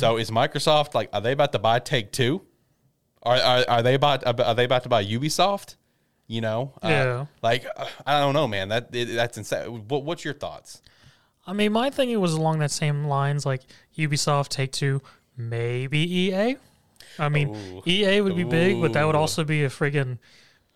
So 0.00 0.16
is 0.16 0.30
Microsoft 0.30 0.94
like? 0.94 1.08
Are 1.12 1.20
they 1.20 1.32
about 1.32 1.52
to 1.52 1.58
buy 1.58 1.78
Take 1.78 2.10
Two? 2.12 2.42
Are 3.22 3.36
are, 3.36 3.64
are 3.68 3.82
they 3.82 3.94
about 3.94 4.26
are 4.26 4.54
they 4.54 4.64
about 4.64 4.82
to 4.84 4.88
buy 4.88 5.04
Ubisoft? 5.04 5.76
You 6.26 6.40
know, 6.40 6.72
Uh, 6.82 6.88
Yeah. 6.88 7.26
like 7.42 7.66
I 8.06 8.20
don't 8.20 8.34
know, 8.34 8.46
man. 8.48 8.68
That 8.68 8.92
that's 8.92 9.36
insane. 9.36 9.84
What, 9.88 10.04
what's 10.04 10.24
your 10.24 10.34
thoughts? 10.34 10.80
I 11.46 11.52
mean, 11.52 11.72
my 11.72 11.90
thinking 11.90 12.20
was 12.20 12.34
along 12.34 12.60
that 12.60 12.70
same 12.70 13.06
lines, 13.06 13.44
like 13.44 13.62
Ubisoft, 13.98 14.48
Take 14.48 14.72
Two, 14.72 15.02
maybe 15.36 15.98
EA. 15.98 16.56
I 17.18 17.28
mean, 17.28 17.48
Ooh. 17.48 17.82
EA 17.86 18.20
would 18.20 18.36
be 18.36 18.44
big, 18.44 18.80
but 18.80 18.92
that 18.92 19.04
would 19.04 19.16
also 19.16 19.42
be 19.44 19.64
a 19.64 19.68
friggin' 19.68 20.18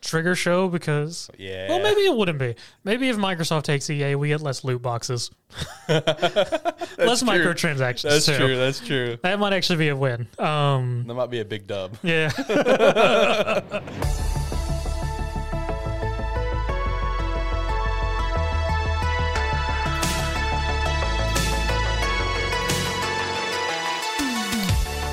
trigger 0.04 0.34
show 0.34 0.68
because. 0.68 1.30
Yeah. 1.38 1.68
Well, 1.68 1.80
maybe 1.80 2.02
it 2.02 2.16
wouldn't 2.16 2.38
be. 2.38 2.54
Maybe 2.84 3.08
if 3.08 3.16
Microsoft 3.16 3.64
takes 3.64 3.88
EA, 3.90 4.14
we 4.14 4.28
get 4.28 4.40
less 4.40 4.62
loot 4.64 4.82
boxes, 4.82 5.30
less 5.88 6.04
true. 6.04 7.28
microtransactions. 7.28 8.02
That's 8.02 8.26
too. 8.26 8.36
true. 8.36 8.56
That's 8.56 8.80
true. 8.80 9.18
That 9.22 9.38
might 9.38 9.52
actually 9.52 9.78
be 9.78 9.88
a 9.88 9.96
win. 9.96 10.28
Um, 10.38 11.04
That 11.06 11.14
might 11.14 11.30
be 11.30 11.40
a 11.40 11.44
big 11.44 11.66
dub. 11.66 11.96
yeah. 12.02 12.30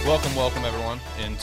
Welcome, 0.06 0.36
welcome 0.36 0.66
everyone 0.66 0.91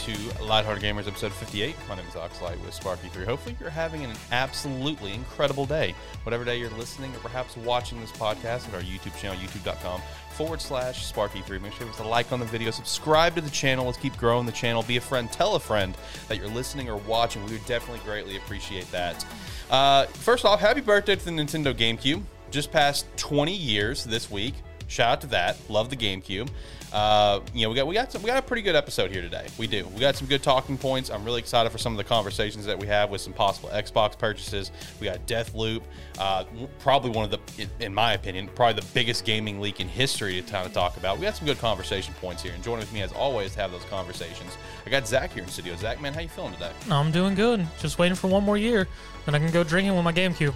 into 0.07 0.43
Lighthearted 0.43 0.83
Gamers 0.83 1.07
episode 1.07 1.33
58. 1.33 1.75
My 1.87 1.95
name 1.95 2.05
is 2.07 2.13
Oxlight 2.13 2.59
with 2.63 2.79
Sparky3. 2.79 3.25
Hopefully, 3.25 3.55
you're 3.59 3.69
having 3.69 4.03
an 4.03 4.11
absolutely 4.31 5.13
incredible 5.13 5.65
day. 5.65 5.93
Whatever 6.23 6.45
day 6.45 6.57
you're 6.57 6.69
listening 6.71 7.13
or 7.15 7.19
perhaps 7.19 7.57
watching 7.57 7.99
this 7.99 8.11
podcast 8.11 8.67
at 8.67 8.73
our 8.75 8.81
YouTube 8.81 9.17
channel, 9.17 9.37
youtube.com 9.37 10.01
forward 10.31 10.61
slash 10.61 11.11
Sparky3. 11.11 11.61
Make 11.61 11.73
sure 11.73 11.87
to 11.87 12.03
like 12.03 12.31
on 12.31 12.39
the 12.39 12.45
video, 12.45 12.71
subscribe 12.71 13.35
to 13.35 13.41
the 13.41 13.49
channel. 13.49 13.85
Let's 13.85 13.97
keep 13.97 14.15
growing 14.17 14.45
the 14.45 14.51
channel. 14.51 14.83
Be 14.83 14.97
a 14.97 15.01
friend, 15.01 15.31
tell 15.31 15.55
a 15.55 15.59
friend 15.59 15.95
that 16.27 16.37
you're 16.37 16.47
listening 16.47 16.89
or 16.89 16.97
watching. 16.97 17.43
We 17.45 17.53
would 17.53 17.65
definitely 17.65 18.03
greatly 18.05 18.37
appreciate 18.37 18.89
that. 18.91 19.25
Uh, 19.69 20.05
first 20.05 20.45
off, 20.45 20.59
happy 20.59 20.81
birthday 20.81 21.15
to 21.15 21.25
the 21.25 21.31
Nintendo 21.31 21.73
GameCube. 21.73 22.21
Just 22.51 22.71
past 22.71 23.05
20 23.17 23.53
years 23.53 24.05
this 24.05 24.31
week. 24.31 24.53
Shout 24.87 25.09
out 25.09 25.21
to 25.21 25.27
that. 25.27 25.57
Love 25.69 25.89
the 25.89 25.97
GameCube. 25.97 26.49
Uh, 26.91 27.39
you 27.53 27.63
know, 27.63 27.69
we 27.69 27.75
got 27.75 27.85
we 27.87 27.93
got 27.93 28.11
some, 28.11 28.21
we 28.23 28.27
got 28.27 28.37
a 28.37 28.41
pretty 28.41 28.61
good 28.63 28.75
episode 28.75 29.11
here 29.11 29.21
today. 29.21 29.45
We 29.57 29.67
do. 29.67 29.85
We 29.93 29.99
got 29.99 30.15
some 30.15 30.27
good 30.27 30.41
talking 30.41 30.77
points. 30.77 31.11
I'm 31.11 31.23
really 31.23 31.39
excited 31.39 31.71
for 31.71 31.77
some 31.77 31.93
of 31.93 31.97
the 31.97 32.03
conversations 32.03 32.65
that 32.65 32.79
we 32.79 32.87
have 32.87 33.09
with 33.11 33.21
some 33.21 33.33
possible 33.33 33.69
Xbox 33.69 34.17
purchases. 34.17 34.71
We 34.99 35.05
got 35.05 35.25
Deathloop, 35.27 35.81
uh, 36.17 36.45
probably 36.79 37.11
one 37.11 37.25
of 37.25 37.31
the, 37.31 37.39
in- 37.61 37.69
in 37.79 37.93
my 37.93 38.13
opinion, 38.13 38.49
probably 38.55 38.81
the 38.81 38.87
biggest 38.93 39.23
gaming 39.23 39.61
leak 39.61 39.79
in 39.79 39.87
history 39.87 40.41
to 40.41 40.51
kind 40.51 40.65
of 40.65 40.73
talk 40.73 40.97
about. 40.97 41.17
We 41.19 41.23
got 41.25 41.35
some 41.35 41.45
good 41.45 41.59
conversation 41.59 42.13
points 42.15 42.41
here, 42.41 42.53
and 42.53 42.63
joining 42.63 42.79
with 42.79 42.93
me 42.93 43.01
as 43.01 43.11
always 43.11 43.53
to 43.53 43.59
have 43.61 43.71
those 43.71 43.85
conversations. 43.85 44.57
I 44.85 44.89
got 44.89 45.07
Zach 45.07 45.31
here 45.33 45.43
in 45.43 45.49
studio. 45.49 45.75
Zach, 45.75 46.01
man, 46.01 46.13
how 46.13 46.21
you 46.21 46.29
feeling 46.29 46.53
today? 46.53 46.71
I'm 46.89 47.11
doing 47.11 47.35
good. 47.35 47.67
Just 47.79 47.99
waiting 47.99 48.15
for 48.15 48.27
one 48.27 48.43
more 48.43 48.57
year, 48.57 48.87
then 49.25 49.35
I 49.35 49.39
can 49.39 49.51
go 49.51 49.63
drinking 49.63 49.95
with 49.95 50.03
my 50.03 50.13
GameCube. 50.13 50.53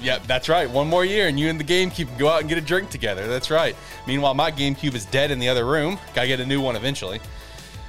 Yeah, 0.00 0.18
that's 0.26 0.48
right. 0.48 0.68
One 0.68 0.88
more 0.88 1.04
year, 1.04 1.28
and 1.28 1.40
you 1.40 1.48
and 1.48 1.58
the 1.58 1.64
GameCube 1.64 2.18
go 2.18 2.28
out 2.28 2.40
and 2.40 2.48
get 2.48 2.58
a 2.58 2.62
drink 2.62 2.90
together. 2.90 3.26
That's 3.26 3.50
right. 3.50 3.74
Meanwhile, 4.06 4.34
my 4.34 4.50
GameCube 4.50 4.94
is 4.94 5.04
dead 5.06 5.30
in 5.30 5.38
the 5.38 5.48
other 5.48 5.64
room. 5.64 5.98
Gotta 6.14 6.26
get 6.28 6.40
a 6.40 6.46
new 6.46 6.60
one 6.60 6.76
eventually. 6.76 7.20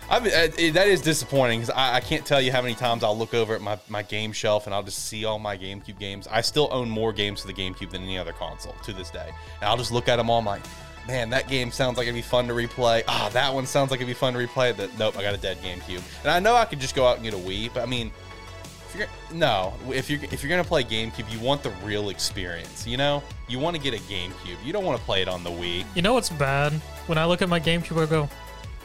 I 0.09 0.21
mean, 0.21 0.33
uh, 0.33 0.47
that 0.73 0.87
is 0.87 1.01
disappointing 1.01 1.59
because 1.59 1.75
I, 1.75 1.95
I 1.95 1.99
can't 1.99 2.25
tell 2.25 2.39
you 2.39 2.51
how 2.51 2.61
many 2.61 2.75
times 2.75 3.03
I'll 3.03 3.17
look 3.17 3.33
over 3.33 3.55
at 3.55 3.61
my, 3.61 3.77
my 3.89 4.03
game 4.03 4.31
shelf 4.31 4.65
and 4.65 4.73
I'll 4.73 4.83
just 4.83 5.05
see 5.05 5.25
all 5.25 5.37
my 5.37 5.57
GameCube 5.57 5.99
games. 5.99 6.27
I 6.31 6.39
still 6.39 6.69
own 6.71 6.89
more 6.89 7.11
games 7.11 7.41
for 7.41 7.47
the 7.47 7.53
GameCube 7.53 7.89
than 7.89 8.03
any 8.03 8.17
other 8.17 8.31
console 8.31 8.73
to 8.83 8.93
this 8.93 9.09
day. 9.09 9.29
And 9.59 9.69
I'll 9.69 9.75
just 9.75 9.91
look 9.91 10.07
at 10.07 10.15
them 10.15 10.29
all, 10.29 10.39
I'm 10.39 10.45
like, 10.45 10.61
man, 11.07 11.29
that 11.31 11.49
game 11.49 11.71
sounds 11.71 11.97
like 11.97 12.05
it'd 12.05 12.15
be 12.15 12.21
fun 12.21 12.47
to 12.47 12.53
replay. 12.53 13.03
Ah, 13.09 13.29
that 13.33 13.53
one 13.53 13.65
sounds 13.65 13.91
like 13.91 13.99
it'd 13.99 14.07
be 14.07 14.13
fun 14.13 14.33
to 14.33 14.39
replay. 14.39 14.75
That 14.75 14.97
nope, 14.97 15.17
I 15.17 15.23
got 15.23 15.33
a 15.33 15.37
dead 15.37 15.57
GameCube. 15.61 16.01
And 16.21 16.31
I 16.31 16.39
know 16.39 16.55
I 16.55 16.63
could 16.63 16.79
just 16.79 16.95
go 16.95 17.05
out 17.05 17.15
and 17.15 17.23
get 17.25 17.33
a 17.33 17.37
Wii, 17.37 17.73
but 17.73 17.83
I 17.83 17.85
mean, 17.85 18.11
you're 18.97 19.07
no, 19.33 19.73
if 19.89 20.09
you're 20.09 20.19
if 20.25 20.43
you're 20.43 20.49
gonna 20.49 20.63
play 20.63 20.83
GameCube, 20.83 21.31
you 21.31 21.39
want 21.39 21.63
the 21.63 21.69
real 21.83 22.09
experience. 22.09 22.87
You 22.87 22.97
know, 22.97 23.23
you 23.47 23.59
want 23.59 23.75
to 23.75 23.81
get 23.81 23.93
a 23.93 24.03
GameCube. 24.03 24.63
You 24.63 24.73
don't 24.73 24.85
want 24.85 24.99
to 24.99 25.05
play 25.05 25.21
it 25.21 25.27
on 25.27 25.43
the 25.43 25.49
Wii. 25.49 25.85
You 25.95 26.01
know 26.01 26.13
what's 26.13 26.29
bad? 26.29 26.73
When 27.07 27.17
I 27.17 27.25
look 27.25 27.41
at 27.41 27.49
my 27.49 27.59
GameCube, 27.59 28.01
I 28.01 28.05
go, 28.05 28.29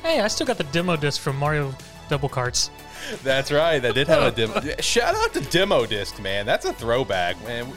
"Hey, 0.03 0.21
I 0.21 0.29
still 0.29 0.47
got 0.47 0.59
the 0.59 0.65
demo 0.65 0.97
disc 0.97 1.21
from 1.21 1.37
Mario 1.37 1.75
Double 2.09 2.29
Carts." 2.29 2.71
That's 3.23 3.51
right. 3.51 3.81
That 3.81 3.95
did 3.95 4.09
have 4.09 4.23
a 4.23 4.31
demo. 4.31 4.61
Shout 4.81 5.15
out 5.15 5.33
to 5.35 5.41
Demo 5.51 5.87
Disc, 5.87 6.21
man. 6.21 6.47
That's 6.47 6.65
a 6.65 6.73
throwback, 6.73 7.43
man. 7.45 7.73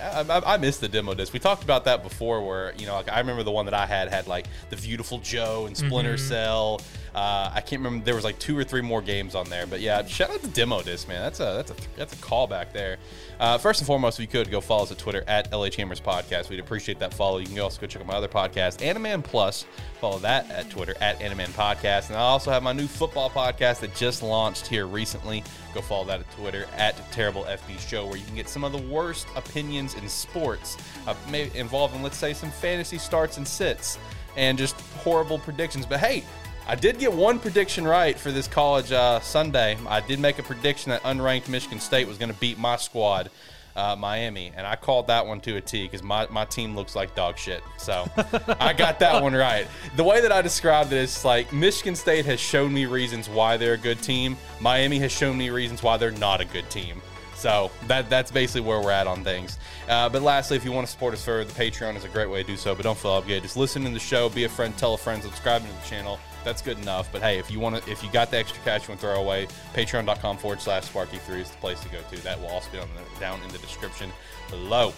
I, 0.00 0.20
I, 0.20 0.54
I 0.54 0.56
miss 0.58 0.78
the 0.78 0.88
demo 0.88 1.14
disc. 1.14 1.32
We 1.32 1.38
talked 1.38 1.64
about 1.64 1.84
that 1.86 2.02
before, 2.02 2.44
where 2.44 2.74
you 2.76 2.86
know, 2.86 2.94
like 2.94 3.10
I 3.10 3.18
remember 3.18 3.42
the 3.42 3.50
one 3.50 3.64
that 3.66 3.74
I 3.74 3.86
had 3.86 4.08
had 4.08 4.26
like 4.26 4.46
the 4.70 4.76
Beautiful 4.76 5.18
Joe 5.18 5.66
and 5.66 5.76
Splinter 5.76 6.14
mm-hmm. 6.14 6.28
Cell. 6.28 6.80
Uh, 7.14 7.50
I 7.54 7.60
can't 7.60 7.82
remember. 7.82 8.04
There 8.04 8.14
was 8.14 8.24
like 8.24 8.38
two 8.38 8.58
or 8.58 8.64
three 8.64 8.82
more 8.82 9.02
games 9.02 9.34
on 9.34 9.48
there, 9.48 9.66
but 9.66 9.80
yeah, 9.80 10.04
shout 10.06 10.30
out 10.30 10.42
to 10.42 10.48
demo 10.48 10.82
disc, 10.82 11.08
man. 11.08 11.22
That's 11.22 11.40
a 11.40 11.44
that's 11.56 11.70
a 11.70 11.74
that's 11.96 12.12
a 12.12 12.16
callback 12.16 12.72
there. 12.72 12.98
Uh, 13.40 13.56
first 13.56 13.80
and 13.80 13.86
foremost, 13.86 14.18
if 14.18 14.22
you 14.22 14.26
could 14.26 14.50
go 14.50 14.60
follow 14.60 14.82
us 14.82 14.90
at 14.92 14.98
Twitter 14.98 15.24
at 15.28 15.50
Gamers 15.50 16.02
Podcast, 16.02 16.48
we'd 16.48 16.60
appreciate 16.60 16.98
that 16.98 17.14
follow. 17.14 17.38
You 17.38 17.46
can 17.46 17.58
also 17.60 17.80
go 17.80 17.86
check 17.86 18.02
out 18.02 18.08
my 18.08 18.14
other 18.14 18.28
podcast, 18.28 18.78
Animan 18.78 19.22
Plus. 19.22 19.64
Follow 20.00 20.18
that 20.20 20.50
at 20.50 20.70
Twitter 20.70 20.94
at 21.00 21.18
Animan 21.20 21.48
Podcast, 21.50 22.08
and 22.08 22.16
I 22.16 22.20
also 22.20 22.50
have 22.50 22.62
my 22.62 22.72
new 22.72 22.86
football 22.86 23.30
podcast 23.30 23.80
that 23.80 23.94
just 23.94 24.22
launched 24.22 24.66
here 24.66 24.86
recently. 24.86 25.42
Go 25.74 25.80
follow 25.80 26.04
that 26.06 26.20
at 26.20 26.30
Twitter 26.32 26.66
at 26.76 26.96
Terrible 27.12 27.44
FB 27.44 27.78
Show, 27.80 28.06
where 28.06 28.16
you 28.16 28.24
can 28.24 28.34
get 28.34 28.48
some 28.48 28.64
of 28.64 28.72
the 28.72 28.78
worst 28.78 29.26
opinions 29.36 29.94
in 29.94 30.08
sports, 30.08 30.76
uh, 31.06 31.14
involving, 31.54 32.02
let's 32.02 32.16
say, 32.16 32.32
some 32.32 32.50
fantasy 32.50 32.98
starts 32.98 33.36
and 33.36 33.46
sits, 33.46 33.98
and 34.36 34.56
just 34.56 34.80
horrible 35.02 35.38
predictions. 35.38 35.84
But 35.86 36.00
hey, 36.00 36.24
I 36.70 36.74
did 36.74 36.98
get 36.98 37.10
one 37.10 37.38
prediction 37.38 37.88
right 37.88 38.18
for 38.18 38.30
this 38.30 38.46
college 38.46 38.92
uh, 38.92 39.20
Sunday. 39.20 39.78
I 39.88 40.02
did 40.02 40.20
make 40.20 40.38
a 40.38 40.42
prediction 40.42 40.90
that 40.90 41.02
unranked 41.02 41.48
Michigan 41.48 41.80
State 41.80 42.06
was 42.06 42.18
going 42.18 42.30
to 42.30 42.38
beat 42.38 42.58
my 42.58 42.76
squad, 42.76 43.30
uh, 43.74 43.96
Miami, 43.96 44.52
and 44.54 44.66
I 44.66 44.76
called 44.76 45.06
that 45.06 45.26
one 45.26 45.40
to 45.40 45.56
a 45.56 45.62
T 45.62 45.84
because 45.84 46.02
my, 46.02 46.26
my 46.28 46.44
team 46.44 46.76
looks 46.76 46.94
like 46.94 47.14
dog 47.14 47.38
shit. 47.38 47.62
So 47.78 48.06
I 48.60 48.74
got 48.74 48.98
that 48.98 49.22
one 49.22 49.32
right. 49.32 49.66
The 49.96 50.04
way 50.04 50.20
that 50.20 50.30
I 50.30 50.42
described 50.42 50.92
it 50.92 50.98
is 50.98 51.24
like 51.24 51.54
Michigan 51.54 51.94
State 51.94 52.26
has 52.26 52.38
shown 52.38 52.74
me 52.74 52.84
reasons 52.84 53.30
why 53.30 53.56
they're 53.56 53.72
a 53.72 53.78
good 53.78 54.02
team. 54.02 54.36
Miami 54.60 54.98
has 54.98 55.10
shown 55.10 55.38
me 55.38 55.48
reasons 55.48 55.82
why 55.82 55.96
they're 55.96 56.10
not 56.10 56.42
a 56.42 56.44
good 56.44 56.68
team. 56.68 57.00
So 57.34 57.70
that 57.86 58.10
that's 58.10 58.30
basically 58.30 58.68
where 58.68 58.80
we're 58.82 58.90
at 58.90 59.06
on 59.06 59.24
things. 59.24 59.58
Uh, 59.88 60.10
but 60.10 60.20
lastly, 60.20 60.58
if 60.58 60.66
you 60.66 60.72
want 60.72 60.86
to 60.86 60.92
support 60.92 61.14
us 61.14 61.24
further, 61.24 61.44
the 61.44 61.58
Patreon 61.58 61.96
is 61.96 62.04
a 62.04 62.08
great 62.08 62.28
way 62.28 62.42
to 62.42 62.46
do 62.46 62.58
so. 62.58 62.74
But 62.74 62.82
don't 62.82 62.98
feel 62.98 63.12
obligated. 63.12 63.44
Just 63.44 63.56
listen 63.56 63.84
to 63.84 63.90
the 63.90 63.98
show, 63.98 64.28
be 64.28 64.44
a 64.44 64.48
friend, 64.50 64.76
tell 64.76 64.92
a 64.92 64.98
friend, 64.98 65.22
subscribe 65.22 65.62
to 65.62 65.68
the 65.68 65.88
channel. 65.88 66.18
That's 66.44 66.62
good 66.62 66.78
enough. 66.78 67.10
But 67.12 67.22
hey, 67.22 67.38
if 67.38 67.50
you 67.50 67.60
want 67.60 67.82
to, 67.82 67.90
if 67.90 68.02
you 68.02 68.10
got 68.10 68.30
the 68.30 68.38
extra 68.38 68.62
cash 68.62 68.82
you 68.82 68.92
want 68.92 69.00
to 69.00 69.06
throw 69.06 69.20
away, 69.20 69.48
patreon.com 69.74 70.38
forward 70.38 70.60
slash 70.60 70.84
Sparky3 70.90 71.40
is 71.40 71.50
the 71.50 71.56
place 71.58 71.80
to 71.80 71.88
go 71.88 72.00
to. 72.10 72.22
That 72.22 72.40
will 72.40 72.48
also 72.48 72.70
be 72.70 72.78
on 72.78 72.88
the, 72.94 73.20
down 73.20 73.42
in 73.42 73.48
the 73.48 73.58
description 73.58 74.10
below. 74.50 74.92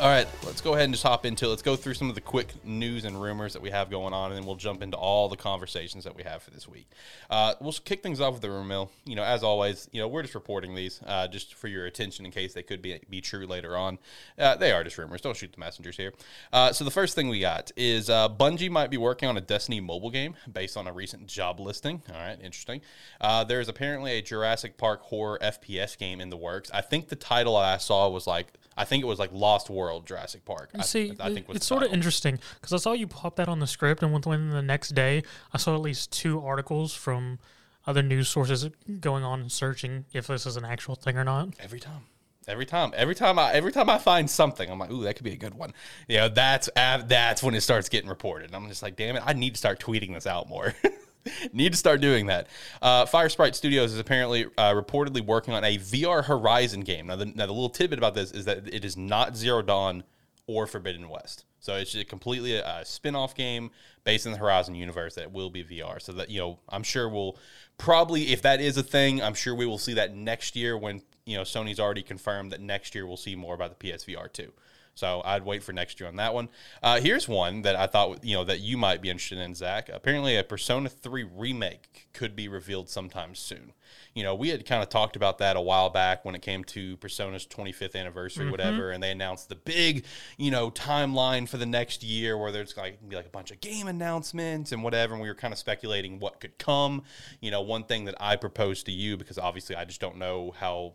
All 0.00 0.08
right, 0.08 0.26
let's 0.44 0.60
go 0.60 0.74
ahead 0.74 0.86
and 0.86 0.92
just 0.92 1.04
hop 1.04 1.24
into 1.24 1.46
it. 1.46 1.50
Let's 1.50 1.62
go 1.62 1.76
through 1.76 1.94
some 1.94 2.08
of 2.08 2.16
the 2.16 2.20
quick 2.20 2.52
news 2.64 3.04
and 3.04 3.22
rumors 3.22 3.52
that 3.52 3.62
we 3.62 3.70
have 3.70 3.90
going 3.90 4.12
on, 4.12 4.32
and 4.32 4.36
then 4.36 4.44
we'll 4.44 4.56
jump 4.56 4.82
into 4.82 4.96
all 4.96 5.28
the 5.28 5.36
conversations 5.36 6.02
that 6.02 6.16
we 6.16 6.24
have 6.24 6.42
for 6.42 6.50
this 6.50 6.66
week. 6.66 6.90
Uh, 7.30 7.54
we'll 7.60 7.72
kick 7.72 8.02
things 8.02 8.20
off 8.20 8.32
with 8.32 8.42
the 8.42 8.50
rumor 8.50 8.64
mill. 8.64 8.90
You 9.04 9.14
know, 9.14 9.22
as 9.22 9.44
always, 9.44 9.88
you 9.92 10.00
know, 10.00 10.08
we're 10.08 10.22
just 10.22 10.34
reporting 10.34 10.74
these 10.74 11.00
uh, 11.06 11.28
just 11.28 11.54
for 11.54 11.68
your 11.68 11.86
attention 11.86 12.26
in 12.26 12.32
case 12.32 12.52
they 12.54 12.64
could 12.64 12.82
be, 12.82 12.98
be 13.08 13.20
true 13.20 13.46
later 13.46 13.76
on. 13.76 14.00
Uh, 14.36 14.56
they 14.56 14.72
are 14.72 14.82
just 14.82 14.98
rumors. 14.98 15.20
Don't 15.20 15.36
shoot 15.36 15.52
the 15.52 15.60
messengers 15.60 15.96
here. 15.96 16.12
Uh, 16.52 16.72
so 16.72 16.82
the 16.82 16.90
first 16.90 17.14
thing 17.14 17.28
we 17.28 17.38
got 17.38 17.70
is 17.76 18.10
uh, 18.10 18.28
Bungie 18.28 18.70
might 18.70 18.90
be 18.90 18.96
working 18.96 19.28
on 19.28 19.36
a 19.36 19.40
Destiny 19.40 19.78
mobile 19.78 20.10
game 20.10 20.34
based 20.52 20.76
on 20.76 20.88
a 20.88 20.92
recent 20.92 21.28
job 21.28 21.60
listing. 21.60 22.02
All 22.12 22.16
right, 22.20 22.38
interesting. 22.42 22.80
Uh, 23.20 23.44
there 23.44 23.60
is 23.60 23.68
apparently 23.68 24.18
a 24.18 24.22
Jurassic 24.22 24.76
Park 24.76 25.02
horror 25.02 25.38
FPS 25.40 25.96
game 25.96 26.20
in 26.20 26.30
the 26.30 26.36
works. 26.36 26.68
I 26.74 26.80
think 26.80 27.08
the 27.08 27.16
title 27.16 27.56
I 27.56 27.76
saw 27.76 28.08
was 28.08 28.26
like, 28.26 28.48
I 28.76 28.84
think 28.84 29.02
it 29.04 29.06
was 29.06 29.18
like 29.18 29.30
Lost 29.32 29.70
World 29.70 30.06
Jurassic 30.06 30.44
Park. 30.44 30.70
I, 30.74 30.82
See, 30.82 31.12
I 31.20 31.32
think 31.32 31.48
it- 31.48 31.56
it's 31.56 31.66
sort 31.66 31.82
of 31.82 31.92
interesting 31.92 32.38
because 32.56 32.72
I 32.72 32.76
saw 32.78 32.92
you 32.92 33.06
pop 33.06 33.36
that 33.36 33.48
on 33.48 33.60
the 33.60 33.66
script, 33.66 34.02
and 34.02 34.12
within 34.12 34.50
the 34.50 34.62
next 34.62 34.90
day, 34.94 35.22
I 35.52 35.58
saw 35.58 35.74
at 35.74 35.80
least 35.80 36.10
two 36.12 36.40
articles 36.44 36.94
from 36.94 37.38
other 37.86 38.02
news 38.02 38.28
sources 38.28 38.68
going 39.00 39.22
on 39.24 39.40
and 39.42 39.52
searching 39.52 40.06
if 40.12 40.26
this 40.26 40.46
is 40.46 40.56
an 40.56 40.64
actual 40.64 40.94
thing 40.94 41.16
or 41.18 41.24
not. 41.24 41.50
every 41.60 41.80
time. 41.80 42.02
Every 42.46 42.66
time, 42.66 42.92
every 42.94 43.14
time 43.14 43.38
I 43.38 43.52
every 43.54 43.72
time 43.72 43.88
I 43.88 43.96
find 43.96 44.28
something, 44.28 44.68
I'm 44.70 44.78
like, 44.78 44.90
"Ooh, 44.90 45.02
that 45.04 45.16
could 45.16 45.24
be 45.24 45.32
a 45.32 45.36
good 45.36 45.54
one." 45.54 45.72
You 46.08 46.18
know, 46.18 46.28
that's 46.28 46.68
uh, 46.76 46.98
that's 47.06 47.42
when 47.42 47.54
it 47.54 47.62
starts 47.62 47.88
getting 47.88 48.10
reported. 48.10 48.48
And 48.48 48.56
I'm 48.56 48.68
just 48.68 48.82
like, 48.82 48.96
"Damn 48.96 49.16
it, 49.16 49.22
I 49.24 49.32
need 49.32 49.54
to 49.54 49.58
start 49.58 49.80
tweeting 49.80 50.12
this 50.12 50.26
out 50.26 50.46
more." 50.46 50.74
need 51.52 51.72
to 51.72 51.78
start 51.78 52.00
doing 52.00 52.26
that. 52.26 52.48
Uh, 52.82 53.04
Firesprite 53.06 53.54
Studios 53.54 53.92
is 53.92 53.98
apparently 53.98 54.46
uh, 54.58 54.72
reportedly 54.72 55.24
working 55.24 55.54
on 55.54 55.64
a 55.64 55.78
VR 55.78 56.24
Horizon 56.24 56.80
game. 56.80 57.06
Now 57.06 57.16
the, 57.16 57.26
now, 57.26 57.46
the 57.46 57.52
little 57.52 57.70
tidbit 57.70 57.98
about 57.98 58.14
this 58.14 58.30
is 58.32 58.44
that 58.44 58.72
it 58.72 58.84
is 58.84 58.96
not 58.96 59.36
Zero 59.36 59.62
Dawn 59.62 60.04
or 60.46 60.66
Forbidden 60.66 61.08
West. 61.08 61.44
So 61.60 61.76
it's 61.76 61.94
a 61.94 62.04
completely 62.04 62.56
a, 62.56 62.80
a 62.80 62.84
spin-off 62.84 63.34
game 63.34 63.70
based 64.04 64.26
in 64.26 64.32
the 64.32 64.38
Horizon 64.38 64.74
universe 64.74 65.14
that 65.14 65.32
will 65.32 65.48
be 65.48 65.64
VR. 65.64 66.00
So 66.00 66.12
that 66.12 66.28
you 66.28 66.40
know, 66.40 66.58
I'm 66.68 66.82
sure 66.82 67.08
we'll 67.08 67.38
probably 67.78 68.32
if 68.32 68.42
that 68.42 68.60
is 68.60 68.76
a 68.76 68.82
thing, 68.82 69.22
I'm 69.22 69.34
sure 69.34 69.54
we 69.54 69.66
will 69.66 69.78
see 69.78 69.94
that 69.94 70.14
next 70.14 70.56
year 70.56 70.76
when 70.76 71.02
you 71.24 71.36
know 71.36 71.42
Sony's 71.42 71.80
already 71.80 72.02
confirmed 72.02 72.52
that 72.52 72.60
next 72.60 72.94
year 72.94 73.06
we'll 73.06 73.16
see 73.16 73.34
more 73.34 73.54
about 73.54 73.78
the 73.78 73.88
PSVR 73.88 74.30
2. 74.30 74.52
So 74.94 75.22
I'd 75.24 75.44
wait 75.44 75.62
for 75.62 75.72
next 75.72 75.98
year 75.98 76.08
on 76.08 76.16
that 76.16 76.34
one. 76.34 76.48
Uh, 76.82 77.00
here's 77.00 77.28
one 77.28 77.62
that 77.62 77.76
I 77.76 77.86
thought 77.86 78.24
you 78.24 78.36
know 78.36 78.44
that 78.44 78.60
you 78.60 78.76
might 78.76 79.02
be 79.02 79.10
interested 79.10 79.38
in, 79.38 79.54
Zach. 79.54 79.88
Apparently, 79.92 80.36
a 80.36 80.44
Persona 80.44 80.88
3 80.88 81.24
remake 81.24 82.08
could 82.12 82.36
be 82.36 82.48
revealed 82.48 82.88
sometime 82.88 83.34
soon. 83.34 83.72
You 84.14 84.22
know, 84.22 84.34
we 84.34 84.48
had 84.50 84.64
kind 84.64 84.82
of 84.82 84.88
talked 84.88 85.16
about 85.16 85.38
that 85.38 85.56
a 85.56 85.60
while 85.60 85.90
back 85.90 86.24
when 86.24 86.36
it 86.36 86.42
came 86.42 86.62
to 86.64 86.96
Persona's 86.98 87.46
25th 87.46 87.96
anniversary, 87.96 88.48
whatever, 88.50 88.90
and 88.90 89.02
they 89.02 89.10
announced 89.10 89.48
the 89.48 89.56
big, 89.56 90.04
you 90.36 90.50
know, 90.50 90.70
timeline 90.70 91.48
for 91.48 91.56
the 91.56 91.66
next 91.66 92.04
year 92.04 92.38
where 92.38 92.52
there's 92.52 92.76
like 92.76 93.06
be 93.08 93.16
like 93.16 93.26
a 93.26 93.30
bunch 93.30 93.50
of 93.50 93.60
game 93.60 93.88
announcements 93.88 94.70
and 94.70 94.84
whatever, 94.84 95.14
and 95.14 95.22
we 95.22 95.28
were 95.28 95.34
kind 95.34 95.52
of 95.52 95.58
speculating 95.58 96.20
what 96.20 96.40
could 96.40 96.56
come. 96.58 97.02
You 97.40 97.50
know, 97.50 97.60
one 97.60 97.84
thing 97.84 98.04
that 98.04 98.14
I 98.20 98.36
proposed 98.36 98.86
to 98.86 98.92
you 98.92 99.16
because 99.16 99.38
obviously 99.38 99.74
I 99.74 99.84
just 99.84 100.00
don't 100.00 100.16
know 100.16 100.54
how 100.58 100.94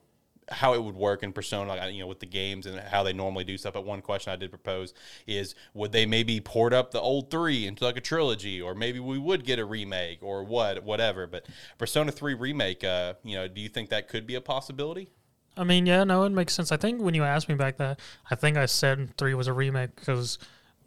how 0.51 0.73
it 0.73 0.83
would 0.83 0.95
work 0.95 1.23
in 1.23 1.33
Persona, 1.33 1.69
like, 1.69 1.93
you 1.93 1.99
know, 1.99 2.07
with 2.07 2.19
the 2.19 2.25
games 2.25 2.65
and 2.65 2.79
how 2.79 3.03
they 3.03 3.13
normally 3.13 3.43
do 3.43 3.57
stuff. 3.57 3.73
But 3.73 3.85
one 3.85 4.01
question 4.01 4.33
I 4.33 4.35
did 4.35 4.49
propose 4.49 4.93
is, 5.27 5.55
would 5.73 5.91
they 5.91 6.05
maybe 6.05 6.39
port 6.39 6.73
up 6.73 6.91
the 6.91 7.01
old 7.01 7.31
three 7.31 7.67
into 7.67 7.83
like 7.83 7.97
a 7.97 8.01
trilogy, 8.01 8.61
or 8.61 8.75
maybe 8.75 8.99
we 8.99 9.17
would 9.17 9.45
get 9.45 9.59
a 9.59 9.65
remake, 9.65 10.19
or 10.21 10.43
what, 10.43 10.83
whatever. 10.83 11.27
But 11.27 11.45
Persona 11.77 12.11
Three 12.11 12.33
remake, 12.33 12.83
uh, 12.83 13.13
you 13.23 13.35
know, 13.35 13.47
do 13.47 13.61
you 13.61 13.69
think 13.69 13.89
that 13.89 14.07
could 14.07 14.25
be 14.25 14.35
a 14.35 14.41
possibility? 14.41 15.09
I 15.57 15.63
mean, 15.63 15.85
yeah, 15.85 16.03
no, 16.03 16.23
it 16.23 16.29
makes 16.29 16.53
sense. 16.53 16.71
I 16.71 16.77
think 16.77 17.01
when 17.01 17.13
you 17.13 17.23
asked 17.23 17.49
me 17.49 17.55
back 17.55 17.77
that, 17.77 17.99
I 18.29 18.35
think 18.35 18.55
I 18.55 18.65
said 18.65 19.15
three 19.17 19.33
was 19.33 19.47
a 19.47 19.53
remake 19.53 19.95
because 19.95 20.37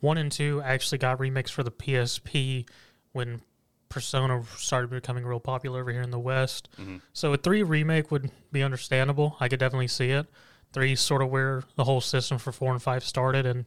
one 0.01 0.19
and 0.19 0.33
two 0.33 0.63
actually 0.65 0.99
got 0.99 1.21
remakes 1.21 1.51
for 1.51 1.63
the 1.63 1.71
PSP 1.71 2.69
when 3.13 3.43
Persona 3.93 4.43
started 4.57 4.89
becoming 4.89 5.27
real 5.27 5.39
popular 5.39 5.81
over 5.81 5.93
here 5.93 6.01
in 6.01 6.11
the 6.11 6.19
West. 6.19 6.71
Mm-hmm. 6.81 6.97
So 7.13 7.35
a 7.35 7.37
three 7.37 7.63
remake 7.63 8.11
would 8.11 8.31
be 8.51 8.63
understandable. 8.63 9.37
I 9.39 9.49
could 9.49 9.61
definitely 9.61 9.89
see 9.89 10.09
it. 10.11 10.27
Three 10.73 10.97
sort 10.97 11.21
of 11.21 11.29
where 11.29 11.63
the 11.77 11.85
whole 11.85 12.01
system 12.01 12.39
for 12.39 12.53
four 12.53 12.73
and 12.73 12.83
five 12.83 13.05
started, 13.05 13.45
and 13.45 13.67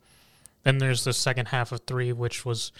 then 0.63 0.80
there's 0.80 1.04
the 1.04 1.13
second 1.13 1.50
half 1.50 1.72
of 1.72 1.81
three, 1.86 2.12
which 2.12 2.44
was 2.44 2.72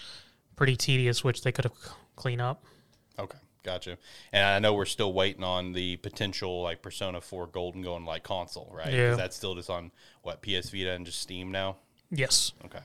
pretty 0.56 0.74
tedious, 0.74 1.22
which 1.22 1.42
they 1.42 1.52
could 1.52 1.66
have 1.66 1.74
cleaned 2.16 2.40
up. 2.40 2.64
Okay, 3.16 3.38
gotcha. 3.62 3.96
And 4.32 4.44
I 4.44 4.58
know 4.58 4.74
we're 4.74 4.84
still 4.84 5.12
waiting 5.12 5.44
on 5.44 5.72
the 5.72 5.98
potential 5.98 6.62
like 6.62 6.82
Persona 6.82 7.20
Four 7.20 7.46
Golden 7.46 7.82
going 7.82 8.04
like 8.04 8.24
console, 8.24 8.72
right? 8.76 8.92
Yeah. 8.92 9.14
that's 9.14 9.36
still 9.36 9.54
just 9.54 9.70
on 9.70 9.92
what 10.22 10.42
PS 10.42 10.70
Vita 10.70 10.90
and 10.90 11.06
just 11.06 11.20
Steam 11.20 11.52
now. 11.52 11.76
Yes. 12.10 12.52
Okay. 12.64 12.80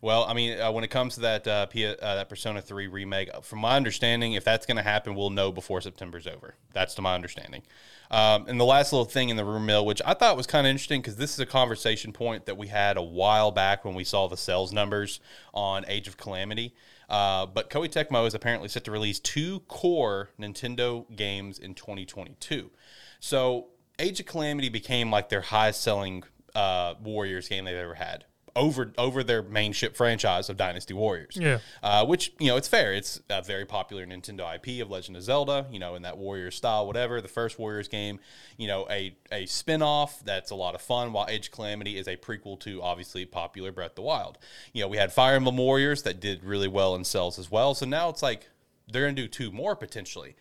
Well, 0.00 0.24
I 0.24 0.34
mean, 0.34 0.60
uh, 0.60 0.70
when 0.70 0.84
it 0.84 0.90
comes 0.90 1.14
to 1.14 1.20
that 1.20 1.46
uh, 1.46 1.66
P- 1.66 1.86
uh, 1.86 1.94
that 2.00 2.28
Persona 2.28 2.62
Three 2.62 2.86
remake, 2.86 3.30
uh, 3.34 3.40
from 3.40 3.58
my 3.58 3.76
understanding, 3.76 4.34
if 4.34 4.44
that's 4.44 4.64
going 4.64 4.76
to 4.76 4.82
happen, 4.82 5.14
we'll 5.14 5.30
know 5.30 5.50
before 5.50 5.80
September's 5.80 6.26
over. 6.26 6.54
That's 6.72 6.94
to 6.94 7.02
my 7.02 7.14
understanding. 7.14 7.62
Um, 8.10 8.46
and 8.48 8.58
the 8.58 8.64
last 8.64 8.92
little 8.92 9.04
thing 9.04 9.28
in 9.28 9.36
the 9.36 9.44
rumor 9.44 9.60
mill, 9.60 9.84
which 9.84 10.00
I 10.06 10.14
thought 10.14 10.36
was 10.36 10.46
kind 10.46 10.66
of 10.66 10.70
interesting, 10.70 11.00
because 11.00 11.16
this 11.16 11.32
is 11.32 11.40
a 11.40 11.46
conversation 11.46 12.12
point 12.12 12.46
that 12.46 12.56
we 12.56 12.68
had 12.68 12.96
a 12.96 13.02
while 13.02 13.50
back 13.50 13.84
when 13.84 13.94
we 13.94 14.04
saw 14.04 14.28
the 14.28 14.36
sales 14.36 14.72
numbers 14.72 15.20
on 15.52 15.84
Age 15.88 16.08
of 16.08 16.16
Calamity. 16.16 16.74
Uh, 17.08 17.46
but 17.46 17.70
Koei 17.70 17.88
Tecmo 17.88 18.26
is 18.26 18.34
apparently 18.34 18.68
set 18.68 18.84
to 18.84 18.90
release 18.90 19.18
two 19.18 19.60
core 19.60 20.30
Nintendo 20.38 21.04
games 21.14 21.58
in 21.58 21.74
2022. 21.74 22.70
So 23.18 23.68
Age 23.98 24.20
of 24.20 24.26
Calamity 24.26 24.68
became 24.68 25.10
like 25.10 25.28
their 25.28 25.40
highest 25.40 25.82
selling 25.82 26.22
uh, 26.54 26.94
Warriors 27.02 27.48
game 27.48 27.64
they've 27.64 27.76
ever 27.76 27.94
had 27.94 28.24
over 28.56 28.92
over 28.98 29.22
their 29.22 29.42
main 29.42 29.72
ship 29.72 29.96
franchise 29.96 30.48
of 30.48 30.56
Dynasty 30.56 30.94
Warriors. 30.94 31.36
Yeah. 31.38 31.58
Uh, 31.82 32.04
which 32.06 32.32
you 32.38 32.48
know 32.48 32.56
it's 32.56 32.68
fair. 32.68 32.92
It's 32.94 33.20
a 33.30 33.42
very 33.42 33.64
popular 33.64 34.06
Nintendo 34.06 34.54
IP 34.54 34.82
of 34.82 34.90
Legend 34.90 35.16
of 35.16 35.22
Zelda. 35.22 35.66
You 35.70 35.78
know, 35.78 35.94
in 35.94 36.02
that 36.02 36.18
Warriors 36.18 36.54
style, 36.56 36.86
whatever. 36.86 37.20
The 37.20 37.28
first 37.28 37.58
Warriors 37.58 37.88
game, 37.88 38.20
you 38.56 38.66
know, 38.66 38.86
a 38.90 39.16
a 39.32 39.46
spin 39.46 39.82
off 39.82 40.24
that's 40.24 40.50
a 40.50 40.54
lot 40.54 40.74
of 40.74 40.80
fun. 40.80 41.12
While 41.12 41.26
Edge 41.28 41.50
Calamity 41.50 41.98
is 41.98 42.08
a 42.08 42.16
prequel 42.16 42.58
to 42.60 42.82
obviously 42.82 43.24
popular 43.24 43.72
Breath 43.72 43.92
of 43.92 43.96
the 43.96 44.02
Wild. 44.02 44.38
You 44.72 44.82
know, 44.82 44.88
we 44.88 44.96
had 44.96 45.12
Fire 45.12 45.34
Emblem 45.34 45.56
Warriors 45.56 46.02
that 46.02 46.20
did 46.20 46.44
really 46.44 46.68
well 46.68 46.94
in 46.94 47.04
sales 47.04 47.38
as 47.38 47.50
well. 47.50 47.74
So 47.74 47.86
now 47.86 48.08
it's 48.08 48.22
like 48.22 48.48
they're 48.90 49.02
gonna 49.02 49.14
do 49.14 49.28
two 49.28 49.50
more 49.50 49.76
potentially 49.76 50.34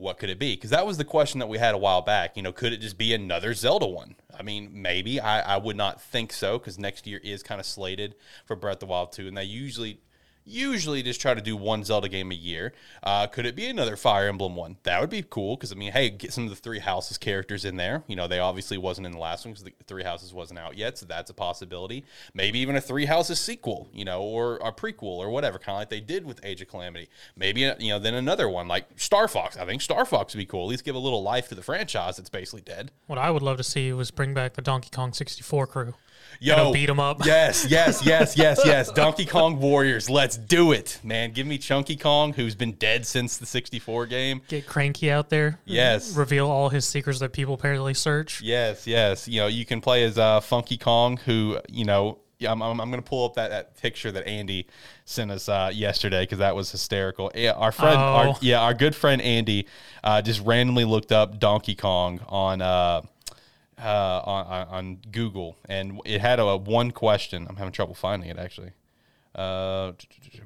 what 0.00 0.18
could 0.18 0.30
it 0.30 0.38
be? 0.38 0.54
Because 0.54 0.70
that 0.70 0.86
was 0.86 0.96
the 0.96 1.04
question 1.04 1.40
that 1.40 1.48
we 1.48 1.58
had 1.58 1.74
a 1.74 1.78
while 1.78 2.00
back. 2.00 2.36
You 2.36 2.42
know, 2.42 2.52
could 2.52 2.72
it 2.72 2.80
just 2.80 2.96
be 2.96 3.12
another 3.12 3.52
Zelda 3.54 3.86
one? 3.86 4.16
I 4.36 4.42
mean, 4.42 4.70
maybe. 4.72 5.20
I, 5.20 5.54
I 5.54 5.56
would 5.58 5.76
not 5.76 6.00
think 6.00 6.32
so 6.32 6.58
because 6.58 6.78
next 6.78 7.06
year 7.06 7.20
is 7.22 7.42
kind 7.42 7.60
of 7.60 7.66
slated 7.66 8.14
for 8.46 8.56
Breath 8.56 8.76
of 8.76 8.80
the 8.80 8.86
Wild 8.86 9.12
2, 9.12 9.28
and 9.28 9.36
they 9.36 9.44
usually 9.44 10.00
usually 10.44 11.02
just 11.02 11.20
try 11.20 11.34
to 11.34 11.40
do 11.40 11.56
one 11.56 11.84
Zelda 11.84 12.08
game 12.08 12.30
a 12.30 12.34
year. 12.34 12.72
Uh, 13.02 13.26
could 13.26 13.46
it 13.46 13.54
be 13.54 13.66
another 13.66 13.96
Fire 13.96 14.28
Emblem 14.28 14.56
one? 14.56 14.76
That 14.82 15.00
would 15.00 15.10
be 15.10 15.22
cool 15.28 15.56
because 15.56 15.72
I 15.72 15.74
mean, 15.74 15.92
hey, 15.92 16.10
get 16.10 16.32
some 16.32 16.44
of 16.44 16.50
the 16.50 16.56
Three 16.56 16.78
Houses 16.78 17.18
characters 17.18 17.64
in 17.64 17.76
there. 17.76 18.02
You 18.06 18.16
know, 18.16 18.26
they 18.26 18.38
obviously 18.38 18.78
wasn't 18.78 19.06
in 19.06 19.12
the 19.12 19.18
last 19.18 19.44
one 19.44 19.52
because 19.52 19.64
the 19.64 19.72
Three 19.86 20.02
Houses 20.02 20.32
wasn't 20.32 20.58
out 20.58 20.76
yet, 20.76 20.98
so 20.98 21.06
that's 21.06 21.30
a 21.30 21.34
possibility. 21.34 22.04
Maybe 22.34 22.58
even 22.60 22.76
a 22.76 22.80
Three 22.80 23.06
Houses 23.06 23.38
sequel, 23.38 23.88
you 23.92 24.04
know, 24.04 24.22
or 24.22 24.56
a 24.56 24.72
prequel 24.72 25.18
or 25.18 25.30
whatever, 25.30 25.58
kind 25.58 25.76
of 25.76 25.80
like 25.80 25.90
they 25.90 26.00
did 26.00 26.24
with 26.24 26.44
Age 26.44 26.62
of 26.62 26.68
Calamity. 26.68 27.08
Maybe 27.36 27.60
you 27.60 27.90
know, 27.90 27.98
then 27.98 28.14
another 28.14 28.48
one 28.48 28.68
like 28.68 28.86
Star 28.96 29.28
Fox. 29.28 29.56
I 29.56 29.64
think 29.64 29.82
Star 29.82 30.04
Fox 30.04 30.34
would 30.34 30.38
be 30.38 30.46
cool. 30.46 30.64
At 30.64 30.70
least 30.70 30.84
give 30.84 30.94
a 30.94 30.98
little 30.98 31.22
life 31.22 31.48
to 31.48 31.54
the 31.54 31.62
franchise 31.62 32.16
that's 32.16 32.30
basically 32.30 32.62
dead. 32.62 32.90
What 33.06 33.18
I 33.18 33.30
would 33.30 33.42
love 33.42 33.56
to 33.58 33.64
see 33.64 33.92
was 33.92 34.10
bring 34.10 34.34
back 34.34 34.54
the 34.54 34.62
Donkey 34.62 34.90
Kong 34.92 35.12
64 35.12 35.66
crew. 35.66 35.94
Yo, 36.38 36.72
beat 36.72 36.88
'em 36.88 37.00
up. 37.00 37.24
Yes, 37.26 37.66
yes, 37.68 38.04
yes, 38.04 38.36
yes, 38.36 38.60
yes. 38.64 38.90
Donkey 38.92 39.26
Kong 39.26 39.58
Warriors. 39.58 40.08
Let's 40.08 40.36
do 40.36 40.72
it, 40.72 40.98
man. 41.02 41.32
Give 41.32 41.46
me 41.46 41.58
Chunky 41.58 41.96
Kong, 41.96 42.32
who's 42.32 42.54
been 42.54 42.72
dead 42.72 43.06
since 43.06 43.36
the 43.36 43.46
64 43.46 44.06
game. 44.06 44.42
Get 44.48 44.66
Cranky 44.66 45.10
out 45.10 45.28
there. 45.30 45.58
Yes. 45.64 46.14
Reveal 46.16 46.48
all 46.50 46.68
his 46.68 46.86
secrets 46.86 47.18
that 47.20 47.32
people 47.32 47.54
apparently 47.54 47.94
search. 47.94 48.40
Yes, 48.42 48.86
yes. 48.86 49.28
You 49.28 49.40
know, 49.42 49.46
you 49.48 49.66
can 49.66 49.80
play 49.80 50.04
as 50.04 50.16
uh, 50.18 50.40
Funky 50.40 50.76
Kong, 50.78 51.18
who, 51.18 51.58
you 51.68 51.84
know, 51.84 52.18
yeah, 52.38 52.52
I'm, 52.52 52.62
I'm, 52.62 52.80
I'm 52.80 52.90
going 52.90 53.02
to 53.02 53.06
pull 53.08 53.26
up 53.26 53.34
that, 53.34 53.50
that 53.50 53.76
picture 53.82 54.10
that 54.12 54.26
Andy 54.26 54.66
sent 55.04 55.30
us 55.30 55.46
uh, 55.50 55.70
yesterday 55.74 56.22
because 56.22 56.38
that 56.38 56.56
was 56.56 56.70
hysterical. 56.72 57.30
Yeah, 57.34 57.52
our 57.52 57.70
friend, 57.70 57.98
our, 57.98 58.28
Oh. 58.28 58.38
yeah, 58.40 58.62
our 58.62 58.72
good 58.72 58.94
friend 58.94 59.20
Andy 59.20 59.66
uh, 60.02 60.22
just 60.22 60.40
randomly 60.46 60.84
looked 60.86 61.12
up 61.12 61.38
Donkey 61.38 61.74
Kong 61.74 62.20
on. 62.28 62.62
Uh, 62.62 63.02
uh, 63.80 64.22
on, 64.24 64.68
on 64.68 64.98
Google, 65.10 65.56
and 65.68 66.00
it 66.04 66.20
had 66.20 66.38
a 66.38 66.56
one 66.56 66.90
question. 66.90 67.46
I'm 67.48 67.56
having 67.56 67.72
trouble 67.72 67.94
finding 67.94 68.28
it 68.28 68.38
actually. 68.38 68.72
Uh, 69.34 69.92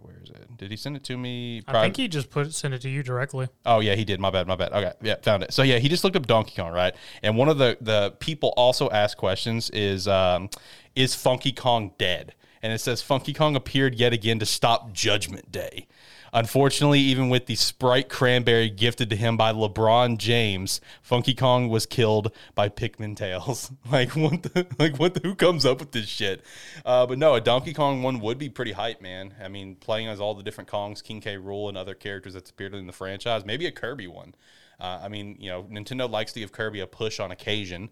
where 0.02 0.20
is 0.22 0.28
it? 0.28 0.56
Did 0.58 0.70
he 0.70 0.76
send 0.76 0.96
it 0.96 1.04
to 1.04 1.16
me? 1.16 1.62
I 1.66 1.82
think 1.82 1.96
he 1.96 2.06
just 2.06 2.28
put 2.28 2.52
send 2.52 2.74
it 2.74 2.82
to 2.82 2.90
you 2.90 3.02
directly. 3.02 3.48
Oh 3.64 3.80
yeah, 3.80 3.94
he 3.94 4.04
did. 4.04 4.20
My 4.20 4.30
bad. 4.30 4.46
My 4.46 4.56
bad. 4.56 4.72
Okay, 4.72 4.92
yeah, 5.00 5.16
found 5.22 5.42
it. 5.42 5.54
So 5.54 5.62
yeah, 5.62 5.78
he 5.78 5.88
just 5.88 6.04
looked 6.04 6.16
up 6.16 6.26
Donkey 6.26 6.54
Kong, 6.54 6.72
right? 6.72 6.94
And 7.22 7.36
one 7.36 7.48
of 7.48 7.56
the 7.56 7.78
the 7.80 8.14
people 8.18 8.52
also 8.56 8.90
asked 8.90 9.16
questions 9.16 9.70
is 9.70 10.06
um, 10.06 10.50
is 10.94 11.14
Funky 11.14 11.52
Kong 11.52 11.92
dead? 11.98 12.34
And 12.62 12.72
it 12.72 12.78
says 12.78 13.02
Funky 13.02 13.32
Kong 13.32 13.56
appeared 13.56 13.94
yet 13.94 14.12
again 14.12 14.38
to 14.38 14.46
stop 14.46 14.92
Judgment 14.92 15.50
Day. 15.50 15.86
Unfortunately, 16.34 16.98
even 16.98 17.28
with 17.28 17.46
the 17.46 17.54
Sprite 17.54 18.08
Cranberry 18.08 18.68
gifted 18.68 19.08
to 19.10 19.16
him 19.16 19.36
by 19.36 19.52
LeBron 19.52 20.18
James, 20.18 20.80
Funky 21.00 21.32
Kong 21.32 21.68
was 21.68 21.86
killed 21.86 22.32
by 22.56 22.68
Pikmin 22.68 23.16
tails. 23.16 23.70
like 23.92 24.16
what? 24.16 24.42
The, 24.42 24.66
like 24.80 24.98
what? 24.98 25.14
The, 25.14 25.20
who 25.20 25.36
comes 25.36 25.64
up 25.64 25.78
with 25.78 25.92
this 25.92 26.06
shit? 26.06 26.44
Uh, 26.84 27.06
but 27.06 27.18
no, 27.18 27.36
a 27.36 27.40
Donkey 27.40 27.72
Kong 27.72 28.02
one 28.02 28.18
would 28.18 28.36
be 28.36 28.48
pretty 28.48 28.72
hype, 28.72 29.00
man. 29.00 29.32
I 29.40 29.46
mean, 29.46 29.76
playing 29.76 30.08
as 30.08 30.18
all 30.18 30.34
the 30.34 30.42
different 30.42 30.68
Kongs, 30.68 31.04
King 31.04 31.20
K. 31.20 31.36
Rool, 31.36 31.68
and 31.68 31.78
other 31.78 31.94
characters 31.94 32.34
that's 32.34 32.50
appeared 32.50 32.74
in 32.74 32.88
the 32.88 32.92
franchise. 32.92 33.44
Maybe 33.44 33.66
a 33.66 33.72
Kirby 33.72 34.08
one. 34.08 34.34
Uh, 34.80 35.00
I 35.04 35.08
mean, 35.08 35.36
you 35.38 35.50
know, 35.50 35.62
Nintendo 35.70 36.10
likes 36.10 36.32
to 36.32 36.40
give 36.40 36.50
Kirby 36.50 36.80
a 36.80 36.86
push 36.88 37.20
on 37.20 37.30
occasion. 37.30 37.90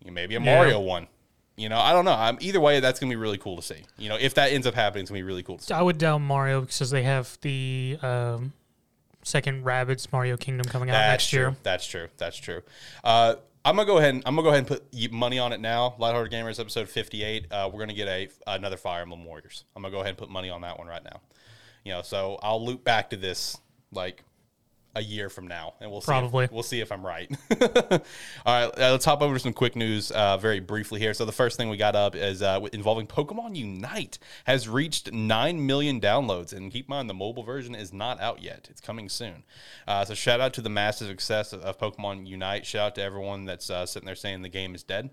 You 0.00 0.08
know, 0.08 0.12
maybe 0.12 0.34
a 0.34 0.40
Mario 0.40 0.78
one. 0.80 1.06
You 1.58 1.68
know, 1.68 1.78
I 1.78 1.92
don't 1.92 2.04
know. 2.04 2.14
I'm, 2.14 2.38
either 2.40 2.60
way, 2.60 2.78
that's 2.78 3.00
gonna 3.00 3.10
be 3.10 3.16
really 3.16 3.36
cool 3.36 3.56
to 3.56 3.62
see. 3.62 3.82
You 3.98 4.08
know, 4.08 4.16
if 4.16 4.34
that 4.34 4.52
ends 4.52 4.66
up 4.66 4.74
happening, 4.74 5.02
it's 5.02 5.10
gonna 5.10 5.18
be 5.18 5.24
really 5.24 5.42
cool 5.42 5.58
to 5.58 5.64
see. 5.64 5.74
I 5.74 5.82
would 5.82 5.98
doubt 5.98 6.18
Mario 6.20 6.60
because 6.60 6.90
they 6.90 7.02
have 7.02 7.36
the 7.42 7.98
um, 8.00 8.52
second 9.24 9.64
Rabbids 9.64 10.12
Mario 10.12 10.36
Kingdom 10.36 10.66
coming 10.66 10.88
out 10.88 10.92
That's 10.92 11.12
next 11.24 11.30
true. 11.30 11.40
year. 11.40 11.56
That's 11.64 11.84
true. 11.84 12.08
That's 12.16 12.36
true. 12.36 12.62
Uh, 13.02 13.34
I'm 13.64 13.74
gonna 13.74 13.86
go 13.86 13.98
ahead. 13.98 14.14
And, 14.14 14.22
I'm 14.24 14.36
gonna 14.36 14.46
go 14.46 14.50
ahead 14.50 14.60
and 14.60 14.68
put 14.68 15.12
money 15.12 15.40
on 15.40 15.52
it 15.52 15.60
now. 15.60 15.96
Lighthearted 15.98 16.32
Gamers 16.32 16.60
episode 16.60 16.88
58. 16.88 17.46
Uh, 17.50 17.68
we're 17.72 17.80
gonna 17.80 17.92
get 17.92 18.06
a 18.06 18.28
another 18.46 18.76
Fire 18.76 19.02
Emblem 19.02 19.24
Warriors. 19.24 19.64
I'm 19.74 19.82
gonna 19.82 19.92
go 19.92 19.98
ahead 19.98 20.10
and 20.10 20.18
put 20.18 20.30
money 20.30 20.50
on 20.50 20.60
that 20.60 20.78
one 20.78 20.86
right 20.86 21.02
now. 21.02 21.20
You 21.84 21.92
know, 21.94 22.02
so 22.02 22.38
I'll 22.40 22.64
loop 22.64 22.84
back 22.84 23.10
to 23.10 23.16
this 23.16 23.58
like 23.90 24.22
a 24.98 25.00
year 25.00 25.30
from 25.30 25.46
now, 25.46 25.74
and 25.80 25.90
we'll 25.90 26.00
see. 26.00 26.06
Probably. 26.06 26.44
If, 26.44 26.52
we'll 26.52 26.62
see 26.62 26.80
if 26.80 26.90
I'm 26.90 27.06
right. 27.06 27.30
All 27.50 27.98
right, 28.46 28.66
uh, 28.66 28.90
let's 28.90 29.04
hop 29.04 29.22
over 29.22 29.34
to 29.34 29.40
some 29.40 29.52
quick 29.52 29.76
news 29.76 30.10
uh, 30.10 30.36
very 30.36 30.58
briefly 30.60 30.98
here. 30.98 31.14
So 31.14 31.24
the 31.24 31.32
first 31.32 31.56
thing 31.56 31.68
we 31.68 31.76
got 31.76 31.94
up 31.94 32.16
is 32.16 32.42
uh, 32.42 32.60
involving 32.72 33.06
Pokemon 33.06 33.56
Unite 33.56 34.18
has 34.44 34.68
reached 34.68 35.12
nine 35.12 35.64
million 35.64 36.00
downloads, 36.00 36.52
and 36.52 36.72
keep 36.72 36.86
in 36.86 36.90
mind 36.90 37.08
the 37.08 37.14
mobile 37.14 37.44
version 37.44 37.74
is 37.74 37.92
not 37.92 38.20
out 38.20 38.42
yet; 38.42 38.66
it's 38.70 38.80
coming 38.80 39.08
soon. 39.08 39.44
Uh, 39.86 40.04
so 40.04 40.14
shout 40.14 40.40
out 40.40 40.52
to 40.54 40.60
the 40.60 40.68
massive 40.68 41.06
success 41.08 41.52
of, 41.52 41.62
of 41.62 41.78
Pokemon 41.78 42.26
Unite. 42.26 42.66
Shout 42.66 42.86
out 42.88 42.94
to 42.96 43.02
everyone 43.02 43.44
that's 43.44 43.70
uh, 43.70 43.86
sitting 43.86 44.06
there 44.06 44.16
saying 44.16 44.42
the 44.42 44.48
game 44.48 44.74
is 44.74 44.82
dead. 44.82 45.10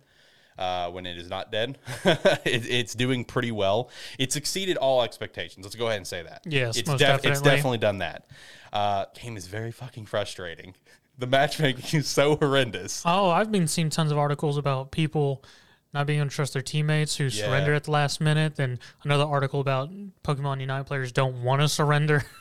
Uh, 0.58 0.90
when 0.90 1.06
it 1.06 1.18
is 1.18 1.30
not 1.30 1.52
dead, 1.52 1.78
it, 2.06 2.66
it's 2.70 2.96
doing 2.96 3.26
pretty 3.26 3.52
well. 3.52 3.90
It's 4.18 4.38
exceeded 4.38 4.78
all 4.78 5.02
expectations. 5.02 5.66
Let's 5.66 5.76
go 5.76 5.88
ahead 5.88 5.98
and 5.98 6.08
say 6.08 6.24
that. 6.24 6.44
Yes, 6.46 6.78
it's, 6.78 6.88
def- 6.90 6.94
it's 6.94 7.02
definitely. 7.02 7.50
definitely 7.50 7.78
done 7.80 7.98
that. 7.98 8.26
Uh, 8.72 9.06
game 9.22 9.36
is 9.36 9.48
very 9.48 9.72
fucking 9.72 10.06
frustrating. 10.06 10.74
The 11.18 11.28
matchmaking 11.28 12.00
is 12.02 12.08
so 12.10 12.36
horrendous. 12.36 13.02
Oh, 13.06 13.30
I've 13.30 13.50
been 13.50 13.68
seeing 13.70 13.90
tons 13.90 14.12
of 14.12 14.18
articles 14.18 14.58
about 14.58 14.92
people 14.92 15.46
not 15.94 16.08
being 16.08 16.20
able 16.20 16.30
to 16.30 16.36
trust 16.36 16.52
their 16.52 16.62
teammates 16.62 17.16
who 17.16 17.24
Yeah. 17.26 17.46
surrender 17.46 17.74
at 17.74 17.86
the 17.86 17.92
last 17.92 18.20
minute. 18.20 18.58
Then 18.58 18.80
another 19.06 19.24
article 19.24 19.62
about 19.62 19.90
Pokemon 20.26 20.60
Unite 20.60 20.86
players 20.86 21.14
don't 21.14 21.42
want 21.42 21.62
to 21.62 21.70
surrender. 21.70 22.26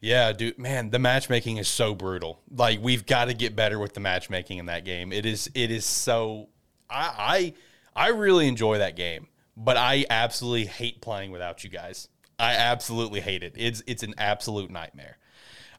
Yeah, 0.00 0.32
dude, 0.32 0.58
man, 0.58 0.88
the 0.90 0.98
matchmaking 0.98 1.58
is 1.58 1.68
so 1.68 1.94
brutal. 1.94 2.40
Like 2.50 2.78
we've 2.80 3.04
got 3.04 3.24
to 3.26 3.34
get 3.34 3.54
better 3.54 3.78
with 3.78 3.92
the 3.94 4.00
matchmaking 4.00 4.56
in 4.58 4.66
that 4.66 4.84
game. 4.86 5.12
It 5.12 5.26
is 5.26 5.50
it 5.54 5.70
is 5.70 5.84
so 5.84 6.48
I 6.90 7.54
I 7.94 8.06
I 8.06 8.08
really 8.08 8.48
enjoy 8.48 8.78
that 8.78 8.96
game, 8.96 9.28
but 9.56 9.76
I 9.76 10.04
absolutely 10.10 10.66
hate 10.66 11.00
playing 11.00 11.30
without 11.30 11.64
you 11.64 11.70
guys. 11.70 12.08
I 12.38 12.54
absolutely 12.54 13.20
hate 13.20 13.42
it. 13.42 13.54
It's 13.56 13.82
it's 13.86 14.02
an 14.02 14.14
absolute 14.18 14.70
nightmare. 14.70 15.18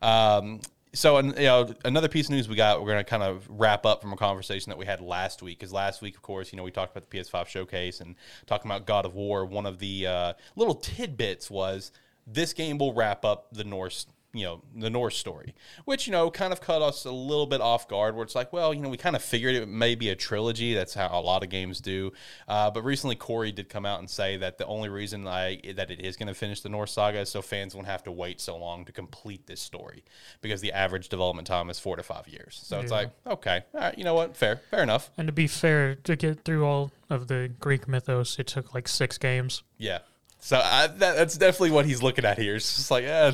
Um 0.02 0.62
so 0.94 1.18
and 1.18 1.38
you 1.38 1.46
know 1.46 1.74
another 1.86 2.08
piece 2.08 2.26
of 2.26 2.32
news 2.32 2.50
we 2.50 2.56
got 2.56 2.82
we're 2.82 2.88
going 2.88 2.98
to 2.98 3.10
kind 3.10 3.24
of 3.24 3.48
wrap 3.50 3.86
up 3.86 4.02
from 4.02 4.12
a 4.12 4.18
conversation 4.18 4.70
that 4.70 4.78
we 4.78 4.86
had 4.86 5.00
last 5.00 5.42
week 5.42 5.58
because 5.58 5.72
last 5.72 6.02
week 6.02 6.16
of 6.16 6.22
course 6.22 6.52
you 6.52 6.58
know 6.58 6.64
we 6.64 6.72
talked 6.72 6.96
about 6.96 7.10
the 7.10 7.18
ps5 7.18 7.48
showcase 7.48 8.02
and 8.02 8.16
talking 8.46 8.70
about 8.70 8.86
god 8.86 9.06
of 9.06 9.14
war 9.14 9.46
one 9.46 9.66
of 9.66 9.80
the 9.80 10.06
uh, 10.06 10.34
little 10.56 10.76
tidbits 10.76 11.50
was 11.50 11.92
this 12.28 12.54
game 12.54 12.78
will 12.78 12.94
wrap 12.94 13.24
up 13.24 13.48
the 13.54 13.64
norse 13.64 14.06
you 14.34 14.44
know 14.44 14.62
the 14.76 14.90
norse 14.90 15.18
story 15.18 15.54
which 15.86 16.08
you 16.08 16.12
know 16.12 16.32
kind 16.32 16.54
of 16.54 16.62
caught 16.62 16.82
us 16.82 17.06
a 17.06 17.12
little 17.12 17.46
bit 17.46 17.62
off 17.62 17.88
guard 17.88 18.16
where 18.16 18.24
it's 18.24 18.36
like 18.36 18.52
well 18.54 18.74
you 18.74 18.82
know 18.82 18.90
we 18.90 18.98
kind 18.98 19.16
of 19.16 19.22
figured 19.22 19.56
it 19.56 19.68
may 19.68 19.96
be 19.96 20.10
a 20.10 20.16
trilogy 20.16 20.74
that's 20.74 20.94
how 20.94 21.08
a 21.12 21.22
lot 21.22 21.44
of 21.44 21.50
games 21.50 21.82
do 21.82 22.12
uh, 22.48 22.70
but 22.72 22.84
recently 22.84 23.16
Cory 23.16 23.52
did 23.52 23.70
come 23.70 23.86
out 23.86 24.00
and 24.00 24.10
say 24.10 24.38
that 24.38 24.58
the 24.58 24.66
only 24.66 24.90
reason 24.90 25.28
i 25.28 25.60
that 25.76 25.92
it 25.92 26.00
is 26.00 26.16
going 26.16 26.28
to 26.28 26.34
finish 26.34 26.62
the 26.62 26.70
norse 26.70 26.94
saga 26.94 27.20
is 27.20 27.30
so 27.30 27.42
fans 27.42 27.76
won't 27.76 27.88
have 27.88 28.04
to 28.04 28.12
wait 28.12 28.40
so 28.40 28.58
long 28.58 28.86
to 28.86 28.92
complete 28.92 29.48
this 29.48 29.62
story 29.62 30.04
because 30.42 30.62
the 30.62 30.72
average 30.72 31.10
development 31.10 31.48
time 31.48 31.70
is 31.70 31.80
four 31.80 31.96
to 31.96 32.04
five 32.04 32.28
years 32.28 32.60
so 32.64 32.80
it's 32.80 32.92
like 32.92 33.10
okay 33.28 33.62
all 33.74 33.82
right 33.82 33.98
you 33.98 34.04
know 34.04 34.14
what 34.14 34.36
fair 34.36 34.62
fair 34.70 34.84
enough 34.84 35.12
and 35.18 35.28
to 35.28 35.32
be 35.32 35.48
fair, 35.48 35.96
to 35.96 36.16
get 36.16 36.44
through 36.44 36.66
all 36.66 36.92
of 37.10 37.28
the 37.28 37.52
Greek 37.60 37.88
mythos, 37.88 38.40
it 38.40 38.48
took 38.48 38.74
like 38.74 38.88
six 38.88 39.18
games. 39.18 39.64
Yeah. 39.78 40.00
So 40.40 40.58
I, 40.58 40.88
that, 40.88 41.16
that's 41.16 41.38
definitely 41.38 41.72
what 41.72 41.86
he's 41.86 42.02
looking 42.02 42.26
at 42.26 42.38
here. 42.38 42.56
It's 42.56 42.76
just 42.76 42.92
like, 42.92 43.04
eh, 43.04 43.34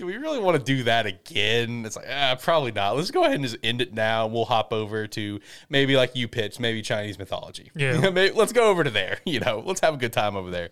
do 0.00 0.06
we 0.06 0.16
really 0.16 0.38
want 0.38 0.56
to 0.56 0.64
do 0.64 0.84
that 0.84 1.04
again? 1.04 1.84
It's 1.84 1.94
like, 1.94 2.06
ah, 2.10 2.34
probably 2.40 2.72
not. 2.72 2.96
Let's 2.96 3.10
go 3.10 3.22
ahead 3.24 3.34
and 3.34 3.44
just 3.44 3.58
end 3.62 3.82
it 3.82 3.92
now. 3.92 4.26
We'll 4.28 4.46
hop 4.46 4.72
over 4.72 5.06
to 5.08 5.40
maybe 5.68 5.94
like 5.94 6.16
you 6.16 6.26
pitch, 6.26 6.58
maybe 6.58 6.80
Chinese 6.80 7.18
mythology. 7.18 7.70
Yeah. 7.76 8.10
Maybe- 8.10 8.34
let's 8.34 8.54
go 8.54 8.68
over 8.70 8.82
to 8.82 8.88
there. 8.90 9.18
You 9.26 9.40
know, 9.40 9.62
let's 9.64 9.80
have 9.82 9.92
a 9.92 9.96
good 9.98 10.12
time 10.14 10.36
over 10.36 10.50
there. 10.50 10.70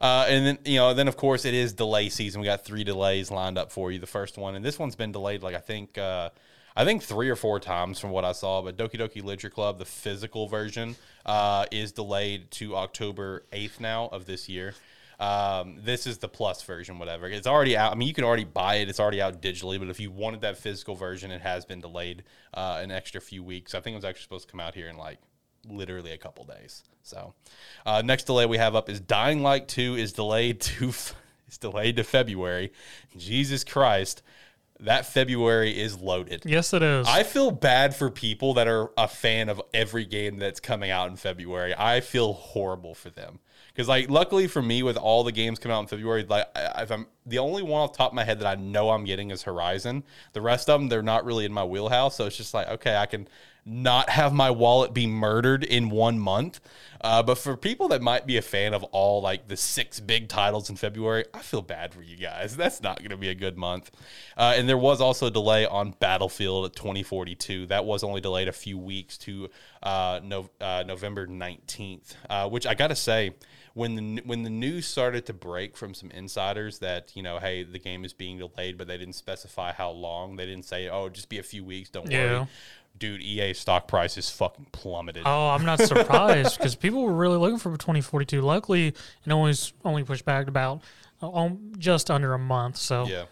Uh, 0.00 0.26
and 0.28 0.46
then, 0.46 0.58
you 0.64 0.76
know, 0.78 0.94
then 0.94 1.08
of 1.08 1.16
course 1.16 1.44
it 1.44 1.54
is 1.54 1.72
delay 1.72 2.08
season. 2.08 2.40
We 2.40 2.46
got 2.46 2.64
three 2.64 2.84
delays 2.84 3.32
lined 3.32 3.58
up 3.58 3.72
for 3.72 3.90
you. 3.90 3.98
The 3.98 4.06
first 4.06 4.38
one, 4.38 4.54
and 4.54 4.64
this 4.64 4.78
one's 4.78 4.94
been 4.94 5.10
delayed 5.10 5.42
like 5.42 5.56
I 5.56 5.60
think. 5.60 5.98
Uh, 5.98 6.30
I 6.76 6.84
think 6.84 7.02
three 7.02 7.28
or 7.28 7.34
four 7.34 7.58
times 7.58 7.98
from 7.98 8.10
what 8.10 8.24
I 8.24 8.30
saw, 8.30 8.62
but 8.62 8.76
Doki 8.76 8.94
Doki 8.94 9.16
Literature 9.24 9.50
Club, 9.50 9.78
the 9.80 9.84
physical 9.84 10.46
version, 10.46 10.94
uh, 11.26 11.66
is 11.72 11.90
delayed 11.90 12.52
to 12.52 12.76
October 12.76 13.42
8th 13.52 13.80
now 13.80 14.06
of 14.12 14.26
this 14.26 14.48
year. 14.48 14.74
Um, 15.18 15.78
this 15.82 16.06
is 16.06 16.18
the 16.18 16.28
plus 16.28 16.62
version, 16.62 16.98
whatever. 16.98 17.28
It's 17.28 17.46
already 17.46 17.76
out. 17.76 17.92
I 17.92 17.96
mean, 17.96 18.06
you 18.06 18.14
can 18.14 18.24
already 18.24 18.44
buy 18.44 18.76
it. 18.76 18.88
It's 18.88 19.00
already 19.00 19.20
out 19.20 19.42
digitally. 19.42 19.78
But 19.78 19.88
if 19.88 19.98
you 19.98 20.10
wanted 20.10 20.42
that 20.42 20.58
physical 20.58 20.94
version, 20.94 21.30
it 21.30 21.40
has 21.40 21.64
been 21.64 21.80
delayed 21.80 22.22
uh, 22.54 22.78
an 22.80 22.90
extra 22.90 23.20
few 23.20 23.42
weeks. 23.42 23.74
I 23.74 23.80
think 23.80 23.94
it 23.94 23.96
was 23.96 24.04
actually 24.04 24.22
supposed 24.22 24.46
to 24.46 24.52
come 24.52 24.60
out 24.60 24.74
here 24.74 24.88
in 24.88 24.96
like 24.96 25.18
literally 25.68 26.12
a 26.12 26.18
couple 26.18 26.44
days. 26.44 26.84
So, 27.02 27.34
uh, 27.84 28.02
next 28.04 28.24
delay 28.24 28.46
we 28.46 28.58
have 28.58 28.76
up 28.76 28.88
is 28.88 29.00
Dying 29.00 29.42
Light 29.42 29.66
Two 29.66 29.96
is 29.96 30.12
delayed 30.12 30.60
to 30.62 30.92
it's 31.48 31.58
delayed 31.58 31.96
to 31.96 32.04
February. 32.04 32.72
Jesus 33.16 33.64
Christ, 33.64 34.22
that 34.78 35.06
February 35.06 35.76
is 35.76 35.98
loaded. 35.98 36.42
Yes, 36.44 36.72
it 36.72 36.82
is. 36.82 37.08
I 37.08 37.24
feel 37.24 37.50
bad 37.50 37.96
for 37.96 38.10
people 38.10 38.54
that 38.54 38.68
are 38.68 38.90
a 38.96 39.08
fan 39.08 39.48
of 39.48 39.60
every 39.74 40.04
game 40.04 40.36
that's 40.36 40.60
coming 40.60 40.90
out 40.90 41.10
in 41.10 41.16
February. 41.16 41.74
I 41.76 42.00
feel 42.00 42.34
horrible 42.34 42.94
for 42.94 43.10
them 43.10 43.40
because, 43.78 43.88
like, 43.88 44.10
luckily 44.10 44.48
for 44.48 44.60
me, 44.60 44.82
with 44.82 44.96
all 44.96 45.22
the 45.22 45.30
games 45.30 45.60
coming 45.60 45.76
out 45.76 45.82
in 45.82 45.86
February, 45.86 46.26
like, 46.28 46.48
if 46.56 46.90
I'm 46.90 47.06
the 47.24 47.38
only 47.38 47.62
one 47.62 47.82
off 47.82 47.96
top 47.96 48.10
of 48.10 48.14
my 48.16 48.24
head 48.24 48.40
that 48.40 48.46
I 48.48 48.60
know 48.60 48.90
I'm 48.90 49.04
getting 49.04 49.30
is 49.30 49.44
Horizon. 49.44 50.02
The 50.32 50.40
rest 50.40 50.68
of 50.68 50.80
them, 50.80 50.88
they're 50.88 51.00
not 51.00 51.24
really 51.24 51.44
in 51.44 51.52
my 51.52 51.62
wheelhouse. 51.62 52.16
So 52.16 52.26
it's 52.26 52.36
just 52.36 52.54
like, 52.54 52.66
okay, 52.66 52.96
I 52.96 53.06
can 53.06 53.28
not 53.64 54.10
have 54.10 54.32
my 54.32 54.50
wallet 54.50 54.94
be 54.94 55.06
murdered 55.06 55.62
in 55.62 55.90
one 55.90 56.18
month. 56.18 56.58
Uh, 57.00 57.22
but 57.22 57.38
for 57.38 57.56
people 57.56 57.86
that 57.86 58.02
might 58.02 58.26
be 58.26 58.36
a 58.36 58.42
fan 58.42 58.74
of 58.74 58.82
all 58.82 59.22
like 59.22 59.46
the 59.46 59.56
six 59.56 60.00
big 60.00 60.28
titles 60.28 60.68
in 60.70 60.74
February, 60.74 61.26
I 61.32 61.38
feel 61.38 61.62
bad 61.62 61.94
for 61.94 62.02
you 62.02 62.16
guys. 62.16 62.56
That's 62.56 62.82
not 62.82 62.98
going 62.98 63.10
to 63.10 63.16
be 63.16 63.28
a 63.28 63.34
good 63.36 63.56
month. 63.56 63.92
Uh, 64.36 64.54
and 64.56 64.68
there 64.68 64.76
was 64.76 65.00
also 65.00 65.26
a 65.26 65.30
delay 65.30 65.66
on 65.66 65.94
Battlefield 66.00 66.74
2042. 66.74 67.66
That 67.66 67.84
was 67.84 68.02
only 68.02 68.20
delayed 68.20 68.48
a 68.48 68.52
few 68.52 68.76
weeks 68.76 69.16
to 69.18 69.50
uh, 69.84 70.18
no, 70.24 70.50
uh, 70.60 70.82
November 70.84 71.28
19th, 71.28 72.16
uh, 72.28 72.48
which 72.48 72.66
I 72.66 72.74
got 72.74 72.88
to 72.88 72.96
say, 72.96 73.34
when 73.78 73.94
the 73.94 74.22
when 74.26 74.42
the 74.42 74.50
news 74.50 74.86
started 74.86 75.24
to 75.26 75.32
break 75.32 75.76
from 75.76 75.94
some 75.94 76.10
insiders 76.10 76.80
that 76.80 77.12
you 77.14 77.22
know, 77.22 77.38
hey, 77.38 77.62
the 77.62 77.78
game 77.78 78.04
is 78.04 78.12
being 78.12 78.38
delayed, 78.38 78.76
but 78.76 78.88
they 78.88 78.98
didn't 78.98 79.14
specify 79.14 79.72
how 79.72 79.90
long. 79.90 80.36
They 80.36 80.46
didn't 80.46 80.64
say, 80.64 80.88
oh, 80.88 81.08
just 81.08 81.28
be 81.28 81.38
a 81.38 81.42
few 81.44 81.64
weeks. 81.64 81.88
Don't 81.88 82.10
Yeah. 82.10 82.38
worry, 82.40 82.46
dude. 82.98 83.22
EA 83.22 83.54
stock 83.54 83.86
price 83.86 84.18
is 84.18 84.28
fucking 84.30 84.66
plummeted. 84.72 85.22
Oh, 85.24 85.48
I'm 85.50 85.64
not 85.64 85.80
surprised 85.80 86.58
because 86.58 86.74
people 86.74 87.02
were 87.04 87.14
really 87.14 87.36
looking 87.38 87.58
for 87.58 87.70
2042. 87.76 88.40
Luckily, 88.42 88.88
it 88.88 89.30
only 89.30 89.54
only 89.84 90.02
pushed 90.02 90.24
back 90.24 90.48
about 90.48 90.82
um, 91.22 91.72
just 91.78 92.10
under 92.10 92.34
a 92.34 92.38
month. 92.38 92.76
So 92.76 93.06
Yeah. 93.06 93.24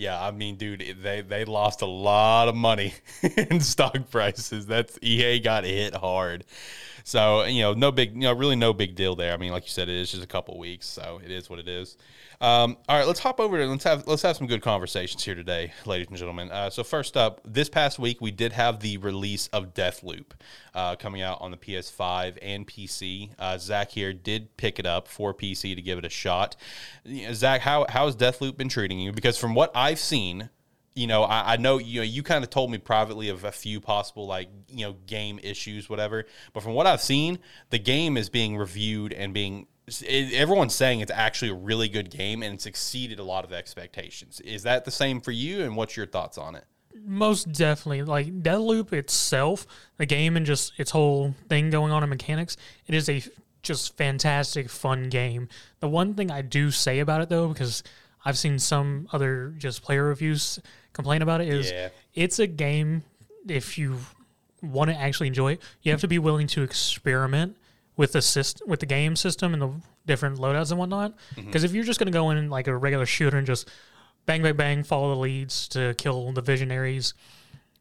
Yeah, 0.00 0.18
I 0.18 0.30
mean, 0.30 0.56
dude, 0.56 0.96
they 1.02 1.20
they 1.20 1.44
lost 1.44 1.82
a 1.82 1.86
lot 1.86 2.48
of 2.48 2.54
money 2.54 2.94
in 3.36 3.60
stock 3.60 4.08
prices. 4.08 4.64
That's 4.64 4.98
EA 5.02 5.40
got 5.40 5.64
hit 5.64 5.94
hard. 5.94 6.46
So, 7.04 7.44
you 7.44 7.60
know, 7.60 7.74
no 7.74 7.92
big, 7.92 8.14
you 8.14 8.22
know, 8.22 8.32
really 8.32 8.56
no 8.56 8.72
big 8.72 8.94
deal 8.94 9.14
there. 9.14 9.34
I 9.34 9.36
mean, 9.36 9.52
like 9.52 9.64
you 9.64 9.68
said, 9.68 9.90
it 9.90 9.96
is 9.96 10.10
just 10.10 10.24
a 10.24 10.26
couple 10.26 10.58
weeks, 10.58 10.86
so 10.86 11.20
it 11.22 11.30
is 11.30 11.50
what 11.50 11.58
it 11.58 11.68
is. 11.68 11.98
Um, 12.40 12.78
all 12.88 12.96
right, 12.96 13.06
let's 13.06 13.20
hop 13.20 13.40
over 13.40 13.58
to 13.58 13.66
let's 13.66 13.84
have 13.84 14.06
let's 14.06 14.22
have 14.22 14.38
some 14.38 14.46
good 14.46 14.62
conversations 14.62 15.22
here 15.22 15.34
today, 15.34 15.70
ladies 15.84 16.08
and 16.08 16.16
gentlemen. 16.16 16.50
Uh, 16.50 16.70
so 16.70 16.82
first 16.82 17.18
up, 17.18 17.42
this 17.44 17.68
past 17.68 17.98
week 17.98 18.22
we 18.22 18.30
did 18.30 18.52
have 18.52 18.80
the 18.80 18.96
release 18.96 19.48
of 19.48 19.74
Deathloop 19.74 20.30
uh, 20.74 20.96
coming 20.96 21.22
out 21.22 21.40
on 21.40 21.50
the 21.50 21.56
PS5 21.56 22.38
and 22.42 22.66
PC. 22.66 23.30
Uh, 23.38 23.58
Zach 23.58 23.90
here 23.90 24.12
did 24.12 24.56
pick 24.56 24.78
it 24.78 24.86
up 24.86 25.08
for 25.08 25.34
PC 25.34 25.74
to 25.74 25.82
give 25.82 25.98
it 25.98 26.04
a 26.04 26.10
shot. 26.10 26.56
Zach, 27.32 27.60
how 27.60 27.86
how 27.88 28.06
has 28.06 28.16
Deathloop 28.16 28.56
been 28.56 28.68
treating 28.68 28.98
you? 28.98 29.12
Because 29.12 29.38
from 29.38 29.54
what 29.54 29.70
I've 29.74 29.98
seen, 29.98 30.50
you 30.94 31.06
know, 31.06 31.22
I, 31.22 31.54
I 31.54 31.56
know 31.56 31.78
you 31.78 32.00
know 32.00 32.04
you 32.04 32.22
kind 32.22 32.44
of 32.44 32.50
told 32.50 32.70
me 32.70 32.78
privately 32.78 33.28
of 33.28 33.44
a 33.44 33.52
few 33.52 33.80
possible 33.80 34.26
like 34.26 34.48
you 34.68 34.86
know 34.86 34.96
game 35.06 35.38
issues, 35.42 35.88
whatever. 35.88 36.24
But 36.52 36.62
from 36.62 36.74
what 36.74 36.86
I've 36.86 37.02
seen, 37.02 37.38
the 37.70 37.78
game 37.78 38.16
is 38.16 38.28
being 38.28 38.56
reviewed 38.56 39.12
and 39.12 39.32
being 39.34 39.66
everyone's 40.06 40.74
saying 40.74 41.00
it's 41.00 41.10
actually 41.10 41.50
a 41.50 41.54
really 41.54 41.88
good 41.88 42.10
game 42.10 42.42
and 42.42 42.54
it's 42.54 42.66
exceeded 42.66 43.18
a 43.18 43.24
lot 43.24 43.44
of 43.44 43.52
expectations. 43.52 44.40
Is 44.40 44.62
that 44.62 44.84
the 44.84 44.90
same 44.90 45.20
for 45.20 45.32
you? 45.32 45.62
And 45.62 45.76
what's 45.76 45.96
your 45.96 46.06
thoughts 46.06 46.38
on 46.38 46.54
it? 46.54 46.64
Most 47.04 47.52
definitely, 47.52 48.02
like 48.02 48.42
Deathloop 48.42 48.92
itself, 48.92 49.66
the 49.96 50.06
game 50.06 50.36
and 50.36 50.44
just 50.46 50.72
its 50.78 50.90
whole 50.90 51.34
thing 51.48 51.70
going 51.70 51.92
on 51.92 52.02
in 52.02 52.08
mechanics, 52.10 52.56
it 52.86 52.94
is 52.94 53.08
a 53.08 53.22
just 53.62 53.96
fantastic, 53.96 54.68
fun 54.70 55.08
game. 55.08 55.48
The 55.80 55.88
one 55.88 56.14
thing 56.14 56.30
I 56.30 56.42
do 56.42 56.70
say 56.70 57.00
about 57.00 57.20
it 57.22 57.28
though, 57.28 57.48
because 57.48 57.82
I've 58.24 58.38
seen 58.38 58.58
some 58.58 59.08
other 59.12 59.54
just 59.58 59.82
player 59.82 60.04
reviews 60.04 60.58
complain 60.92 61.22
about 61.22 61.40
it, 61.40 61.48
is 61.48 61.70
Yeah. 61.70 61.88
it's 62.14 62.38
a 62.38 62.46
game. 62.46 63.02
If 63.48 63.78
you 63.78 63.98
want 64.62 64.90
to 64.90 64.96
actually 64.96 65.28
enjoy 65.28 65.52
it, 65.52 65.62
you 65.82 65.90
have 65.92 66.00
to 66.02 66.08
be 66.08 66.18
willing 66.18 66.46
to 66.48 66.62
experiment 66.62 67.56
with 67.96 68.12
the 68.12 68.22
system, 68.22 68.68
with 68.68 68.80
the 68.80 68.86
game 68.86 69.16
system 69.16 69.52
and 69.54 69.62
the 69.62 69.70
different 70.06 70.38
loadouts 70.38 70.70
and 70.70 70.78
whatnot. 70.78 71.12
Mm-hmm. 71.34 71.46
Because 71.46 71.64
if 71.64 71.72
you're 71.72 71.84
just 71.84 71.98
going 71.98 72.06
to 72.06 72.16
go 72.16 72.30
in 72.30 72.50
like 72.50 72.66
a 72.66 72.76
regular 72.76 73.06
shooter 73.06 73.36
and 73.38 73.46
just 73.46 73.68
bang, 74.26 74.42
bang, 74.42 74.56
bang, 74.56 74.82
follow 74.82 75.14
the 75.14 75.20
leads 75.20 75.68
to 75.68 75.94
kill 75.94 76.32
the 76.32 76.42
visionaries 76.42 77.14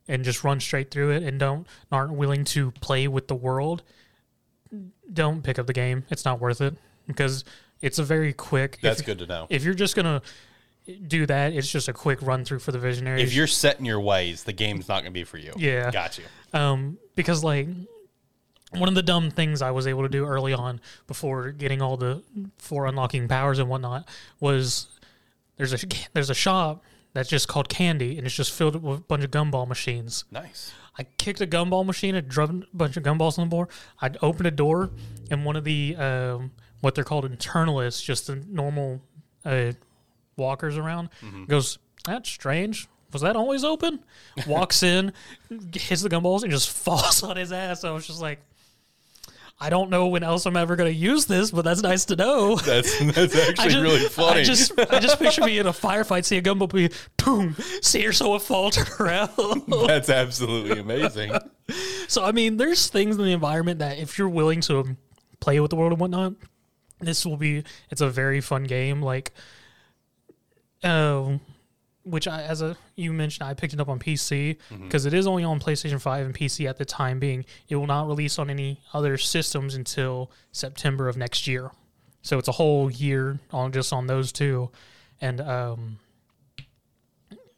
and 0.07 0.23
just 0.23 0.43
run 0.43 0.59
straight 0.59 0.89
through 0.91 1.11
it 1.11 1.23
and 1.23 1.39
don't 1.39 1.67
aren't 1.91 2.13
willing 2.13 2.43
to 2.43 2.71
play 2.81 3.07
with 3.07 3.27
the 3.27 3.35
world, 3.35 3.83
don't 5.11 5.43
pick 5.43 5.57
up 5.59 5.67
the 5.67 5.73
game. 5.73 6.05
It's 6.09 6.25
not 6.25 6.39
worth 6.39 6.61
it 6.61 6.75
because 7.07 7.43
it's 7.81 7.99
a 7.99 8.03
very 8.03 8.33
quick. 8.33 8.75
if- 8.75 8.81
That's 8.81 9.01
good 9.01 9.19
to 9.19 9.25
know. 9.27 9.47
If 9.49 9.63
you're 9.63 9.73
just 9.73 9.95
gonna 9.95 10.21
do 11.07 11.25
that, 11.27 11.53
it's 11.53 11.71
just 11.71 11.87
a 11.87 11.93
quick 11.93 12.21
run 12.21 12.43
through 12.45 12.59
for 12.59 12.71
the 12.71 12.79
visionaries. 12.79 13.23
If 13.23 13.33
you're 13.35 13.47
set 13.47 13.79
in 13.79 13.85
your 13.85 13.99
ways, 13.99 14.43
the 14.43 14.53
game's 14.53 14.87
not 14.87 14.95
going 15.03 15.05
to 15.13 15.19
be 15.19 15.23
for 15.23 15.37
you. 15.37 15.53
Yeah. 15.55 15.91
got 15.91 16.17
you. 16.17 16.23
um, 16.59 16.97
because 17.15 17.43
like 17.43 17.67
one 18.71 18.89
of 18.89 18.95
the 18.95 19.03
dumb 19.03 19.29
things 19.29 19.61
I 19.61 19.69
was 19.71 19.85
able 19.85 20.01
to 20.03 20.09
do 20.09 20.25
early 20.25 20.51
on 20.53 20.79
before 21.05 21.51
getting 21.51 21.81
all 21.81 21.95
the 21.97 22.23
for 22.57 22.87
unlocking 22.87 23.27
powers 23.27 23.59
and 23.59 23.69
whatnot 23.69 24.07
was 24.39 24.87
there's 25.59 25.83
a 25.83 25.87
there's 26.13 26.31
a 26.31 26.35
shop 26.35 26.83
that's 27.13 27.29
just 27.29 27.47
called 27.47 27.69
Candy 27.69 28.17
and 28.17 28.25
it's 28.25 28.35
just 28.35 28.51
filled 28.51 28.81
with 28.81 28.99
a 28.99 29.01
bunch 29.03 29.23
of 29.23 29.29
gumball 29.29 29.67
machines. 29.67 30.25
Nice. 30.31 30.71
I 30.97 31.03
kicked 31.17 31.39
a 31.39 31.47
gumball 31.47 31.85
machine 31.85 32.15
and 32.15 32.27
dropped 32.27 32.51
a 32.51 32.63
bunch 32.73 32.97
of 32.97 33.03
gumballs 33.03 33.37
on 33.37 33.45
the 33.45 33.49
board. 33.49 33.69
I'd 34.01 34.17
open 34.21 34.45
a 34.45 34.51
door, 34.51 34.89
and 35.31 35.45
one 35.45 35.55
of 35.55 35.63
the 35.63 35.95
um, 35.95 36.51
what 36.81 36.95
they're 36.95 37.05
called 37.05 37.29
eternalists, 37.29 38.03
just 38.03 38.27
the 38.27 38.35
normal 38.49 39.01
uh, 39.45 39.71
walkers 40.35 40.77
around, 40.77 41.09
goes, 41.47 41.77
"That's 42.05 42.29
strange. 42.29 42.89
Was 43.13 43.21
that 43.21 43.37
always 43.37 43.63
open?" 43.63 44.03
Walks 44.47 44.83
in, 44.83 45.13
hits 45.73 46.01
the 46.01 46.09
gumballs, 46.09 46.43
and 46.43 46.51
just 46.51 46.69
falls 46.85 47.23
on 47.23 47.37
his 47.37 47.53
ass. 47.53 47.85
I 47.85 47.91
was 47.91 48.05
just 48.05 48.21
like, 48.21 48.39
I 49.61 49.69
don't 49.69 49.89
know 49.89 50.07
when 50.07 50.23
else 50.23 50.45
I'm 50.45 50.55
ever 50.55 50.77
going 50.77 50.91
to 50.91 50.97
use 50.97 51.25
this, 51.25 51.51
but 51.51 51.63
that's 51.63 51.81
nice 51.81 52.05
to 52.05 52.15
know. 52.15 52.55
That's 52.69 52.97
that's 52.99 53.35
actually 53.35 53.69
just, 53.69 53.81
really 53.81 53.99
funny. 54.07 54.39
I 54.39 54.43
just, 54.43 54.79
I 54.79 54.99
just 54.99 55.19
picture 55.19 55.43
me 55.43 55.59
in 55.59 55.67
a 55.67 55.73
firefight, 55.73 56.23
see 56.23 56.37
a 56.37 56.41
bumblebee, 56.41 56.89
boom, 57.17 57.55
see 57.81 58.01
her 58.03 58.13
so 58.13 58.35
a 58.35 58.39
fall 58.39 58.71
turn 58.71 58.87
around. 58.99 59.63
that's 59.67 60.09
absolutely 60.09 60.79
amazing. 60.79 61.33
so 62.07 62.23
I 62.23 62.31
mean, 62.31 62.55
there's 62.55 62.87
things 62.87 63.17
in 63.17 63.23
the 63.23 63.33
environment 63.33 63.79
that 63.79 63.97
if 63.97 64.17
you're 64.17 64.29
willing 64.29 64.61
to 64.61 64.95
play 65.41 65.59
with 65.59 65.71
the 65.71 65.75
world 65.75 65.91
and 65.91 65.99
whatnot, 65.99 66.33
this 67.01 67.25
will 67.25 67.37
be. 67.37 67.63
It's 67.89 68.01
a 68.01 68.09
very 68.09 68.39
fun 68.39 68.63
game. 68.63 69.01
Like, 69.01 69.33
um, 70.83 71.41
which 72.09 72.27
I, 72.27 72.43
as 72.43 72.61
a 72.61 72.75
you 72.95 73.13
mentioned, 73.13 73.47
I 73.47 73.53
picked 73.53 73.73
it 73.73 73.79
up 73.79 73.89
on 73.89 73.99
PC 73.99 74.57
because 74.83 75.05
is 75.05 75.27
only 75.27 75.43
on 75.43 75.59
PlayStation 75.59 75.99
Five 76.01 76.25
and 76.25 76.35
PC 76.35 76.67
at 76.69 76.77
the 76.77 76.85
time 76.85 77.19
being. 77.19 77.45
It 77.67 77.75
will 77.75 77.87
not 77.87 78.07
release 78.07 78.39
on 78.39 78.49
any 78.49 78.79
other 78.93 79.17
systems 79.17 79.75
until 79.75 80.31
September 80.51 81.07
of 81.07 81.17
next 81.17 81.47
year. 81.47 81.71
So 82.21 82.37
it's 82.37 82.47
a 82.47 82.53
whole 82.53 82.91
year 82.91 83.39
on 83.51 83.71
just 83.71 83.93
on 83.93 84.07
those 84.07 84.31
two, 84.31 84.69
and 85.21 85.39
um, 85.41 85.99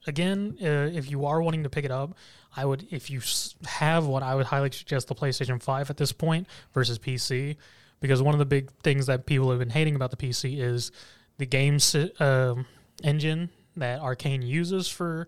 again, 0.07 0.57
uh, 0.61 0.89
if 0.93 1.09
you 1.09 1.25
are 1.25 1.41
wanting 1.41 1.63
to 1.63 1.69
pick 1.69 1.85
it 1.85 1.91
up, 1.91 2.15
I 2.55 2.65
would, 2.65 2.85
if 2.91 3.09
you 3.09 3.21
have 3.65 4.05
one, 4.07 4.23
I 4.23 4.35
would 4.35 4.45
highly 4.47 4.71
suggest 4.71 5.07
the 5.07 5.15
PlayStation 5.15 5.61
5 5.61 5.89
at 5.89 5.97
this 5.97 6.11
point 6.11 6.47
versus 6.73 6.99
PC. 6.99 7.55
Because 8.01 8.21
one 8.21 8.33
of 8.33 8.39
the 8.39 8.45
big 8.45 8.71
things 8.81 9.05
that 9.05 9.27
people 9.27 9.51
have 9.51 9.59
been 9.59 9.69
hating 9.69 9.95
about 9.95 10.09
the 10.09 10.17
PC 10.17 10.59
is 10.59 10.91
the 11.37 11.45
game 11.45 11.77
si- 11.79 12.11
um, 12.19 12.65
engine 13.03 13.49
that 13.77 13.99
Arcane 13.99 14.41
uses 14.41 14.87
for 14.87 15.27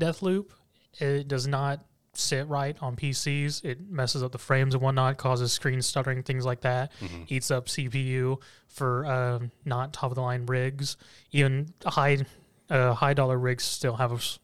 Deathloop. 0.00 0.50
It 0.98 1.28
does 1.28 1.46
not 1.46 1.84
sit 2.14 2.48
right 2.48 2.76
on 2.80 2.96
PCs. 2.96 3.64
It 3.64 3.90
messes 3.90 4.22
up 4.22 4.32
the 4.32 4.38
frames 4.38 4.74
and 4.74 4.82
whatnot, 4.82 5.18
causes 5.18 5.52
screen 5.52 5.82
stuttering, 5.82 6.22
things 6.22 6.44
like 6.44 6.62
that. 6.62 6.92
Eats 7.28 7.50
up 7.50 7.66
CPU 7.66 8.40
for 8.68 9.06
um, 9.06 9.50
not 9.64 9.92
top 9.92 10.10
of 10.10 10.14
the 10.14 10.22
line 10.22 10.46
rigs. 10.46 10.96
Even 11.32 11.72
high 11.84 12.18
uh, 12.70 12.94
high 12.94 13.14
dollar 13.14 13.38
rigs 13.38 13.64
still 13.64 13.96
have 13.96 14.38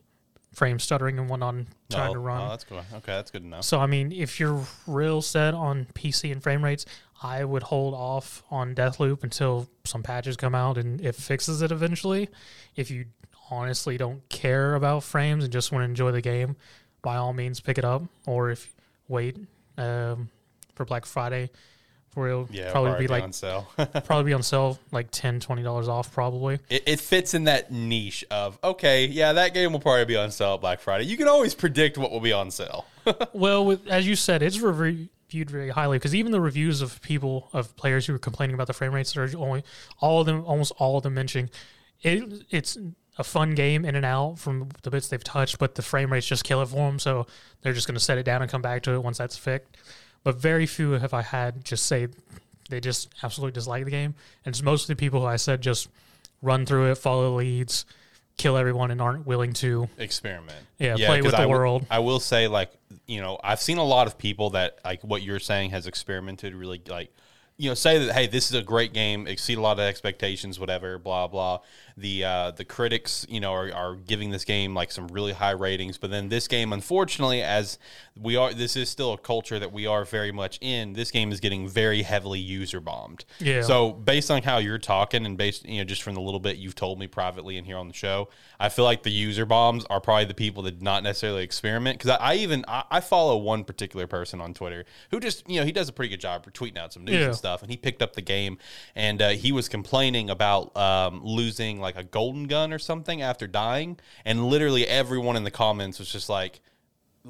frame 0.53 0.79
stuttering 0.79 1.19
and 1.19 1.29
whatnot 1.29 1.55
trying 1.91 2.11
oh, 2.11 2.15
to 2.15 2.19
run. 2.19 2.43
oh, 2.43 2.49
that's 2.51 2.65
good. 2.65 2.79
Okay, 2.79 3.13
that's 3.13 3.31
good 3.31 3.43
enough. 3.43 3.65
So 3.65 3.81
I 3.81 3.87
mean, 3.87 4.13
if 4.13 4.39
you're 4.39 4.63
real 4.87 5.23
set 5.23 5.55
on 5.55 5.87
PC 5.95 6.31
and 6.31 6.43
frame 6.43 6.63
rates, 6.63 6.87
I 7.23 7.45
would 7.45 7.63
hold 7.63 7.95
off 7.95 8.43
on 8.51 8.75
Deathloop 8.75 9.23
until 9.23 9.69
some 9.85 10.03
patches 10.03 10.37
come 10.37 10.55
out 10.55 10.77
and 10.77 11.01
it 11.01 11.15
fixes 11.15 11.63
it 11.63 11.71
eventually. 11.71 12.29
If 12.77 12.91
you 12.91 13.07
honestly 13.51 13.97
don't 13.97 14.27
care 14.29 14.75
about 14.75 15.03
frames 15.03 15.45
and 15.45 15.53
just 15.53 15.73
want 15.73 15.83
to 15.83 15.87
enjoy 15.87 16.13
the 16.13 16.21
game, 16.21 16.57
by 17.03 17.17
all 17.17 17.33
means 17.33 17.61
pick 17.61 17.79
it 17.79 17.85
up. 17.85 18.03
Or 18.27 18.51
if 18.51 18.75
wait 19.09 19.37
um, 19.77 20.31
for 20.75 20.85
Black 20.85 21.07
Friday, 21.07 21.51
where 22.15 22.29
it'll 22.29 22.49
Yeah, 22.51 22.71
probably 22.71 22.99
be 22.99 23.09
like 23.09 23.23
on 23.23 23.33
sale. 23.33 23.69
probably 24.05 24.25
be 24.25 24.33
on 24.33 24.43
sale 24.43 24.79
like 24.91 25.09
10 25.11 25.41
20 25.41 25.63
dollars 25.63 25.89
off 25.89 26.13
probably. 26.13 26.59
it, 26.69 26.83
it 26.87 27.01
fits 27.01 27.35
in 27.35 27.45
that 27.45 27.71
niche 27.71 28.25
of 28.31 28.59
okay, 28.63 29.07
yeah, 29.07 29.33
that 29.33 29.55
game 29.55 29.73
will 29.73 29.81
probably 29.81 30.05
be 30.05 30.17
on 30.17 30.31
sale 30.31 30.55
at 30.55 30.61
Black 30.61 30.81
Friday. 30.81 31.05
You 31.05 31.17
can 31.17 31.29
always 31.29 31.55
predict 31.55 31.99
what 31.99 32.11
will 32.11 32.21
be 32.21 32.33
on 32.33 32.51
sale. 32.51 32.87
well, 33.33 33.65
with, 33.65 33.87
as 33.89 34.07
you 34.07 34.15
said, 34.15 34.43
it's 34.43 34.61
reviewed 34.61 35.09
very 35.51 35.71
highly 35.71 35.99
because 35.99 36.15
even 36.15 36.33
the 36.33 36.41
reviews 36.41 36.83
of 36.83 37.01
people 37.03 37.49
of 37.53 37.75
players 37.77 38.07
who 38.07 38.15
are 38.15 38.19
complaining 38.19 38.55
about 38.55 38.67
the 38.67 38.75
frame 38.75 38.93
rates 38.93 39.17
are 39.17 39.29
only 39.37 39.65
all 39.99 40.21
of 40.21 40.27
them, 40.27 40.45
almost 40.45 40.73
all 40.79 40.99
of 40.99 41.03
them 41.03 41.15
mentioning 41.15 41.51
it. 42.03 42.45
It's 42.51 42.77
a 43.19 43.25
fun 43.25 43.55
game 43.55 43.85
in 43.85 43.95
and 43.95 44.07
out 44.07 44.39
from 44.39 44.69
the 44.83 44.91
bits 44.91 45.09
they've 45.09 45.23
touched, 45.23 45.59
but 45.59 45.75
the 45.75 45.83
frame 45.83 46.11
rates 46.13 46.27
just 46.27 46.45
kill 46.45 46.63
it 46.63 46.67
for 46.67 46.77
them. 46.89 46.99
So 46.99 47.27
they're 47.61 47.75
just 47.75 47.87
going 47.87 47.95
to 47.97 48.01
set 48.05 48.17
it 48.19 48.23
down 48.25 48.41
and 48.43 48.51
come 48.51 48.63
back 48.63 48.83
to 48.85 48.93
it 48.93 49.03
once 49.03 49.19
that's 49.19 49.37
fixed. 49.37 49.77
But 50.25 50.37
very 50.37 50.67
few 50.67 50.93
have 50.93 51.13
I 51.13 51.23
had 51.23 51.65
just 51.65 51.87
say 51.87 52.09
they 52.71 52.81
just 52.81 53.11
absolutely 53.23 53.53
dislike 53.53 53.85
the 53.85 53.91
game, 53.91 54.15
and 54.45 54.53
it's 54.55 54.63
mostly 54.63 54.95
people 54.95 55.21
who 55.21 55.27
I 55.27 55.37
said 55.37 55.61
just 55.61 55.89
run 56.41 56.65
through 56.65 56.91
it, 56.93 56.95
follow 56.97 57.25
the 57.31 57.37
leads, 57.37 57.85
kill 58.39 58.57
everyone, 58.57 58.91
and 58.91 59.01
aren't 59.03 59.27
willing 59.27 59.53
to 59.55 59.89
Experiment. 59.99 60.57
Yeah, 60.79 60.95
play 60.97 61.19
'cause 61.19 61.25
with 61.25 61.33
the 61.33 61.43
I 61.43 61.47
will- 61.47 61.53
world. 61.53 61.87
I 61.91 61.99
will 61.99 62.21
say, 62.21 62.49
like, 62.49 62.73
you 63.07 63.21
know, 63.21 63.39
I've 63.45 63.61
seen 63.61 63.79
a 63.79 63.85
lot 63.85 64.07
of 64.07 64.17
people 64.17 64.51
that 64.51 64.79
like 64.85 65.03
what 65.05 65.23
you're 65.23 65.39
saying 65.41 65.71
has 65.71 65.87
experimented 65.87 66.55
really 66.55 66.81
like 66.89 67.13
you 67.59 67.69
know, 67.69 67.75
say 67.75 67.99
that 68.05 68.15
hey, 68.15 68.27
this 68.27 68.51
is 68.51 68.57
a 68.57 68.63
great 68.63 68.93
game, 68.95 69.27
exceed 69.27 69.59
a 69.59 69.61
lot 69.61 69.75
of 69.79 69.85
expectations, 69.85 70.59
whatever, 70.59 70.99
blah 70.99 71.27
blah. 71.29 71.59
The 71.97 72.25
uh, 72.25 72.51
the 72.53 72.65
critics, 72.65 73.27
you 73.29 73.41
know, 73.41 73.53
are, 73.53 73.73
are 73.73 73.95
giving 73.97 74.31
this 74.31 74.45
game 74.45 74.75
like 74.75 74.91
some 74.93 75.09
really 75.09 75.33
high 75.33 75.51
ratings, 75.51 75.99
but 75.99 76.11
then 76.11 76.29
this 76.29 76.49
game, 76.49 76.73
unfortunately, 76.73 77.43
as 77.43 77.79
we 78.21 78.37
are, 78.37 78.53
this 78.53 78.77
is 78.77 78.89
still 78.89 79.13
a 79.13 79.19
culture 79.19 79.59
that 79.59 79.73
we 79.73 79.87
are 79.87 80.05
very 80.05 80.33
much 80.33 80.59
in. 80.61 80.93
This 80.95 81.11
game 81.11 81.33
is 81.33 81.41
getting 81.41 81.69
very 81.69 82.03
heavily 82.03 82.41
user 82.41 82.81
bombed. 82.81 83.25
Yeah. 83.41 83.63
So 83.63 83.93
based 83.93 84.31
on 84.31 84.43
how 84.43 84.59
you're 84.59 84.79
talking 84.79 85.27
and 85.27 85.37
based, 85.37 85.67
you 85.67 85.79
know, 85.79 85.85
just 85.85 86.03
from 86.03 86.15
the 86.15 86.21
little 86.21 86.41
bit 86.41 86.57
you've 86.57 86.75
told 86.75 86.99
me 86.99 87.07
privately 87.07 87.57
and 87.59 87.67
here 87.67 87.77
on 87.77 87.89
the 87.89 87.95
show, 87.95 88.29
I 88.61 88.69
feel 88.69 88.85
like 88.85 89.03
the 89.03 89.11
user 89.11 89.47
bombs 89.47 89.85
are 89.91 90.01
probably 90.01 90.27
the 90.27 90.35
people 90.35 90.63
that 90.65 90.81
not 90.83 91.03
necessarily 91.03 91.43
experiment. 91.43 91.99
Because 91.99 92.17
I, 92.19 92.33
I 92.33 92.35
even 92.37 92.65
I, 92.69 92.85
I 92.91 93.01
follow 93.01 93.37
one 93.39 93.65
particular 93.65 94.07
person 94.07 94.41
on 94.41 94.55
Twitter 94.55 94.85
who 95.11 95.21
just, 95.21 95.49
you 95.49 95.59
know, 95.61 95.65
he 95.67 95.73
does 95.73 95.89
a 95.89 95.93
pretty 95.93 96.11
good 96.11 96.21
job 96.21 96.47
tweeting 96.53 96.77
out 96.79 96.93
some 96.93 97.05
news 97.05 97.15
Yeah. 97.17 97.27
and 97.27 97.37
stuff. 97.37 97.63
And 97.63 97.71
he 97.71 97.77
picked 97.77 98.03
up 98.03 98.15
the 98.15 98.23
game 98.23 98.59
and 98.95 99.21
uh, 99.23 99.29
he 99.31 99.53
was 99.53 99.69
complaining 99.69 100.31
about 100.31 100.77
um, 100.77 101.21
losing 101.25 101.81
like 101.83 101.97
a 101.97 102.05
golden 102.05 102.45
gun 102.45 102.73
or 102.73 102.79
something 102.79 103.21
after 103.21 103.47
dying, 103.47 103.99
and 104.25 104.47
literally 104.47 104.87
everyone 104.87 105.37
in 105.37 105.45
the 105.45 105.51
comments 105.51 105.99
was 105.99 106.11
just 106.11 106.29
like 106.29 106.61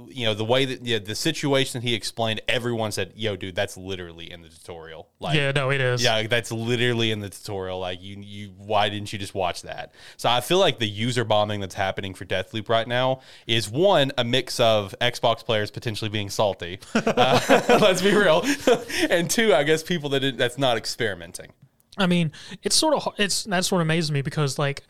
you 0.08 0.24
know 0.24 0.32
the 0.32 0.44
way 0.44 0.64
that 0.64 0.84
yeah, 0.84 0.98
the 0.98 1.14
situation 1.14 1.82
he 1.82 1.94
explained 1.94 2.40
everyone 2.48 2.90
said 2.92 3.12
yo 3.14 3.36
dude 3.36 3.54
that's 3.54 3.76
literally 3.76 4.30
in 4.30 4.40
the 4.40 4.48
tutorial. 4.48 5.08
Like 5.20 5.36
yeah, 5.36 5.52
no, 5.52 5.70
it 5.70 5.80
is. 5.80 6.02
yeah 6.02 6.26
that's 6.26 6.50
literally 6.50 7.10
in 7.10 7.20
the 7.20 7.28
tutorial. 7.28 7.78
Like 7.78 8.02
you 8.02 8.16
you 8.20 8.54
why 8.56 8.88
didn't 8.88 9.12
you 9.12 9.18
just 9.18 9.34
watch 9.34 9.62
that? 9.62 9.92
So 10.16 10.30
i 10.30 10.40
feel 10.40 10.58
like 10.58 10.78
the 10.78 10.88
user 10.88 11.24
bombing 11.24 11.60
that's 11.60 11.74
happening 11.74 12.14
for 12.14 12.24
deathloop 12.24 12.68
right 12.68 12.88
now 12.88 13.20
is 13.46 13.68
one 13.68 14.12
a 14.16 14.24
mix 14.24 14.58
of 14.60 14.94
xbox 15.00 15.44
players 15.44 15.70
potentially 15.70 16.08
being 16.08 16.30
salty. 16.30 16.78
Uh, 17.12 17.40
let's 17.80 18.00
be 18.00 18.14
real. 18.14 18.42
And 19.10 19.28
two 19.28 19.52
i 19.54 19.64
guess 19.64 19.82
people 19.82 20.08
that 20.10 20.20
did, 20.20 20.38
that's 20.38 20.56
not 20.56 20.76
experimenting 20.76 21.52
I 21.98 22.06
mean, 22.06 22.32
it's 22.62 22.76
sort 22.76 22.94
of 22.94 23.14
it's 23.18 23.44
that 23.44 23.64
sort 23.64 23.80
of 23.82 23.86
amazes 23.86 24.10
me 24.10 24.22
because 24.22 24.58
like 24.58 24.82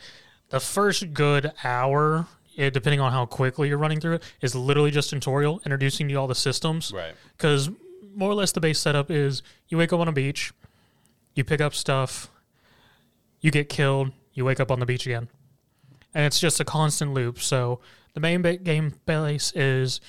the 0.51 0.61
first 0.61 1.12
good 1.12 1.53
hour, 1.65 2.27
eh, 2.57 2.71
depending 2.71 3.01
on 3.01 3.12
how 3.12 3.27
quickly 3.27 3.69
you're 3.69 3.79
running 3.79 4.01
through 4.01 4.15
it, 4.15 4.23
is 4.41 4.55
literally 4.55 4.91
just 4.91 5.11
tutorial 5.11 5.61
introducing 5.65 6.09
you 6.09 6.19
all 6.19 6.29
the 6.29 6.35
systems. 6.35 6.93
right 6.93 7.15
Because 7.37 7.71
more 8.15 8.31
or 8.31 8.35
less 8.35 8.53
the 8.53 8.61
base 8.61 8.79
setup 8.79 9.11
is 9.11 9.43
you 9.69 9.79
wake 9.79 9.93
up 9.93 10.01
on 10.01 10.09
a 10.09 10.12
beach, 10.12 10.53
you 11.35 11.45
pick 11.45 11.61
up 11.61 11.75
stuff, 11.75 12.31
you 13.41 13.51
get 13.51 13.69
killed, 13.69 14.12
you 14.35 14.45
wake 14.45 14.61
up 14.61 14.71
on 14.71 14.79
the 14.79 14.87
beach 14.87 15.07
again, 15.07 15.29
and 16.15 16.25
it's 16.25 16.38
just 16.38 16.61
a 16.61 16.65
constant 16.65 17.15
loop. 17.15 17.41
So 17.41 17.81
the 18.15 18.21
main 18.21 18.43
ba- 18.43 18.59
game 18.59 18.95
base 19.07 19.53
is 19.57 20.01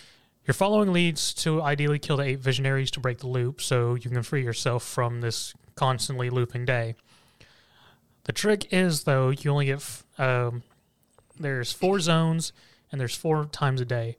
you're 0.46 0.54
following 0.54 0.92
leads 0.92 1.34
to 1.36 1.62
ideally 1.62 2.00
kill 2.00 2.18
the 2.18 2.24
eight 2.24 2.40
visionaries 2.40 2.92
to 2.92 3.00
break 3.00 3.20
the 3.20 3.28
loop, 3.28 3.62
so 3.62 3.96
you 3.96 4.10
can 4.10 4.22
free 4.24 4.44
yourself 4.44 4.84
from 4.84 5.22
this 5.22 5.54
constantly 5.76 6.30
looping 6.30 6.66
day. 6.66 6.96
The 8.26 8.32
trick 8.32 8.72
is 8.72 9.04
though 9.04 9.30
you 9.30 9.52
only 9.52 9.66
get 9.66 9.76
f- 9.78 10.04
um, 10.18 10.64
there's 11.40 11.72
four 11.72 12.00
zones 12.00 12.54
and 12.92 13.00
there's 13.02 13.16
four 13.16 13.46
times 13.46 13.82
a 13.82 13.86
day. 13.86 14.18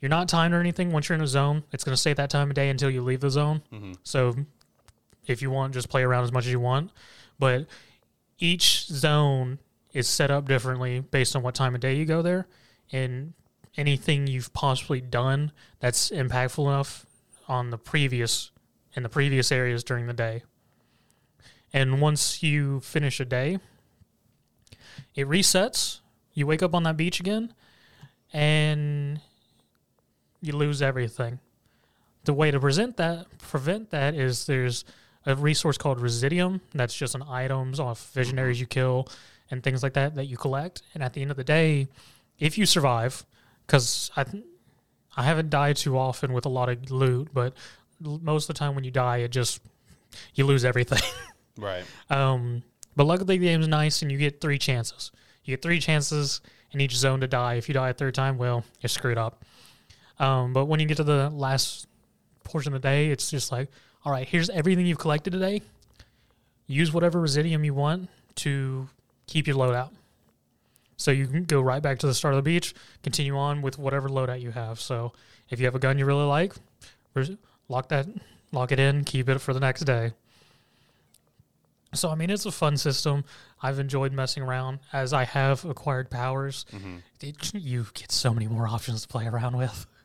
You're 0.00 0.08
not 0.08 0.28
timed 0.28 0.54
or 0.54 0.60
anything. 0.60 0.92
Once 0.92 1.08
you're 1.08 1.16
in 1.18 1.22
a 1.24 1.26
zone, 1.26 1.64
it's 1.72 1.84
going 1.84 1.92
to 1.94 2.00
stay 2.00 2.12
that 2.14 2.30
time 2.30 2.48
of 2.48 2.54
day 2.54 2.68
until 2.70 2.90
you 2.90 3.02
leave 3.02 3.20
the 3.20 3.30
zone. 3.30 3.62
So 4.02 4.34
if 5.26 5.42
you 5.42 5.50
want, 5.50 5.74
just 5.74 5.88
play 5.88 6.02
around 6.02 6.24
as 6.24 6.32
much 6.32 6.46
as 6.46 6.52
you 6.52 6.60
want. 6.60 6.90
But 7.38 7.66
each 8.38 8.86
zone 8.86 9.58
is 9.92 10.08
set 10.08 10.30
up 10.30 10.46
differently 10.48 11.00
based 11.00 11.34
on 11.36 11.42
what 11.42 11.54
time 11.54 11.74
of 11.74 11.80
day 11.80 11.94
you 11.94 12.04
go 12.06 12.22
there, 12.22 12.46
and 12.92 13.34
anything 13.76 14.26
you've 14.26 14.52
possibly 14.52 15.00
done 15.00 15.52
that's 15.80 16.10
impactful 16.10 16.64
enough 16.66 17.04
on 17.48 17.70
the 17.70 17.78
previous 17.78 18.50
in 18.94 19.02
the 19.02 19.08
previous 19.08 19.52
areas 19.52 19.84
during 19.84 20.06
the 20.06 20.12
day. 20.12 20.42
And 21.72 22.00
once 22.00 22.42
you 22.42 22.80
finish 22.80 23.20
a 23.20 23.24
day, 23.24 23.58
it 25.14 25.26
resets. 25.28 26.00
You 26.34 26.46
wake 26.46 26.62
up 26.62 26.74
on 26.74 26.82
that 26.84 26.96
beach 26.96 27.20
again, 27.20 27.54
and 28.32 29.20
you 30.40 30.52
lose 30.52 30.82
everything. 30.82 31.38
The 32.24 32.34
way 32.34 32.50
to 32.50 32.60
present 32.60 32.96
that, 32.96 33.26
prevent 33.38 33.90
that, 33.90 34.14
is 34.14 34.46
there's 34.46 34.84
a 35.26 35.34
resource 35.34 35.78
called 35.78 36.00
Residuum. 36.00 36.60
That's 36.72 36.94
just 36.94 37.14
an 37.14 37.22
items 37.22 37.80
off 37.80 38.10
visionaries 38.12 38.56
mm-hmm. 38.56 38.62
you 38.62 38.66
kill 38.66 39.08
and 39.50 39.62
things 39.62 39.82
like 39.82 39.94
that 39.94 40.14
that 40.14 40.26
you 40.26 40.36
collect. 40.36 40.82
And 40.94 41.02
at 41.02 41.12
the 41.12 41.22
end 41.22 41.30
of 41.30 41.36
the 41.36 41.44
day, 41.44 41.88
if 42.38 42.56
you 42.56 42.66
survive, 42.66 43.24
because 43.66 44.10
I, 44.16 44.24
th- 44.24 44.44
I 45.16 45.24
haven't 45.24 45.50
died 45.50 45.76
too 45.76 45.98
often 45.98 46.32
with 46.32 46.46
a 46.46 46.48
lot 46.48 46.68
of 46.68 46.90
loot, 46.90 47.28
but 47.32 47.54
most 48.00 48.48
of 48.48 48.54
the 48.54 48.58
time 48.58 48.74
when 48.74 48.84
you 48.84 48.90
die, 48.90 49.18
it 49.18 49.30
just 49.30 49.60
you 50.34 50.44
lose 50.44 50.64
everything. 50.64 51.02
right 51.60 51.84
Um, 52.10 52.62
but 52.96 53.04
luckily 53.04 53.38
the 53.38 53.46
game's 53.46 53.68
nice 53.68 54.02
and 54.02 54.10
you 54.10 54.18
get 54.18 54.40
three 54.40 54.58
chances. 54.58 55.12
You 55.44 55.52
get 55.56 55.62
three 55.62 55.80
chances 55.80 56.40
in 56.72 56.80
each 56.80 56.96
zone 56.96 57.20
to 57.20 57.26
die. 57.26 57.54
If 57.54 57.68
you 57.68 57.74
die 57.74 57.90
a 57.90 57.94
third 57.94 58.14
time, 58.14 58.38
well, 58.38 58.64
you're 58.80 58.88
screwed 58.88 59.18
up. 59.18 59.44
Um, 60.18 60.52
but 60.52 60.66
when 60.66 60.80
you 60.80 60.86
get 60.86 60.98
to 60.98 61.04
the 61.04 61.30
last 61.30 61.86
portion 62.44 62.74
of 62.74 62.82
the 62.82 62.88
day, 62.88 63.10
it's 63.10 63.30
just 63.30 63.50
like, 63.50 63.68
all 64.04 64.12
right, 64.12 64.28
here's 64.28 64.50
everything 64.50 64.86
you've 64.86 64.98
collected 64.98 65.32
today. 65.32 65.62
Use 66.66 66.92
whatever 66.92 67.20
residuum 67.20 67.64
you 67.64 67.74
want 67.74 68.08
to 68.36 68.88
keep 69.26 69.46
your 69.46 69.56
loadout. 69.56 69.90
So 70.96 71.10
you 71.10 71.26
can 71.26 71.44
go 71.44 71.60
right 71.62 71.82
back 71.82 71.98
to 72.00 72.06
the 72.06 72.14
start 72.14 72.34
of 72.34 72.36
the 72.36 72.42
beach, 72.42 72.74
continue 73.02 73.36
on 73.36 73.62
with 73.62 73.78
whatever 73.78 74.08
loadout 74.08 74.42
you 74.42 74.50
have. 74.50 74.78
So 74.78 75.12
if 75.48 75.58
you 75.58 75.64
have 75.64 75.74
a 75.74 75.78
gun 75.78 75.98
you 75.98 76.04
really 76.04 76.24
like, 76.24 76.54
lock 77.68 77.88
that, 77.88 78.06
lock 78.52 78.72
it 78.72 78.78
in, 78.78 79.04
keep 79.04 79.28
it 79.28 79.40
for 79.40 79.54
the 79.54 79.60
next 79.60 79.84
day. 79.84 80.12
So 81.92 82.08
I 82.08 82.14
mean, 82.14 82.30
it's 82.30 82.46
a 82.46 82.52
fun 82.52 82.76
system. 82.76 83.24
I've 83.62 83.78
enjoyed 83.78 84.12
messing 84.12 84.42
around 84.42 84.78
as 84.92 85.12
I 85.12 85.24
have 85.24 85.64
acquired 85.64 86.08
powers. 86.10 86.64
It, 87.20 87.52
you 87.54 87.86
get 87.94 88.12
so 88.12 88.32
many 88.32 88.46
more 88.46 88.68
options 88.68 89.02
to 89.02 89.08
play 89.08 89.26
around 89.26 89.56
with. 89.56 89.86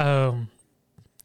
Um, 0.00 0.46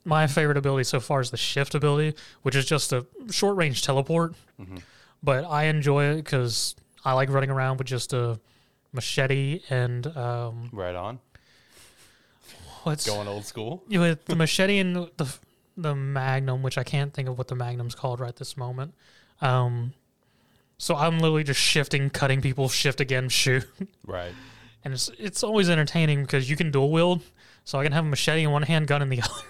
my 0.04 0.26
favorite 0.26 0.58
ability 0.58 0.86
so 0.86 1.00
far 1.00 1.22
is 1.22 1.30
the 1.30 1.38
shift 1.38 1.76
ability, 1.76 2.18
which 2.42 2.56
is 2.56 2.66
just 2.66 2.92
a 2.92 3.06
short 3.30 3.56
range 3.56 3.84
teleport. 3.84 4.34
But 5.22 5.46
I 5.46 5.66
enjoy 5.66 6.06
it 6.06 6.16
because 6.16 6.76
I 7.06 7.14
like 7.14 7.30
running 7.30 7.52
around 7.52 7.78
with 7.78 7.86
just 7.86 8.14
a 8.14 8.40
machete 8.92 9.62
and 9.70 10.08
um, 10.18 10.70
Right 10.74 10.96
on. 10.96 11.20
what's 12.84 13.06
Going 13.06 13.28
old 13.28 13.46
school. 13.46 13.84
yeah, 13.88 14.00
with 14.10 14.26
the 14.26 14.36
machete 14.36 14.80
and 14.80 14.96
the 15.18 15.38
the 15.78 15.94
magnum, 15.96 16.64
which 16.64 16.80
I 16.80 16.84
can't 16.84 17.14
think 17.14 17.28
of 17.30 17.38
what 17.38 17.48
the 17.48 17.56
magnum's 17.56 17.94
called 17.94 18.20
right 18.20 18.36
this 18.36 18.58
moment. 18.58 18.94
Um, 19.42 19.94
so 20.78 20.96
I'm 20.96 21.20
literally 21.20 21.44
just 21.44 21.60
shifting, 21.60 22.10
cutting 22.10 22.42
people, 22.42 22.70
shift 22.70 23.00
again, 23.02 23.30
shoot, 23.30 23.66
Right. 24.06 24.34
and 24.84 24.94
it's 24.94 25.10
it's 25.18 25.44
always 25.44 25.70
entertaining 25.70 26.22
because 26.24 26.50
you 26.50 26.56
can 26.56 26.72
dual 26.72 26.92
wield. 26.92 27.22
So 27.66 27.80
I 27.80 27.84
can 27.84 27.94
have 27.94 28.06
a 28.06 28.10
machete 28.10 28.44
in 28.44 28.52
one 28.52 28.64
hand, 28.64 28.88
gun 28.88 29.02
in 29.02 29.10
the 29.10 29.22
other. 29.24 29.44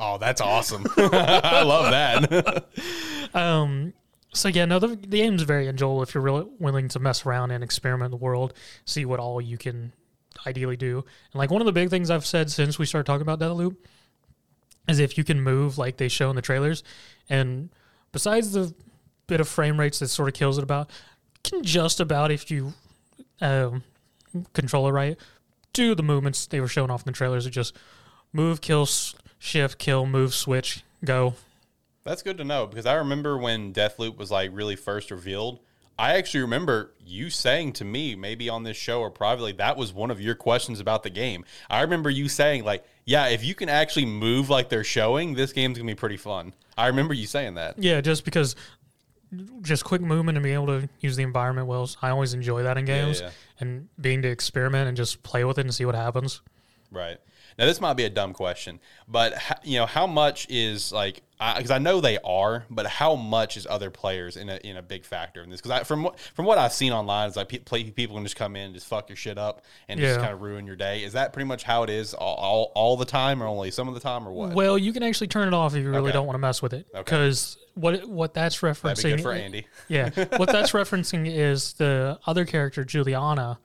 Oh, 0.00 0.18
that's 0.18 0.40
awesome. 0.40 0.84
I 0.96 1.62
love 1.62 1.90
that. 1.90 2.66
Um, 3.34 3.94
so 4.34 4.48
yeah, 4.48 4.66
no, 4.66 4.78
the, 4.78 4.88
the 4.88 4.96
game's 5.18 5.42
very 5.42 5.66
enjoyable 5.66 6.02
if 6.02 6.14
you're 6.14 6.22
really 6.22 6.46
willing 6.58 6.88
to 6.88 6.98
mess 6.98 7.24
around 7.26 7.50
and 7.50 7.64
experiment 7.64 8.06
in 8.06 8.10
the 8.10 8.22
world, 8.22 8.52
see 8.84 9.04
what 9.06 9.18
all 9.18 9.40
you 9.40 9.56
can 9.58 9.92
ideally 10.46 10.76
do. 10.76 10.98
And 10.98 11.38
like 11.38 11.50
one 11.50 11.62
of 11.62 11.66
the 11.66 11.72
big 11.72 11.88
things 11.90 12.10
I've 12.10 12.26
said 12.26 12.50
since 12.50 12.78
we 12.78 12.84
started 12.86 13.06
talking 13.06 13.22
about 13.22 13.40
Deathloop 13.40 13.76
is 14.86 14.98
if 15.00 15.18
you 15.18 15.24
can 15.24 15.40
move 15.40 15.78
like 15.78 15.96
they 15.96 16.08
show 16.08 16.30
in 16.30 16.36
the 16.36 16.42
trailers, 16.42 16.84
and 17.28 17.70
besides 18.12 18.52
the 18.52 18.72
bit 19.28 19.40
of 19.40 19.46
frame 19.46 19.78
rates 19.78 20.00
that 20.00 20.08
sort 20.08 20.28
of 20.28 20.34
kills 20.34 20.58
it 20.58 20.64
about, 20.64 20.90
can 21.44 21.62
just 21.62 22.00
about 22.00 22.32
if 22.32 22.50
you 22.50 22.74
um, 23.40 23.84
control 24.52 24.88
it 24.88 24.92
right, 24.92 25.16
do 25.72 25.94
the 25.94 26.02
movements 26.02 26.46
they 26.46 26.60
were 26.60 26.66
showing 26.66 26.90
off 26.90 27.02
in 27.02 27.06
the 27.06 27.16
trailers 27.16 27.46
of 27.46 27.52
just 27.52 27.76
move, 28.32 28.60
kill, 28.60 28.88
shift, 29.38 29.78
kill, 29.78 30.06
move, 30.06 30.34
switch, 30.34 30.82
go. 31.04 31.34
That's 32.02 32.22
good 32.22 32.38
to 32.38 32.44
know 32.44 32.66
because 32.66 32.86
I 32.86 32.94
remember 32.94 33.38
when 33.38 33.72
Deathloop 33.72 34.16
was 34.16 34.30
like 34.30 34.50
really 34.52 34.76
first 34.76 35.10
revealed. 35.10 35.60
I 36.00 36.14
actually 36.14 36.42
remember 36.42 36.92
you 37.04 37.28
saying 37.28 37.72
to 37.74 37.84
me, 37.84 38.14
maybe 38.14 38.48
on 38.48 38.62
this 38.62 38.76
show 38.76 39.00
or 39.00 39.10
privately, 39.10 39.50
that 39.52 39.76
was 39.76 39.92
one 39.92 40.12
of 40.12 40.20
your 40.20 40.36
questions 40.36 40.78
about 40.78 41.02
the 41.02 41.10
game. 41.10 41.44
I 41.68 41.80
remember 41.80 42.08
you 42.08 42.28
saying, 42.28 42.64
like, 42.64 42.84
yeah, 43.04 43.26
if 43.26 43.44
you 43.44 43.56
can 43.56 43.68
actually 43.68 44.06
move 44.06 44.48
like 44.48 44.68
they're 44.68 44.84
showing, 44.84 45.34
this 45.34 45.52
game's 45.52 45.76
gonna 45.76 45.90
be 45.90 45.96
pretty 45.96 46.16
fun. 46.16 46.54
I 46.76 46.86
remember 46.86 47.14
you 47.14 47.26
saying 47.26 47.54
that. 47.54 47.82
Yeah, 47.82 48.00
just 48.00 48.24
because 48.24 48.54
just 49.62 49.84
quick 49.84 50.00
movement 50.00 50.38
and 50.38 50.42
being 50.42 50.54
able 50.54 50.66
to 50.66 50.88
use 51.00 51.16
the 51.16 51.22
environment 51.22 51.66
well. 51.66 51.88
I 52.02 52.10
always 52.10 52.34
enjoy 52.34 52.62
that 52.62 52.78
in 52.78 52.84
games 52.84 53.20
yeah. 53.20 53.30
and 53.60 53.88
being 54.00 54.22
to 54.22 54.28
experiment 54.28 54.88
and 54.88 54.96
just 54.96 55.22
play 55.22 55.44
with 55.44 55.58
it 55.58 55.62
and 55.62 55.74
see 55.74 55.84
what 55.84 55.94
happens. 55.94 56.40
Right. 56.90 57.18
Now 57.58 57.66
this 57.66 57.80
might 57.80 57.94
be 57.94 58.04
a 58.04 58.10
dumb 58.10 58.34
question, 58.34 58.78
but 59.08 59.34
you 59.64 59.78
know 59.78 59.86
how 59.86 60.06
much 60.06 60.46
is 60.48 60.92
like 60.92 61.22
because 61.38 61.70
I, 61.70 61.78
know 61.78 62.00
they 62.00 62.18
are, 62.24 62.64
but 62.68 62.86
how 62.86 63.14
much 63.14 63.56
is 63.56 63.66
other 63.68 63.90
players 63.90 64.36
in 64.36 64.48
a 64.48 64.56
in 64.56 64.76
a 64.76 64.82
big 64.82 65.04
factor 65.04 65.42
in 65.42 65.50
this? 65.50 65.60
Because 65.60 65.86
from 65.86 66.02
what 66.04 66.18
from 66.18 66.46
what 66.46 66.58
I've 66.58 66.72
seen 66.72 66.92
online 66.92 67.28
is 67.28 67.36
like 67.36 67.48
pe- 67.48 67.58
play, 67.58 67.84
people 67.84 68.16
can 68.16 68.24
just 68.24 68.36
come 68.36 68.56
in 68.56 68.66
and 68.66 68.74
just 68.74 68.86
fuck 68.86 69.08
your 69.08 69.16
shit 69.16 69.38
up 69.38 69.64
and 69.88 70.00
just 70.00 70.18
kind 70.20 70.32
of 70.32 70.40
ruin 70.40 70.66
your 70.66 70.76
day. 70.76 71.04
Is 71.04 71.12
that 71.12 71.32
pretty 71.32 71.46
much 71.46 71.62
how 71.62 71.84
it 71.84 71.90
is 71.90 72.14
all, 72.14 72.34
all, 72.36 72.72
all 72.74 72.96
the 72.96 73.04
time, 73.04 73.42
or 73.42 73.46
only 73.46 73.70
some 73.70 73.88
of 73.88 73.94
the 73.94 74.00
time, 74.00 74.26
or 74.26 74.32
what? 74.32 74.52
Well, 74.52 74.78
you 74.78 74.92
can 74.92 75.02
actually 75.02 75.28
turn 75.28 75.46
it 75.48 75.54
off 75.54 75.74
if 75.74 75.82
you 75.82 75.90
really 75.90 76.08
Okay. 76.08 76.12
don't 76.12 76.26
want 76.26 76.34
to 76.34 76.40
mess 76.40 76.60
with 76.60 76.74
it. 76.74 76.86
Okay. 76.94 77.32
What 77.78 78.08
what 78.08 78.34
that's 78.34 78.60
That'd 78.60 78.82
be 78.82 78.88
referencing 78.90 79.16
good 79.16 79.22
for 79.22 79.32
Andy. 79.32 79.66
Yeah. 79.88 80.10
What 80.36 80.48
that's 80.50 80.72
referencing 80.72 81.26
is 81.32 81.74
the 81.74 82.18
other 82.26 82.44
character, 82.44 82.84
Julianna. 82.84 83.58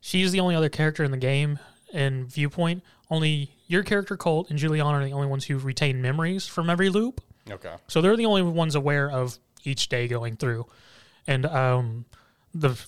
She's 0.00 0.32
the 0.32 0.40
only 0.40 0.54
other 0.54 0.68
character 0.68 1.04
in 1.04 1.10
the 1.10 1.16
game 1.16 1.58
in 1.92 2.26
viewpoint. 2.26 2.82
Only 3.10 3.50
your 3.68 3.82
character, 3.82 4.16
Colt, 4.16 4.50
and 4.50 4.58
Julianna 4.58 4.98
are 4.98 5.04
the 5.04 5.12
only 5.12 5.28
ones 5.28 5.44
who 5.44 5.58
retain 5.58 6.02
memories 6.02 6.46
from 6.46 6.68
every 6.68 6.88
loop. 6.88 7.20
Okay. 7.50 7.74
So 7.88 8.00
they're 8.00 8.16
the 8.16 8.26
only 8.26 8.42
ones 8.42 8.74
aware 8.74 9.10
of 9.10 9.38
each 9.64 9.88
day 9.88 10.08
going 10.08 10.36
through. 10.36 10.66
And 11.26 11.46
um, 11.46 12.04
the 12.54 12.78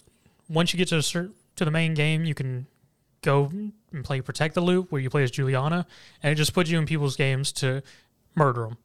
once 0.48 0.72
you 0.72 0.78
get 0.78 0.88
to 0.88 0.98
a 0.98 1.02
cer- 1.02 1.30
to 1.56 1.64
the 1.64 1.70
main 1.70 1.94
game, 1.94 2.24
you 2.24 2.34
can 2.34 2.66
go 3.22 3.50
and 3.92 4.04
play 4.04 4.20
Protect 4.20 4.54
the 4.54 4.60
Loop, 4.60 4.90
where 4.90 5.00
you 5.00 5.08
play 5.10 5.22
as 5.22 5.30
Julianna, 5.30 5.86
and 6.22 6.32
it 6.32 6.34
just 6.34 6.52
puts 6.52 6.68
you 6.68 6.78
in 6.78 6.86
people's 6.86 7.16
games 7.16 7.52
to 7.52 7.82
murder 8.34 8.62
them. 8.62 8.78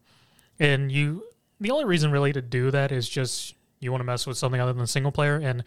And 0.60 0.92
you, 0.92 1.24
the 1.60 1.72
only 1.72 1.86
reason 1.86 2.12
really 2.12 2.34
to 2.34 2.42
do 2.42 2.72
that 2.72 2.92
is 2.92 3.08
just 3.08 3.56
you 3.80 3.92
want 3.92 4.02
to 4.02 4.06
mess 4.06 4.28
with 4.28 4.38
something 4.38 4.60
other 4.60 4.74
than 4.74 4.88
single 4.88 5.12
player, 5.12 5.38
and 5.38 5.64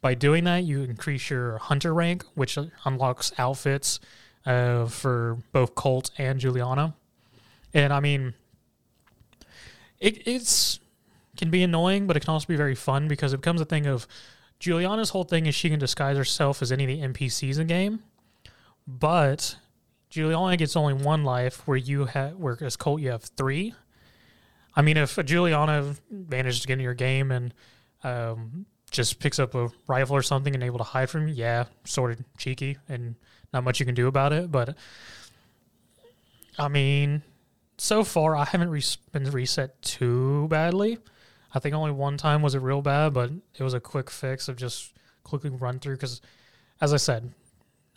by 0.00 0.14
doing 0.14 0.44
that, 0.44 0.64
you 0.64 0.82
increase 0.82 1.30
your 1.30 1.58
hunter 1.58 1.94
rank, 1.94 2.24
which 2.34 2.58
unlocks 2.84 3.32
outfits 3.38 4.00
uh, 4.44 4.86
for 4.86 5.38
both 5.52 5.74
Colt 5.74 6.10
and 6.18 6.38
Julianna. 6.38 6.94
And 7.72 7.92
I 7.92 8.00
mean, 8.00 8.34
it 9.98 10.26
it's 10.26 10.80
can 11.36 11.50
be 11.50 11.62
annoying, 11.62 12.06
but 12.06 12.16
it 12.16 12.20
can 12.20 12.30
also 12.30 12.46
be 12.46 12.56
very 12.56 12.74
fun 12.74 13.08
because 13.08 13.32
it 13.32 13.38
becomes 13.38 13.60
a 13.60 13.64
thing 13.64 13.86
of 13.86 14.06
Julianna's 14.60 15.10
whole 15.10 15.24
thing 15.24 15.46
is 15.46 15.54
she 15.54 15.70
can 15.70 15.78
disguise 15.78 16.16
herself 16.16 16.62
as 16.62 16.70
any 16.70 16.84
of 16.84 16.88
the 16.88 17.06
NPCs 17.06 17.52
in 17.52 17.58
the 17.58 17.64
game, 17.64 18.02
but 18.86 19.56
Julianna 20.10 20.56
gets 20.56 20.76
only 20.76 20.94
one 20.94 21.24
life, 21.24 21.66
where 21.66 21.76
you 21.76 22.04
have 22.04 22.36
where 22.36 22.56
as 22.60 22.76
Colt 22.76 23.00
you 23.00 23.10
have 23.10 23.22
three. 23.22 23.74
I 24.76 24.82
mean, 24.82 24.96
if 24.96 25.18
a 25.18 25.22
Julianna 25.22 25.94
manages 26.10 26.60
to 26.60 26.66
get 26.66 26.74
in 26.74 26.80
your 26.80 26.94
game 26.94 27.30
and 27.30 27.54
um, 28.02 28.66
just 28.90 29.18
picks 29.18 29.38
up 29.38 29.54
a 29.54 29.70
rifle 29.86 30.16
or 30.16 30.22
something 30.22 30.54
and 30.54 30.62
able 30.62 30.78
to 30.78 30.84
hide 30.84 31.10
from 31.10 31.28
you, 31.28 31.34
yeah, 31.34 31.64
sort 31.84 32.12
of 32.12 32.24
cheeky 32.38 32.78
and 32.88 33.14
not 33.52 33.64
much 33.64 33.80
you 33.80 33.86
can 33.86 33.94
do 33.94 34.08
about 34.08 34.32
it. 34.32 34.50
But 34.50 34.76
I 36.58 36.68
mean, 36.68 37.22
so 37.78 38.04
far 38.04 38.36
I 38.36 38.44
haven't 38.44 38.70
been 39.12 39.30
reset 39.30 39.80
too 39.82 40.48
badly. 40.48 40.98
I 41.54 41.60
think 41.60 41.74
only 41.74 41.92
one 41.92 42.16
time 42.16 42.42
was 42.42 42.54
it 42.54 42.60
real 42.60 42.82
bad, 42.82 43.14
but 43.14 43.30
it 43.56 43.62
was 43.62 43.74
a 43.74 43.80
quick 43.80 44.10
fix 44.10 44.48
of 44.48 44.56
just 44.56 44.92
quickly 45.22 45.50
run 45.50 45.78
through. 45.78 45.94
Because, 45.94 46.20
as 46.80 46.92
I 46.92 46.96
said, 46.96 47.32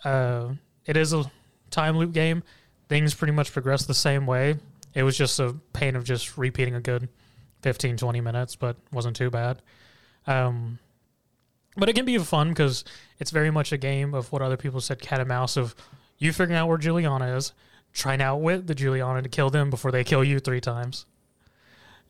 uh, 0.03 0.49
it 0.85 0.95
is 0.95 1.11
a 1.13 1.29
time 1.71 1.97
loop 1.97 2.11
game. 2.11 2.43
Things 2.87 3.15
pretty 3.15 3.33
much 3.33 3.51
progress 3.51 3.85
the 3.85 3.95
same 3.95 4.27
way. 4.27 4.55
It 4.97 5.03
was 5.03 5.15
just 5.15 5.39
a 5.39 5.55
pain 5.73 5.95
of 5.95 6.03
just 6.03 6.39
repeating 6.39 6.73
a 6.73 6.81
good 6.81 7.07
15, 7.61 7.97
20 7.97 8.19
minutes, 8.19 8.55
but 8.55 8.77
wasn't 8.91 9.15
too 9.15 9.29
bad. 9.29 9.61
Um, 10.25 10.79
but 11.75 11.87
it 11.87 11.93
can 11.93 12.03
be 12.03 12.17
fun 12.17 12.49
because 12.49 12.83
it's 13.19 13.29
very 13.29 13.51
much 13.51 13.71
a 13.71 13.77
game 13.77 14.15
of 14.15 14.31
what 14.31 14.41
other 14.41 14.57
people 14.57 14.81
said 14.81 14.99
cat 14.99 15.19
and 15.19 15.29
mouse 15.29 15.55
of 15.55 15.75
you 16.17 16.33
figuring 16.33 16.57
out 16.57 16.67
where 16.67 16.79
Julianna 16.79 17.35
is, 17.35 17.53
trying 17.93 18.17
to 18.17 18.25
outwit 18.25 18.65
the 18.65 18.73
Julianna 18.73 19.21
to 19.21 19.29
kill 19.29 19.51
them 19.51 19.69
before 19.69 19.91
they 19.91 20.03
kill 20.03 20.23
you 20.23 20.39
three 20.39 20.61
times. 20.61 21.05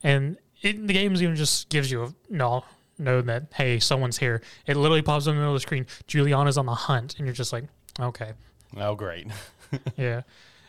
And 0.01 0.37
it, 0.61 0.87
the 0.87 0.93
game's 0.93 1.21
even 1.21 1.35
just 1.35 1.67
gives 1.67 1.91
you 1.91 2.03
a 2.03 2.13
no, 2.29 2.63
know 2.97 3.21
that, 3.21 3.51
hey, 3.53 3.79
someone's 3.79 4.17
here. 4.17 4.41
It 4.65 4.77
literally 4.77 5.01
pops 5.01 5.27
up 5.27 5.31
in 5.31 5.35
the 5.35 5.41
middle 5.41 5.55
of 5.55 5.57
the 5.57 5.67
screen, 5.67 5.87
Julianna's 6.07 6.57
on 6.57 6.67
the 6.67 6.73
hunt. 6.73 7.15
And 7.17 7.27
you're 7.27 7.33
just 7.33 7.51
like, 7.51 7.65
okay. 7.99 8.31
Oh, 8.77 8.95
great. 8.95 9.27
Yeah. 9.97 10.21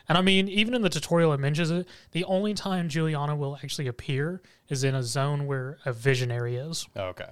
And 0.09 0.17
I 0.17 0.21
mean, 0.21 0.49
even 0.49 0.73
in 0.73 0.81
the 0.81 0.89
tutorial, 0.89 1.31
it 1.33 1.39
mentions 1.39 1.69
it. 1.69 1.87
The 2.11 2.23
only 2.25 2.53
time 2.55 2.89
Julianna 2.89 3.35
will 3.35 3.57
actually 3.63 3.87
appear 3.87 4.41
is 4.67 4.83
in 4.83 4.95
a 4.95 5.03
zone 5.03 5.45
where 5.45 5.77
a 5.85 5.93
visionary 5.93 6.55
is. 6.55 6.87
Oh, 6.95 7.03
okay. 7.09 7.31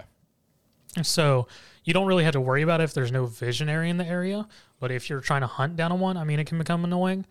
So 1.02 1.48
you 1.84 1.92
don't 1.92 2.06
really 2.06 2.24
have 2.24 2.32
to 2.32 2.40
worry 2.40 2.62
about 2.62 2.80
it 2.80 2.84
if 2.84 2.94
there's 2.94 3.10
no 3.12 3.26
visionary 3.26 3.90
in 3.90 3.96
the 3.98 4.06
area. 4.06 4.46
But 4.80 4.90
if 4.92 5.10
you're 5.10 5.20
trying 5.20 5.40
to 5.42 5.46
hunt 5.48 5.76
down 5.76 5.90
on 5.92 5.98
one, 6.00 6.16
I 6.16 6.22
mean, 6.24 6.38
it 6.38 6.46
can 6.46 6.56
become 6.56 6.84
annoying. 6.84 7.26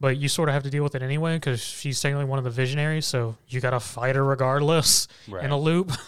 But 0.00 0.16
you 0.16 0.28
sort 0.28 0.48
of 0.48 0.52
have 0.54 0.64
to 0.64 0.70
deal 0.70 0.82
with 0.82 0.96
it 0.96 1.02
anyway 1.02 1.36
because 1.36 1.60
she's 1.62 2.00
technically 2.00 2.24
one 2.24 2.38
of 2.38 2.44
the 2.44 2.50
visionaries. 2.50 3.06
So 3.06 3.36
you 3.48 3.60
got 3.60 3.70
to 3.70 3.78
fight 3.80 4.16
her 4.16 4.24
regardless 4.24 5.06
Right. 5.28 5.44
in 5.44 5.52
a 5.52 5.58
loop. 5.58 5.92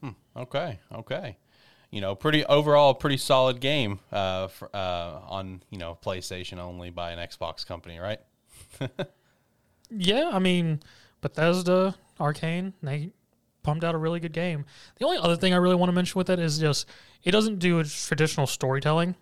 Hmm. 0.00 0.10
Okay, 0.36 0.80
okay. 0.92 1.36
You 1.92 2.00
know, 2.00 2.16
pretty 2.16 2.44
overall, 2.46 2.94
pretty 2.94 3.18
solid 3.18 3.60
game 3.60 4.00
uh, 4.10 4.48
for, 4.48 4.74
uh, 4.74 5.20
on 5.28 5.62
you 5.70 5.78
know 5.78 5.96
PlayStation 6.04 6.58
only 6.58 6.90
by 6.90 7.12
an 7.12 7.18
Xbox 7.18 7.64
company, 7.64 7.98
right? 7.98 8.18
yeah, 9.90 10.30
I 10.32 10.38
mean, 10.38 10.80
Bethesda, 11.20 11.94
Arcane, 12.18 12.72
they 12.82 13.12
pumped 13.62 13.84
out 13.84 13.94
a 13.94 13.98
really 13.98 14.20
good 14.20 14.32
game. 14.32 14.64
The 14.98 15.04
only 15.04 15.18
other 15.18 15.36
thing 15.36 15.52
I 15.52 15.58
really 15.58 15.74
want 15.74 15.88
to 15.88 15.94
mention 15.94 16.18
with 16.18 16.30
it 16.30 16.38
is 16.38 16.58
just 16.58 16.86
it 17.24 17.30
doesn't 17.30 17.58
do 17.58 17.84
traditional 17.84 18.46
storytelling. 18.46 19.14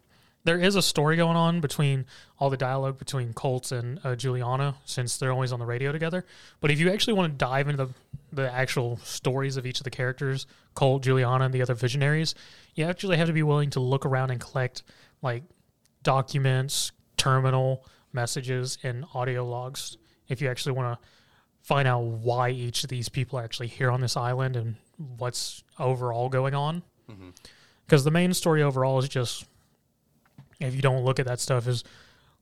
There 0.44 0.58
is 0.58 0.74
a 0.74 0.82
story 0.82 1.16
going 1.16 1.36
on 1.36 1.60
between 1.60 2.06
all 2.38 2.48
the 2.48 2.56
dialogue 2.56 2.98
between 2.98 3.34
Colt 3.34 3.72
and 3.72 4.00
uh, 4.04 4.16
Julianna 4.16 4.76
since 4.86 5.18
they're 5.18 5.32
always 5.32 5.52
on 5.52 5.58
the 5.58 5.66
radio 5.66 5.92
together. 5.92 6.24
But 6.60 6.70
if 6.70 6.80
you 6.80 6.90
actually 6.90 7.12
want 7.12 7.32
to 7.32 7.36
dive 7.36 7.68
into 7.68 7.86
the, 7.86 7.94
the 8.32 8.52
actual 8.52 8.96
stories 8.98 9.56
of 9.58 9.66
each 9.66 9.80
of 9.80 9.84
the 9.84 9.90
characters, 9.90 10.46
Colt, 10.74 11.02
Julianna, 11.02 11.44
and 11.44 11.54
the 11.54 11.60
other 11.60 11.74
visionaries, 11.74 12.34
you 12.74 12.84
actually 12.86 13.18
have 13.18 13.26
to 13.26 13.34
be 13.34 13.42
willing 13.42 13.70
to 13.70 13.80
look 13.80 14.06
around 14.06 14.30
and 14.30 14.40
collect 14.40 14.82
like 15.20 15.42
documents, 16.02 16.92
terminal 17.18 17.84
messages, 18.12 18.78
and 18.82 19.04
audio 19.12 19.46
logs 19.46 19.98
if 20.28 20.40
you 20.40 20.48
actually 20.48 20.72
want 20.72 20.98
to 20.98 21.08
find 21.62 21.86
out 21.86 22.00
why 22.00 22.48
each 22.48 22.82
of 22.82 22.88
these 22.88 23.10
people 23.10 23.38
are 23.38 23.42
actually 23.44 23.66
here 23.66 23.90
on 23.90 24.00
this 24.00 24.16
island 24.16 24.56
and 24.56 24.76
what's 25.18 25.62
overall 25.78 26.30
going 26.30 26.54
on. 26.54 26.82
Because 27.84 28.04
the 28.04 28.10
main 28.10 28.32
story 28.32 28.62
overall 28.62 28.98
is 28.98 29.08
just 29.08 29.44
if 30.60 30.74
you 30.74 30.82
don't 30.82 31.04
look 31.04 31.18
at 31.18 31.26
that 31.26 31.40
stuff, 31.40 31.66
is 31.66 31.84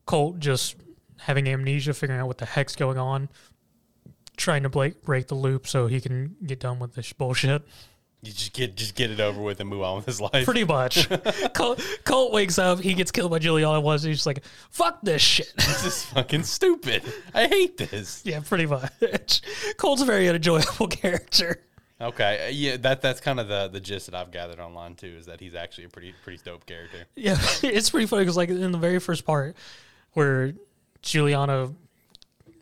Colt 0.07 0.39
just 0.39 0.77
having 1.19 1.49
amnesia, 1.49 1.95
figuring 1.95 2.21
out 2.21 2.27
what 2.27 2.39
the 2.39 2.47
heck's 2.47 2.77
going 2.77 2.99
on, 2.99 3.29
trying 4.37 4.63
to 4.63 4.69
break, 4.69 5.03
break 5.03 5.29
the 5.29 5.35
loop 5.35 5.67
so 5.67 5.87
he 5.87 6.01
can 6.01 6.37
get 6.45 6.61
done 6.61 6.79
with 6.79 6.95
this 6.95 7.13
bullshit. 7.13 7.63
You 8.23 8.33
just 8.33 8.53
get 8.53 8.75
just 8.75 8.97
get 8.97 9.13
it 9.13 9.21
over 9.21 9.41
with 9.41 9.61
and 9.61 9.71
move 9.71 9.83
on 9.83 9.95
with 9.97 10.07
his 10.07 10.21
life. 10.21 10.45
Pretty 10.45 10.65
much. 10.65 11.09
Colt, 11.55 11.81
Colt 12.05 12.33
wakes 12.33 12.59
up, 12.59 12.81
he 12.81 12.95
gets 12.95 13.13
killed 13.13 13.31
by 13.31 13.39
Julianna 13.39 13.81
once, 13.81 14.03
he's 14.03 14.17
just 14.17 14.27
like, 14.27 14.43
fuck 14.71 15.01
this 15.03 15.23
shit. 15.23 15.53
this 15.57 15.85
is 15.85 16.05
fucking 16.07 16.43
stupid. 16.43 17.05
I 17.33 17.47
hate 17.47 17.77
this. 17.77 18.23
yeah, 18.25 18.41
pretty 18.41 18.67
much. 18.67 19.41
Colt's 19.77 20.03
a 20.03 20.05
very 20.05 20.29
unenjoyable 20.29 20.89
character. 20.89 21.63
Okay, 22.01 22.47
uh, 22.47 22.51
yeah, 22.51 22.77
that 22.77 23.03
that's 23.03 23.21
kind 23.21 23.41
of 23.41 23.49
the 23.49 23.69
the 23.69 23.81
gist 23.81 24.07
that 24.07 24.15
I've 24.15 24.31
gathered 24.31 24.61
online 24.61 24.95
too. 24.95 25.17
Is 25.19 25.27
that 25.27 25.41
he's 25.41 25.55
actually 25.55 25.85
a 25.85 25.89
pretty 25.89 26.15
pretty 26.23 26.41
dope 26.45 26.65
character. 26.65 27.05
Yeah, 27.17 27.37
it's 27.63 27.91
pretty 27.91 28.07
funny 28.07 28.23
because 28.23 28.37
like 28.37 28.51
in 28.51 28.71
the 28.71 28.79
very 28.79 29.01
first 29.01 29.25
part 29.25 29.57
where 30.13 30.53
Julianna, 31.03 31.73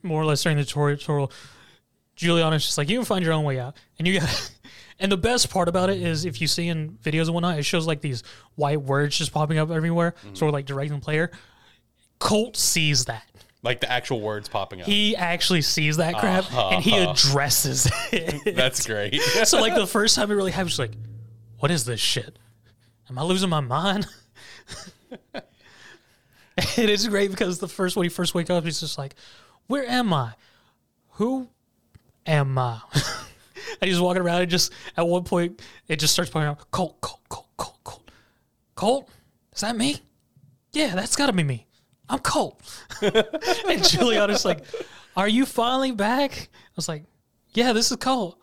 more 0.02 0.22
or 0.22 0.24
less 0.24 0.42
during 0.42 0.56
the 0.56 0.64
tutorial, 0.64 1.30
Julianna's 2.16 2.64
just 2.64 2.78
like 2.78 2.88
you 2.88 2.98
can 2.98 3.04
find 3.04 3.22
your 3.24 3.34
own 3.34 3.44
way 3.44 3.60
out, 3.60 3.76
and 3.98 4.06
you 4.08 4.20
got. 4.20 4.52
And 4.98 5.12
the 5.12 5.18
best 5.18 5.50
part 5.50 5.68
about 5.68 5.90
it 5.90 6.00
is 6.00 6.24
if 6.24 6.40
you 6.40 6.46
see 6.46 6.68
in 6.68 6.92
videos 7.04 7.26
and 7.26 7.34
whatnot, 7.34 7.58
it 7.58 7.64
shows 7.64 7.86
like 7.86 8.00
these 8.00 8.22
white 8.54 8.80
words 8.80 9.18
just 9.18 9.30
popping 9.30 9.58
up 9.58 9.70
everywhere, 9.70 10.14
sort 10.32 10.48
of 10.48 10.54
like 10.54 10.64
directing 10.64 10.98
the 10.98 11.04
player. 11.04 11.30
Colt 12.18 12.56
sees 12.56 13.04
that. 13.04 13.22
Like 13.66 13.80
the 13.80 13.90
actual 13.90 14.20
words 14.20 14.48
popping 14.48 14.80
up. 14.80 14.86
He 14.86 15.16
actually 15.16 15.62
sees 15.62 15.96
that 15.96 16.14
crap 16.16 16.44
uh-huh. 16.44 16.68
and 16.68 16.84
he 16.84 16.96
addresses 16.96 17.90
it. 18.12 18.54
That's 18.56 18.86
great. 18.86 19.20
so 19.20 19.60
like 19.60 19.74
the 19.74 19.88
first 19.88 20.14
time 20.14 20.30
it 20.30 20.34
really 20.34 20.52
happened, 20.52 20.70
she's 20.70 20.78
like, 20.78 20.94
"What 21.58 21.72
is 21.72 21.84
this 21.84 21.98
shit? 21.98 22.38
Am 23.10 23.18
I 23.18 23.24
losing 23.24 23.50
my 23.50 23.58
mind?" 23.58 24.06
and 25.34 25.42
it's 26.76 27.08
great 27.08 27.32
because 27.32 27.58
the 27.58 27.66
first 27.66 27.96
when 27.96 28.04
he 28.04 28.08
first 28.08 28.34
wakes 28.34 28.50
up, 28.50 28.62
he's 28.62 28.78
just 28.78 28.98
like, 28.98 29.16
"Where 29.66 29.84
am 29.84 30.14
I? 30.14 30.34
Who 31.14 31.48
am 32.24 32.56
I?" 32.58 32.80
and 33.80 33.90
he's 33.90 34.00
walking 34.00 34.22
around 34.22 34.42
and 34.42 34.50
just 34.50 34.72
at 34.96 35.08
one 35.08 35.24
point 35.24 35.60
it 35.88 35.96
just 35.96 36.12
starts 36.12 36.30
pointing 36.30 36.50
out, 36.50 36.70
"Colt, 36.70 37.00
Colt, 37.00 37.20
Colt, 37.28 37.48
Colt, 37.56 37.78
Colt, 37.82 38.10
Colt, 38.76 39.08
is 39.52 39.62
that 39.62 39.76
me? 39.76 39.96
Yeah, 40.70 40.94
that's 40.94 41.16
got 41.16 41.26
to 41.26 41.32
be 41.32 41.42
me. 41.42 41.65
I'm 42.08 42.18
Colt." 42.20 42.60
and 43.02 43.84
Julianna's 43.84 44.44
like, 44.44 44.64
"Are 45.16 45.28
you 45.28 45.46
finally 45.46 45.92
back?" 45.92 46.48
I 46.52 46.72
was 46.76 46.88
like, 46.88 47.04
"Yeah, 47.54 47.72
this 47.72 47.90
is 47.90 47.96
Colt." 47.96 48.40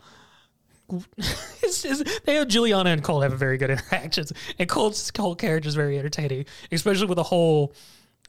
it's 1.18 2.04
they 2.22 2.36
have 2.36 2.48
Julianna 2.48 2.90
and 2.90 3.04
Cole 3.04 3.22
have 3.22 3.38
very 3.38 3.58
good 3.58 3.70
interactions, 3.72 4.34
and 4.60 4.70
Cole's 4.70 5.12
Cole 5.12 5.36
character 5.36 5.68
is 5.68 5.76
very 5.76 5.98
entertaining, 5.98 6.46
especially 6.72 7.08
with 7.08 7.16
the 7.16 7.24
whole 7.24 7.74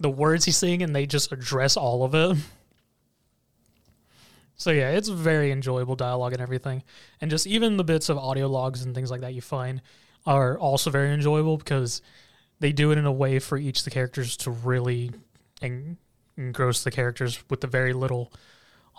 the 0.01 0.11
words 0.11 0.45
he's 0.45 0.57
saying, 0.57 0.83
and 0.83 0.95
they 0.95 1.07
just 1.07 1.33
address 1.33 1.77
all 1.77 2.05
of 2.05 2.15
it. 2.15 2.37
So 4.57 4.71
yeah, 4.71 4.91
it's 4.91 5.09
very 5.09 5.51
enjoyable 5.51 5.97
dialogue 5.97 6.33
and 6.33 6.41
everything, 6.41 6.85
and 7.21 7.31
just 7.31 7.47
even 7.47 7.77
the 7.77 7.85
bits 7.85 8.09
of 8.09 8.19
audio 8.19 8.47
logs 8.49 8.83
and 8.83 8.95
things 8.95 9.11
like 9.11 9.21
that 9.23 9.35
you 9.35 9.41
find 9.41 9.83
are 10.27 10.59
also 10.59 10.91
very 10.91 11.13
enjoyable 11.13 11.57
because 11.59 12.01
they 12.61 12.73
do 12.73 12.91
it 12.91 12.99
in 12.99 13.07
a 13.07 13.13
way 13.13 13.39
for 13.39 13.59
each 13.59 13.81
of 13.81 13.85
the 13.85 13.91
characters 13.91 14.37
to 14.39 14.51
really 14.51 15.11
en- 15.63 15.97
engross 16.39 16.83
the 16.83 16.91
characters 16.91 17.43
with 17.49 17.61
the 17.61 17.67
very 17.67 17.93
little 17.93 18.33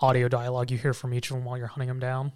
audio 0.00 0.28
dialogue 0.28 0.70
you 0.70 0.78
hear 0.78 0.92
from 0.92 1.14
each 1.14 1.30
of 1.30 1.36
them 1.36 1.44
while 1.44 1.56
you're 1.56 1.66
hunting 1.66 1.88
them 1.88 2.00
down. 2.00 2.32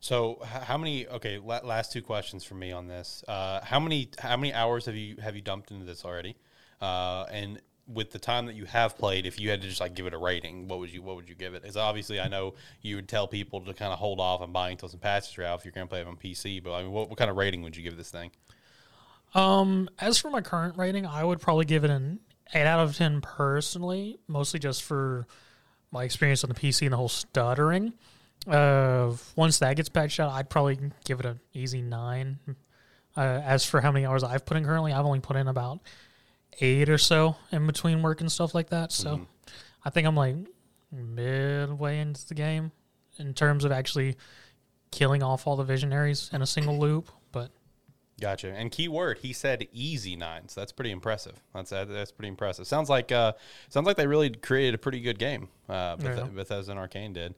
So 0.00 0.40
how 0.44 0.76
many? 0.76 1.06
Okay, 1.08 1.38
last 1.38 1.92
two 1.92 2.02
questions 2.02 2.44
for 2.44 2.54
me 2.54 2.70
on 2.70 2.86
this. 2.86 3.24
Uh, 3.26 3.60
how 3.64 3.80
many 3.80 4.10
how 4.18 4.36
many 4.36 4.52
hours 4.52 4.86
have 4.86 4.94
you 4.94 5.16
have 5.16 5.34
you 5.34 5.42
dumped 5.42 5.70
into 5.70 5.84
this 5.84 6.04
already? 6.04 6.36
Uh, 6.80 7.24
and 7.30 7.60
with 7.88 8.10
the 8.10 8.18
time 8.18 8.46
that 8.46 8.54
you 8.54 8.64
have 8.64 8.98
played, 8.98 9.26
if 9.26 9.38
you 9.40 9.50
had 9.50 9.62
to 9.62 9.68
just 9.68 9.80
like 9.80 9.94
give 9.94 10.06
it 10.06 10.14
a 10.14 10.18
rating, 10.18 10.68
what 10.68 10.78
would 10.80 10.92
you 10.92 11.02
what 11.02 11.16
would 11.16 11.28
you 11.28 11.34
give 11.34 11.54
it? 11.54 11.64
Is 11.64 11.76
obviously, 11.76 12.20
I 12.20 12.28
know 12.28 12.54
you 12.82 12.96
would 12.96 13.08
tell 13.08 13.26
people 13.26 13.60
to 13.62 13.72
kind 13.74 13.92
of 13.92 13.98
hold 13.98 14.20
off 14.20 14.40
on 14.42 14.52
buying 14.52 14.72
until 14.72 14.88
some 14.88 15.00
patches 15.00 15.36
are 15.38 15.44
out 15.44 15.58
if 15.58 15.64
you're 15.64 15.72
going 15.72 15.86
to 15.86 15.90
play 15.90 16.00
it 16.00 16.06
on 16.06 16.16
PC. 16.16 16.62
But 16.62 16.74
I 16.74 16.82
mean, 16.82 16.92
what, 16.92 17.08
what 17.08 17.18
kind 17.18 17.30
of 17.30 17.36
rating 17.36 17.62
would 17.62 17.76
you 17.76 17.82
give 17.82 17.96
this 17.96 18.10
thing? 18.10 18.30
Um, 19.34 19.88
as 19.98 20.18
for 20.18 20.30
my 20.30 20.40
current 20.40 20.78
rating, 20.78 21.06
I 21.06 21.22
would 21.24 21.40
probably 21.40 21.64
give 21.64 21.84
it 21.84 21.90
an 21.90 22.20
eight 22.54 22.66
out 22.66 22.80
of 22.80 22.96
ten 22.96 23.20
personally, 23.20 24.18
mostly 24.28 24.60
just 24.60 24.82
for 24.82 25.26
my 25.90 26.04
experience 26.04 26.42
on 26.44 26.48
the 26.48 26.54
PC 26.54 26.82
and 26.82 26.92
the 26.92 26.96
whole 26.96 27.08
stuttering. 27.08 27.92
Uh, 28.46 29.12
once 29.34 29.58
that 29.58 29.76
gets 29.76 29.88
patched 29.88 30.20
out, 30.20 30.30
I'd 30.30 30.48
probably 30.48 30.78
give 31.04 31.20
it 31.20 31.26
an 31.26 31.40
easy 31.52 31.82
nine. 31.82 32.38
Uh, 33.16 33.40
as 33.44 33.64
for 33.64 33.80
how 33.80 33.90
many 33.90 34.04
hours 34.06 34.22
I've 34.22 34.44
put 34.44 34.56
in 34.56 34.64
currently, 34.64 34.92
I've 34.92 35.06
only 35.06 35.20
put 35.20 35.36
in 35.36 35.48
about 35.48 35.80
eight 36.60 36.88
or 36.88 36.98
so 36.98 37.36
in 37.50 37.66
between 37.66 38.02
work 38.02 38.20
and 38.20 38.30
stuff 38.30 38.54
like 38.54 38.70
that. 38.70 38.92
So 38.92 39.26
I 39.84 39.90
think 39.90 40.06
I'm 40.06 40.16
like 40.16 40.36
midway 40.92 41.98
into 41.98 42.26
the 42.26 42.34
game 42.34 42.72
in 43.18 43.34
terms 43.34 43.64
of 43.64 43.72
actually 43.72 44.16
killing 44.90 45.22
off 45.22 45.46
all 45.46 45.56
the 45.56 45.64
visionaries 45.64 46.30
in 46.32 46.42
a 46.42 46.46
single 46.46 46.78
loop. 46.78 47.10
Gotcha. 48.20 48.50
And 48.50 48.70
key 48.70 48.88
word, 48.88 49.18
he 49.18 49.32
said 49.34 49.68
easy 49.72 50.16
nines. 50.16 50.54
That's 50.54 50.72
pretty 50.72 50.90
impressive. 50.90 51.42
That's 51.54 51.70
that's 51.70 52.12
pretty 52.12 52.28
impressive. 52.28 52.66
Sounds 52.66 52.88
like 52.88 53.12
uh, 53.12 53.32
sounds 53.68 53.86
like 53.86 53.96
they 53.98 54.06
really 54.06 54.30
created 54.30 54.74
a 54.74 54.78
pretty 54.78 55.00
good 55.00 55.18
game. 55.18 55.48
Uh, 55.68 55.96
Beth- 55.96 56.16
Yeah. 56.18 56.24
Bethesda 56.24 56.70
and 56.72 56.80
Arcane 56.80 57.12
did. 57.12 57.34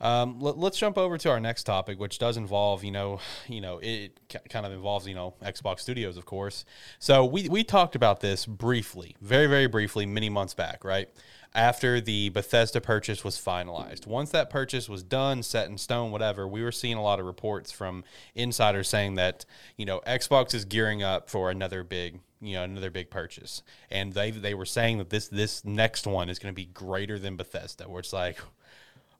Um, 0.00 0.38
let, 0.38 0.56
us 0.56 0.78
jump 0.78 0.96
over 0.96 1.18
to 1.18 1.28
our 1.30 1.40
next 1.40 1.64
topic, 1.64 1.98
which 1.98 2.20
does 2.20 2.36
involve, 2.36 2.84
you 2.84 2.92
know, 2.92 3.18
you 3.48 3.60
know, 3.60 3.78
it 3.82 4.18
k- 4.28 4.38
kind 4.48 4.64
of 4.64 4.70
involves, 4.72 5.08
you 5.08 5.14
know, 5.14 5.34
Xbox 5.42 5.80
Studios, 5.80 6.16
of 6.16 6.24
course. 6.24 6.64
So 7.00 7.24
we 7.24 7.48
we 7.48 7.64
talked 7.64 7.96
about 7.96 8.20
this 8.20 8.46
briefly, 8.46 9.16
very 9.20 9.46
very 9.46 9.66
briefly, 9.66 10.06
many 10.06 10.30
months 10.30 10.54
back, 10.54 10.84
right? 10.84 11.08
After 11.54 12.00
the 12.00 12.28
Bethesda 12.28 12.80
purchase 12.80 13.24
was 13.24 13.36
finalized, 13.36 14.06
once 14.06 14.30
that 14.30 14.50
purchase 14.50 14.88
was 14.88 15.02
done, 15.02 15.42
set 15.42 15.68
in 15.68 15.78
stone, 15.78 16.10
whatever, 16.10 16.46
we 16.46 16.62
were 16.62 16.72
seeing 16.72 16.96
a 16.96 17.02
lot 17.02 17.18
of 17.18 17.26
reports 17.26 17.72
from 17.72 18.04
insiders 18.34 18.88
saying 18.88 19.14
that, 19.14 19.44
you 19.76 19.86
know, 19.86 20.00
Xbox 20.06 20.54
is 20.54 20.64
gearing 20.64 21.02
up 21.02 21.30
for 21.30 21.50
another 21.50 21.82
big 21.82 22.20
you 22.40 22.52
know 22.52 22.62
another 22.62 22.88
big 22.88 23.10
purchase 23.10 23.64
and 23.90 24.12
they 24.12 24.30
they 24.30 24.54
were 24.54 24.64
saying 24.64 24.98
that 24.98 25.10
this 25.10 25.26
this 25.26 25.64
next 25.64 26.06
one 26.06 26.28
is 26.28 26.38
going 26.38 26.54
to 26.54 26.56
be 26.56 26.66
greater 26.66 27.18
than 27.18 27.36
Bethesda 27.36 27.88
where 27.88 27.98
it's 27.98 28.12
like 28.12 28.38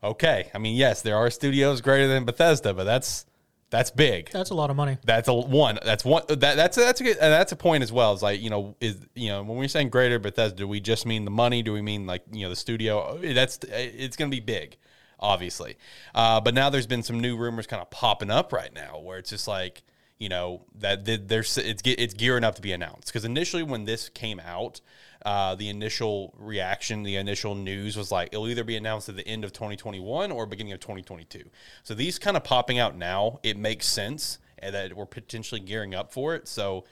okay. 0.03 0.49
I 0.53 0.57
mean, 0.57 0.75
yes, 0.75 1.01
there 1.01 1.17
are 1.17 1.29
studios 1.29 1.81
greater 1.81 2.07
than 2.07 2.25
Bethesda, 2.25 2.73
but 2.73 2.85
that's 2.85 3.25
that's 3.69 3.91
big. 3.91 4.29
that's 4.31 4.49
a 4.49 4.55
lot 4.55 4.69
of 4.69 4.75
money. 4.75 4.97
That's 5.03 5.27
a 5.27 5.33
one. 5.33 5.77
That's 5.85 6.03
one. 6.03 6.23
That, 6.27 6.39
that's 6.39 6.77
a, 6.77 6.81
that's 6.81 7.01
a 7.01 7.03
good, 7.03 7.17
and 7.17 7.31
that's 7.31 7.51
a 7.51 7.55
point 7.55 7.83
as 7.83 7.91
well. 7.91 8.13
It's 8.13 8.21
like 8.21 8.41
you 8.41 8.49
know 8.49 8.75
is 8.81 8.97
you 9.15 9.29
know 9.29 9.43
when 9.43 9.57
we're 9.57 9.67
saying 9.67 9.89
greater 9.89 10.17
Bethesda, 10.17 10.57
do 10.57 10.67
we 10.67 10.79
just 10.79 11.05
mean 11.05 11.25
the 11.25 11.31
money? 11.31 11.61
Do 11.61 11.73
we 11.73 11.81
mean 11.81 12.07
like 12.07 12.23
you 12.31 12.43
know 12.43 12.49
the 12.49 12.55
studio? 12.55 13.19
That's 13.21 13.59
it's 13.69 14.15
going 14.15 14.31
to 14.31 14.35
be 14.35 14.41
big, 14.41 14.77
obviously. 15.19 15.77
Uh, 16.15 16.41
but 16.41 16.53
now 16.53 16.69
there's 16.69 16.87
been 16.87 17.03
some 17.03 17.19
new 17.19 17.37
rumors 17.37 17.67
kind 17.67 17.81
of 17.81 17.89
popping 17.91 18.31
up 18.31 18.51
right 18.51 18.73
now 18.73 18.99
where 18.99 19.19
it's 19.19 19.29
just 19.29 19.47
like 19.47 19.83
you 20.19 20.29
know 20.29 20.61
that 20.75 21.05
there's 21.27 21.57
it's 21.57 21.81
it's 21.85 22.13
gearing 22.13 22.43
up 22.43 22.55
to 22.55 22.61
be 22.61 22.71
announced 22.73 23.07
because 23.07 23.25
initially 23.25 23.63
when 23.63 23.85
this 23.85 24.09
came 24.09 24.39
out. 24.39 24.81
Uh, 25.25 25.53
the 25.53 25.67
initial 25.67 26.33
reaction, 26.37 27.03
the 27.03 27.17
initial 27.17 27.53
news 27.53 27.97
was 27.97 28.09
like 28.09 28.29
it'll 28.31 28.47
either 28.47 28.63
be 28.63 28.77
announced 28.77 29.09
at 29.09 29.17
the 29.17 29.27
end 29.27 29.43
of 29.43 29.51
2021 29.51 30.31
or 30.31 30.45
beginning 30.45 30.71
of 30.71 30.79
2022. 30.79 31.43
So 31.83 31.93
these 31.93 32.17
kind 32.17 32.37
of 32.37 32.45
popping 32.45 32.79
out 32.79 32.95
now, 32.95 33.41
it 33.43 33.57
makes 33.57 33.85
sense 33.85 34.37
and 34.59 34.73
that 34.73 34.95
we're 34.95 35.05
potentially 35.05 35.59
gearing 35.59 35.93
up 35.93 36.13
for 36.13 36.35
it. 36.35 36.47
So 36.47 36.85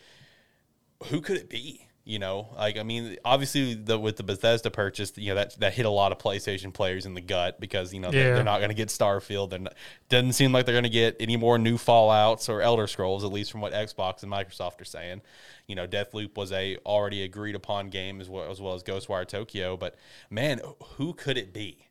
who 1.06 1.22
could 1.22 1.38
it 1.38 1.50
be? 1.50 1.87
You 2.08 2.20
know, 2.20 2.48
like 2.56 2.78
I 2.78 2.84
mean, 2.84 3.18
obviously 3.26 3.74
the 3.74 4.00
with 4.00 4.16
the 4.16 4.24
Bethesda 4.24 4.72
purchase, 4.72 5.12
you 5.18 5.30
know 5.30 5.36
that 5.36 5.60
that 5.60 5.74
hit 5.74 5.86
a 5.86 5.90
lot 5.90 6.14
of 6.14 6.18
PlayStation 6.18 6.74
players 6.74 7.06
in 7.06 7.14
the 7.16 7.22
gut 7.22 7.60
because 7.60 7.94
you 7.94 8.00
know 8.00 8.08
Yeah. 8.12 8.34
they're 8.34 8.44
not 8.46 8.60
going 8.60 8.70
to 8.70 8.76
get 8.76 8.88
Starfield. 8.88 9.50
They're 9.50 9.60
doesn't 10.08 10.32
seem 10.34 10.54
like 10.54 10.66
they're 10.66 10.74
going 10.74 10.86
to 10.86 10.90
get 10.90 11.18
any 11.20 11.36
more 11.36 11.58
new 11.58 11.78
Fallout's 11.78 12.48
or 12.48 12.62
Elder 12.62 12.88
Scrolls, 12.88 13.26
at 13.26 13.32
least 13.34 13.52
from 13.52 13.60
what 13.60 13.74
Xbox 13.74 14.24
and 14.24 14.32
Microsoft 14.32 14.80
are 14.80 14.86
saying. 14.86 15.22
You 15.68 15.76
know, 15.76 15.86
Deathloop 15.86 16.38
was 16.38 16.54
a 16.54 16.78
already 16.86 17.24
agreed 17.24 17.56
upon 17.56 17.90
game 17.90 18.22
as 18.22 18.30
well 18.30 18.50
as 18.50 18.62
well 18.62 18.74
as 18.74 18.84
Ghostwire 18.84 19.28
Tokyo. 19.28 19.76
But 19.76 19.96
man, 20.30 20.62
who 20.96 21.14
could 21.14 21.38
it 21.38 21.52
be? 21.54 21.84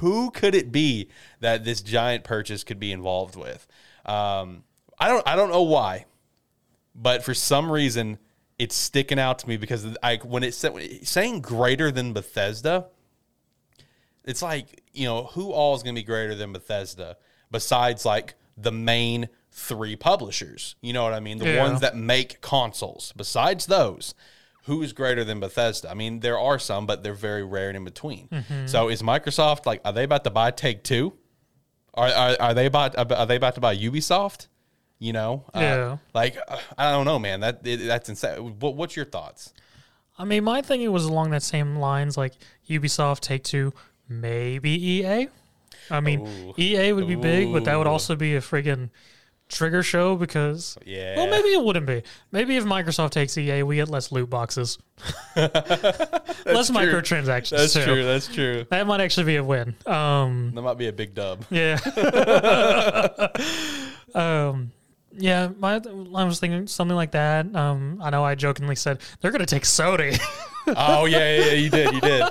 who 0.00 0.30
could 0.32 0.56
it 0.56 0.72
be 0.72 1.08
that 1.38 1.64
this 1.64 1.80
giant 1.80 2.24
purchase 2.24 2.64
could 2.64 2.80
be 2.80 2.90
involved 2.92 3.36
with? 3.36 3.66
Um, 4.04 4.64
I 4.98 5.08
don't 5.08 5.26
I 5.26 5.36
don't 5.36 5.50
know 5.50 5.62
why, 5.62 6.04
but 6.94 7.22
for 7.24 7.32
some 7.32 7.70
reason, 7.70 8.18
it's 8.58 8.74
sticking 8.74 9.18
out 9.18 9.38
to 9.40 9.48
me 9.48 9.56
because 9.56 9.86
I 10.02 10.16
when 10.16 10.42
it's 10.42 10.64
saying 11.04 11.40
greater 11.42 11.90
than 11.90 12.12
Bethesda, 12.12 12.86
it's 14.24 14.42
like 14.42 14.82
you 14.92 15.06
know 15.06 15.24
who 15.24 15.52
all 15.52 15.74
is 15.76 15.82
going 15.82 15.94
to 15.94 16.00
be 16.00 16.04
greater 16.06 16.34
than 16.34 16.52
Bethesda 16.52 17.16
besides 17.50 18.04
like 18.04 18.34
the 18.56 18.72
main 18.72 19.28
three 19.52 19.96
publishers. 19.96 20.76
You 20.80 20.92
know 20.92 21.02
what 21.04 21.14
I 21.14 21.20
mean? 21.20 21.38
The 21.38 21.46
Yeah. 21.54 21.62
ones 21.62 21.80
that 21.80 21.96
make 21.96 22.40
consoles. 22.40 23.12
Besides 23.16 23.66
those, 23.66 24.14
who 24.64 24.82
is 24.82 24.92
greater 24.92 25.24
than 25.24 25.40
Bethesda? 25.40 25.90
I 25.90 25.94
mean, 25.94 26.20
there 26.20 26.38
are 26.38 26.58
some, 26.58 26.84
but 26.86 27.02
they're 27.02 27.14
very 27.14 27.42
rare 27.44 27.68
and 27.68 27.76
in 27.76 27.84
between. 27.84 28.28
Mm-hmm. 28.28 28.66
So 28.66 28.88
is 28.88 29.02
Microsoft 29.02 29.66
like? 29.66 29.80
Are 29.84 29.92
they 29.92 30.04
about 30.04 30.24
to 30.24 30.30
buy 30.30 30.50
Take 30.50 30.84
Two? 30.84 31.14
Are, 31.94 32.08
are, 32.08 32.36
are 32.40 32.54
they 32.54 32.66
about 32.66 32.96
are 32.98 33.26
they 33.26 33.36
about 33.36 33.54
to 33.54 33.60
buy 33.60 33.76
Ubisoft? 33.76 34.48
You 35.00 35.12
know, 35.12 35.44
Uh, 35.54 35.60
Yeah. 35.60 35.96
like 36.14 36.36
uh, 36.48 36.58
I 36.76 36.90
don't 36.90 37.04
know, 37.04 37.18
man. 37.18 37.40
That 37.40 37.60
it, 37.64 37.86
that's 37.86 38.08
insane. 38.08 38.56
What, 38.58 38.74
what's 38.74 38.96
your 38.96 39.04
thoughts? 39.04 39.52
I 40.18 40.24
mean, 40.24 40.42
my 40.42 40.60
thinking 40.62 40.90
was 40.90 41.04
along 41.04 41.30
that 41.30 41.42
same 41.44 41.76
lines, 41.76 42.16
like 42.16 42.32
Ubisoft, 42.68 43.20
Take 43.20 43.44
Two, 43.44 43.72
maybe 44.08 44.70
EA. 44.70 45.28
I 45.90 46.00
mean, 46.00 46.26
Ooh. 46.26 46.54
EA 46.58 46.92
would 46.92 47.06
be 47.06 47.14
big, 47.14 47.52
but 47.52 47.64
that 47.64 47.76
would 47.76 47.86
also 47.86 48.16
be 48.16 48.34
a 48.34 48.40
friggin' 48.40 48.90
trigger 49.48 49.82
show 49.84 50.16
because. 50.16 50.76
Yeah. 50.84 51.16
Well, 51.16 51.28
maybe 51.30 51.48
it 51.50 51.62
wouldn't 51.62 51.86
be. 51.86 52.02
Maybe 52.32 52.56
if 52.56 52.64
Microsoft 52.64 53.10
takes 53.12 53.38
EA, 53.38 53.62
we 53.62 53.76
get 53.76 53.88
less 53.88 54.10
loot 54.10 54.28
boxes, 54.28 54.78
less 55.36 55.52
true. 55.54 56.76
microtransactions. 56.76 57.50
That's 57.56 57.72
too. 57.74 57.84
true. 57.84 58.04
That's 58.04 58.26
true. 58.26 58.66
That 58.70 58.86
might 58.88 59.00
actually 59.00 59.24
be 59.26 59.36
a 59.36 59.44
win. 59.44 59.76
Um, 59.86 60.50
That 60.56 60.62
might 60.62 60.76
be 60.78 60.88
a 60.88 60.92
big 60.92 61.14
dub. 61.14 61.44
yeah. 61.50 61.78
um, 64.14 64.72
yeah, 65.18 65.48
my, 65.58 65.74
I 66.14 66.24
was 66.24 66.40
thinking 66.40 66.66
something 66.66 66.96
like 66.96 67.10
that. 67.12 67.54
Um, 67.54 67.98
I 68.02 68.10
know 68.10 68.24
I 68.24 68.34
jokingly 68.34 68.76
said 68.76 69.00
they're 69.20 69.30
going 69.30 69.40
to 69.40 69.46
take 69.46 69.64
Sony. 69.64 70.18
oh 70.76 71.06
yeah, 71.06 71.36
yeah, 71.38 71.44
yeah, 71.46 71.52
you 71.52 71.70
did, 71.70 71.94
you 71.94 72.00
did. 72.00 72.24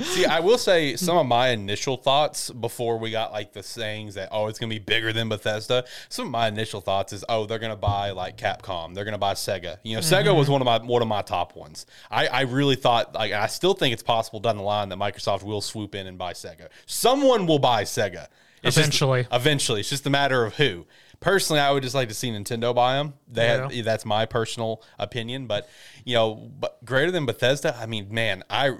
See, 0.00 0.24
I 0.24 0.40
will 0.40 0.56
say 0.58 0.96
some 0.96 1.16
of 1.18 1.26
my 1.26 1.48
initial 1.48 1.96
thoughts 1.96 2.50
before 2.50 2.98
we 2.98 3.10
got 3.10 3.30
like 3.32 3.52
the 3.52 3.62
sayings 3.62 4.14
that 4.14 4.30
oh 4.32 4.46
it's 4.46 4.58
gonna 4.58 4.70
be 4.70 4.78
bigger 4.78 5.12
than 5.12 5.28
Bethesda. 5.28 5.84
Some 6.08 6.26
of 6.26 6.30
my 6.30 6.48
initial 6.48 6.80
thoughts 6.80 7.12
is 7.12 7.24
oh 7.28 7.44
they're 7.46 7.58
gonna 7.58 7.76
buy 7.76 8.12
like 8.12 8.38
Capcom, 8.38 8.94
they're 8.94 9.04
gonna 9.04 9.18
buy 9.18 9.34
Sega. 9.34 9.76
You 9.82 9.96
know, 9.96 10.00
Sega 10.00 10.34
was 10.34 10.48
one 10.48 10.62
of 10.62 10.66
my 10.66 10.78
one 10.78 11.02
of 11.02 11.08
my 11.08 11.20
top 11.22 11.56
ones. 11.56 11.84
I 12.10 12.26
I 12.28 12.40
really 12.42 12.76
thought 12.76 13.14
like 13.14 13.32
I 13.32 13.46
still 13.48 13.74
think 13.74 13.92
it's 13.92 14.02
possible 14.02 14.40
down 14.40 14.56
the 14.56 14.62
line 14.62 14.88
that 14.88 14.98
Microsoft 14.98 15.42
will 15.42 15.60
swoop 15.60 15.94
in 15.94 16.06
and 16.06 16.16
buy 16.16 16.32
Sega. 16.32 16.68
Someone 16.86 17.46
will 17.46 17.58
buy 17.58 17.84
Sega. 17.84 18.28
It's 18.62 18.74
just- 18.74 18.78
Eventually. 18.88 19.26
eventually, 19.30 19.80
it's 19.80 19.90
just 19.90 20.06
a 20.06 20.10
matter 20.10 20.44
of 20.44 20.54
who. 20.56 20.86
Personally, 21.20 21.60
I 21.60 21.70
would 21.72 21.82
just 21.82 21.94
like 21.96 22.08
to 22.08 22.14
see 22.14 22.30
Nintendo 22.30 22.74
buy 22.74 22.94
them. 22.94 23.14
They 23.26 23.48
have, 23.48 23.72
Yeah. 23.72 23.82
that's 23.82 24.04
my 24.04 24.24
personal 24.24 24.82
opinion, 24.98 25.46
but 25.46 25.68
you 26.04 26.14
know, 26.14 26.34
but 26.34 26.84
greater 26.84 27.10
than 27.10 27.26
Bethesda. 27.26 27.76
I 27.78 27.86
mean, 27.86 28.06
man, 28.14 28.44
I, 28.48 28.76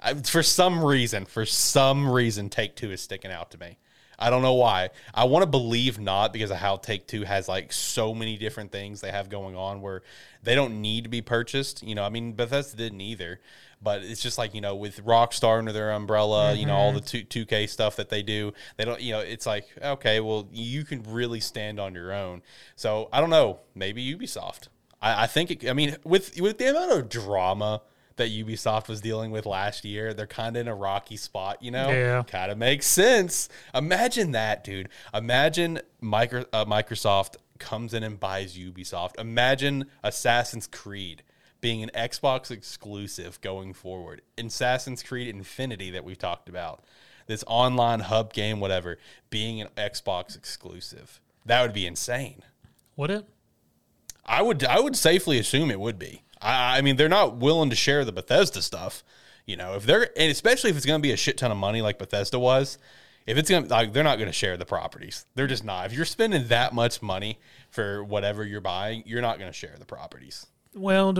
I 0.00 0.14
for 0.14 0.42
some 0.42 0.84
reason, 0.84 1.24
for 1.24 1.46
some 1.46 2.08
reason, 2.08 2.50
Take 2.50 2.76
Two 2.76 2.90
is 2.92 3.00
sticking 3.00 3.30
out 3.30 3.50
to 3.52 3.58
me. 3.58 3.78
I 4.18 4.30
don't 4.30 4.42
know 4.42 4.54
why. 4.54 4.90
I 5.14 5.24
want 5.24 5.42
to 5.42 5.46
believe 5.48 5.98
not 5.98 6.32
because 6.32 6.50
of 6.50 6.58
how 6.58 6.76
Take 6.76 7.06
Two 7.06 7.22
has 7.24 7.48
like 7.48 7.72
so 7.72 8.14
many 8.14 8.36
different 8.36 8.70
things 8.70 9.00
they 9.00 9.10
have 9.10 9.28
going 9.28 9.56
on 9.56 9.80
where 9.80 10.02
they 10.42 10.54
don't 10.54 10.80
need 10.82 11.04
to 11.04 11.10
be 11.10 11.22
purchased. 11.22 11.82
You 11.82 11.94
know, 11.94 12.04
I 12.04 12.08
mean 12.08 12.34
Bethesda 12.34 12.76
didn't 12.76 13.00
either, 13.00 13.40
but 13.82 14.02
it's 14.02 14.22
just 14.22 14.38
like 14.38 14.54
you 14.54 14.60
know 14.60 14.74
with 14.74 15.04
Rockstar 15.04 15.58
under 15.58 15.72
their 15.72 15.90
umbrella, 15.90 16.54
you 16.54 16.66
know 16.66 16.76
all 16.76 16.92
the 16.92 17.00
two 17.00 17.24
two 17.24 17.44
K 17.44 17.66
stuff 17.66 17.96
that 17.96 18.08
they 18.08 18.22
do. 18.22 18.52
They 18.76 18.84
don't, 18.84 19.00
you 19.00 19.12
know, 19.12 19.20
it's 19.20 19.46
like 19.46 19.66
okay, 19.82 20.20
well 20.20 20.48
you 20.52 20.84
can 20.84 21.02
really 21.02 21.40
stand 21.40 21.80
on 21.80 21.94
your 21.94 22.12
own. 22.12 22.42
So 22.76 23.08
I 23.12 23.20
don't 23.20 23.30
know, 23.30 23.60
maybe 23.74 24.04
Ubisoft. 24.14 24.68
I, 25.00 25.24
I 25.24 25.26
think 25.26 25.50
it, 25.50 25.68
I 25.68 25.72
mean 25.72 25.96
with 26.04 26.40
with 26.40 26.58
the 26.58 26.70
amount 26.70 26.92
of 26.92 27.08
drama 27.08 27.82
that 28.16 28.30
Ubisoft 28.30 28.88
was 28.88 29.00
dealing 29.00 29.30
with 29.30 29.46
last 29.46 29.84
year, 29.84 30.14
they're 30.14 30.26
kind 30.26 30.56
of 30.56 30.60
in 30.60 30.68
a 30.68 30.74
rocky 30.74 31.16
spot, 31.16 31.62
you 31.62 31.70
know. 31.70 31.90
Yeah. 31.90 32.22
Kind 32.22 32.52
of 32.52 32.58
makes 32.58 32.86
sense. 32.86 33.48
Imagine 33.74 34.32
that, 34.32 34.64
dude. 34.64 34.90
Imagine 35.14 35.80
micro, 36.00 36.44
uh, 36.52 36.64
Microsoft 36.66 37.36
comes 37.58 37.94
in 37.94 38.02
and 38.02 38.20
buys 38.20 38.56
Ubisoft. 38.56 39.18
Imagine 39.18 39.86
Assassin's 40.02 40.66
Creed 40.66 41.22
being 41.62 41.82
an 41.82 41.90
Xbox 41.94 42.50
exclusive 42.50 43.40
going 43.40 43.72
forward. 43.72 44.20
Assassin's 44.36 45.02
Creed 45.02 45.28
Infinity 45.28 45.90
that 45.92 46.04
we've 46.04 46.18
talked 46.18 46.50
about. 46.50 46.84
This 47.26 47.44
online 47.46 48.00
hub 48.00 48.34
game, 48.34 48.60
whatever, 48.60 48.98
being 49.30 49.62
an 49.62 49.68
Xbox 49.78 50.36
exclusive. 50.36 51.20
That 51.46 51.62
would 51.62 51.72
be 51.72 51.86
insane. 51.86 52.42
Would 52.96 53.10
it? 53.10 53.26
I 54.26 54.42
would 54.42 54.64
I 54.64 54.80
would 54.80 54.96
safely 54.96 55.38
assume 55.38 55.70
it 55.70 55.80
would 55.80 55.98
be. 55.98 56.22
I, 56.40 56.78
I 56.78 56.80
mean, 56.82 56.96
they're 56.96 57.08
not 57.08 57.36
willing 57.36 57.70
to 57.70 57.76
share 57.76 58.04
the 58.04 58.12
Bethesda 58.12 58.60
stuff. 58.60 59.02
You 59.46 59.56
know, 59.56 59.74
if 59.74 59.86
they're 59.86 60.10
and 60.16 60.30
especially 60.30 60.70
if 60.70 60.76
it's 60.76 60.86
going 60.86 61.00
to 61.00 61.02
be 61.02 61.12
a 61.12 61.16
shit 61.16 61.38
ton 61.38 61.50
of 61.50 61.56
money 61.56 61.80
like 61.80 61.98
Bethesda 61.98 62.38
was, 62.38 62.76
if 63.26 63.38
it's 63.38 63.48
going 63.48 63.68
like 63.68 63.92
they're 63.92 64.04
not 64.04 64.18
going 64.18 64.28
to 64.28 64.32
share 64.32 64.56
the 64.56 64.66
properties. 64.66 65.26
They're 65.36 65.46
just 65.46 65.64
not. 65.64 65.86
If 65.86 65.92
you're 65.92 66.04
spending 66.04 66.48
that 66.48 66.74
much 66.74 67.02
money 67.02 67.38
for 67.70 68.02
whatever 68.02 68.44
you're 68.44 68.60
buying, 68.60 69.04
you're 69.06 69.22
not 69.22 69.38
going 69.38 69.50
to 69.50 69.56
share 69.56 69.76
the 69.78 69.84
properties. 69.84 70.46
Well, 70.74 71.12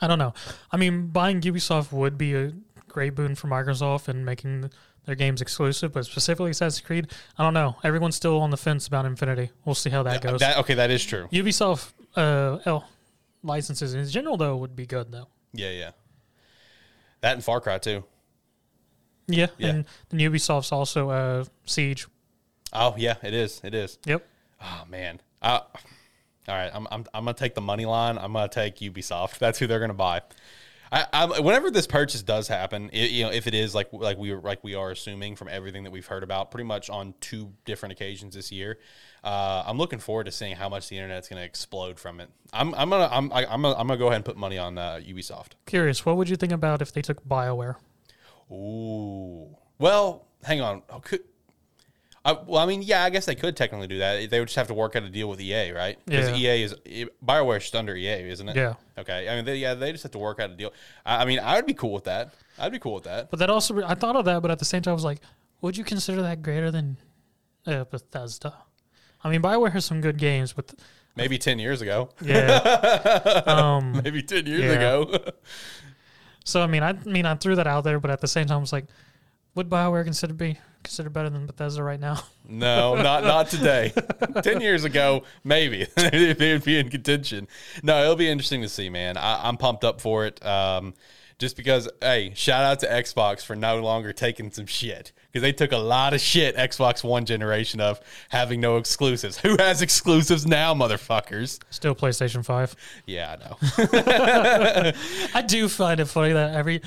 I 0.00 0.06
don't 0.06 0.18
know. 0.18 0.34
I 0.70 0.76
mean, 0.76 1.08
buying 1.08 1.40
Ubisoft 1.40 1.92
would 1.92 2.16
be 2.18 2.34
a 2.34 2.52
great 2.88 3.14
boon 3.14 3.34
for 3.34 3.48
Microsoft 3.48 4.08
and 4.08 4.24
making 4.24 4.70
their 5.04 5.14
games 5.14 5.40
exclusive, 5.40 5.92
but 5.92 6.04
specifically 6.04 6.50
Assassin's 6.50 6.84
Creed, 6.86 7.08
I 7.38 7.42
don't 7.44 7.54
know. 7.54 7.76
Everyone's 7.82 8.16
still 8.16 8.40
on 8.40 8.50
the 8.50 8.56
fence 8.56 8.86
about 8.86 9.06
Infinity. 9.06 9.50
We'll 9.64 9.74
see 9.74 9.90
how 9.90 10.02
that 10.04 10.20
goes. 10.20 10.40
That, 10.40 10.58
okay, 10.58 10.74
that 10.74 10.90
is 10.90 11.04
true. 11.04 11.28
Ubisoft 11.32 11.92
uh, 12.16 12.58
L 12.66 12.88
licenses 13.42 13.94
in 13.94 14.06
general 14.08 14.36
though 14.36 14.56
would 14.56 14.74
be 14.76 14.84
good 14.86 15.10
though. 15.12 15.28
Yeah, 15.52 15.70
yeah. 15.70 15.90
That 17.20 17.34
and 17.34 17.42
Far 17.44 17.60
Cry 17.60 17.78
too. 17.78 18.04
Yeah, 19.26 19.48
Yeah. 19.58 19.68
and 19.68 19.84
then 20.08 20.20
Ubisoft's 20.20 20.72
also 20.72 21.10
uh, 21.10 21.44
Siege. 21.64 22.06
Oh 22.72 22.94
yeah, 22.96 23.16
it 23.22 23.34
is. 23.34 23.60
It 23.64 23.74
is. 23.74 23.98
Yep. 24.06 24.26
Oh 24.62 24.84
man. 24.88 25.20
Uh, 25.40 25.60
all 26.48 26.54
right, 26.56 26.70
I'm, 26.72 26.86
I'm, 26.90 27.04
I'm 27.14 27.24
gonna 27.24 27.34
take 27.34 27.54
the 27.54 27.60
money 27.60 27.84
line. 27.86 28.18
I'm 28.18 28.32
gonna 28.32 28.48
take 28.48 28.76
Ubisoft. 28.76 29.38
That's 29.38 29.58
who 29.58 29.66
they're 29.66 29.80
gonna 29.80 29.94
buy. 29.94 30.22
I, 30.90 31.04
I 31.12 31.40
whenever 31.40 31.70
this 31.70 31.86
purchase 31.86 32.22
does 32.22 32.48
happen, 32.48 32.90
i 32.94 32.96
you 32.96 33.24
know, 33.24 33.30
if 33.30 33.46
it 33.46 33.52
is 33.54 33.74
like 33.74 33.88
like 33.92 34.16
we 34.16 34.32
like 34.34 34.64
we 34.64 34.74
are 34.74 34.90
assuming 34.90 35.36
from 35.36 35.48
everything 35.48 35.84
that 35.84 35.90
we've 35.90 36.06
heard 36.06 36.22
about, 36.22 36.50
pretty 36.50 36.64
much 36.64 36.88
on 36.88 37.12
two 37.20 37.52
different 37.66 37.92
occasions 37.92 38.34
this 38.34 38.50
year, 38.50 38.78
uh, 39.22 39.64
I'm 39.66 39.76
looking 39.76 39.98
forward 39.98 40.24
to 40.24 40.32
seeing 40.32 40.56
how 40.56 40.70
much 40.70 40.88
the 40.88 40.96
internet's 40.96 41.28
gonna 41.28 41.42
explode 41.42 41.98
from 42.00 42.20
it. 42.20 42.30
I'm 42.54 42.74
I'm 42.74 42.88
gonna 42.88 43.08
I'm 43.12 43.30
I- 43.32 43.44
I'm 43.44 43.60
gonna, 43.62 43.74
I'm 43.78 43.86
gonna 43.86 43.98
go 43.98 44.06
ahead 44.06 44.16
and 44.16 44.24
put 44.24 44.38
money 44.38 44.56
on 44.56 44.78
uh, 44.78 45.00
Ubisoft. 45.06 45.52
Curious, 45.66 46.06
what 46.06 46.16
would 46.16 46.30
you 46.30 46.36
think 46.36 46.52
about 46.52 46.80
if 46.80 46.92
they 46.92 47.02
took 47.02 47.22
BioWare? 47.28 47.76
Ooh. 48.50 49.54
Well, 49.78 50.26
hang 50.42 50.60
on. 50.62 50.82
Oh, 50.88 51.00
Could, 51.00 51.20
I, 52.24 52.32
well, 52.32 52.60
I 52.62 52.66
mean, 52.66 52.82
yeah, 52.82 53.04
I 53.04 53.10
guess 53.10 53.24
they 53.26 53.34
could 53.34 53.56
technically 53.56 53.86
do 53.86 53.98
that. 53.98 54.28
They 54.28 54.38
would 54.40 54.48
just 54.48 54.56
have 54.56 54.66
to 54.68 54.74
work 54.74 54.96
out 54.96 55.02
a 55.04 55.08
deal 55.08 55.28
with 55.30 55.40
EA, 55.40 55.70
right? 55.72 55.98
Because 56.04 56.38
Yeah. 56.38 56.54
EA 56.54 56.62
is 56.64 56.74
Bioware 57.24 57.56
is 57.58 57.74
under 57.74 57.94
EA, 57.96 58.28
isn't 58.30 58.48
it? 58.48 58.56
Yeah. 58.56 58.74
Okay. 58.98 59.28
I 59.28 59.36
mean, 59.36 59.44
they, 59.44 59.56
yeah, 59.56 59.74
they 59.74 59.92
just 59.92 60.02
have 60.02 60.12
to 60.12 60.18
work 60.18 60.40
out 60.40 60.50
a 60.50 60.54
deal. 60.54 60.72
I, 61.06 61.22
I 61.22 61.24
mean, 61.24 61.38
I 61.38 61.56
would 61.56 61.66
be 61.66 61.74
cool 61.74 61.92
with 61.92 62.04
that. 62.04 62.34
I'd 62.58 62.72
be 62.72 62.78
cool 62.80 62.94
with 62.94 63.04
that. 63.04 63.30
But 63.30 63.38
that 63.38 63.48
also, 63.50 63.82
I 63.84 63.94
thought 63.94 64.16
of 64.16 64.24
that, 64.26 64.42
but 64.42 64.50
at 64.50 64.58
the 64.58 64.64
same 64.64 64.82
time, 64.82 64.90
I 64.92 64.94
was 64.94 65.04
like, 65.04 65.20
would 65.60 65.76
you 65.76 65.84
consider 65.84 66.20
that 66.22 66.42
greater 66.42 66.70
than 66.70 66.96
uh, 67.66 67.84
Bethesda? 67.84 68.52
I 69.22 69.30
mean, 69.30 69.40
BioWare 69.40 69.72
has 69.72 69.84
some 69.84 70.00
good 70.00 70.18
games, 70.18 70.52
but 70.52 70.72
Maybe 71.16 71.38
ten 71.38 71.58
years 71.58 71.80
ago. 71.82 72.10
yeah. 72.20 73.42
um, 73.46 74.00
Maybe 74.04 74.22
ten 74.22 74.46
years 74.46 74.60
Yeah. 74.62 74.72
ago. 74.72 75.18
so 76.44 76.62
I 76.62 76.66
mean, 76.66 76.82
I 76.82 76.92
mean, 77.04 77.26
I 77.26 77.34
threw 77.34 77.56
that 77.56 77.66
out 77.66 77.82
there, 77.84 77.98
but 78.00 78.10
at 78.10 78.20
the 78.20 78.28
same 78.28 78.46
time, 78.46 78.58
I 78.58 78.60
was 78.60 78.72
like, 78.72 78.86
would 79.54 79.68
BioWare 79.68 80.04
consider 80.04 80.34
be 80.34 80.58
considered 80.82 81.12
better 81.12 81.30
than 81.30 81.46
Bethesda 81.46 81.82
right 81.82 82.00
now? 82.00 82.22
No, 82.50 82.94
not 82.94 83.24
not 83.24 83.50
today. 83.50 83.92
Ten 84.42 84.62
years 84.62 84.84
ago, 84.84 85.24
maybe 85.44 85.84
they 85.96 86.34
would 86.54 86.64
be 86.64 86.78
in 86.78 86.88
contention. 86.88 87.46
No, 87.82 88.02
it'll 88.02 88.16
be 88.16 88.30
interesting 88.30 88.62
to 88.62 88.70
see, 88.70 88.88
man. 88.88 89.18
I, 89.18 89.46
I'm 89.46 89.58
pumped 89.58 89.84
up 89.84 90.00
for 90.00 90.24
it. 90.24 90.42
Um, 90.42 90.94
just 91.38 91.58
because, 91.58 91.90
hey, 92.00 92.32
shout 92.34 92.64
out 92.64 92.80
to 92.80 92.86
Xbox 92.86 93.44
for 93.44 93.54
no 93.54 93.82
longer 93.82 94.14
taking 94.14 94.50
some 94.50 94.64
shit 94.64 95.12
because 95.30 95.42
they 95.42 95.52
took 95.52 95.72
a 95.72 95.76
lot 95.76 96.14
of 96.14 96.22
shit 96.22 96.56
Xbox 96.56 97.04
One 97.04 97.26
generation 97.26 97.82
of 97.82 98.00
having 98.30 98.62
no 98.62 98.78
exclusives. 98.78 99.36
Who 99.36 99.56
has 99.58 99.82
exclusives 99.82 100.46
now, 100.46 100.72
motherfuckers? 100.72 101.60
Still 101.68 101.94
PlayStation 101.94 102.42
Five. 102.42 102.74
Yeah, 103.04 103.36
I 103.38 103.44
know. 103.44 104.92
I 105.34 105.42
do 105.42 105.68
find 105.68 106.00
it 106.00 106.06
funny 106.06 106.32
that 106.32 106.54
every. 106.54 106.80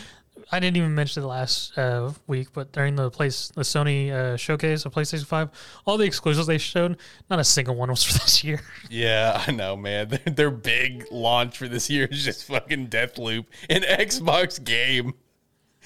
I 0.51 0.59
didn't 0.59 0.77
even 0.77 0.93
mention 0.93 1.23
it 1.23 1.27
last 1.27 1.77
uh, 1.77 2.11
week, 2.27 2.49
but 2.53 2.73
during 2.73 2.95
the 2.95 3.09
place 3.09 3.51
the 3.55 3.61
Sony 3.61 4.11
uh, 4.11 4.35
showcase 4.35 4.85
of 4.85 4.93
PlayStation 4.93 5.25
Five, 5.25 5.49
all 5.85 5.97
the 5.97 6.03
exclusives 6.03 6.47
they 6.47 6.57
showed, 6.57 6.97
not 7.29 7.39
a 7.39 7.43
single 7.43 7.75
one 7.75 7.89
was 7.89 8.03
for 8.03 8.13
this 8.13 8.43
year. 8.43 8.61
yeah, 8.89 9.43
I 9.47 9.51
know, 9.51 9.77
man. 9.77 10.09
Their, 10.09 10.19
their 10.33 10.51
big 10.51 11.05
launch 11.11 11.57
for 11.57 11.67
this 11.67 11.89
year 11.89 12.05
is 12.11 12.23
just 12.23 12.45
fucking 12.45 12.87
Deathloop, 12.89 13.45
an 13.69 13.81
Xbox 13.81 14.61
game. 14.61 15.13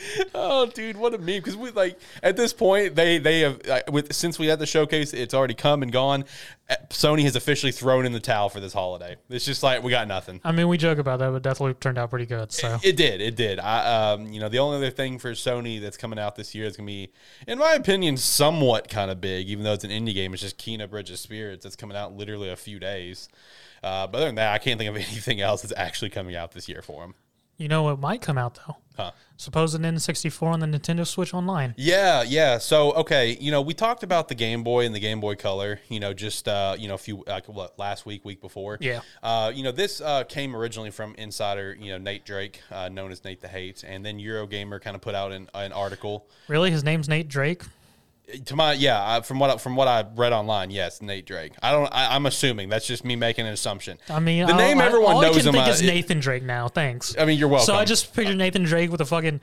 oh, 0.35 0.65
dude, 0.67 0.97
what 0.97 1.13
a 1.13 1.17
meme! 1.17 1.37
Because 1.37 1.55
we 1.55 1.71
like 1.71 1.99
at 2.21 2.35
this 2.35 2.53
point 2.53 2.95
they 2.95 3.17
they 3.17 3.41
have 3.41 3.61
uh, 3.67 3.81
with 3.91 4.13
since 4.13 4.37
we 4.37 4.47
had 4.47 4.59
the 4.59 4.65
showcase, 4.65 5.13
it's 5.13 5.33
already 5.33 5.53
come 5.53 5.83
and 5.83 5.91
gone. 5.91 6.25
Uh, 6.69 6.75
Sony 6.89 7.23
has 7.23 7.35
officially 7.35 7.71
thrown 7.71 8.05
in 8.05 8.11
the 8.11 8.19
towel 8.19 8.49
for 8.49 8.59
this 8.59 8.73
holiday. 8.73 9.15
It's 9.29 9.45
just 9.45 9.63
like 9.63 9.83
we 9.83 9.91
got 9.91 10.07
nothing. 10.07 10.41
I 10.43 10.51
mean, 10.51 10.67
we 10.67 10.77
joke 10.77 10.97
about 10.97 11.19
that, 11.19 11.31
but 11.31 11.43
Deathloop 11.43 11.79
turned 11.79 11.97
out 11.97 12.09
pretty 12.09 12.25
good. 12.25 12.51
So 12.51 12.79
It 12.83 12.97
did, 12.97 13.21
it 13.21 13.35
did. 13.35 13.59
I 13.59 14.11
um, 14.13 14.27
you 14.27 14.39
know, 14.39 14.49
the 14.49 14.59
only 14.59 14.77
other 14.77 14.91
thing 14.91 15.17
for 15.19 15.31
Sony 15.31 15.79
that's 15.79 15.97
coming 15.97 16.19
out 16.19 16.35
this 16.35 16.53
year 16.53 16.65
is 16.65 16.75
gonna 16.75 16.87
be, 16.87 17.11
in 17.47 17.57
my 17.57 17.73
opinion, 17.73 18.17
somewhat 18.17 18.89
kind 18.89 19.09
of 19.11 19.21
big, 19.21 19.47
even 19.47 19.63
though 19.63 19.73
it's 19.73 19.83
an 19.83 19.91
indie 19.91 20.13
game. 20.13 20.33
It's 20.33 20.41
just 20.41 20.57
Kena 20.57 20.89
Bridge 20.89 21.09
of 21.11 21.19
Spirits 21.19 21.63
that's 21.63 21.75
coming 21.75 21.95
out 21.95 22.13
literally 22.15 22.49
a 22.49 22.55
few 22.57 22.79
days. 22.79 23.29
Uh, 23.83 24.07
but 24.07 24.17
other 24.17 24.25
than 24.25 24.35
that, 24.35 24.51
I 24.51 24.57
can't 24.57 24.77
think 24.79 24.89
of 24.89 24.95
anything 24.95 25.39
else 25.39 25.61
that's 25.61 25.73
actually 25.77 26.09
coming 26.09 26.35
out 26.35 26.51
this 26.51 26.67
year 26.67 26.81
for 26.81 27.01
them. 27.01 27.15
you 27.57 27.67
know 27.69 27.83
what 27.83 27.99
might 27.99 28.21
come 28.21 28.37
out 28.37 28.59
though? 28.67 28.77
Huh. 28.97 29.11
Supposed 29.37 29.77
N64 29.77 30.43
on 30.43 30.59
the 30.61 30.67
Nintendo 30.67 31.05
Switch 31.05 31.33
Online. 31.33 31.73
Yeah, 31.77 32.23
yeah. 32.23 32.57
So 32.57 32.93
okay, 32.93 33.37
you 33.39 33.51
know, 33.51 33.61
we 33.61 33.73
talked 33.73 34.03
about 34.03 34.29
the 34.29 34.35
Game 34.35 34.63
Boy 34.63 34.85
and 34.85 34.95
the 34.95 34.99
Game 34.99 35.19
Boy 35.19 35.35
Color. 35.35 35.81
You 35.89 35.99
know, 35.99 36.13
just 36.13 36.47
uh, 36.47 36.75
you 36.79 36.87
know, 36.87 36.93
a 36.95 36.97
few 36.97 37.23
like 37.27 37.47
what 37.47 37.77
last 37.77 38.05
week, 38.05 38.23
week 38.23 38.39
before. 38.39 38.77
Yeah. 38.79 39.01
Uh, 39.21 39.51
you 39.53 39.63
know, 39.63 39.71
this 39.71 39.99
uh, 39.99 40.23
came 40.23 40.55
originally 40.55 40.91
from 40.91 41.15
insider, 41.15 41.75
you 41.77 41.91
know, 41.91 41.97
Nate 41.97 42.25
Drake, 42.25 42.61
uh, 42.71 42.87
known 42.87 43.11
as 43.11 43.23
Nate 43.25 43.41
the 43.41 43.49
Hate, 43.49 43.83
and 43.83 44.05
then 44.05 44.19
Eurogamer 44.19 44.81
kind 44.81 44.95
of 44.95 45.01
put 45.01 45.15
out 45.15 45.33
an, 45.33 45.49
an 45.53 45.73
article. 45.73 46.27
Really, 46.47 46.71
his 46.71 46.83
name's 46.83 47.09
Nate 47.09 47.27
Drake. 47.27 47.63
To 48.45 48.55
my 48.55 48.73
yeah, 48.73 49.21
from 49.21 49.38
what 49.39 49.49
I- 49.51 49.57
from 49.57 49.76
what 49.76 49.88
I 49.88 50.03
read 50.15 50.34
online, 50.34 50.71
yes, 50.71 50.99
Nate 51.01 51.26
Drake. 51.28 51.53
I 51.61 51.71
don't. 51.71 51.88
I, 51.93 52.15
I'm 52.15 52.26
assuming 52.26 52.69
that's 52.69 52.88
just 52.88 53.05
me 53.05 53.15
making 53.15 53.45
an 53.45 53.53
assumption. 53.53 53.99
I 54.09 54.19
mean, 54.19 54.47
the 54.47 54.53
all- 54.53 54.57
name 54.59 54.82
I- 54.82 54.86
everyone 54.88 55.15
all 55.17 55.21
knows 55.21 55.38
I 55.38 55.39
can 55.41 55.47
him. 55.49 55.53
think 55.63 55.67
is 55.67 55.82
Nathan 55.84 56.19
Drake 56.21 56.41
now. 56.43 56.67
Thanks. 56.67 57.15
I 57.19 57.26
mean, 57.26 57.38
you're 57.38 57.47
welcome. 57.47 57.67
So 57.67 57.76
I 57.76 57.86
just 57.86 58.13
pictured 58.15 58.38
Nathan 58.38 58.63
Drake 58.63 58.89
with 58.91 59.01
a 59.01 59.05
fucking 59.05 59.41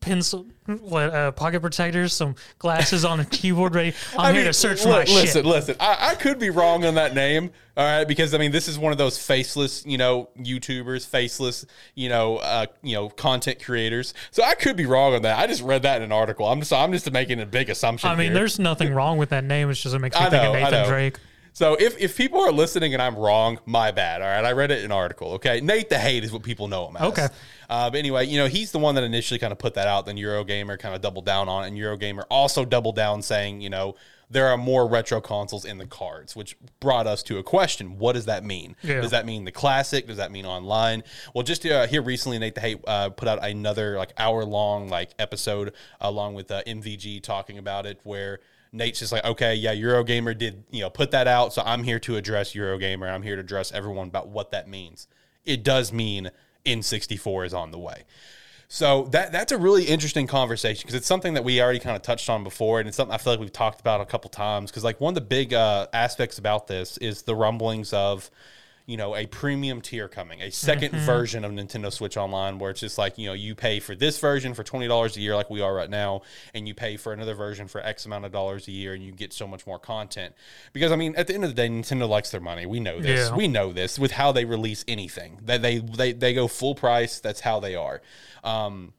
pencil, 0.00 0.46
what, 0.66 1.14
uh, 1.14 1.32
pocket 1.32 1.60
protectors, 1.60 2.12
some 2.12 2.34
glasses 2.58 3.04
on 3.04 3.20
a 3.20 3.24
keyboard, 3.24 3.74
ready. 3.74 3.94
I'm 4.12 4.20
I 4.20 4.32
here 4.32 4.42
mean, 4.42 4.46
to 4.46 4.52
search 4.52 4.82
for 4.82 4.88
li- 4.88 4.94
my 4.94 5.00
listen, 5.00 5.26
shit. 5.26 5.44
Listen, 5.44 5.76
I, 5.80 6.10
I 6.10 6.14
could 6.14 6.38
be 6.38 6.50
wrong 6.50 6.84
on 6.84 6.94
that 6.94 7.14
name, 7.14 7.50
all 7.76 7.84
right, 7.84 8.04
because 8.04 8.34
I 8.34 8.38
mean, 8.38 8.52
this 8.52 8.68
is 8.68 8.78
one 8.78 8.92
of 8.92 8.98
those 8.98 9.18
faceless, 9.18 9.84
you 9.86 9.98
know, 9.98 10.28
YouTubers, 10.38 11.06
faceless, 11.06 11.66
you 11.94 12.08
know, 12.08 12.36
uh, 12.38 12.66
you 12.82 12.94
know, 12.94 13.08
content 13.08 13.62
creators. 13.62 14.14
So 14.30 14.42
I 14.42 14.54
could 14.54 14.76
be 14.76 14.86
wrong 14.86 15.14
on 15.14 15.22
that. 15.22 15.38
I 15.38 15.46
just 15.46 15.62
read 15.62 15.82
that 15.82 15.98
in 15.98 16.02
an 16.04 16.12
article. 16.12 16.46
I'm 16.46 16.60
just, 16.60 16.72
I'm 16.72 16.92
just 16.92 17.10
making 17.10 17.40
a 17.40 17.46
big 17.46 17.70
assumption. 17.70 18.10
I 18.10 18.14
mean, 18.14 18.26
here. 18.26 18.34
there's 18.34 18.58
nothing 18.58 18.92
wrong 18.92 19.18
with 19.18 19.30
that 19.30 19.44
name. 19.44 19.70
It's 19.70 19.80
just 19.80 19.94
it 19.94 19.98
makes 19.98 20.18
me 20.18 20.26
think 20.30 20.42
of 20.42 20.52
Nathan. 20.52 20.88
Drake. 20.88 21.18
So 21.58 21.74
if, 21.74 21.98
if 21.98 22.16
people 22.16 22.40
are 22.40 22.52
listening 22.52 22.94
and 22.94 23.02
I'm 23.02 23.16
wrong, 23.16 23.58
my 23.66 23.90
bad. 23.90 24.22
All 24.22 24.28
right, 24.28 24.44
I 24.44 24.52
read 24.52 24.70
it 24.70 24.78
in 24.78 24.84
an 24.84 24.92
article. 24.92 25.32
Okay, 25.32 25.60
Nate 25.60 25.88
the 25.88 25.98
Hate 25.98 26.22
is 26.22 26.30
what 26.30 26.44
people 26.44 26.68
know 26.68 26.86
him 26.86 26.96
as. 26.96 27.02
Okay. 27.08 27.26
Uh, 27.68 27.90
but 27.90 27.98
anyway, 27.98 28.26
you 28.26 28.38
know 28.38 28.46
he's 28.46 28.70
the 28.70 28.78
one 28.78 28.94
that 28.94 29.02
initially 29.02 29.40
kind 29.40 29.50
of 29.50 29.58
put 29.58 29.74
that 29.74 29.88
out. 29.88 30.06
Then 30.06 30.16
Eurogamer 30.16 30.78
kind 30.78 30.94
of 30.94 31.00
doubled 31.00 31.26
down 31.26 31.48
on 31.48 31.64
it, 31.64 31.66
and 31.66 31.76
Eurogamer 31.76 32.22
also 32.30 32.64
doubled 32.64 32.94
down, 32.94 33.22
saying, 33.22 33.60
you 33.60 33.70
know, 33.70 33.96
there 34.30 34.46
are 34.46 34.56
more 34.56 34.86
retro 34.86 35.20
consoles 35.20 35.64
in 35.64 35.78
the 35.78 35.86
cards, 35.86 36.36
which 36.36 36.56
brought 36.78 37.08
us 37.08 37.24
to 37.24 37.38
a 37.38 37.42
question: 37.42 37.98
What 37.98 38.12
does 38.12 38.26
that 38.26 38.44
mean? 38.44 38.76
Yeah. 38.84 39.00
Does 39.00 39.10
that 39.10 39.26
mean 39.26 39.44
the 39.44 39.50
classic? 39.50 40.06
Does 40.06 40.18
that 40.18 40.30
mean 40.30 40.46
online? 40.46 41.02
Well, 41.34 41.42
just 41.42 41.66
uh, 41.66 41.88
here 41.88 42.02
recently, 42.02 42.38
Nate 42.38 42.54
the 42.54 42.60
Hate 42.60 42.78
uh, 42.86 43.10
put 43.10 43.26
out 43.26 43.44
another 43.44 43.96
like 43.96 44.12
hour 44.16 44.44
long 44.44 44.88
like 44.90 45.10
episode 45.18 45.72
along 46.00 46.34
with 46.34 46.52
uh, 46.52 46.62
MVG 46.68 47.20
talking 47.20 47.58
about 47.58 47.84
it, 47.84 47.98
where 48.04 48.38
Nate's 48.72 48.98
just 48.98 49.12
like, 49.12 49.24
okay, 49.24 49.54
yeah, 49.54 49.74
Eurogamer 49.74 50.36
did 50.36 50.64
you 50.70 50.80
know 50.80 50.90
put 50.90 51.10
that 51.12 51.26
out, 51.26 51.52
so 51.52 51.62
I'm 51.64 51.84
here 51.84 51.98
to 52.00 52.16
address 52.16 52.54
Eurogamer. 52.54 53.10
I'm 53.10 53.22
here 53.22 53.36
to 53.36 53.40
address 53.40 53.72
everyone 53.72 54.08
about 54.08 54.28
what 54.28 54.50
that 54.52 54.68
means. 54.68 55.08
It 55.44 55.62
does 55.62 55.92
mean 55.92 56.30
N64 56.66 57.46
is 57.46 57.54
on 57.54 57.70
the 57.70 57.78
way. 57.78 58.04
So 58.70 59.04
that 59.12 59.32
that's 59.32 59.50
a 59.50 59.56
really 59.56 59.84
interesting 59.84 60.26
conversation 60.26 60.82
because 60.82 60.94
it's 60.94 61.06
something 61.06 61.32
that 61.34 61.44
we 61.44 61.60
already 61.62 61.78
kind 61.78 61.96
of 61.96 62.02
touched 62.02 62.28
on 62.28 62.44
before, 62.44 62.80
and 62.80 62.86
it's 62.88 62.96
something 62.96 63.14
I 63.14 63.18
feel 63.18 63.32
like 63.32 63.40
we've 63.40 63.52
talked 63.52 63.80
about 63.80 64.02
a 64.02 64.04
couple 64.04 64.28
times. 64.28 64.70
Because 64.70 64.84
like 64.84 65.00
one 65.00 65.12
of 65.12 65.14
the 65.14 65.22
big 65.22 65.54
uh, 65.54 65.86
aspects 65.94 66.38
about 66.38 66.66
this 66.66 66.98
is 66.98 67.22
the 67.22 67.34
rumblings 67.34 67.94
of, 67.94 68.30
you 68.88 68.96
know, 68.96 69.14
a 69.14 69.26
premium 69.26 69.82
tier 69.82 70.08
coming, 70.08 70.40
a 70.40 70.46
2nd 70.46 70.92
version 71.04 71.44
of 71.44 71.52
Nintendo 71.52 71.92
Switch 71.92 72.16
Online, 72.16 72.58
where 72.58 72.70
it's 72.70 72.80
just 72.80 72.96
like 72.96 73.18
you 73.18 73.26
know 73.26 73.34
you 73.34 73.54
pay 73.54 73.80
for 73.80 73.94
this 73.94 74.18
version 74.18 74.54
for 74.54 74.64
twenty 74.64 74.88
dollars 74.88 75.14
a 75.18 75.20
year, 75.20 75.36
like 75.36 75.50
we 75.50 75.60
are 75.60 75.74
right 75.74 75.90
now, 75.90 76.22
and 76.54 76.66
you 76.66 76.74
pay 76.74 76.96
for 76.96 77.12
another 77.12 77.34
version 77.34 77.68
for 77.68 77.82
X 77.82 78.06
amount 78.06 78.24
of 78.24 78.32
dollars 78.32 78.66
a 78.66 78.72
year, 78.72 78.94
and 78.94 79.04
you 79.04 79.12
get 79.12 79.34
so 79.34 79.46
much 79.46 79.66
more 79.66 79.78
content. 79.78 80.34
Because 80.72 80.90
I 80.90 80.96
mean, 80.96 81.14
at 81.16 81.26
the 81.26 81.34
end 81.34 81.44
of 81.44 81.50
the 81.50 81.54
day, 81.54 81.68
Nintendo 81.68 82.08
likes 82.08 82.30
their 82.30 82.40
money. 82.40 82.64
We 82.64 82.80
know 82.80 82.98
this. 82.98 83.28
Yeah. 83.28 83.36
We 83.36 83.46
know 83.46 83.74
this 83.74 83.98
with 83.98 84.12
how 84.12 84.32
they 84.32 84.46
release 84.46 84.86
anything. 84.88 85.38
That 85.42 85.60
they, 85.60 85.80
they 85.80 86.12
they 86.12 86.32
go 86.32 86.48
full 86.48 86.74
price. 86.74 87.20
That's 87.20 87.40
how 87.40 87.60
they 87.60 87.74
are. 87.74 88.00
Um, 88.42 88.94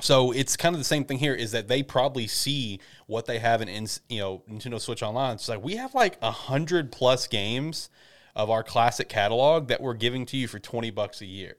so 0.00 0.30
it's 0.30 0.56
kind 0.56 0.76
of 0.76 0.80
the 0.80 0.84
same 0.84 1.04
thing 1.04 1.18
here 1.18 1.34
is 1.34 1.50
that 1.50 1.66
they 1.66 1.82
probably 1.82 2.28
see 2.28 2.78
what 3.06 3.26
they 3.26 3.40
have 3.40 3.60
in, 3.62 3.68
in 3.68 3.88
you 4.08 4.20
know 4.20 4.42
Nintendo 4.48 4.80
Switch 4.80 5.02
Online. 5.02 5.34
It's 5.34 5.48
like 5.48 5.62
we 5.62 5.74
have 5.74 5.92
like 5.92 6.18
a 6.22 6.30
hundred 6.30 6.92
plus 6.92 7.26
games 7.26 7.90
of 8.36 8.50
our 8.50 8.62
classic 8.62 9.08
catalog 9.08 9.68
that 9.68 9.80
we're 9.80 9.94
giving 9.94 10.26
to 10.26 10.36
you 10.36 10.48
for 10.48 10.58
twenty 10.58 10.90
bucks 10.90 11.20
a 11.20 11.26
year. 11.26 11.56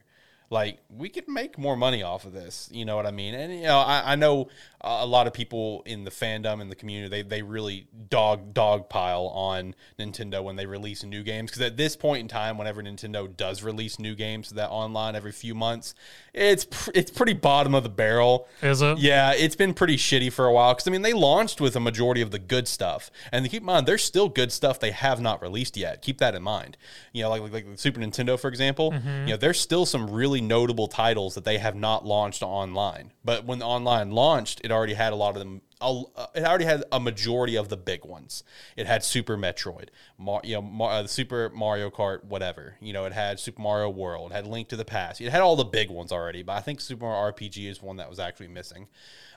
Like 0.50 0.80
we 0.90 1.10
could 1.10 1.28
make 1.28 1.58
more 1.58 1.76
money 1.76 2.04
off 2.04 2.26
of 2.26 2.34
this, 2.34 2.70
you 2.72 2.86
know 2.86 2.96
what 2.96 3.08
I 3.08 3.12
mean? 3.12 3.34
And 3.34 3.54
you 3.54 3.64
know, 3.64 3.80
I, 3.80 4.14
I 4.14 4.16
know 4.16 4.50
a 4.86 5.06
lot 5.06 5.26
of 5.28 5.34
people 5.34 5.82
in 5.86 6.04
the 6.04 6.12
fandom 6.12 6.62
and 6.62 6.72
the 6.72 6.76
community 6.76 7.10
they 7.10 7.22
they 7.28 7.42
really 7.42 7.88
dog 8.10 8.54
dog 8.54 8.88
pile 8.88 9.28
on 9.28 9.74
Nintendo 10.00 10.44
when 10.44 10.56
they 10.56 10.66
release 10.66 11.04
new 11.04 11.24
games 11.24 11.50
because 11.50 11.62
at 11.62 11.76
this 11.76 11.96
point 11.96 12.22
in 12.22 12.28
time, 12.28 12.58
whenever 12.58 12.82
Nintendo 12.84 13.36
does 13.36 13.64
release 13.64 14.00
new 14.00 14.16
games 14.16 14.50
that 14.52 14.70
online 14.70 15.16
every 15.16 15.32
few 15.32 15.56
months, 15.56 15.96
it's 16.34 16.66
pr- 16.66 16.92
it's 16.94 17.12
pretty 17.12 17.34
bottom 17.34 17.74
of 17.74 17.84
the 17.84 17.90
barrel. 17.90 18.48
Is 18.62 18.82
it? 18.82 19.00
Yeah, 19.00 19.34
it's 19.34 19.56
been 19.56 19.74
pretty 19.74 19.98
shitty 19.98 20.32
for 20.32 20.46
a 20.46 20.54
while 20.54 20.74
because 20.74 20.88
I 20.88 20.92
mean 20.92 21.02
they 21.02 21.14
launched 21.14 21.60
with 21.60 21.76
a 21.76 21.80
majority 21.80 22.22
of 22.22 22.32
the 22.32 22.40
good 22.40 22.68
stuff, 22.68 23.10
and 23.32 23.50
keep 23.50 23.62
in 23.62 23.66
mind 23.66 23.88
there's 23.88 24.04
still 24.04 24.30
good 24.30 24.52
stuff 24.52 24.80
they 24.80 24.92
have 24.92 25.20
not 25.20 25.42
released 25.42 25.78
yet. 25.78 26.02
Keep 26.02 26.20
that 26.20 26.36
in 26.36 26.44
mind. 26.44 26.78
You 27.12 27.24
know, 27.24 27.30
like 27.30 27.42
like, 27.42 27.54
like 27.54 27.72
the 27.72 27.78
Super 27.78 28.00
Nintendo 28.00 28.40
for 28.40 28.50
example. 28.50 28.92
Mm-hmm. 28.92 29.28
You 29.28 29.34
know, 29.34 29.38
there's 29.38 29.60
still 29.60 29.86
some 29.86 30.10
really 30.10 30.42
notable 30.42 30.88
titles 30.88 31.36
that 31.36 31.46
they 31.46 31.58
have 31.58 31.76
not 31.76 32.06
launched 32.06 32.44
online. 32.44 33.12
But 33.24 33.46
when 33.46 33.60
the 33.60 33.66
online 33.66 34.12
launched, 34.12 34.62
it 34.64 34.72
already 34.76 34.94
had 34.94 35.14
a 35.14 35.16
lot 35.16 35.30
of 35.30 35.40
them. 35.40 35.62
uh, 35.82 36.04
It 36.36 36.44
already 36.44 36.66
had 36.66 36.84
a 36.92 37.00
majority 37.00 37.56
of 37.56 37.70
the 37.70 37.78
big 37.78 38.06
ones. 38.06 38.44
It 38.76 38.86
had 38.86 39.04
Super 39.04 39.38
Metroid, 39.38 39.90
Mar, 40.18 40.42
you 40.44 40.56
know, 40.56 40.62
Mar, 40.62 40.92
uh, 40.92 41.08
Super 41.08 41.50
Mario 41.54 41.90
Kart, 41.90 42.24
whatever. 42.24 42.76
You 42.80 42.94
know, 42.94 43.06
it 43.06 43.14
had 43.14 43.40
Super 43.40 43.62
Mario 43.62 43.90
World, 43.90 44.32
had 44.32 44.46
Link 44.46 44.68
to 44.70 44.76
the 44.76 44.86
Past. 44.86 45.22
It 45.22 45.32
had 45.32 45.42
all 45.42 45.56
the 45.56 45.64
big 45.66 45.90
ones 45.90 46.12
already. 46.12 46.44
But 46.44 46.54
I 46.54 46.62
think 46.62 46.82
Super 46.82 47.06
Mario 47.06 47.32
RPG 47.32 47.68
is 47.70 47.82
one 47.82 47.98
that 47.98 48.10
was 48.10 48.20
actually 48.20 48.50
missing. 48.50 48.88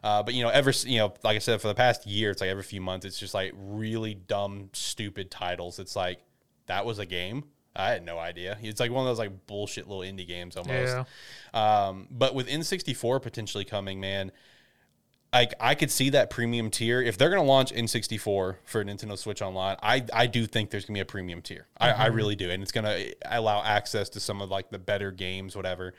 Uh, 0.05 0.23
but 0.23 0.35
you 0.35 0.43
know, 0.43 0.51
ever 0.51 0.73
you 0.85 0.99
know, 0.99 1.15
like 1.25 1.37
I 1.37 1.41
said, 1.41 1.61
for 1.61 1.69
the 1.69 1.75
past 1.75 2.07
year, 2.07 2.31
it's 2.31 2.41
like 2.41 2.51
every 2.51 2.63
few 2.63 2.81
months, 2.81 3.07
it's 3.07 3.19
just 3.19 3.35
like 3.35 3.53
really 3.57 4.15
dumb, 4.15 4.71
stupid 4.73 5.31
titles. 5.31 5.79
It's 5.79 5.97
like 5.97 6.19
that 6.67 6.85
was 6.85 6.99
a 6.99 7.07
game. 7.07 7.45
I 7.77 7.91
had 7.91 8.05
no 8.05 8.19
idea. 8.19 8.59
It's 8.61 8.81
like 8.81 8.91
one 8.91 9.03
of 9.07 9.11
those 9.11 9.21
like 9.21 9.47
bullshit 9.47 9.87
little 9.87 10.03
indie 10.03 10.27
games 10.27 10.57
almost. 10.57 10.97
Yeah. 11.55 11.87
Um, 11.87 12.09
but 12.11 12.35
with 12.35 12.49
N64 12.49 13.23
potentially 13.23 13.65
coming, 13.65 14.01
man, 14.01 14.33
like 15.33 15.55
I 15.61 15.75
could 15.75 15.91
see 15.91 16.11
that 16.11 16.31
premium 16.31 16.71
tier. 16.71 17.03
If 17.03 17.19
they're 17.19 17.29
going 17.29 17.43
to 17.43 17.47
launch 17.49 17.73
N64 17.73 18.21
for 18.21 18.57
Nintendo 18.85 19.17
Switch 19.19 19.43
Online, 19.43 19.77
I 19.83 20.05
I 20.13 20.27
do 20.27 20.47
think 20.47 20.71
there's 20.71 20.85
going 20.85 20.95
to 20.95 20.99
be 20.99 21.03
a 21.03 21.05
premium 21.05 21.43
tier. 21.43 21.67
I, 21.79 21.91
I 21.91 22.07
really 22.07 22.35
do, 22.35 22.51
and 22.51 22.63
it's 22.63 22.73
going 22.73 22.85
to 22.85 23.15
allow 23.27 23.63
access 23.63 24.09
to 24.11 24.21
some 24.21 24.41
of 24.41 24.51
like 24.51 24.71
the 24.71 24.79
better 24.79 25.11
games, 25.11 25.55
whatever. 25.55 25.95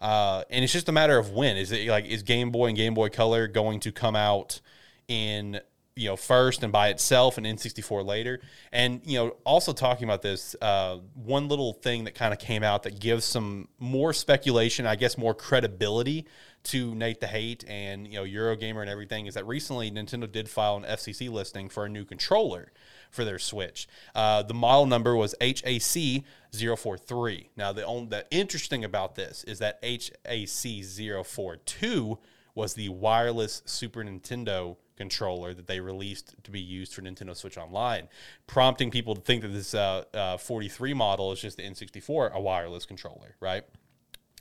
Uh, 0.00 0.44
and 0.50 0.62
it's 0.62 0.72
just 0.72 0.88
a 0.88 0.92
matter 0.92 1.16
of 1.16 1.30
when. 1.30 1.56
Is 1.56 1.72
it 1.72 1.88
like 1.88 2.04
is 2.04 2.22
Game 2.22 2.50
Boy 2.50 2.68
and 2.68 2.76
Game 2.76 2.94
Boy 2.94 3.08
Color 3.08 3.48
going 3.48 3.80
to 3.80 3.92
come 3.92 4.16
out 4.16 4.60
in 5.08 5.60
you 5.96 6.08
know 6.08 6.16
first 6.16 6.62
and 6.62 6.72
by 6.72 6.88
itself 6.88 7.38
and 7.38 7.46
N64 7.46 8.04
later? 8.04 8.42
And 8.70 9.00
you 9.04 9.18
know, 9.18 9.36
also 9.44 9.72
talking 9.72 10.04
about 10.04 10.20
this, 10.20 10.54
uh, 10.60 10.98
one 11.14 11.48
little 11.48 11.72
thing 11.72 12.04
that 12.04 12.14
kind 12.14 12.34
of 12.34 12.38
came 12.38 12.62
out 12.62 12.82
that 12.82 13.00
gives 13.00 13.24
some 13.24 13.68
more 13.78 14.12
speculation, 14.12 14.86
I 14.86 14.96
guess, 14.96 15.16
more 15.16 15.32
credibility 15.32 16.26
to 16.64 16.94
Nate 16.94 17.20
the 17.20 17.26
Hate 17.26 17.64
and 17.68 18.06
you 18.06 18.14
know 18.14 18.24
Eurogamer 18.24 18.80
and 18.80 18.90
everything 18.90 19.26
is 19.26 19.34
that 19.34 19.46
recently 19.46 19.90
Nintendo 19.90 20.30
did 20.30 20.48
file 20.48 20.76
an 20.76 20.84
FCC 20.84 21.30
listing 21.30 21.68
for 21.68 21.84
a 21.84 21.88
new 21.88 22.04
controller 22.04 22.72
for 23.10 23.24
their 23.24 23.38
Switch. 23.38 23.86
Uh, 24.14 24.42
the 24.42 24.54
model 24.54 24.86
number 24.86 25.14
was 25.14 25.34
HAC 25.40 26.24
043. 26.52 27.50
Now 27.56 27.72
the 27.72 27.84
only 27.84 28.08
the 28.08 28.26
interesting 28.30 28.84
about 28.84 29.14
this 29.14 29.44
is 29.44 29.58
that 29.60 29.78
HAC 29.82 30.84
042 31.24 32.18
was 32.54 32.74
the 32.74 32.88
wireless 32.88 33.62
Super 33.66 34.02
Nintendo 34.02 34.76
controller 34.96 35.54
that 35.54 35.66
they 35.66 35.80
released 35.80 36.34
to 36.44 36.50
be 36.50 36.60
used 36.60 36.94
for 36.94 37.02
Nintendo 37.02 37.36
Switch 37.36 37.58
Online, 37.58 38.08
prompting 38.46 38.90
people 38.90 39.14
to 39.14 39.20
think 39.20 39.42
that 39.42 39.48
this 39.48 39.74
uh, 39.74 40.04
uh, 40.14 40.36
43 40.36 40.94
model 40.94 41.32
is 41.32 41.40
just 41.40 41.56
the 41.56 41.64
N64, 41.64 42.32
a 42.32 42.40
wireless 42.40 42.86
controller, 42.86 43.34
right? 43.40 43.64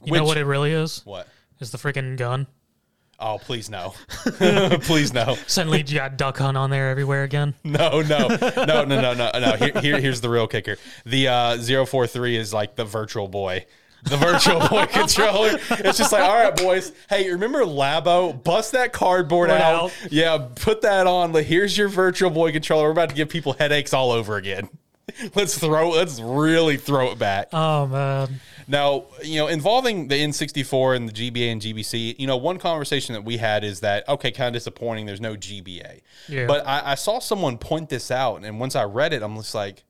You 0.03 0.13
know 0.13 0.23
what 0.23 0.37
it 0.37 0.45
really 0.45 0.71
is? 0.71 1.01
what? 1.05 1.27
Is 1.63 1.71
the 1.71 1.77
freaking 1.77 2.17
gun. 2.17 2.45
Oh, 3.19 3.37
please 3.37 3.69
no. 3.69 3.93
please 4.81 5.13
no. 5.13 5.37
Suddenly 5.47 5.77
you 5.87 5.95
got 5.95 6.17
Duck 6.17 6.37
Hunt 6.37 6.57
on 6.57 6.69
there 6.69 6.89
everywhere 6.89 7.23
again. 7.23 7.53
No, 7.63 8.01
no. 8.01 8.27
No, 8.27 8.83
no, 8.83 8.83
no, 8.83 9.13
no, 9.13 9.31
no. 9.33 9.53
Here, 9.55 9.71
here 9.79 9.99
here's 10.01 10.19
the 10.19 10.29
real 10.29 10.45
kicker. 10.47 10.75
The 11.05 11.29
uh 11.29 11.85
043 11.85 12.35
is 12.35 12.53
like 12.53 12.75
the 12.75 12.83
virtual 12.83 13.29
boy. 13.29 13.65
the 14.03 14.17
Virtual 14.17 14.59
Boy 14.67 14.85
controller. 14.91 15.51
It's 15.69 15.97
just 15.97 16.11
like, 16.11 16.23
all 16.23 16.35
right, 16.35 16.53
boys. 16.53 16.91
Hey, 17.09 17.31
remember 17.31 17.59
Labo? 17.63 18.43
Bust 18.43 18.73
that 18.73 18.91
cardboard 18.91 19.49
out. 19.49 19.61
out. 19.61 19.93
Yeah, 20.11 20.49
put 20.55 20.81
that 20.81 21.07
on. 21.07 21.33
Here's 21.33 21.77
your 21.77 21.87
Virtual 21.87 22.29
Boy 22.29 22.51
controller. 22.51 22.83
We're 22.87 22.91
about 22.91 23.07
to 23.09 23.15
give 23.15 23.29
people 23.29 23.53
headaches 23.53 23.93
all 23.93 24.11
over 24.11 24.35
again. 24.35 24.67
Let's 25.35 25.57
throw. 25.57 25.91
Let's 25.91 26.19
really 26.19 26.75
throw 26.75 27.11
it 27.11 27.19
back. 27.19 27.47
Oh 27.53 27.87
man. 27.87 28.41
Now, 28.67 29.05
you 29.23 29.39
know, 29.39 29.47
involving 29.47 30.07
the 30.07 30.15
N64 30.15 30.95
and 30.95 31.09
the 31.09 31.13
GBA 31.13 31.51
and 31.51 31.61
GBC, 31.61 32.19
you 32.19 32.27
know, 32.27 32.37
one 32.37 32.57
conversation 32.57 33.13
that 33.13 33.23
we 33.23 33.37
had 33.37 33.63
is 33.63 33.81
that, 33.81 34.07
okay, 34.07 34.31
kind 34.31 34.47
of 34.47 34.53
disappointing, 34.53 35.05
there's 35.05 35.21
no 35.21 35.35
GBA. 35.35 36.01
Yeah. 36.27 36.47
But 36.47 36.65
I, 36.67 36.91
I 36.91 36.95
saw 36.95 37.19
someone 37.19 37.57
point 37.57 37.89
this 37.89 38.11
out, 38.11 38.43
and 38.43 38.59
once 38.59 38.75
I 38.75 38.83
read 38.83 39.13
it, 39.13 39.21
I'm 39.21 39.35
just 39.35 39.55
like, 39.55 39.83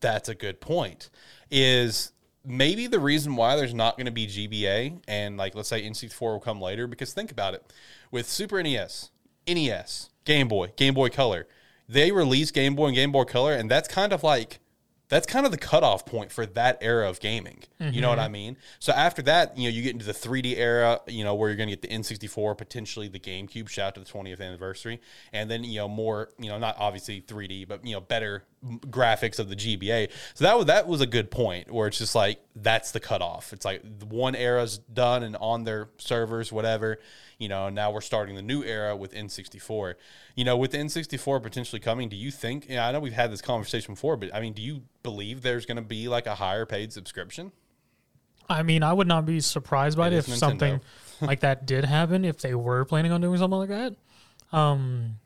that's 0.00 0.28
a 0.28 0.34
good 0.34 0.60
point. 0.60 1.10
Is 1.50 2.12
maybe 2.44 2.86
the 2.86 3.00
reason 3.00 3.36
why 3.36 3.56
there's 3.56 3.74
not 3.74 3.96
going 3.96 4.06
to 4.06 4.12
be 4.12 4.26
GBA 4.26 5.00
and, 5.08 5.36
like, 5.36 5.54
let's 5.54 5.68
say 5.68 5.82
N64 5.82 6.20
will 6.20 6.40
come 6.40 6.60
later, 6.60 6.86
because 6.86 7.12
think 7.12 7.30
about 7.30 7.54
it 7.54 7.72
with 8.10 8.28
Super 8.28 8.62
NES, 8.62 9.10
NES, 9.46 10.10
Game 10.24 10.48
Boy, 10.48 10.72
Game 10.76 10.94
Boy 10.94 11.08
Color, 11.08 11.46
they 11.88 12.12
released 12.12 12.54
Game 12.54 12.74
Boy 12.74 12.86
and 12.86 12.94
Game 12.94 13.12
Boy 13.12 13.24
Color, 13.24 13.54
and 13.54 13.70
that's 13.70 13.88
kind 13.88 14.12
of 14.12 14.22
like, 14.22 14.60
that's 15.08 15.26
kind 15.26 15.46
of 15.46 15.52
the 15.52 15.58
cutoff 15.58 16.04
point 16.04 16.30
for 16.30 16.44
that 16.44 16.78
era 16.80 17.08
of 17.08 17.20
gaming. 17.20 17.62
You 17.80 18.00
know 18.00 18.08
what 18.08 18.18
mm-hmm. 18.18 18.24
I 18.24 18.28
mean? 18.28 18.56
So 18.78 18.92
after 18.92 19.22
that, 19.22 19.56
you 19.56 19.64
know, 19.64 19.74
you 19.74 19.82
get 19.82 19.92
into 19.92 20.04
the 20.04 20.12
3D 20.12 20.56
era, 20.56 21.00
you 21.06 21.24
know, 21.24 21.34
where 21.34 21.48
you're 21.48 21.56
going 21.56 21.68
to 21.68 21.76
get 21.76 21.82
the 21.82 21.88
N64, 21.88 22.58
potentially 22.58 23.08
the 23.08 23.20
GameCube. 23.20 23.68
Shout 23.68 23.88
out 23.88 23.94
to 23.94 24.00
the 24.00 24.06
20th 24.06 24.40
anniversary, 24.40 25.00
and 25.32 25.50
then 25.50 25.64
you 25.64 25.78
know 25.78 25.88
more, 25.88 26.30
you 26.38 26.48
know, 26.48 26.58
not 26.58 26.76
obviously 26.78 27.22
3D, 27.22 27.66
but 27.66 27.86
you 27.86 27.94
know, 27.94 28.00
better 28.00 28.44
graphics 28.64 29.38
of 29.38 29.48
the 29.48 29.56
GBA. 29.56 30.10
So 30.34 30.44
that 30.44 30.56
was 30.56 30.66
that 30.66 30.86
was 30.86 31.00
a 31.00 31.06
good 31.06 31.30
point 31.30 31.70
where 31.70 31.86
it's 31.88 31.98
just 31.98 32.14
like 32.14 32.40
that's 32.56 32.90
the 32.90 33.00
cutoff. 33.00 33.52
It's 33.52 33.64
like 33.64 33.82
the 33.98 34.06
one 34.06 34.34
era's 34.34 34.78
done 34.78 35.22
and 35.22 35.36
on 35.36 35.64
their 35.64 35.88
servers, 35.98 36.52
whatever. 36.52 36.98
You 37.38 37.48
know, 37.48 37.68
now 37.68 37.92
we're 37.92 38.00
starting 38.00 38.34
the 38.34 38.42
new 38.42 38.64
era 38.64 38.96
with 38.96 39.12
N64. 39.14 39.94
You 40.34 40.44
know, 40.44 40.56
with 40.56 40.72
N64 40.72 41.40
potentially 41.42 41.78
coming, 41.78 42.08
do 42.08 42.16
you 42.16 42.32
think? 42.32 42.66
Yeah, 42.68 42.88
I 42.88 42.92
know 42.92 42.98
we've 43.00 43.12
had 43.12 43.30
this 43.30 43.40
conversation 43.40 43.94
before, 43.94 44.16
but 44.16 44.34
I 44.34 44.40
mean, 44.40 44.54
do 44.54 44.62
you 44.62 44.82
believe 45.04 45.42
there's 45.42 45.64
going 45.64 45.76
to 45.76 45.82
be 45.82 46.08
like 46.08 46.26
a 46.26 46.34
higher 46.34 46.66
paid 46.66 46.92
subscription? 46.92 47.52
I 48.48 48.62
mean, 48.62 48.82
I 48.82 48.92
would 48.92 49.06
not 49.06 49.24
be 49.26 49.40
surprised 49.40 49.96
by 49.96 50.08
It 50.08 50.14
it 50.14 50.16
if 50.16 50.26
Nintendo. 50.26 50.36
something 50.38 50.80
like 51.20 51.40
that 51.40 51.66
did 51.66 51.84
happen. 51.84 52.24
If 52.24 52.40
they 52.40 52.54
were 52.54 52.84
planning 52.84 53.12
on 53.12 53.20
doing 53.20 53.38
something 53.38 53.58
like 53.58 53.68
that, 53.68 53.94
um, 54.52 55.16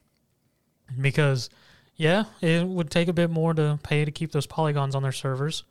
because 1.01 1.49
yeah, 1.97 2.25
it 2.41 2.67
would 2.67 2.91
take 2.91 3.09
a 3.09 3.13
bit 3.13 3.31
more 3.31 3.55
to 3.55 3.79
pay 3.83 4.05
to 4.05 4.11
keep 4.11 4.33
those 4.33 4.47
polygons 4.47 4.95
on 4.95 5.03
their 5.03 5.13
servers. 5.13 5.65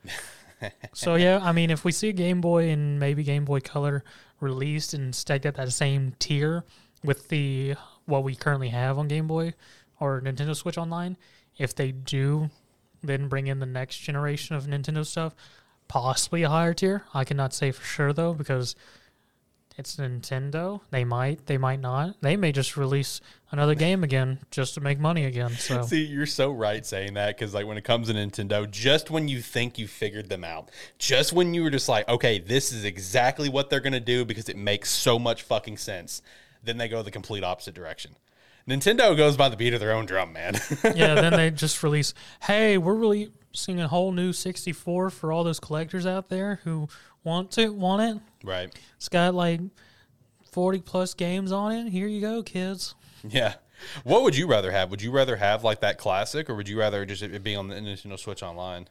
so 0.94 1.16
yeah, 1.16 1.40
I 1.42 1.52
mean, 1.52 1.70
if 1.70 1.84
we 1.84 1.92
see 1.92 2.10
a 2.10 2.14
Game 2.14 2.42
Boy 2.42 2.70
and 2.70 3.00
maybe 3.00 3.24
Game 3.24 3.46
Boy 3.46 3.60
Color 3.60 4.04
released 4.40 4.94
and 4.94 5.14
stacked 5.14 5.46
at 5.46 5.56
that 5.56 5.72
same 5.72 6.14
tier 6.20 6.64
with 7.04 7.30
the 7.30 7.76
what 8.06 8.24
we 8.24 8.36
currently 8.36 8.70
have 8.70 8.98
on 8.98 9.08
Game 9.08 9.28
Boy 9.28 9.54
or 10.00 10.22
Nintendo 10.22 10.56
Switch 10.56 10.78
Online, 10.78 11.18
if 11.58 11.76
they 11.76 11.92
do 11.92 12.50
then 13.04 13.28
bring 13.28 13.48
in 13.48 13.60
the 13.60 13.66
next 13.66 13.98
generation 13.98 14.56
of 14.56 14.66
Nintendo 14.66 15.06
stuff, 15.06 15.36
possibly 15.88 16.44
a 16.44 16.50
higher 16.50 16.74
tier. 16.74 17.04
I 17.14 17.24
cannot 17.24 17.54
say 17.54 17.72
for 17.72 17.84
sure 17.84 18.14
though 18.14 18.34
because 18.34 18.76
it's 19.78 19.96
Nintendo. 19.96 20.82
They 20.92 21.04
might, 21.04 21.46
they 21.46 21.58
might 21.58 21.80
not. 21.80 22.16
They 22.22 22.36
may 22.36 22.52
just 22.52 22.78
release 22.78 23.22
another 23.52 23.76
game 23.88 24.04
again 24.04 24.40
just 24.52 24.74
to 24.76 24.82
make 24.82 25.00
money 25.00 25.26
again. 25.26 25.52
So 25.52 25.82
See, 25.88 26.06
you're 26.06 26.26
so 26.26 26.52
right 26.52 26.86
saying 26.86 27.14
that 27.14 27.38
because, 27.38 27.54
like, 27.54 27.66
when 27.66 27.78
it 27.78 27.84
comes 27.84 28.08
to 28.08 28.14
Nintendo, 28.14 28.70
just 28.70 29.10
when 29.10 29.28
you 29.28 29.42
think 29.42 29.78
you 29.78 29.88
figured 29.88 30.30
them 30.30 30.44
out, 30.44 30.70
just 30.98 31.34
when 31.34 31.54
you 31.54 31.64
were 31.64 31.70
just 31.70 31.90
like, 31.90 32.08
okay, 32.10 32.40
this 32.40 32.72
is 32.72 32.84
exactly 32.84 33.50
what 33.50 33.70
they're 33.70 33.80
going 33.80 33.94
to 33.94 34.00
do 34.00 34.26
because 34.26 34.50
it 34.50 34.58
makes 34.58 34.90
so 34.90 35.18
much 35.18 35.44
fucking 35.44 35.78
sense, 35.78 36.22
then 36.64 36.78
they 36.78 36.88
go 36.88 37.02
the 37.02 37.12
complete 37.12 37.44
opposite 37.44 37.74
direction. 37.74 38.16
Nintendo 38.68 39.16
goes 39.18 39.38
by 39.38 39.50
the 39.50 39.58
beat 39.58 39.74
of 39.74 39.80
their 39.80 39.92
own 39.92 40.06
drum, 40.06 40.34
man. 40.34 40.56
yeah, 40.96 41.16
then 41.16 41.34
they 41.34 41.50
just 41.50 41.82
release, 41.82 42.14
hey, 42.44 42.78
we're 42.78 42.96
releasing 42.96 43.80
a 43.80 43.88
whole 43.88 44.12
new 44.12 44.34
64 44.34 45.10
for 45.10 45.32
all 45.32 45.44
those 45.44 45.60
collectors 45.60 46.06
out 46.06 46.30
there 46.30 46.60
who 46.64 46.88
want 47.24 47.52
to 47.52 47.70
want 47.70 48.02
it. 48.02 48.22
Right. 48.44 48.74
It's 48.98 49.10
got 49.10 49.34
like 49.34 49.62
40 50.52 50.80
plus 50.80 51.14
games 51.14 51.52
on 51.52 51.72
it. 51.72 51.90
Here 51.92 52.08
you 52.08 52.22
go, 52.22 52.44
kids. 52.44 52.96
Yeah. 53.28 53.56
What 54.04 54.24
would 54.24 54.36
you 54.36 54.48
rather 54.48 54.72
have? 54.72 54.92
Would 54.92 55.02
you 55.02 55.12
rather 55.12 55.36
have 55.38 55.64
like 55.64 55.80
that 55.82 55.98
classic, 55.98 56.50
or 56.50 56.56
would 56.56 56.68
you 56.70 56.78
rather 56.80 57.06
just 57.06 57.24
it 57.24 57.44
be 57.44 57.56
on 57.56 57.68
the 57.68 57.76
Nintendo 57.76 58.18
Switch 58.20 58.44
Online? 58.44 58.88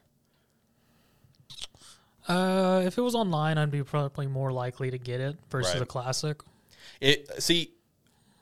Uh, 2.29 2.83
if 2.85 2.99
it 2.99 3.01
was 3.01 3.15
online, 3.15 3.59
I'd 3.59 3.71
be 3.71 3.83
probably 3.83 4.27
more 4.27 4.53
likely 4.53 4.91
to 4.91 4.99
get 4.99 5.21
it 5.21 5.37
versus 5.51 5.75
Right. 5.75 5.83
a 5.83 5.87
classic. 5.87 6.41
It 7.01 7.43
see 7.43 7.73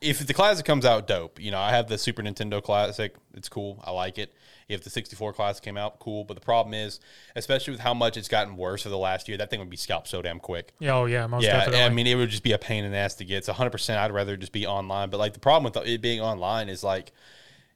if 0.00 0.26
the 0.26 0.34
classic 0.34 0.64
comes 0.66 0.84
out 0.84 1.06
dope, 1.06 1.40
you 1.40 1.50
know, 1.50 1.58
I 1.58 1.70
have 1.70 1.88
the 1.88 1.98
Super 1.98 2.22
Nintendo 2.22 2.62
classic. 2.62 3.14
It's 3.34 3.48
cool. 3.48 3.82
I 3.84 3.90
like 3.90 4.18
it. 4.18 4.32
If 4.68 4.84
the 4.84 4.90
64 4.90 5.32
class 5.32 5.60
came 5.60 5.78
out, 5.78 5.98
cool. 5.98 6.24
But 6.24 6.34
the 6.34 6.42
problem 6.42 6.74
is, 6.74 7.00
especially 7.34 7.72
with 7.72 7.80
how 7.80 7.94
much 7.94 8.18
it's 8.18 8.28
gotten 8.28 8.56
worse 8.56 8.84
over 8.84 8.90
the 8.90 8.98
last 8.98 9.26
year, 9.26 9.38
that 9.38 9.48
thing 9.48 9.60
would 9.60 9.70
be 9.70 9.78
scalped 9.78 10.08
so 10.08 10.20
damn 10.20 10.38
quick. 10.38 10.72
Yeah, 10.78 10.96
oh 10.96 11.06
yeah, 11.06 11.26
most 11.26 11.44
yeah, 11.44 11.56
definitely. 11.56 11.82
I 11.82 11.88
mean, 11.88 12.06
it 12.06 12.16
would 12.16 12.28
just 12.28 12.42
be 12.42 12.52
a 12.52 12.58
pain 12.58 12.84
in 12.84 12.92
the 12.92 12.98
ass 12.98 13.14
to 13.14 13.24
get. 13.24 13.38
It's 13.38 13.48
100%, 13.48 13.96
I'd 13.96 14.12
rather 14.12 14.36
just 14.36 14.52
be 14.52 14.66
online. 14.66 15.08
But 15.08 15.18
like 15.18 15.32
the 15.32 15.40
problem 15.40 15.72
with 15.72 15.86
it 15.86 16.02
being 16.02 16.20
online 16.20 16.68
is 16.68 16.84
like, 16.84 17.12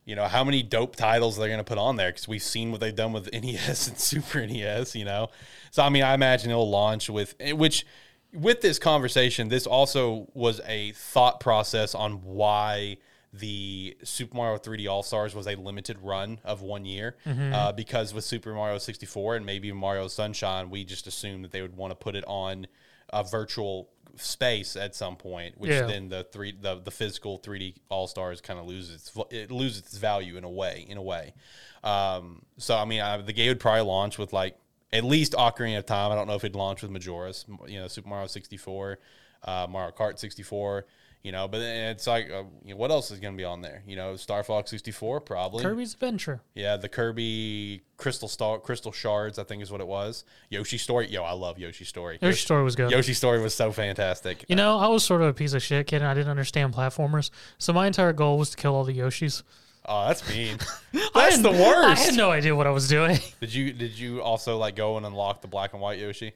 you 0.04 0.16
know, 0.16 0.26
how 0.26 0.44
many 0.44 0.62
dope 0.62 0.96
titles 0.96 1.38
they're 1.38 1.48
going 1.48 1.58
to 1.58 1.64
put 1.64 1.78
on 1.78 1.96
there 1.96 2.10
because 2.10 2.28
we've 2.28 2.42
seen 2.42 2.72
what 2.72 2.80
they've 2.80 2.94
done 2.94 3.12
with 3.12 3.32
NES 3.32 3.88
and 3.88 3.98
Super 3.98 4.46
NES, 4.46 4.94
you 4.94 5.06
know? 5.06 5.28
So, 5.70 5.82
I 5.82 5.88
mean, 5.88 6.02
I 6.02 6.12
imagine 6.12 6.50
it'll 6.50 6.68
launch 6.68 7.08
with, 7.08 7.34
eh, 7.40 7.52
which 7.52 7.86
with 8.34 8.60
this 8.60 8.78
conversation, 8.78 9.48
this 9.48 9.66
also 9.66 10.28
was 10.34 10.60
a 10.66 10.92
thought 10.92 11.40
process 11.40 11.94
on 11.94 12.22
why 12.22 12.98
the 13.32 13.96
Super 14.04 14.36
Mario 14.36 14.58
3D 14.58 14.88
All 14.90 15.02
Stars 15.02 15.34
was 15.34 15.46
a 15.46 15.54
limited 15.54 15.98
run 16.02 16.38
of 16.44 16.60
one 16.62 16.84
year. 16.84 17.16
Uh, 17.26 17.72
because 17.72 18.12
with 18.12 18.24
Super 18.24 18.52
Mario 18.52 18.78
64 18.78 19.36
and 19.36 19.46
maybe 19.46 19.72
Mario 19.72 20.08
Sunshine, 20.08 20.68
we 20.70 20.84
just 20.84 21.06
assumed 21.06 21.44
that 21.44 21.50
they 21.50 21.62
would 21.62 21.76
want 21.76 21.90
to 21.92 21.94
put 21.94 22.14
it 22.14 22.24
on 22.26 22.66
a 23.10 23.24
virtual 23.24 23.88
space 24.16 24.76
at 24.76 24.94
some 24.94 25.16
point, 25.16 25.56
which 25.58 25.70
Yeah. 25.70 25.86
then 25.86 26.10
the 26.10 26.24
three 26.24 26.52
the, 26.52 26.80
the 26.80 26.90
physical 26.90 27.38
3D 27.38 27.76
All 27.88 28.06
Stars 28.06 28.42
kind 28.42 28.58
of 28.60 28.66
loses 28.66 28.94
its, 29.08 29.18
it 29.30 29.50
loses 29.50 29.78
its 29.80 29.96
value 29.96 30.36
in 30.36 30.44
a 30.44 30.50
way 30.50 30.84
in 30.88 30.98
a 30.98 31.02
way. 31.02 31.32
Um, 31.82 32.42
so 32.58 32.76
I 32.76 32.84
mean, 32.84 33.00
I, 33.00 33.16
the 33.18 33.32
game 33.32 33.48
would 33.48 33.60
probably 33.60 33.82
launch 33.82 34.18
with 34.18 34.32
like 34.34 34.56
at 34.92 35.04
least 35.04 35.32
Ocarina 35.32 35.78
of 35.78 35.86
Time. 35.86 36.12
I 36.12 36.14
don't 36.14 36.26
know 36.26 36.34
if 36.34 36.44
it'd 36.44 36.54
launch 36.54 36.82
with 36.82 36.90
Majora's, 36.90 37.46
you 37.66 37.80
know, 37.80 37.88
Super 37.88 38.08
Mario 38.10 38.26
64, 38.26 38.98
uh, 39.44 39.66
Mario 39.70 39.90
Kart 39.92 40.18
64. 40.18 40.84
You 41.22 41.30
know, 41.30 41.46
but 41.46 41.60
it's 41.60 42.08
like, 42.08 42.30
uh, 42.30 42.42
you 42.64 42.74
know, 42.74 42.76
what 42.76 42.90
else 42.90 43.12
is 43.12 43.20
going 43.20 43.34
to 43.34 43.38
be 43.38 43.44
on 43.44 43.60
there? 43.60 43.84
You 43.86 43.94
know, 43.94 44.16
Star 44.16 44.42
Fox 44.42 44.72
64, 44.72 45.20
probably. 45.20 45.62
Kirby's 45.62 45.94
Adventure. 45.94 46.40
Yeah, 46.54 46.76
the 46.76 46.88
Kirby 46.88 47.82
Crystal 47.96 48.26
Star 48.26 48.58
Crystal 48.58 48.90
Shards, 48.90 49.38
I 49.38 49.44
think 49.44 49.62
is 49.62 49.70
what 49.70 49.80
it 49.80 49.86
was. 49.86 50.24
Yoshi 50.50 50.78
Story. 50.78 51.08
Yo, 51.08 51.22
I 51.22 51.32
love 51.32 51.58
Yoshi 51.58 51.84
Story. 51.84 52.18
Yoshi 52.20 52.40
Story 52.44 52.64
was 52.64 52.74
good. 52.74 52.90
Yoshi 52.90 53.14
Story 53.14 53.40
was 53.40 53.54
so 53.54 53.70
fantastic. 53.70 54.44
You 54.48 54.56
know, 54.56 54.78
I 54.78 54.88
was 54.88 55.04
sort 55.04 55.22
of 55.22 55.28
a 55.28 55.34
piece 55.34 55.52
of 55.52 55.62
shit 55.62 55.86
kid 55.86 55.98
and 55.98 56.06
I 56.06 56.14
didn't 56.14 56.30
understand 56.30 56.74
platformers. 56.74 57.30
So 57.58 57.72
my 57.72 57.86
entire 57.86 58.12
goal 58.12 58.36
was 58.36 58.50
to 58.50 58.56
kill 58.56 58.74
all 58.74 58.84
the 58.84 58.98
Yoshis. 58.98 59.44
Oh, 59.86 60.06
that's 60.06 60.28
mean. 60.28 60.58
That's 61.14 61.38
the 61.38 61.50
worst. 61.50 62.02
I 62.02 62.04
had 62.04 62.14
no 62.14 62.30
idea 62.30 62.54
what 62.54 62.68
I 62.68 62.70
was 62.70 62.88
doing. 62.88 63.18
Did 63.40 63.52
you 63.52 63.72
did 63.72 63.98
you 63.98 64.22
also 64.22 64.56
like 64.56 64.76
go 64.76 64.96
and 64.96 65.04
unlock 65.04 65.42
the 65.42 65.48
black 65.48 65.72
and 65.72 65.82
white 65.82 65.98
Yoshi? 65.98 66.34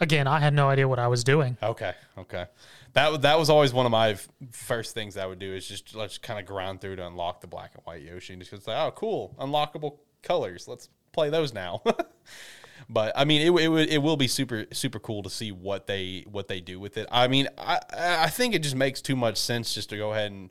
Again, 0.00 0.26
I 0.26 0.40
had 0.40 0.54
no 0.54 0.68
idea 0.68 0.88
what 0.88 0.98
I 0.98 1.06
was 1.06 1.22
doing. 1.22 1.56
Okay, 1.62 1.92
okay. 2.18 2.46
That 2.94 3.22
that 3.22 3.38
was 3.38 3.48
always 3.48 3.72
one 3.72 3.86
of 3.86 3.92
my 3.92 4.16
first 4.50 4.94
things 4.94 5.16
I 5.16 5.26
would 5.26 5.38
do 5.38 5.54
is 5.54 5.66
just 5.66 5.94
let's 5.94 6.18
kind 6.18 6.38
of 6.40 6.46
grind 6.46 6.80
through 6.80 6.96
to 6.96 7.06
unlock 7.06 7.40
the 7.40 7.46
black 7.46 7.72
and 7.74 7.84
white 7.84 8.02
Yoshi 8.02 8.32
and 8.32 8.42
just 8.42 8.52
it's 8.52 8.66
like, 8.66 8.76
oh, 8.76 8.92
cool, 8.92 9.34
unlockable 9.38 9.98
colors. 10.22 10.66
Let's 10.66 10.88
play 11.12 11.30
those 11.30 11.54
now. 11.54 11.82
but 12.88 13.12
I 13.16 13.24
mean, 13.24 13.42
it, 13.42 13.60
it 13.60 13.90
it 13.94 13.98
will 13.98 14.16
be 14.16 14.26
super 14.28 14.66
super 14.72 14.98
cool 14.98 15.22
to 15.22 15.30
see 15.30 15.52
what 15.52 15.86
they 15.86 16.24
what 16.30 16.48
they 16.48 16.60
do 16.60 16.80
with 16.80 16.96
it. 16.96 17.06
I 17.10 17.28
mean, 17.28 17.48
I 17.56 17.78
I 17.96 18.30
think 18.30 18.54
it 18.54 18.62
just 18.62 18.76
makes 18.76 19.00
too 19.00 19.16
much 19.16 19.36
sense 19.36 19.74
just 19.74 19.90
to 19.90 19.96
go 19.96 20.12
ahead 20.12 20.32
and 20.32 20.50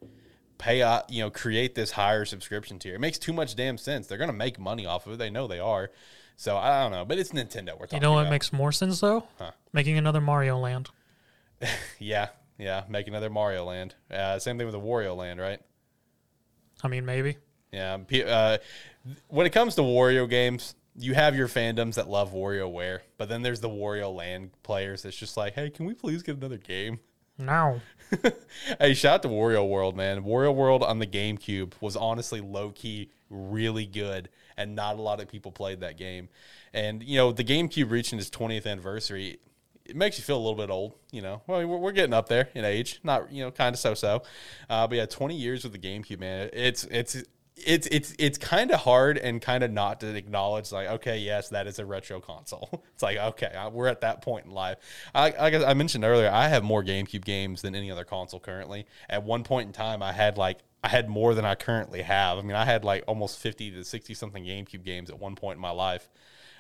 pay 0.58 0.82
out, 0.82 1.10
you 1.10 1.22
know, 1.22 1.30
create 1.30 1.76
this 1.76 1.92
higher 1.92 2.24
subscription 2.24 2.80
tier. 2.80 2.96
It 2.96 3.00
makes 3.00 3.18
too 3.18 3.34
much 3.34 3.56
damn 3.56 3.78
sense. 3.78 4.08
They're 4.08 4.18
gonna 4.18 4.34
make 4.34 4.58
money 4.58 4.86
off 4.86 5.06
of 5.06 5.14
it. 5.14 5.18
They 5.18 5.30
know 5.30 5.48
they 5.48 5.60
are. 5.60 5.92
So 6.36 6.58
I 6.58 6.82
don't 6.82 6.92
know, 6.92 7.06
but 7.06 7.18
it's 7.18 7.32
Nintendo. 7.32 7.78
We're 7.80 7.86
talking. 7.86 7.98
You 7.98 8.02
know 8.02 8.14
what 8.14 8.22
about. 8.22 8.32
makes 8.32 8.52
more 8.52 8.72
sense 8.72 9.00
though? 9.00 9.26
Making 9.72 9.98
another 9.98 10.22
Mario 10.22 10.58
Land. 10.58 10.90
Yeah, 12.00 12.28
yeah. 12.58 12.84
Make 12.90 13.08
another 13.08 13.30
Mario 13.30 13.64
Land. 13.64 13.96
Uh, 14.12 14.38
same 14.38 14.58
thing 14.58 14.68
with 14.68 14.74
the 14.74 14.82
Wario 14.82 15.16
Land, 15.16 15.40
right? 15.40 15.62
I 16.84 16.90
mean, 16.90 17.06
maybe. 17.06 17.38
Yeah. 17.72 18.00
Uh, 18.26 18.58
when 19.30 19.48
it 19.48 19.52
comes 19.52 19.76
to 19.76 19.82
Wario 19.82 20.30
games, 20.30 20.76
you 20.96 21.14
have 21.14 21.36
your 21.36 21.48
fandoms 21.48 21.96
that 21.96 22.10
love 22.10 22.34
WarioWare, 22.34 23.00
but 23.18 23.30
then 23.30 23.42
there's 23.42 23.62
the 23.62 23.70
Wario 23.70 24.14
Land 24.14 24.52
players 24.62 25.02
that's 25.04 25.16
just 25.16 25.38
like, 25.38 25.54
hey, 25.54 25.70
can 25.70 25.86
we 25.86 25.94
please 25.94 26.22
get 26.22 26.38
another 26.38 26.58
game? 26.58 27.00
No. 27.38 27.82
hey, 28.80 28.94
shout 28.94 29.16
out 29.16 29.22
to 29.24 29.28
Wario 29.30 29.68
World, 29.68 29.98
man. 29.98 30.24
Wario 30.24 30.54
World 30.54 30.84
on 30.84 31.00
the 31.00 31.08
GameCube 31.08 31.74
was 31.82 31.96
honestly 31.96 32.42
low 32.42 32.70
key 32.72 33.10
really 33.30 33.86
good, 33.88 34.30
and 34.58 34.76
not 34.76 34.98
a 34.98 35.02
lot 35.02 35.20
of 35.20 35.28
people 35.28 35.52
played 35.52 35.82
that 35.82 35.98
game. 35.98 36.30
And 36.74 37.04
you 37.04 37.18
know, 37.18 37.32
the 37.32 37.44
GameCube 37.44 37.92
reaching 37.92 38.20
its 38.20 38.30
20th 38.30 38.66
anniversary, 38.66 39.40
it 39.86 39.96
makes 39.96 40.18
you 40.18 40.24
feel 40.24 40.38
a 40.38 40.40
little 40.40 40.56
bit 40.56 40.70
old, 40.70 40.94
you 41.12 41.22
know. 41.22 41.42
Well, 41.48 41.66
we're, 41.66 41.92
getting 41.92 42.14
up 42.14 42.30
there 42.30 42.50
in 42.56 42.66
age, 42.66 43.00
not 43.04 43.32
you 43.32 43.44
know, 43.44 43.52
kind 43.52 43.74
of 43.74 43.80
so 43.80 43.94
so. 43.94 44.24
Uh, 44.70 44.88
but 44.88 44.96
yeah, 44.96 45.06
20 45.06 45.36
years 45.36 45.64
with 45.64 45.74
the 45.74 45.80
GameCube, 45.80 46.20
man. 46.20 46.50
It's 46.54 46.86
it's 46.86 47.24
it's 47.56 47.88
it's 47.88 48.16
it's 48.18 48.38
kind 48.38 48.72
of 48.72 48.80
hard 48.80 49.18
and 49.18 49.42
kind 49.42 49.64
of 49.64 49.72
not 49.72 50.00
to 50.00 50.16
acknowledge 50.16 50.72
like 50.72 50.88
okay 50.88 51.20
yes 51.20 51.50
that 51.50 51.68
is 51.68 51.78
a 51.80 51.86
retro 51.86 52.20
console 52.20 52.84
it's 52.94 53.04
like 53.04 53.18
okay 53.18 53.52
we're 53.72 53.88
at 53.88 54.02
that 54.02 54.22
point 54.22 54.46
in 54.46 54.52
life 54.52 54.78
I, 55.14 55.30
like 55.30 55.54
I 55.54 55.74
mentioned 55.74 56.04
earlier 56.04 56.30
I 56.30 56.48
have 56.48 56.64
more 56.64 56.84
GameCube 56.84 57.24
games 57.24 57.62
than 57.62 57.76
any 57.76 57.92
other 57.92 58.06
console 58.06 58.40
currently 58.40 58.86
at 59.10 59.24
one 59.24 59.44
point 59.44 59.68
in 59.68 59.74
time 59.74 60.02
I 60.02 60.14
had 60.14 60.38
like 60.38 60.60
I 60.84 60.90
had 60.90 61.10
more 61.10 61.34
than 61.34 61.46
I 61.46 61.56
currently 61.56 62.02
have 62.02 62.38
I 62.38 62.42
mean 62.42 62.56
I 62.56 62.66
had 62.66 62.84
like 62.84 63.04
almost 63.08 63.40
50 63.40 63.72
to 63.72 63.84
60 63.84 64.14
something 64.14 64.44
GameCube 64.44 64.84
games 64.84 65.10
at 65.10 65.20
one 65.20 65.36
point 65.36 65.58
in 65.58 65.62
my 65.62 65.72
life 65.72 66.10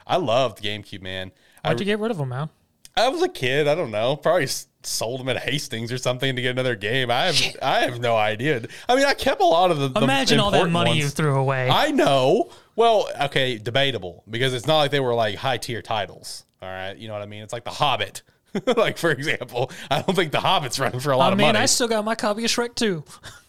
I 0.07 0.17
loved 0.17 0.63
GameCube 0.63 1.01
man 1.01 1.31
Why'd 1.63 1.77
I, 1.77 1.79
you 1.79 1.85
get 1.85 1.99
rid 1.99 2.11
of 2.11 2.17
them, 2.17 2.29
man? 2.29 2.49
I 2.95 3.09
was 3.09 3.23
a 3.23 3.29
kid. 3.29 3.67
I 3.67 3.75
don't 3.75 3.91
know. 3.91 4.15
Probably 4.15 4.47
sold 4.83 5.19
them 5.19 5.29
at 5.29 5.37
Hastings 5.37 5.91
or 5.91 5.97
something 5.97 6.35
to 6.35 6.41
get 6.41 6.51
another 6.51 6.75
game. 6.75 7.09
I 7.09 7.25
have 7.25 7.35
Shit. 7.35 7.57
I 7.61 7.81
have 7.81 7.99
no 7.99 8.15
idea. 8.15 8.63
I 8.87 8.95
mean, 8.95 9.05
I 9.05 9.13
kept 9.13 9.41
a 9.41 9.45
lot 9.45 9.71
of 9.71 9.79
the. 9.79 9.99
Imagine 9.99 10.37
the 10.37 10.43
all 10.43 10.51
that 10.51 10.69
money 10.69 10.91
ones. 10.91 11.01
you 11.01 11.09
threw 11.09 11.35
away. 11.35 11.69
I 11.69 11.91
know. 11.91 12.51
Well, 12.75 13.09
okay, 13.21 13.57
debatable 13.57 14.23
because 14.29 14.53
it's 14.53 14.67
not 14.67 14.77
like 14.77 14.91
they 14.91 14.99
were 14.99 15.15
like 15.15 15.35
high 15.35 15.57
tier 15.57 15.81
titles. 15.81 16.45
All 16.61 16.69
right, 16.69 16.95
you 16.95 17.07
know 17.07 17.13
what 17.13 17.23
I 17.23 17.25
mean? 17.25 17.43
It's 17.43 17.53
like 17.53 17.65
The 17.65 17.71
Hobbit. 17.71 18.21
like 18.77 18.99
for 18.99 19.09
example, 19.09 19.71
I 19.89 20.01
don't 20.01 20.15
think 20.15 20.31
The 20.31 20.39
Hobbit's 20.39 20.79
running 20.79 20.99
for 20.99 21.11
a 21.11 21.17
lot 21.17 21.29
I 21.29 21.31
of 21.31 21.37
mean, 21.37 21.47
money. 21.47 21.59
I 21.59 21.65
still 21.65 21.87
got 21.87 22.05
my 22.05 22.15
copy 22.15 22.45
of 22.45 22.51
Shrek 22.51 22.75
2. 22.75 23.03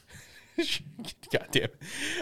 God 1.32 1.48
damn. 1.50 1.68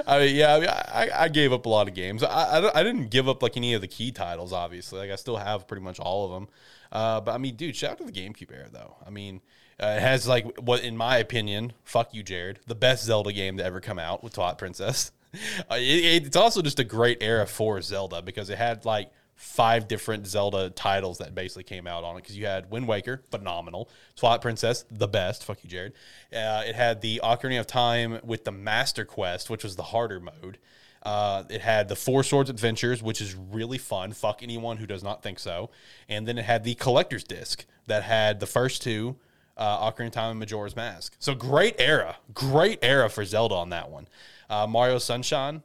I 0.07 0.19
mean, 0.19 0.37
yeah, 0.37 0.55
I, 0.55 0.61
mean, 0.61 0.69
I, 0.69 1.11
I, 1.15 1.29
gave 1.29 1.53
up 1.53 1.67
a 1.67 1.69
lot 1.69 1.89
of 1.89 1.95
games. 1.95 2.23
I, 2.23 2.29
I, 2.29 2.81
I, 2.81 2.83
didn't 2.83 3.11
give 3.11 3.29
up 3.29 3.43
like 3.43 3.57
any 3.57 3.75
of 3.75 3.83
the 3.83 3.89
key 3.89 4.11
titles, 4.11 4.53
obviously. 4.53 5.01
Like 5.01 5.11
I 5.11 5.17
still 5.17 5.37
have 5.37 5.67
pretty 5.67 5.83
much 5.83 6.01
all 6.01 6.25
of 6.25 6.33
them. 6.33 6.49
Uh, 6.91 7.21
but 7.21 7.33
I 7.35 7.39
mean, 7.39 7.57
dude, 7.57 7.77
shout 7.77 7.93
out 7.93 7.99
to 7.99 8.05
the 8.05 8.13
GameCube 8.13 8.53
era, 8.53 8.69
though. 8.73 8.97
I 9.07 9.11
mean, 9.11 9.43
uh, 9.81 9.95
it 9.97 10.01
has 10.01 10.27
like 10.27 10.59
what, 10.59 10.83
in 10.83 10.97
my 10.97 11.19
opinion, 11.19 11.73
fuck 11.85 12.15
you, 12.15 12.23
Jared, 12.23 12.61
the 12.67 12.75
best 12.75 13.05
Zelda 13.05 13.33
game 13.33 13.59
to 13.59 13.65
ever 13.65 13.81
come 13.81 13.99
out 13.99 14.23
with 14.23 14.35
Twilight 14.35 14.59
Princess. 14.59 15.13
Uh, 15.71 15.77
it, 15.77 16.27
it's 16.27 16.37
also 16.37 16.61
just 16.61 16.79
a 16.79 16.85
great 16.85 17.23
era 17.23 17.47
for 17.47 17.81
Zelda 17.81 18.21
because 18.21 18.51
it 18.51 18.59
had 18.59 18.85
like 18.85 19.11
five 19.43 19.89
different 19.89 20.25
Zelda 20.25 20.71
titles 20.71 21.19
that 21.19 21.35
basically 21.35 21.65
came 21.65 21.89
out 21.89 22.05
on 22.05 22.17
it. 22.17 22.23
Because 22.23 22.39
you 22.39 22.47
had 22.47 22.71
Wind 22.71 22.87
Waker, 22.87 23.23
phenomenal. 23.31 23.91
Twilight 24.15 24.41
Princess, 24.41 24.85
the 24.89 25.09
best. 25.09 25.45
Fuck 25.45 25.59
you, 25.65 25.69
Jared. 25.69 25.93
Uh, 26.33 26.63
it 26.65 26.77
had 26.77 27.01
the 27.01 27.21
Ocarina 27.25 27.59
of 27.59 27.67
Time 27.67 28.21
with 28.23 28.45
the 28.45 28.53
Master 28.53 29.05
Quest, 29.05 29.51
which 29.51 29.65
was 29.65 29.75
the 29.75 29.83
harder 29.83 30.21
mode. 30.21 30.59
Uh, 31.03 31.43
it 31.51 31.61
had 31.61 31.89
the 31.89 31.97
Four 31.97 32.23
Swords 32.23 32.49
Adventures, 32.51 33.03
which 33.03 33.21
is 33.21 33.35
really 33.35 33.79
fun. 33.79 34.13
Fuck 34.13 34.45
anyone 34.45 34.77
who 34.77 34.87
does 34.87 35.03
not 35.03 35.25
think 35.25 35.41
so. 35.41 35.71
And 36.09 36.29
then 36.29 36.39
it 36.39 36.45
had 36.45 36.63
the 36.63 36.77
Collector's 36.77 37.25
Disc 37.25 37.67
that 37.89 38.05
had 38.05 38.39
the 38.39 38.47
first 38.47 38.81
two, 38.81 39.17
uh, 39.57 39.91
Ocarina 39.91 40.07
of 40.07 40.13
Time 40.13 40.31
and 40.31 40.39
Majora's 40.39 40.77
Mask. 40.77 41.17
So 41.19 41.35
great 41.35 41.75
era, 41.79 42.17
great 42.33 42.79
era 42.81 43.11
for 43.11 43.25
Zelda 43.25 43.57
on 43.57 43.71
that 43.71 43.91
one. 43.91 44.07
Uh, 44.49 44.69
Mario 44.69 44.99
Sunshine, 44.99 45.65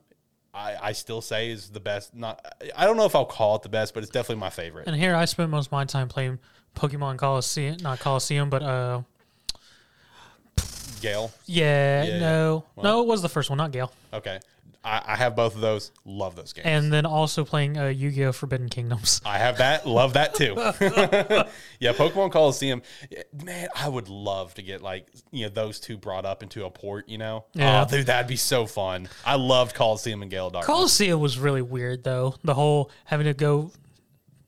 I, 0.58 0.88
I 0.88 0.91
still 0.93 1.22
say 1.22 1.51
is 1.51 1.70
the 1.70 1.80
best. 1.80 2.16
Not 2.16 2.43
I 2.76 2.86
don't 2.86 2.97
know 2.97 3.05
if 3.05 3.16
I'll 3.16 3.26
call 3.26 3.55
it 3.55 3.62
the 3.62 3.70
best, 3.70 3.93
but 3.93 4.03
it's 4.03 4.12
definitely 4.12 4.39
my 4.39 4.49
favorite. 4.49 4.88
And 4.88 4.95
here 4.95 5.16
I 5.16 5.26
spent 5.26 5.51
most 5.51 5.68
of 5.68 5.72
my 5.72 5.86
time 5.86 6.10
playing 6.10 6.39
Pokemon 6.76 7.18
Colosseum, 7.18 7.78
not 7.82 7.99
Colosseum, 7.99 8.49
but 8.49 8.64
uh, 8.64 9.01
Gale. 10.99 11.32
Yeah, 11.45 12.03
yeah 12.03 12.20
no, 12.20 12.66
well, 12.76 12.84
no, 12.84 13.01
it 13.03 13.08
was 13.08 13.22
the 13.22 13.30
first 13.30 13.49
one, 13.49 13.58
not 13.58 13.72
Gale. 13.72 13.91
Okay, 14.14 14.39
I, 14.88 15.04
I, 15.06 15.16
have 15.16 15.36
both 15.36 15.54
of 15.56 15.62
those. 15.62 15.92
Love 16.06 16.36
those 16.36 16.54
games. 16.54 16.66
And 16.66 16.94
then 16.94 17.06
also 17.06 17.44
playing 17.44 17.78
uh, 17.78 17.88
Yu 17.88 18.12
Gi 18.12 18.26
Oh! 18.26 18.32
Forbidden 18.32 18.70
Kingdoms. 18.70 19.22
I 19.26 19.38
have 19.38 19.58
that. 19.58 19.86
Love 19.86 20.14
that 20.14 20.34
too. 20.34 20.54
yeah, 21.80 21.94
Pokemon 21.94 22.32
Colosseum. 22.32 22.82
Man, 23.44 23.68
I 23.76 23.90
would 23.90 24.08
love 24.08 24.54
to 24.56 24.62
get 24.62 24.82
like 24.82 25.08
you 25.32 25.44
know 25.44 25.50
those 25.50 25.80
two 25.80 25.98
brought 25.98 26.26
up 26.26 26.42
into 26.42 26.66
a 26.66 26.70
port. 26.70 27.10
You 27.10 27.18
know, 27.18 27.46
yeah, 27.54 27.84
oh, 27.86 27.90
dude, 27.90 28.08
that'd 28.08 28.28
be 28.28 28.38
so 28.38 28.66
fun. 28.66 29.10
I 29.26 29.36
loved 29.36 29.76
Colosseum 29.76 30.22
and 30.22 30.32
Gale 30.32 30.50
Dark. 30.50 30.66
Colosseum 30.66 31.20
was 31.20 31.38
really 31.38 31.62
weird 31.62 32.04
though. 32.04 32.36
The 32.44 32.54
whole 32.54 32.90
having 33.06 33.26
to 33.26 33.34
go 33.34 33.72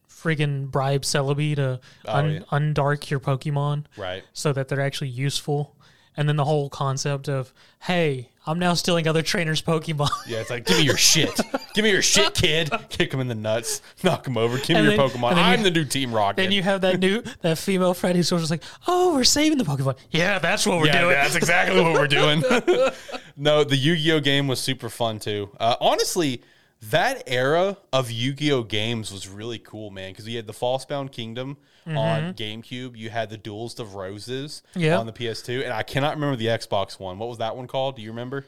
freaking 0.09 0.69
bribe 0.69 1.01
Celebi 1.01 1.55
to 1.55 1.79
oh, 2.05 2.13
un- 2.13 2.31
yeah. 2.31 2.39
undark 2.51 3.09
your 3.09 3.19
Pokemon, 3.19 3.85
right? 3.97 4.23
So 4.33 4.53
that 4.53 4.69
they're 4.69 4.81
actually 4.81 5.09
useful 5.09 5.75
and 6.19 6.27
then 6.27 6.35
the 6.35 6.45
whole 6.45 6.69
concept 6.69 7.29
of 7.29 7.53
hey 7.79 8.29
i'm 8.49 8.59
now 8.59 8.73
stealing 8.73 9.07
other 9.07 9.21
trainers 9.21 9.61
pokemon. 9.61 10.09
Yeah 10.27 10.39
it's 10.39 10.49
like 10.49 10.65
give 10.65 10.77
me 10.77 10.83
your 10.83 10.97
shit. 10.97 11.39
Give 11.73 11.83
me 11.83 11.91
your 11.91 12.01
shit 12.01 12.33
kid. 12.43 12.71
Kick 12.89 13.13
him 13.13 13.19
in 13.19 13.27
the 13.27 13.35
nuts. 13.35 13.81
Knock 14.03 14.25
him 14.27 14.37
over. 14.37 14.57
Give 14.57 14.69
me 14.69 14.81
your 14.83 14.97
then, 14.97 14.99
pokemon. 14.99 15.33
i'm 15.35 15.59
you, 15.59 15.65
the 15.65 15.71
new 15.71 15.85
team 15.85 16.13
rocket. 16.13 16.37
then 16.41 16.51
you 16.51 16.63
have 16.63 16.81
that 16.81 16.99
new 16.99 17.21
that 17.41 17.57
female 17.57 17.93
friend 17.93 18.15
who's 18.15 18.27
sort 18.27 18.41
of 18.41 18.49
like 18.49 18.63
oh 18.87 19.13
we're 19.13 19.23
saving 19.23 19.57
the 19.57 19.63
pokemon. 19.63 19.97
Yeah 20.09 20.39
that's 20.39 20.65
what 20.65 20.79
we're 20.79 20.87
yeah, 20.87 21.01
doing. 21.01 21.13
that's 21.13 21.35
exactly 21.35 21.81
what 21.81 21.93
we're 21.93 22.07
doing. 22.07 22.43
No 23.37 23.63
the 23.63 23.77
yu-gi-oh! 23.77 24.19
game 24.19 24.47
was 24.49 24.59
super 24.59 24.89
fun 24.89 25.19
too. 25.19 25.49
Uh, 25.59 25.75
honestly 25.79 26.41
that 26.81 27.23
era 27.27 27.77
of 27.91 28.09
yu-gi-oh 28.09 28.63
games 28.63 29.11
was 29.11 29.27
really 29.27 29.59
cool 29.59 29.89
man 29.89 30.11
because 30.11 30.27
you 30.27 30.37
had 30.37 30.47
the 30.47 30.53
falsebound 30.53 31.11
kingdom 31.11 31.57
mm-hmm. 31.85 31.97
on 31.97 32.33
GameCube. 32.33 32.95
You 32.95 33.09
had 33.09 33.29
the 33.29 33.37
Duels 33.37 33.79
of 33.79 33.95
Roses 33.95 34.63
on 34.75 35.05
the 35.05 35.13
PS2, 35.13 35.63
and 35.63 35.73
I 35.73 35.83
cannot 35.83 36.15
remember 36.15 36.37
the 36.37 36.47
Xbox 36.47 36.99
one. 36.99 37.17
What 37.17 37.29
was 37.29 37.39
that 37.39 37.55
one 37.55 37.67
called? 37.67 37.97
Do 37.97 38.01
you 38.01 38.09
remember? 38.09 38.45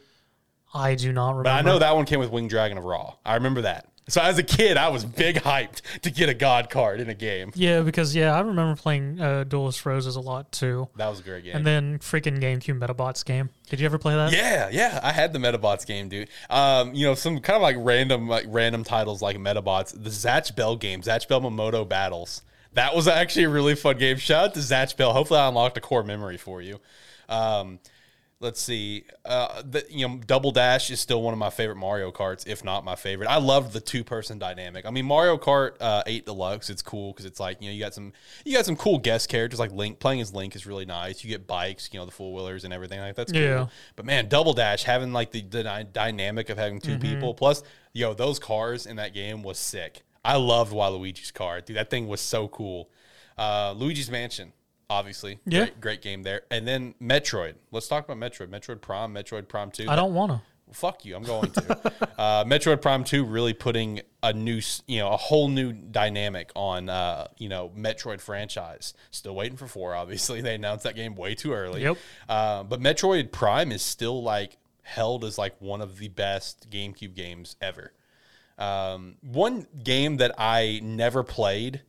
I 0.73 0.95
do 0.95 1.11
not 1.11 1.31
remember. 1.31 1.43
But 1.43 1.53
I 1.53 1.61
know 1.61 1.79
that 1.79 1.95
one 1.95 2.05
came 2.05 2.19
with 2.19 2.31
Winged 2.31 2.49
Dragon 2.49 2.77
of 2.77 2.85
Ra. 2.85 3.13
I 3.25 3.35
remember 3.35 3.63
that. 3.63 3.90
So 4.07 4.21
as 4.21 4.37
a 4.37 4.43
kid, 4.43 4.77
I 4.77 4.89
was 4.89 5.05
big 5.05 5.37
hyped 5.37 5.81
to 6.01 6.11
get 6.11 6.27
a 6.27 6.33
God 6.33 6.69
card 6.69 6.99
in 6.99 7.09
a 7.09 7.13
game. 7.13 7.51
Yeah, 7.55 7.81
because 7.81 8.15
yeah, 8.15 8.35
I 8.35 8.41
remember 8.41 8.75
playing 8.75 9.21
uh, 9.21 9.43
Duelist 9.45 9.85
Roses 9.85 10.15
a 10.15 10.19
lot 10.19 10.51
too. 10.51 10.89
That 10.95 11.07
was 11.07 11.19
a 11.19 11.23
great 11.23 11.43
game. 11.43 11.55
And 11.55 11.65
then 11.65 11.99
freaking 11.99 12.39
GameCube 12.41 12.79
Medabots 12.79 13.23
game. 13.23 13.49
Did 13.69 13.79
you 13.79 13.85
ever 13.85 13.97
play 13.97 14.15
that? 14.15 14.33
Yeah, 14.33 14.69
yeah, 14.71 14.99
I 15.01 15.11
had 15.11 15.33
the 15.33 15.39
Medabots 15.39 15.85
game, 15.85 16.09
dude. 16.09 16.29
Um, 16.49 16.93
you 16.93 17.05
know, 17.05 17.15
some 17.15 17.39
kind 17.39 17.55
of 17.55 17.61
like 17.61 17.75
random 17.79 18.27
like 18.27 18.45
random 18.47 18.83
titles 18.83 19.21
like 19.21 19.37
Medabots, 19.37 19.91
the 19.91 20.09
Zatch 20.09 20.55
Bell 20.55 20.75
game, 20.75 21.01
Zatch 21.01 21.27
Bell 21.27 21.39
Mamodo 21.39 21.87
Battles. 21.87 22.41
That 22.73 22.95
was 22.95 23.07
actually 23.07 23.45
a 23.45 23.49
really 23.49 23.75
fun 23.75 23.97
game. 23.97 24.17
Shout 24.17 24.45
out 24.45 24.53
to 24.55 24.59
Zatch 24.61 24.97
Bell. 24.97 25.13
Hopefully, 25.13 25.39
I 25.39 25.47
unlocked 25.47 25.77
a 25.77 25.81
core 25.81 26.03
memory 26.03 26.37
for 26.37 26.61
you. 26.61 26.79
Um, 27.29 27.79
let's 28.41 28.59
see. 28.59 29.05
Uh, 29.23 29.61
the, 29.63 29.85
you 29.89 30.07
know, 30.07 30.19
Double 30.25 30.51
Dash 30.51 30.89
is 30.91 30.99
still 30.99 31.21
one 31.21 31.33
of 31.33 31.39
my 31.39 31.49
favorite 31.49 31.77
Mario 31.77 32.11
Karts, 32.11 32.45
if 32.47 32.63
not 32.63 32.83
my 32.83 32.95
favorite. 32.95 33.29
I 33.29 33.37
love 33.37 33.71
the 33.71 33.79
two 33.79 34.03
person 34.03 34.39
dynamic. 34.39 34.85
I 34.85 34.89
mean, 34.89 35.05
Mario 35.05 35.37
Kart 35.37 35.73
uh, 35.79 36.03
Eight 36.07 36.25
Deluxe, 36.25 36.69
it's 36.69 36.81
cool 36.81 37.13
because 37.13 37.25
it's 37.25 37.39
like 37.39 37.61
you 37.61 37.69
know 37.69 37.73
you 37.73 37.79
got 37.79 37.93
some 37.93 38.11
you 38.43 38.55
got 38.55 38.65
some 38.65 38.75
cool 38.75 38.97
guest 38.97 39.29
characters 39.29 39.59
like 39.59 39.71
Link. 39.71 39.99
Playing 39.99 40.21
as 40.21 40.33
Link 40.33 40.55
is 40.55 40.65
really 40.65 40.85
nice. 40.85 41.23
You 41.23 41.29
get 41.29 41.47
bikes, 41.47 41.89
you 41.93 41.99
know, 41.99 42.05
the 42.05 42.11
four 42.11 42.33
wheelers 42.33 42.63
and 42.63 42.73
everything 42.73 42.99
like 42.99 43.15
that's 43.15 43.31
cool. 43.31 43.41
Yeah. 43.41 43.67
But 43.95 44.05
man, 44.05 44.27
Double 44.27 44.53
Dash 44.53 44.83
having 44.83 45.13
like 45.13 45.31
the, 45.31 45.41
the 45.41 45.87
dynamic 45.93 46.49
of 46.49 46.57
having 46.57 46.81
2 46.81 46.91
mm-hmm. 46.91 47.01
people 47.01 47.33
plus 47.33 47.63
yo 47.93 48.13
those 48.13 48.39
cars 48.39 48.85
in 48.85 48.95
that 48.97 49.13
game 49.13 49.43
was 49.43 49.57
sick. 49.59 50.01
I 50.23 50.35
loved 50.37 50.73
Waluigi's 50.73 51.31
car. 51.31 51.61
Dude, 51.61 51.77
that 51.77 51.89
thing 51.89 52.07
was 52.07 52.21
so 52.21 52.47
cool. 52.47 52.89
Uh, 53.37 53.73
Luigi's 53.75 54.11
Mansion, 54.11 54.53
obviously. 54.91 55.39
Yeah. 55.45 55.61
Great, 55.61 55.81
great, 55.81 56.01
game 56.01 56.23
there. 56.23 56.41
And 56.51 56.67
then 56.67 56.93
Metroid. 57.01 57.55
Let's 57.71 57.87
talk 57.87 58.07
about 58.07 58.17
Metroid. 58.17 58.49
Metroid 58.49 58.81
Prime, 58.81 59.13
Metroid 59.13 59.47
Prime 59.47 59.71
2. 59.71 59.89
I 59.89 59.95
don't 59.95 60.13
want 60.13 60.31
to. 60.31 60.41
fuck 60.73 61.05
you. 61.05 61.15
I'm 61.15 61.23
going 61.23 61.51
to. 61.51 61.91
uh, 62.17 62.43
Metroid 62.43 62.81
Prime 62.81 63.03
2 63.03 63.23
really 63.23 63.53
putting 63.53 64.01
a 64.21 64.33
new, 64.33 64.61
you 64.87 64.99
know, 64.99 65.11
a 65.11 65.17
whole 65.17 65.47
new 65.47 65.71
dynamic 65.71 66.51
on, 66.55 66.89
uh, 66.89 67.27
you 67.37 67.49
know, 67.49 67.71
Metroid 67.75 68.19
franchise. 68.19 68.93
Still 69.11 69.33
waiting 69.33 69.57
for 69.57 69.67
4, 69.67 69.95
obviously. 69.95 70.41
They 70.51 70.55
announced 70.55 70.83
that 70.83 70.95
game 70.95 71.15
way 71.15 71.35
too 71.35 71.53
early. 71.53 71.83
Yep. 71.83 71.97
Uh, 72.27 72.63
but 72.63 72.81
Metroid 72.81 73.31
Prime 73.31 73.71
is 73.71 73.81
still 73.81 74.21
like 74.21 74.57
held 74.83 75.23
as 75.23 75.37
like 75.37 75.55
one 75.59 75.81
of 75.81 75.99
the 75.99 76.09
best 76.09 76.69
GameCube 76.69 77.15
games 77.15 77.55
ever. 77.61 77.93
Um, 78.57 79.15
one 79.21 79.67
game 79.83 80.17
that 80.17 80.35
I 80.37 80.81
never 80.83 81.23
played 81.23 81.81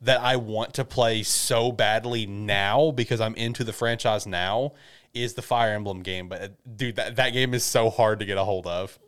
that 0.00 0.20
I 0.20 0.36
want 0.36 0.74
to 0.74 0.84
play 0.84 1.22
so 1.22 1.72
badly 1.72 2.26
now 2.26 2.90
because 2.90 3.20
I'm 3.20 3.34
into 3.34 3.64
the 3.64 3.72
franchise 3.72 4.26
now 4.26 4.72
is 5.12 5.34
the 5.34 5.42
Fire 5.42 5.74
Emblem 5.74 6.02
game. 6.02 6.28
But 6.28 6.42
uh, 6.42 6.48
dude, 6.76 6.96
that, 6.96 7.16
that 7.16 7.30
game 7.30 7.54
is 7.54 7.64
so 7.64 7.90
hard 7.90 8.20
to 8.20 8.24
get 8.24 8.38
a 8.38 8.44
hold 8.44 8.66
of. 8.66 8.98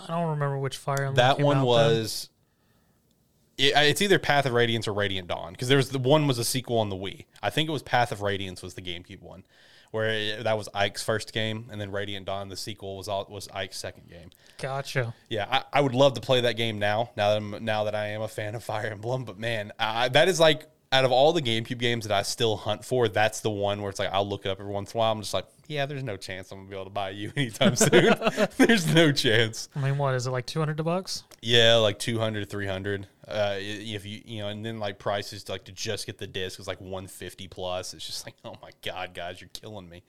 I 0.00 0.06
don't 0.08 0.30
remember 0.30 0.58
which 0.58 0.76
Fire 0.76 1.06
Emblem. 1.06 1.14
That 1.16 1.38
one 1.38 1.62
was. 1.62 2.28
It, 3.58 3.74
it's 3.76 4.02
either 4.02 4.18
Path 4.18 4.46
of 4.46 4.52
Radiance 4.52 4.88
or 4.88 4.92
Radiant 4.92 5.28
Dawn 5.28 5.52
because 5.52 5.68
there 5.68 5.76
was 5.76 5.90
the 5.90 5.98
one 5.98 6.26
was 6.26 6.38
a 6.38 6.44
sequel 6.44 6.78
on 6.78 6.88
the 6.88 6.96
Wii. 6.96 7.26
I 7.42 7.50
think 7.50 7.68
it 7.68 7.72
was 7.72 7.82
Path 7.82 8.12
of 8.12 8.22
Radiance 8.22 8.62
was 8.62 8.74
the 8.74 8.82
GameCube 8.82 9.20
one 9.20 9.44
where 9.92 10.08
it, 10.08 10.44
that 10.44 10.58
was 10.58 10.68
Ike's 10.74 11.02
first 11.02 11.32
game, 11.32 11.68
and 11.70 11.80
then 11.80 11.92
Radiant 11.92 12.26
Dawn, 12.26 12.48
the 12.48 12.56
sequel, 12.56 12.96
was 12.96 13.08
all, 13.08 13.26
was 13.30 13.48
Ike's 13.54 13.78
second 13.78 14.08
game. 14.08 14.30
Gotcha. 14.58 15.14
Yeah, 15.28 15.46
I, 15.48 15.78
I 15.78 15.80
would 15.80 15.94
love 15.94 16.14
to 16.14 16.20
play 16.20 16.40
that 16.40 16.56
game 16.56 16.78
now. 16.78 17.10
Now 17.16 17.30
that 17.30 17.36
I'm 17.36 17.64
now 17.64 17.84
that 17.84 17.94
I 17.94 18.08
am 18.08 18.22
a 18.22 18.28
fan 18.28 18.54
of 18.54 18.64
Fire 18.64 18.86
Emblem, 18.86 19.24
but 19.24 19.38
man, 19.38 19.70
I, 19.78 20.08
that 20.08 20.28
is 20.28 20.40
like 20.40 20.66
out 20.92 21.06
of 21.06 21.10
all 21.10 21.32
the 21.32 21.40
GameCube 21.40 21.78
games 21.78 22.06
that 22.06 22.16
I 22.16 22.22
still 22.22 22.56
hunt 22.56 22.84
for, 22.84 23.08
that's 23.08 23.40
the 23.40 23.50
one 23.50 23.80
where 23.80 23.88
it's 23.88 23.98
like 23.98 24.10
I'll 24.12 24.28
look 24.28 24.44
it 24.44 24.50
up 24.50 24.60
every 24.60 24.72
once 24.72 24.92
in 24.92 24.98
a 24.98 25.00
while. 25.00 25.12
I'm 25.12 25.20
just 25.20 25.32
like, 25.32 25.46
yeah, 25.66 25.86
there's 25.86 26.02
no 26.02 26.18
chance 26.18 26.52
I'm 26.52 26.58
gonna 26.58 26.68
be 26.68 26.76
able 26.76 26.84
to 26.84 26.90
buy 26.90 27.10
you 27.10 27.32
anytime 27.36 27.74
soon. 27.74 28.14
there's 28.58 28.94
no 28.94 29.10
chance. 29.10 29.70
I 29.74 29.80
mean, 29.80 29.96
what 29.96 30.14
is 30.14 30.26
it 30.26 30.30
like 30.30 30.44
two 30.44 30.58
hundred 30.58 30.82
bucks? 30.84 31.24
Yeah, 31.40 31.76
like 31.76 31.98
200, 31.98 32.48
300. 32.48 33.08
Uh, 33.26 33.56
if 33.58 34.04
you 34.04 34.20
you 34.24 34.42
know, 34.42 34.48
and 34.48 34.64
then 34.64 34.78
like 34.78 34.98
prices 34.98 35.48
like 35.48 35.64
to 35.64 35.72
just 35.72 36.06
get 36.06 36.18
the 36.18 36.26
disc 36.26 36.60
is 36.60 36.68
like 36.68 36.80
150 36.80 37.48
plus. 37.48 37.94
It's 37.94 38.06
just 38.06 38.26
like, 38.26 38.34
oh 38.44 38.56
my 38.62 38.70
god, 38.84 39.14
guys, 39.14 39.40
you're 39.40 39.50
killing 39.52 39.88
me. 39.88 40.02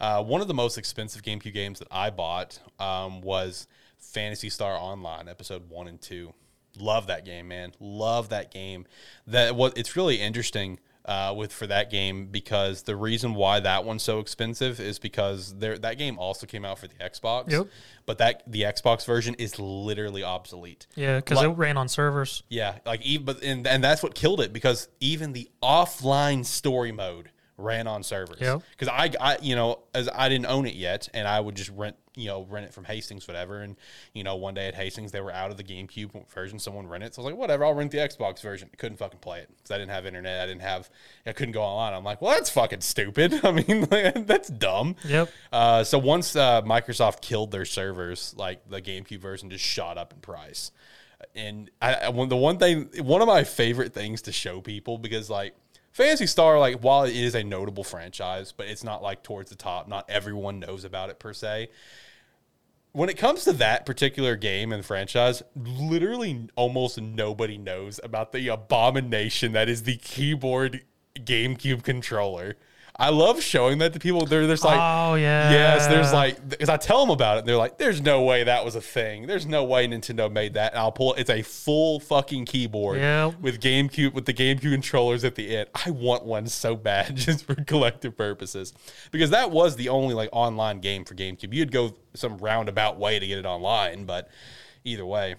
Uh, 0.00 0.24
one 0.24 0.40
of 0.40 0.48
the 0.48 0.54
most 0.54 0.78
expensive 0.78 1.22
GameCube 1.22 1.52
games 1.52 1.78
that 1.78 1.88
I 1.90 2.10
bought 2.10 2.58
um, 2.80 3.20
was 3.20 3.68
Phantasy 3.98 4.48
Star 4.48 4.74
Online, 4.74 5.28
episode 5.28 5.68
one 5.68 5.86
and 5.86 6.00
two. 6.00 6.32
Love 6.78 7.06
that 7.06 7.24
game, 7.24 7.48
man. 7.48 7.72
Love 7.80 8.28
that 8.30 8.50
game. 8.50 8.86
That 9.26 9.54
what 9.56 9.76
it's 9.78 9.96
really 9.96 10.20
interesting 10.20 10.78
uh, 11.04 11.34
with 11.36 11.52
for 11.52 11.66
that 11.66 11.90
game 11.90 12.26
because 12.26 12.82
the 12.82 12.96
reason 12.96 13.34
why 13.34 13.60
that 13.60 13.84
one's 13.84 14.02
so 14.02 14.20
expensive 14.20 14.80
is 14.80 14.98
because 14.98 15.54
there 15.58 15.76
that 15.78 15.98
game 15.98 16.18
also 16.18 16.46
came 16.46 16.64
out 16.64 16.78
for 16.78 16.88
the 16.88 16.94
Xbox. 16.94 17.50
Yep. 17.50 17.66
But 18.06 18.18
that 18.18 18.42
the 18.46 18.62
Xbox 18.62 19.04
version 19.04 19.34
is 19.34 19.58
literally 19.58 20.22
obsolete. 20.24 20.86
Yeah, 20.94 21.16
because 21.16 21.36
Like- 21.36 21.46
it 21.46 21.52
ran 21.58 21.76
on 21.76 21.88
servers. 21.88 22.42
Yeah, 22.48 22.78
like 22.86 23.02
even 23.02 23.26
but 23.26 23.42
and, 23.42 23.66
and 23.66 23.84
that's 23.84 24.02
what 24.02 24.14
killed 24.14 24.40
it 24.40 24.52
because 24.52 24.88
even 25.00 25.32
the 25.32 25.50
offline 25.62 26.44
story 26.44 26.92
mode 26.92 27.30
ran 27.56 27.86
on 27.86 28.02
servers. 28.02 28.40
Yep. 28.40 28.62
Because 28.70 28.88
I, 28.88 29.10
I, 29.20 29.38
you 29.40 29.54
know, 29.54 29.80
as 29.94 30.08
I 30.08 30.28
didn't 30.28 30.46
own 30.46 30.66
it 30.66 30.74
yet, 30.74 31.08
and 31.14 31.28
I 31.28 31.38
would 31.40 31.54
just 31.54 31.70
rent, 31.70 31.96
you 32.16 32.26
know, 32.26 32.46
rent 32.48 32.66
it 32.66 32.74
from 32.74 32.84
Hastings, 32.84 33.26
whatever. 33.28 33.60
And 33.60 33.76
you 34.12 34.24
know, 34.24 34.36
one 34.36 34.54
day 34.54 34.66
at 34.66 34.74
Hastings, 34.74 35.12
they 35.12 35.20
were 35.20 35.32
out 35.32 35.50
of 35.50 35.56
the 35.56 35.64
GameCube 35.64 36.28
version. 36.28 36.58
Someone 36.58 36.86
rented 36.86 37.08
it, 37.08 37.14
so 37.14 37.22
I 37.22 37.24
was 37.24 37.32
like, 37.32 37.38
whatever, 37.38 37.64
I'll 37.64 37.74
rent 37.74 37.92
the 37.92 37.98
Xbox 37.98 38.42
version. 38.42 38.70
I 38.72 38.76
couldn't 38.76 38.98
fucking 38.98 39.20
play 39.20 39.40
it 39.40 39.48
because 39.56 39.70
I 39.70 39.78
didn't 39.78 39.92
have 39.92 40.06
internet. 40.06 40.40
I 40.40 40.46
didn't 40.46 40.62
have, 40.62 40.90
I 41.26 41.32
couldn't 41.32 41.52
go 41.52 41.62
online. 41.62 41.94
I'm 41.94 42.04
like, 42.04 42.20
well, 42.20 42.32
that's 42.32 42.50
fucking 42.50 42.80
stupid. 42.80 43.40
I 43.44 43.52
mean, 43.52 43.86
that's 44.26 44.48
dumb. 44.48 44.96
Yep. 45.04 45.30
Uh, 45.52 45.84
so 45.84 45.98
once 45.98 46.34
uh, 46.34 46.62
Microsoft 46.62 47.20
killed 47.20 47.50
their 47.50 47.64
servers, 47.64 48.34
like 48.36 48.68
the 48.68 48.82
GameCube 48.82 49.20
version 49.20 49.50
just 49.50 49.64
shot 49.64 49.98
up 49.98 50.12
in 50.12 50.20
price. 50.20 50.72
And 51.34 51.70
I, 51.80 51.94
I 51.94 52.26
the 52.26 52.36
one 52.36 52.58
thing, 52.58 52.90
one 52.98 53.22
of 53.22 53.28
my 53.28 53.44
favorite 53.44 53.94
things 53.94 54.22
to 54.22 54.32
show 54.32 54.60
people 54.60 54.98
because 54.98 55.30
like 55.30 55.54
Phantasy 55.94 56.26
Star, 56.26 56.58
like 56.58 56.80
while 56.80 57.04
it 57.04 57.14
is 57.14 57.36
a 57.36 57.44
notable 57.44 57.84
franchise, 57.84 58.50
but 58.50 58.66
it's 58.66 58.82
not 58.82 59.00
like 59.00 59.22
towards 59.22 59.48
the 59.48 59.56
top. 59.56 59.86
Not 59.86 60.10
everyone 60.10 60.58
knows 60.58 60.84
about 60.84 61.08
it 61.08 61.20
per 61.20 61.32
se. 61.32 61.68
When 62.90 63.08
it 63.08 63.16
comes 63.16 63.44
to 63.44 63.52
that 63.52 63.86
particular 63.86 64.34
game 64.34 64.72
and 64.72 64.84
franchise, 64.84 65.44
literally 65.54 66.48
almost 66.56 67.00
nobody 67.00 67.56
knows 67.58 68.00
about 68.02 68.32
the 68.32 68.48
abomination 68.48 69.52
that 69.52 69.68
is 69.68 69.84
the 69.84 69.96
keyboard 69.96 70.82
GameCube 71.14 71.84
controller. 71.84 72.56
I 72.96 73.08
love 73.08 73.42
showing 73.42 73.78
that 73.78 73.92
to 73.94 73.98
people. 73.98 74.24
They're 74.24 74.46
just 74.46 74.62
like, 74.62 74.78
oh 74.80 75.16
yeah. 75.16 75.50
Yes, 75.50 75.88
there's 75.88 76.12
like 76.12 76.48
because 76.48 76.68
I 76.68 76.76
tell 76.76 77.00
them 77.00 77.10
about 77.10 77.36
it. 77.36 77.40
And 77.40 77.48
they're 77.48 77.56
like, 77.56 77.76
"There's 77.76 78.00
no 78.00 78.22
way 78.22 78.44
that 78.44 78.64
was 78.64 78.76
a 78.76 78.80
thing. 78.80 79.26
There's 79.26 79.46
no 79.46 79.64
way 79.64 79.88
Nintendo 79.88 80.30
made 80.30 80.54
that." 80.54 80.72
And 80.74 80.78
I'll 80.78 80.92
pull. 80.92 81.14
It's 81.14 81.28
a 81.28 81.42
full 81.42 81.98
fucking 81.98 82.44
keyboard 82.44 82.98
Yep. 82.98 83.40
with 83.40 83.60
GameCube 83.60 84.12
with 84.14 84.26
the 84.26 84.32
GameCube 84.32 84.70
controllers 84.70 85.24
at 85.24 85.34
the 85.34 85.56
end. 85.56 85.70
I 85.74 85.90
want 85.90 86.24
one 86.24 86.46
so 86.46 86.76
bad 86.76 87.16
just 87.16 87.44
for 87.44 87.56
collective 87.56 88.16
purposes 88.16 88.72
because 89.10 89.30
that 89.30 89.50
was 89.50 89.74
the 89.74 89.88
only 89.88 90.14
like 90.14 90.28
online 90.30 90.78
game 90.78 91.04
for 91.04 91.14
GameCube. 91.16 91.52
You'd 91.52 91.72
go 91.72 91.94
some 92.14 92.38
roundabout 92.38 92.96
way 92.96 93.18
to 93.18 93.26
get 93.26 93.38
it 93.38 93.44
online, 93.46 94.04
but 94.04 94.28
either 94.84 95.04
way. 95.04 95.34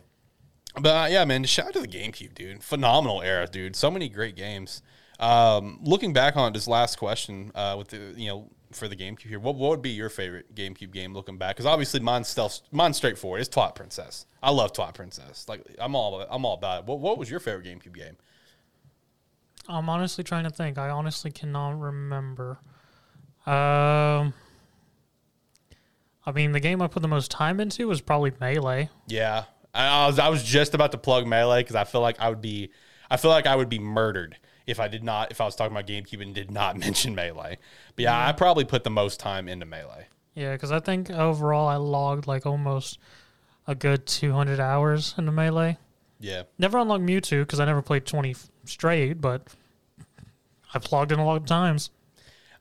But 0.77 0.89
uh, 0.89 1.07
yeah, 1.09 1.23
man, 1.23 1.45
shout 1.45 1.67
out 1.67 1.73
to 1.75 1.79
the 1.79 1.87
GameCube, 1.87 2.35
dude. 2.35 2.61
Phenomenal 2.61 3.21
era, 3.21 3.47
dude. 3.47 3.77
So 3.77 3.89
many 3.89 4.09
great 4.09 4.35
games. 4.35 4.81
Um, 5.19 5.79
looking 5.81 6.13
back 6.13 6.35
on 6.35 6.51
this 6.53 6.67
last 6.67 6.97
question, 6.97 7.51
uh, 7.55 7.75
with 7.77 7.89
the 7.89 8.13
you 8.15 8.27
know 8.27 8.49
for 8.71 8.87
the 8.87 8.95
GameCube 8.95 9.27
here, 9.27 9.39
what, 9.39 9.55
what 9.55 9.69
would 9.69 9.81
be 9.81 9.91
your 9.91 10.09
favorite 10.09 10.53
GameCube 10.53 10.91
game 10.91 11.13
looking 11.13 11.37
back? 11.37 11.55
Because 11.55 11.65
obviously 11.65 11.99
mine's 11.99 12.27
stealth, 12.27 12.61
mine's 12.71 12.97
straightforward. 12.97 13.41
It's 13.41 13.49
Twat 13.49 13.75
Princess. 13.75 14.25
I 14.43 14.51
love 14.51 14.73
Twat 14.73 14.93
Princess. 14.93 15.47
Like 15.47 15.65
I'm 15.79 15.95
all 15.95 16.25
I'm 16.29 16.45
all 16.45 16.55
about 16.55 16.83
it. 16.83 16.85
What, 16.85 16.99
what 16.99 17.17
was 17.17 17.29
your 17.29 17.39
favorite 17.39 17.65
GameCube 17.65 17.95
game? 17.95 18.17
I'm 19.67 19.89
honestly 19.89 20.23
trying 20.23 20.43
to 20.43 20.49
think. 20.49 20.77
I 20.77 20.89
honestly 20.89 21.31
cannot 21.31 21.79
remember. 21.79 22.59
Um, 23.47 24.33
I 26.25 26.31
mean, 26.33 26.51
the 26.51 26.59
game 26.59 26.81
I 26.81 26.87
put 26.87 27.01
the 27.01 27.07
most 27.07 27.31
time 27.31 27.59
into 27.59 27.87
was 27.87 28.01
probably 28.01 28.31
Melee. 28.39 28.89
Yeah, 29.07 29.45
I, 29.73 29.87
I 29.87 30.07
was 30.07 30.19
I 30.19 30.29
was 30.29 30.43
just 30.43 30.73
about 30.73 30.91
to 30.91 30.97
plug 30.97 31.25
Melee 31.25 31.61
because 31.61 31.75
I 31.75 31.83
feel 31.83 32.01
like 32.01 32.19
I 32.19 32.29
would 32.29 32.41
be 32.41 32.71
I 33.09 33.17
feel 33.17 33.31
like 33.31 33.47
I 33.47 33.55
would 33.55 33.69
be 33.69 33.79
murdered 33.79 34.37
if 34.67 34.79
I 34.79 34.87
did 34.87 35.03
not 35.03 35.31
if 35.31 35.41
I 35.41 35.45
was 35.45 35.55
talking 35.55 35.75
about 35.75 35.87
GameCube 35.87 36.21
and 36.21 36.33
did 36.33 36.51
not 36.51 36.77
mention 36.85 37.15
Melee. 37.15 37.57
But 37.95 38.03
yeah, 38.03 38.27
I 38.27 38.31
probably 38.31 38.65
put 38.65 38.83
the 38.83 38.89
most 38.89 39.19
time 39.19 39.47
into 39.47 39.65
Melee. 39.65 40.07
Yeah, 40.33 40.53
because 40.53 40.71
I 40.71 40.79
think 40.79 41.09
overall 41.09 41.67
I 41.67 41.75
logged 41.77 42.27
like 42.27 42.45
almost 42.45 42.99
a 43.67 43.73
good 43.75 44.05
200 44.05 44.59
hours 44.59 45.15
into 45.17 45.31
Melee. 45.31 45.77
Yeah. 46.19 46.43
Never 46.57 46.77
unlocked 46.77 47.03
Mewtwo 47.03 47.41
because 47.41 47.59
I 47.59 47.65
never 47.65 47.81
played 47.81 48.05
20 48.05 48.35
straight, 48.65 49.21
but 49.21 49.47
I've 50.73 50.91
logged 50.91 51.11
in 51.11 51.19
a 51.19 51.25
lot 51.25 51.37
of 51.37 51.45
times. 51.45 51.89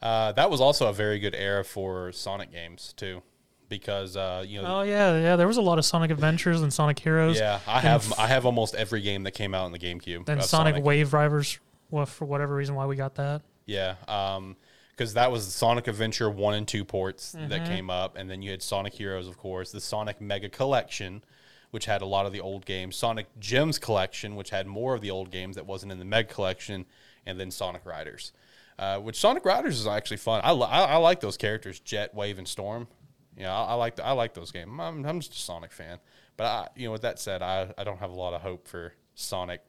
Uh, 0.00 0.32
that 0.32 0.50
was 0.50 0.60
also 0.60 0.88
a 0.88 0.92
very 0.92 1.18
good 1.18 1.34
era 1.34 1.64
for 1.64 2.12
Sonic 2.12 2.52
games 2.52 2.92
too, 2.96 3.22
because 3.68 4.16
uh, 4.16 4.44
you 4.46 4.60
know, 4.60 4.80
Oh 4.80 4.82
yeah, 4.82 5.18
yeah. 5.18 5.36
There 5.36 5.46
was 5.48 5.56
a 5.56 5.62
lot 5.62 5.78
of 5.78 5.84
Sonic 5.84 6.10
Adventures 6.10 6.60
and 6.60 6.72
Sonic 6.72 6.98
Heroes. 6.98 7.38
yeah, 7.38 7.60
I 7.66 7.80
have 7.80 8.12
I 8.18 8.26
have 8.26 8.44
almost 8.44 8.74
every 8.74 9.00
game 9.00 9.22
that 9.22 9.30
came 9.32 9.54
out 9.54 9.66
in 9.66 9.72
the 9.72 9.78
GameCube. 9.78 10.28
And 10.28 10.40
of 10.40 10.44
Sonic, 10.44 10.84
Wave 10.84 11.10
Drivers. 11.10 11.58
Well, 11.94 12.06
for 12.06 12.24
whatever 12.24 12.54
reason, 12.56 12.74
why 12.74 12.86
we 12.86 12.96
got 12.96 13.14
that. 13.14 13.42
Yeah, 13.66 13.94
um, 14.08 14.56
because 14.90 15.14
that 15.14 15.30
was 15.30 15.46
the 15.46 15.52
Sonic 15.52 15.86
Adventure 15.86 16.28
one 16.28 16.54
and 16.54 16.66
two 16.66 16.84
ports 16.84 17.34
Mm-hmm. 17.36 17.48
that 17.50 17.66
came 17.66 17.88
up, 17.88 18.16
and 18.16 18.28
then 18.28 18.42
you 18.42 18.50
had 18.50 18.62
Sonic 18.62 18.94
Heroes, 18.94 19.28
of 19.28 19.38
course, 19.38 19.70
the 19.70 19.80
Sonic 19.80 20.20
Mega 20.20 20.48
Collection, 20.48 21.22
which 21.70 21.84
had 21.86 22.02
a 22.02 22.06
lot 22.06 22.26
of 22.26 22.32
the 22.32 22.40
old 22.40 22.66
games, 22.66 22.96
Sonic 22.96 23.26
Gems 23.38 23.78
Collection, 23.78 24.34
which 24.34 24.50
had 24.50 24.66
more 24.66 24.94
of 24.94 25.02
the 25.02 25.10
old 25.12 25.30
games 25.30 25.54
that 25.54 25.66
wasn't 25.66 25.92
in 25.92 25.98
the 26.00 26.04
Mega 26.04 26.32
Collection, 26.34 26.84
and 27.26 27.38
then 27.38 27.50
Sonic 27.52 27.86
Riders, 27.86 28.32
uh, 28.78 28.98
which 28.98 29.16
Sonic 29.16 29.44
Riders 29.44 29.78
is 29.78 29.86
actually 29.86 30.16
fun. 30.16 30.40
I, 30.42 30.50
li- 30.52 30.66
I, 30.68 30.84
I 30.84 30.96
like 30.96 31.20
those 31.20 31.36
characters, 31.36 31.78
Jet, 31.78 32.12
Wave, 32.12 32.38
and 32.38 32.46
Storm. 32.48 32.88
Yeah, 33.36 33.54
I, 33.56 33.66
I 33.70 33.74
like 33.74 33.98
I 34.00 34.12
like 34.12 34.34
those 34.34 34.50
games. 34.50 34.70
I'm, 34.80 35.04
I'm 35.06 35.20
just 35.20 35.32
a 35.32 35.38
Sonic 35.38 35.70
fan, 35.72 35.98
but 36.36 36.44
I, 36.44 36.68
you 36.76 36.86
know, 36.86 36.92
with 36.92 37.02
that 37.02 37.20
said, 37.20 37.40
I, 37.40 37.72
I 37.78 37.84
don't 37.84 37.98
have 37.98 38.10
a 38.10 38.14
lot 38.14 38.34
of 38.34 38.42
hope 38.42 38.66
for 38.66 38.92
Sonic 39.14 39.60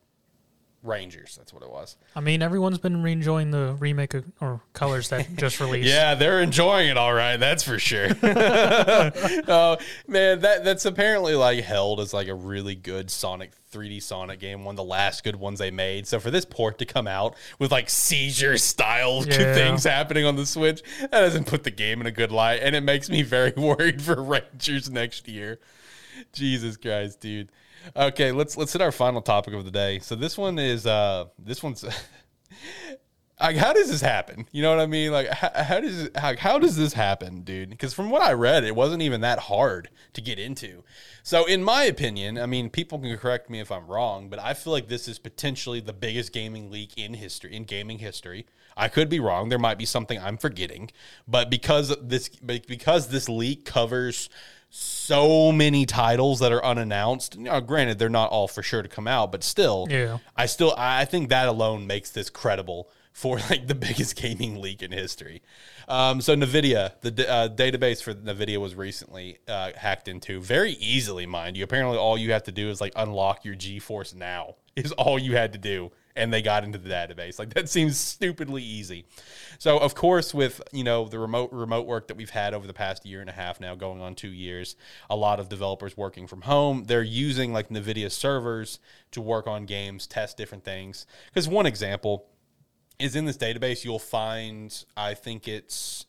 Rangers. 0.86 1.36
That's 1.36 1.52
what 1.54 1.64
it 1.64 1.70
was. 1.70 1.96
I 2.16 2.20
mean, 2.20 2.42
everyone's 2.42 2.78
been 2.78 3.06
enjoying 3.06 3.52
the 3.52 3.76
remake 3.80 4.14
of, 4.14 4.26
or 4.40 4.62
colors 4.74 5.10
that 5.10 5.28
just 5.36 5.60
released. 5.60 5.88
Yeah, 5.90 6.16
they're 6.16 6.42
enjoying 6.42 6.90
it 6.90 6.98
all 6.98 7.14
right. 7.14 7.38
That's 7.38 7.64
for 7.64 7.80
sure. 7.80 8.10
oh 8.24 9.78
man, 10.08 10.40
that 10.42 10.64
that's 10.64 10.86
apparently 10.86 11.36
like 11.36 11.64
held 11.64 12.00
as 12.00 12.14
like 12.14 12.28
a 12.28 12.36
really 12.36 12.76
good 12.76 13.10
Sonic 13.10 13.52
3D 13.74 14.02
Sonic 14.02 14.40
game, 14.40 14.64
one 14.64 14.74
of 14.74 14.78
the 14.78 14.84
last 14.84 15.24
good 15.24 15.36
ones 15.36 15.60
they 15.60 15.72
made. 15.72 16.08
So 16.08 16.20
for 16.20 16.32
this 16.32 16.46
port 16.46 16.78
to 16.80 16.86
come 16.86 17.08
out 17.08 17.36
with 17.60 17.72
like 17.72 17.90
seizure 17.90 18.58
style 18.58 19.24
Yeah. 19.28 19.54
things 19.54 19.84
happening 19.84 20.26
on 20.26 20.36
the 20.36 20.46
Switch, 20.46 20.82
that 21.02 21.12
doesn't 21.12 21.48
put 21.48 21.64
the 21.64 21.72
game 21.72 22.00
in 22.02 22.08
a 22.08 22.12
good 22.12 22.32
light, 22.32 22.62
and 22.62 22.76
it 22.76 22.82
makes 22.82 23.10
me 23.10 23.22
very 23.22 23.52
worried 23.58 24.02
for 24.02 24.22
Rangers 24.22 24.90
next 24.90 25.28
year. 25.28 25.60
Jesus 26.32 26.78
Christ, 26.78 27.20
dude. 27.20 27.52
Okay, 27.96 28.32
let's 28.32 28.58
let's 28.58 28.74
hit 28.74 28.82
our 28.82 28.92
final 28.92 29.22
topic 29.22 29.54
of 29.54 29.66
the 29.66 29.72
day. 29.72 30.00
So 30.00 30.16
this 30.16 30.38
one 30.38 30.60
is 30.60 30.86
uh 30.86 31.26
this 31.38 31.62
one's 31.62 31.84
like 33.40 33.58
how 33.58 33.74
does 33.74 33.90
this 33.90 34.02
happen? 34.02 34.48
You 34.52 34.62
know 34.62 34.70
what 34.70 34.80
I 34.80 34.86
mean? 34.86 35.12
Like 35.12 35.28
how, 35.30 35.52
how 35.54 35.80
does 35.80 36.10
how, 36.16 36.36
how 36.38 36.60
does 36.60 36.78
this 36.78 36.94
happen, 36.94 37.42
dude? 37.42 37.70
Because 37.70 37.94
from 37.94 38.10
what 38.10 38.22
I 38.22 38.34
read, 38.34 38.64
it 38.64 38.76
wasn't 38.76 39.02
even 39.02 39.22
that 39.22 39.40
hard 39.40 39.90
to 40.14 40.22
get 40.22 40.40
into. 40.40 40.84
So 41.24 41.46
in 41.46 41.64
my 41.64 41.84
opinion, 41.84 42.38
I 42.38 42.46
mean, 42.46 42.70
people 42.70 43.00
can 43.00 43.16
correct 43.18 43.50
me 43.50 43.60
if 43.60 43.72
I'm 43.72 43.88
wrong, 43.88 44.30
but 44.30 44.40
I 44.40 44.54
feel 44.54 44.74
like 44.74 44.88
this 44.88 45.08
is 45.08 45.20
potentially 45.20 45.80
the 45.80 45.94
biggest 45.94 46.34
gaming 46.34 46.72
leak 46.72 46.94
in 46.98 47.14
history 47.14 47.56
in 47.56 47.66
gaming 47.66 48.00
history. 48.00 48.46
I 48.78 48.90
could 48.90 49.10
be 49.10 49.20
wrong. 49.20 49.50
There 49.50 49.60
might 49.60 49.78
be 49.78 49.86
something 49.86 50.20
I'm 50.20 50.38
forgetting, 50.38 50.92
but 51.28 51.50
because 51.50 51.96
this 52.02 52.30
because 52.30 53.08
this 53.10 53.30
leak 53.30 53.64
covers 53.66 54.30
so 54.78 55.52
many 55.52 55.86
titles 55.86 56.40
that 56.40 56.52
are 56.52 56.64
unannounced. 56.64 57.38
Now, 57.38 57.60
granted, 57.62 57.98
they're 57.98 58.10
not 58.10 58.30
all 58.32 58.48
for 58.48 58.62
sure 58.62 58.82
to 58.82 58.90
come 58.90 59.08
out, 59.08 59.32
but 59.32 59.44
still, 59.44 59.88
Yeah. 59.90 60.18
I 60.36 60.46
still 60.48 60.74
I 60.78 61.06
think 61.06 61.30
that 61.30 61.48
alone 61.48 61.88
makes 61.88 62.10
this 62.12 62.30
credible 62.30 62.90
for 63.14 63.38
like 63.50 63.68
the 63.68 63.76
biggest 63.76 64.16
gaming 64.18 64.62
leak 64.62 64.84
in 64.84 64.92
history. 64.92 65.42
Um, 65.88 66.20
so 66.20 66.36
Nvidia, 66.36 66.92
the 67.02 67.12
d- 67.12 67.26
uh, 67.26 67.48
database 67.50 68.04
for 68.04 68.14
Nvidia 68.14 68.58
was 68.60 68.76
recently 68.76 69.38
uh, 69.48 69.72
hacked 69.78 70.08
into 70.10 70.42
very 70.42 70.74
easily, 70.74 71.26
mind 71.26 71.56
you. 71.56 71.64
Apparently, 71.64 71.98
all 71.98 72.18
you 72.18 72.34
have 72.34 72.44
to 72.44 72.52
do 72.52 72.70
is 72.70 72.82
like 72.82 72.92
unlock 72.96 73.46
your 73.46 73.56
GeForce 73.56 74.14
Now 74.14 74.56
is 74.76 74.92
all 74.94 75.18
you 75.18 75.38
had 75.38 75.54
to 75.54 75.60
do, 75.60 75.92
and 76.16 76.32
they 76.32 76.42
got 76.42 76.64
into 76.64 76.78
the 76.78 76.90
database. 76.90 77.38
Like 77.40 77.54
that 77.54 77.70
seems 77.70 77.98
stupidly 77.98 78.64
easy. 78.64 79.06
So 79.60 79.78
of 79.78 79.96
course, 79.96 80.34
with 80.34 80.62
you 80.72 80.84
know 80.84 81.08
the 81.08 81.20
remote 81.20 81.52
remote 81.52 81.86
work 81.86 82.08
that 82.08 82.18
we've 82.18 82.30
had 82.30 82.54
over 82.54 82.68
the 82.68 82.74
past 82.74 83.06
year 83.06 83.22
and 83.22 83.30
a 83.30 83.34
half 83.34 83.60
now, 83.60 83.76
going 83.76 84.02
on 84.02 84.16
two 84.16 84.30
years, 84.30 84.76
a 85.10 85.16
lot 85.16 85.40
of 85.40 85.50
developers 85.50 85.98
working 85.98 86.28
from 86.28 86.42
home, 86.42 86.86
they're 86.86 87.04
using 87.04 87.54
like 87.54 87.70
NVIDIA 87.70 88.12
servers 88.12 88.80
to 89.12 89.22
work 89.22 89.48
on 89.48 89.66
games, 89.66 90.08
test 90.08 90.38
different 90.38 90.64
things. 90.64 91.06
Because 91.28 91.48
one 91.48 91.66
example, 91.66 92.28
is 93.00 93.16
in 93.16 93.26
this 93.26 93.38
database. 93.38 93.84
You'll 93.84 94.00
find, 94.00 94.86
I 94.96 95.14
think 95.14 95.48
it's 95.48 96.06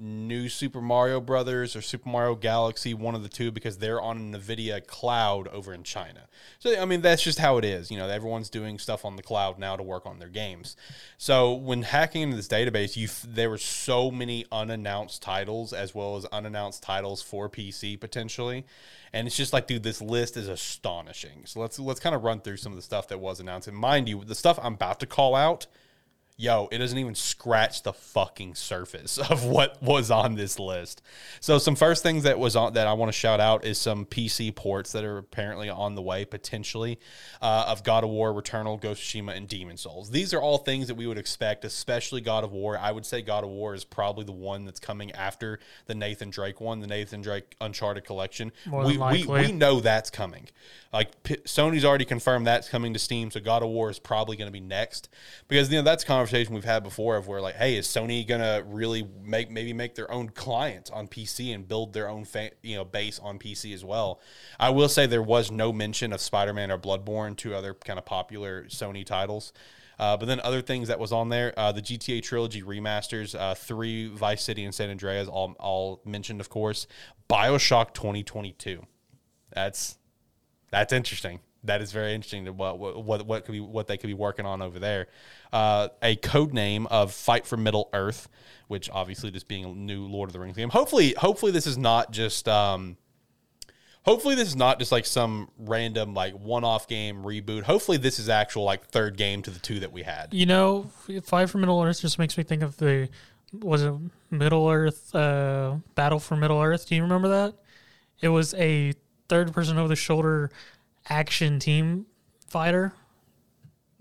new 0.00 0.48
Super 0.48 0.80
Mario 0.80 1.20
Brothers 1.20 1.76
or 1.76 1.82
Super 1.82 2.08
Mario 2.08 2.34
Galaxy, 2.34 2.94
one 2.94 3.14
of 3.14 3.22
the 3.22 3.28
two, 3.28 3.50
because 3.50 3.78
they're 3.78 4.00
on 4.00 4.32
NVIDIA 4.32 4.84
cloud 4.86 5.46
over 5.48 5.74
in 5.74 5.82
China. 5.82 6.26
So, 6.58 6.80
I 6.80 6.84
mean, 6.86 7.02
that's 7.02 7.22
just 7.22 7.38
how 7.38 7.58
it 7.58 7.64
is. 7.64 7.90
You 7.90 7.98
know, 7.98 8.08
everyone's 8.08 8.48
doing 8.48 8.78
stuff 8.78 9.04
on 9.04 9.16
the 9.16 9.22
cloud 9.22 9.58
now 9.58 9.76
to 9.76 9.82
work 9.82 10.06
on 10.06 10.18
their 10.18 10.28
games. 10.28 10.76
So, 11.18 11.52
when 11.52 11.82
hacking 11.82 12.22
into 12.22 12.36
this 12.36 12.48
database, 12.48 12.96
you 12.96 13.08
there 13.26 13.50
were 13.50 13.58
so 13.58 14.10
many 14.10 14.46
unannounced 14.50 15.22
titles 15.22 15.72
as 15.72 15.94
well 15.94 16.16
as 16.16 16.24
unannounced 16.26 16.82
titles 16.82 17.22
for 17.22 17.48
PC 17.48 18.00
potentially. 18.00 18.64
And 19.12 19.26
it's 19.26 19.36
just 19.36 19.52
like, 19.52 19.66
dude, 19.66 19.82
this 19.82 20.00
list 20.00 20.36
is 20.36 20.48
astonishing. 20.48 21.42
So 21.44 21.60
let's 21.60 21.78
let's 21.78 22.00
kind 22.00 22.14
of 22.14 22.24
run 22.24 22.40
through 22.40 22.56
some 22.56 22.72
of 22.72 22.76
the 22.76 22.82
stuff 22.82 23.08
that 23.08 23.18
was 23.20 23.40
announced. 23.40 23.68
And 23.68 23.76
mind 23.76 24.08
you, 24.08 24.24
the 24.24 24.34
stuff 24.34 24.58
I'm 24.62 24.74
about 24.74 25.00
to 25.00 25.06
call 25.06 25.34
out 25.34 25.66
yo, 26.40 26.68
it 26.72 26.78
doesn't 26.78 26.96
even 26.96 27.14
scratch 27.14 27.82
the 27.82 27.92
fucking 27.92 28.54
surface 28.54 29.18
of 29.30 29.44
what 29.44 29.80
was 29.82 30.10
on 30.10 30.34
this 30.34 30.58
list. 30.58 31.02
So 31.40 31.58
some 31.58 31.76
first 31.76 32.02
things 32.02 32.22
that 32.22 32.38
was 32.38 32.56
on 32.56 32.72
that 32.72 32.86
I 32.86 32.94
want 32.94 33.10
to 33.10 33.18
shout 33.18 33.40
out 33.40 33.64
is 33.64 33.78
some 33.78 34.06
PC 34.06 34.54
ports 34.54 34.92
that 34.92 35.04
are 35.04 35.18
apparently 35.18 35.68
on 35.68 35.94
the 35.94 36.02
way 36.02 36.24
potentially 36.24 36.98
uh, 37.42 37.66
of 37.68 37.84
God 37.84 38.04
of 38.04 38.10
War, 38.10 38.32
Returnal, 38.32 38.80
Ghost 38.80 39.02
of 39.02 39.06
Tsushima, 39.06 39.36
and 39.36 39.46
Demon 39.46 39.76
Souls. 39.76 40.10
These 40.10 40.32
are 40.32 40.40
all 40.40 40.58
things 40.58 40.88
that 40.88 40.94
we 40.94 41.06
would 41.06 41.18
expect, 41.18 41.64
especially 41.64 42.22
God 42.22 42.42
of 42.42 42.52
War. 42.52 42.78
I 42.78 42.90
would 42.90 43.04
say 43.04 43.20
God 43.20 43.44
of 43.44 43.50
War 43.50 43.74
is 43.74 43.84
probably 43.84 44.24
the 44.24 44.32
one 44.32 44.64
that's 44.64 44.80
coming 44.80 45.12
after 45.12 45.60
the 45.86 45.94
Nathan 45.94 46.30
Drake 46.30 46.60
one, 46.60 46.80
the 46.80 46.86
Nathan 46.86 47.20
Drake 47.20 47.54
Uncharted 47.60 48.04
collection. 48.04 48.52
We, 48.70 48.96
we 48.96 49.26
we 49.26 49.52
know 49.52 49.80
that's 49.80 50.10
coming. 50.10 50.48
Like 50.92 51.22
P- 51.22 51.36
Sony's 51.36 51.84
already 51.84 52.04
confirmed 52.04 52.46
that's 52.46 52.68
coming 52.68 52.92
to 52.94 52.98
Steam, 52.98 53.30
so 53.30 53.40
God 53.40 53.62
of 53.62 53.68
War 53.68 53.90
is 53.90 53.98
probably 53.98 54.36
going 54.36 54.48
to 54.48 54.52
be 54.52 54.60
next 54.60 55.08
because 55.46 55.70
you 55.70 55.78
know 55.78 55.84
that's 55.84 56.02
a 56.02 56.06
conversation 56.30 56.54
we've 56.54 56.64
had 56.64 56.82
before 56.82 57.16
of 57.16 57.26
where 57.26 57.40
like, 57.40 57.56
hey, 57.56 57.76
is 57.76 57.86
Sony 57.86 58.26
to 58.26 58.62
really 58.66 59.06
make 59.22 59.50
maybe 59.50 59.72
make 59.72 59.94
their 59.94 60.10
own 60.10 60.28
clients 60.28 60.90
on 60.90 61.08
PC 61.08 61.54
and 61.54 61.66
build 61.66 61.92
their 61.92 62.08
own 62.08 62.24
fa- 62.24 62.52
you 62.62 62.76
know 62.76 62.84
base 62.84 63.18
on 63.18 63.38
PC 63.38 63.74
as 63.74 63.84
well? 63.84 64.20
I 64.58 64.70
will 64.70 64.88
say 64.88 65.06
there 65.06 65.22
was 65.22 65.50
no 65.50 65.72
mention 65.72 66.12
of 66.12 66.20
Spider 66.20 66.52
Man 66.52 66.70
or 66.70 66.78
Bloodborne, 66.78 67.36
two 67.36 67.54
other 67.54 67.74
kind 67.74 67.98
of 67.98 68.04
popular 68.04 68.64
Sony 68.64 69.04
titles. 69.04 69.52
Uh, 69.98 70.16
but 70.16 70.26
then 70.26 70.40
other 70.40 70.62
things 70.62 70.88
that 70.88 70.98
was 70.98 71.12
on 71.12 71.28
there, 71.28 71.52
uh, 71.58 71.72
the 71.72 71.82
GTA 71.82 72.22
trilogy 72.22 72.62
remasters, 72.62 73.38
uh, 73.38 73.54
three 73.54 74.08
Vice 74.08 74.42
City 74.42 74.64
and 74.64 74.74
San 74.74 74.88
Andreas, 74.88 75.28
all 75.28 75.54
all 75.58 76.00
mentioned, 76.04 76.40
of 76.40 76.48
course. 76.48 76.86
Bioshock 77.28 77.92
2022. 77.94 78.86
That's 79.52 79.98
that's 80.70 80.92
interesting. 80.92 81.40
That 81.64 81.82
is 81.82 81.92
very 81.92 82.14
interesting 82.14 82.46
to 82.46 82.52
what 82.52 82.78
what 82.78 83.26
what 83.26 83.44
could 83.44 83.52
be 83.52 83.60
what 83.60 83.86
they 83.86 83.96
could 83.96 84.06
be 84.06 84.14
working 84.14 84.46
on 84.46 84.62
over 84.62 84.78
there. 84.78 85.08
Uh, 85.52 85.88
a 86.02 86.16
code 86.16 86.54
name 86.54 86.86
of 86.86 87.12
Fight 87.12 87.46
for 87.46 87.56
Middle 87.56 87.90
Earth, 87.92 88.28
which 88.68 88.88
obviously 88.90 89.30
just 89.30 89.48
being 89.48 89.64
a 89.64 89.68
new 89.68 90.06
Lord 90.06 90.28
of 90.28 90.32
the 90.32 90.40
Rings 90.40 90.56
game. 90.56 90.70
Hopefully, 90.70 91.14
hopefully 91.18 91.52
this 91.52 91.66
is 91.66 91.76
not 91.76 92.12
just. 92.12 92.48
Um, 92.48 92.96
hopefully 94.02 94.34
this 94.34 94.48
is 94.48 94.56
not 94.56 94.78
just 94.78 94.92
like 94.92 95.04
some 95.04 95.50
random 95.58 96.14
like 96.14 96.34
one-off 96.34 96.88
game 96.88 97.22
reboot. 97.22 97.64
Hopefully 97.64 97.98
this 97.98 98.18
is 98.18 98.28
actual 98.28 98.64
like 98.64 98.84
third 98.86 99.16
game 99.16 99.42
to 99.42 99.50
the 99.50 99.58
two 99.58 99.80
that 99.80 99.92
we 99.92 100.02
had. 100.02 100.32
You 100.32 100.46
know, 100.46 100.90
Fight 101.22 101.50
for 101.50 101.58
Middle 101.58 101.82
Earth 101.82 102.00
just 102.00 102.18
makes 102.18 102.38
me 102.38 102.44
think 102.44 102.62
of 102.62 102.76
the 102.78 103.08
was 103.52 103.82
it 103.82 103.92
Middle 104.30 104.68
Earth 104.68 105.14
uh, 105.14 105.76
Battle 105.94 106.20
for 106.20 106.36
Middle 106.36 106.60
Earth? 106.60 106.88
Do 106.88 106.94
you 106.94 107.02
remember 107.02 107.28
that? 107.28 107.54
It 108.20 108.28
was 108.28 108.54
a 108.54 108.94
third 109.28 109.52
person 109.52 109.78
over 109.78 109.88
the 109.88 109.96
shoulder 109.96 110.50
action 111.10 111.58
team 111.58 112.06
fighter. 112.48 112.94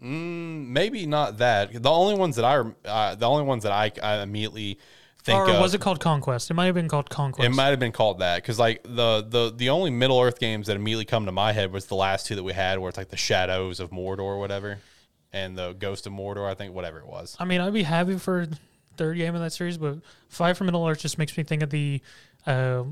Mm, 0.02 0.68
maybe 0.68 1.06
not 1.06 1.40
that. 1.40 1.74
The 1.84 1.90
only 1.90 2.16
ones 2.16 2.38
that 2.38 2.46
I 2.46 2.64
uh, 2.88 3.16
the 3.16 3.28
only 3.28 3.44
ones 3.44 3.64
that 3.64 3.74
I, 3.74 3.92
I 4.02 4.22
immediately 4.22 4.80
think 5.24 5.38
or 5.38 5.50
of 5.50 5.60
was 5.60 5.74
it 5.74 5.82
called 5.82 6.00
Conquest? 6.00 6.50
It 6.50 6.54
might 6.54 6.68
have 6.68 6.76
been 6.76 6.88
called 6.88 7.10
Conquest. 7.10 7.46
It 7.46 7.54
might 7.54 7.68
have 7.68 7.80
been 7.80 7.92
called 7.92 8.20
that 8.20 8.38
because 8.38 8.58
like 8.58 8.84
the 8.84 9.26
the 9.28 9.54
the 9.54 9.70
only 9.70 9.92
Middle 9.92 10.22
Earth 10.22 10.40
games 10.40 10.68
that 10.68 10.78
immediately 10.78 11.06
come 11.06 11.26
to 11.26 11.34
my 11.34 11.52
head 11.52 11.74
was 11.74 11.88
the 11.88 11.96
last 11.96 12.28
two 12.28 12.36
that 12.36 12.44
we 12.44 12.54
had, 12.54 12.80
where 12.80 12.88
it's 12.88 12.98
like 12.98 13.10
the 13.10 13.18
Shadows 13.18 13.82
of 13.82 13.90
Mordor 13.90 14.20
or 14.20 14.40
whatever, 14.40 14.80
and 15.34 15.58
the 15.58 15.74
Ghost 15.74 16.08
of 16.08 16.14
Mordor, 16.14 16.50
I 16.50 16.54
think, 16.54 16.74
whatever 16.74 17.00
it 17.00 17.08
was. 17.08 17.36
I 17.38 17.44
mean, 17.44 17.60
I'd 17.60 17.74
be 17.74 17.84
happy 17.84 18.18
for 18.18 18.48
third 18.96 19.18
game 19.18 19.36
of 19.36 19.42
that 19.42 19.52
series, 19.52 19.78
but 19.78 20.00
Fight 20.30 20.56
for 20.56 20.64
Middle 20.64 20.88
Earth 20.88 21.00
just 21.00 21.18
makes 21.18 21.38
me 21.38 21.44
think 21.44 21.62
of 21.62 21.70
the 21.70 22.02
uh, 22.46 22.84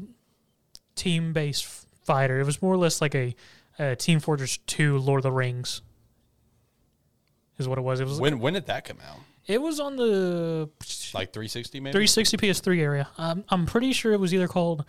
team 0.95 1.31
based 1.31 1.65
fighter. 2.05 2.39
It 2.39 2.45
was 2.45 2.61
more 2.61 2.73
or 2.73 2.77
less 2.77 3.01
like 3.01 3.15
a, 3.15 3.35
uh 3.79 3.95
Team 3.95 4.19
Fortress 4.19 4.57
2 4.67 4.97
Lord 4.97 5.19
of 5.19 5.23
the 5.23 5.31
Rings, 5.31 5.81
is 7.57 7.67
what 7.67 7.77
it 7.77 7.81
was. 7.81 7.99
It 7.99 8.07
was 8.07 8.19
When 8.19 8.39
when 8.39 8.53
did 8.53 8.65
that 8.67 8.85
come 8.85 8.97
out? 9.07 9.19
it 9.47 9.61
was 9.61 9.79
on 9.79 9.95
the 9.95 10.69
Like 11.13 11.31
360 11.33 11.79
maybe. 11.79 11.91
360 11.93 12.37
PS3 12.37 12.79
area. 12.81 13.07
Um, 13.17 13.43
I'm 13.49 13.65
pretty 13.65 13.93
sure 13.93 14.11
it 14.13 14.19
was 14.19 14.33
either 14.33 14.47
called 14.47 14.85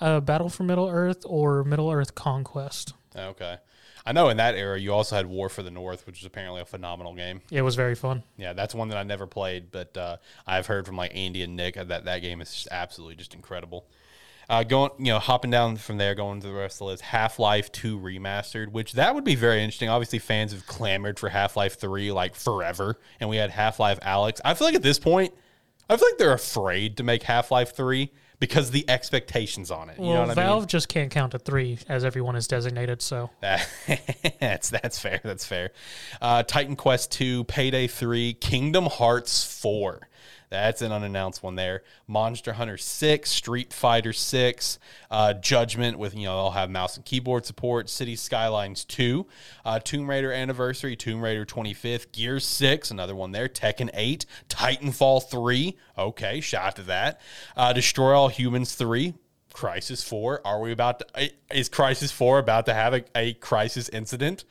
uh, 0.00 0.20
Battle 0.20 0.48
for 0.48 0.62
Middle 0.62 0.88
Earth 0.88 1.22
or 1.26 1.64
Middle 1.64 1.90
Earth 1.90 2.14
Conquest. 2.14 2.92
Okay, 3.16 3.56
I 4.04 4.12
know 4.12 4.28
in 4.28 4.36
that 4.36 4.54
era 4.54 4.78
you 4.78 4.92
also 4.92 5.16
had 5.16 5.26
War 5.26 5.48
for 5.48 5.62
the 5.62 5.70
North, 5.70 6.06
which 6.06 6.20
was 6.20 6.26
apparently 6.26 6.60
a 6.60 6.66
phenomenal 6.66 7.14
game. 7.14 7.40
It 7.50 7.62
was 7.62 7.74
very 7.76 7.94
fun. 7.94 8.22
Yeah, 8.36 8.52
that's 8.52 8.74
one 8.74 8.88
that 8.90 8.98
I 8.98 9.02
never 9.04 9.26
played, 9.26 9.70
but 9.72 9.96
uh, 9.96 10.16
I've 10.46 10.66
heard 10.66 10.84
from 10.86 10.96
like 10.96 11.12
Andy 11.14 11.42
and 11.42 11.56
Nick 11.56 11.74
that 11.76 12.04
that 12.04 12.18
game 12.20 12.40
is 12.42 12.52
just 12.52 12.68
absolutely 12.70 13.16
just 13.16 13.34
incredible. 13.34 13.86
Uh, 14.48 14.62
going, 14.62 14.90
you 14.98 15.06
know, 15.06 15.18
hopping 15.18 15.50
down 15.50 15.76
from 15.76 15.98
there, 15.98 16.14
going 16.14 16.40
to 16.40 16.46
the 16.46 16.52
rest 16.52 16.76
of 16.76 16.78
the 16.80 16.84
list, 16.84 17.02
Half 17.02 17.38
Life 17.40 17.72
Two 17.72 17.98
remastered, 17.98 18.68
which 18.70 18.92
that 18.92 19.14
would 19.14 19.24
be 19.24 19.34
very 19.34 19.60
interesting. 19.62 19.88
Obviously, 19.88 20.20
fans 20.20 20.52
have 20.52 20.66
clamored 20.66 21.18
for 21.18 21.28
Half 21.28 21.56
Life 21.56 21.78
Three 21.80 22.12
like 22.12 22.36
forever, 22.36 22.96
and 23.18 23.28
we 23.28 23.36
had 23.38 23.50
Half 23.50 23.80
Life 23.80 23.98
Alyx. 24.00 24.40
I 24.44 24.54
feel 24.54 24.68
like 24.68 24.76
at 24.76 24.82
this 24.82 25.00
point, 25.00 25.34
I 25.90 25.96
feel 25.96 26.06
like 26.08 26.18
they're 26.18 26.32
afraid 26.32 26.96
to 26.98 27.02
make 27.02 27.24
Half 27.24 27.50
Life 27.50 27.74
Three 27.74 28.12
because 28.38 28.70
the 28.70 28.88
expectations 28.88 29.70
on 29.70 29.88
it. 29.90 29.98
You 29.98 30.04
Well, 30.04 30.14
know 30.22 30.26
what 30.28 30.34
Valve 30.36 30.56
I 30.58 30.60
mean? 30.60 30.68
just 30.68 30.88
can't 30.88 31.10
count 31.10 31.32
to 31.32 31.38
three 31.38 31.78
as 31.88 32.04
everyone 32.04 32.36
is 32.36 32.46
designated. 32.46 33.00
So 33.02 33.30
that's 33.40 34.70
that's 34.70 34.98
fair. 34.98 35.20
That's 35.24 35.44
fair. 35.44 35.70
Uh, 36.20 36.42
Titan 36.42 36.76
Quest 36.76 37.10
Two, 37.12 37.44
Payday 37.44 37.86
Three, 37.88 38.34
Kingdom 38.34 38.86
Hearts 38.86 39.42
Four. 39.60 40.08
That's 40.62 40.82
an 40.82 40.92
unannounced 40.92 41.42
one 41.42 41.54
there. 41.54 41.82
Monster 42.06 42.54
Hunter 42.54 42.76
Six, 42.76 43.30
Street 43.30 43.72
Fighter 43.72 44.12
Six, 44.12 44.78
uh, 45.10 45.34
Judgment 45.34 45.98
with 45.98 46.14
you 46.14 46.24
know 46.24 46.36
they'll 46.36 46.50
have 46.50 46.70
mouse 46.70 46.96
and 46.96 47.04
keyboard 47.04 47.46
support. 47.46 47.88
City 47.88 48.16
Skylines 48.16 48.84
Two, 48.84 49.26
uh, 49.64 49.78
Tomb 49.78 50.08
Raider 50.08 50.32
Anniversary, 50.32 50.96
Tomb 50.96 51.20
Raider 51.20 51.44
Twenty 51.44 51.74
Fifth, 51.74 52.12
Gears 52.12 52.44
Six, 52.44 52.90
another 52.90 53.14
one 53.14 53.32
there. 53.32 53.48
Tekken 53.48 53.90
Eight, 53.94 54.26
Titanfall 54.48 55.28
Three. 55.30 55.76
Okay, 55.96 56.40
shot 56.40 56.76
to 56.76 56.82
that. 56.82 57.20
Uh, 57.56 57.72
Destroy 57.72 58.12
All 58.12 58.28
Humans 58.28 58.74
Three, 58.74 59.14
Crysis 59.52 60.04
Four. 60.04 60.40
Are 60.44 60.60
we 60.60 60.72
about 60.72 61.00
to? 61.00 61.30
Is 61.52 61.68
Crysis 61.68 62.12
Four 62.12 62.38
about 62.38 62.66
to 62.66 62.74
have 62.74 62.94
a, 62.94 63.04
a 63.14 63.34
crisis 63.34 63.88
incident? 63.88 64.44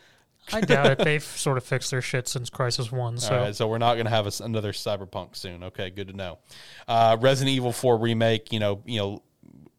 I 0.54 0.62
doubt 0.62 0.88
it. 0.88 0.98
They've 1.00 1.24
sort 1.24 1.58
of 1.58 1.64
fixed 1.64 1.91
their 1.91 2.02
shit 2.02 2.28
since 2.28 2.50
Crysis 2.50 2.91
One. 2.91 3.18
So 3.18 3.36
right, 3.36 3.56
so 3.56 3.68
we're 3.68 3.78
not 3.78 3.96
going 3.96 4.06
to 4.06 4.12
have 4.12 4.28
a 4.28 4.43
another 4.43 4.72
Cyberpunk 4.72 5.36
soon. 5.36 5.64
Okay, 5.64 5.89
good 5.89 6.08
to 6.10 6.14
know. 6.14 6.39
Uh, 6.88 7.18
Resident 7.20 7.56
Evil 7.56 7.72
Four 7.72 7.98
remake. 7.98 8.52
You 8.52 8.60
know, 8.60 8.82
you 8.86 9.00
know, 9.00 9.24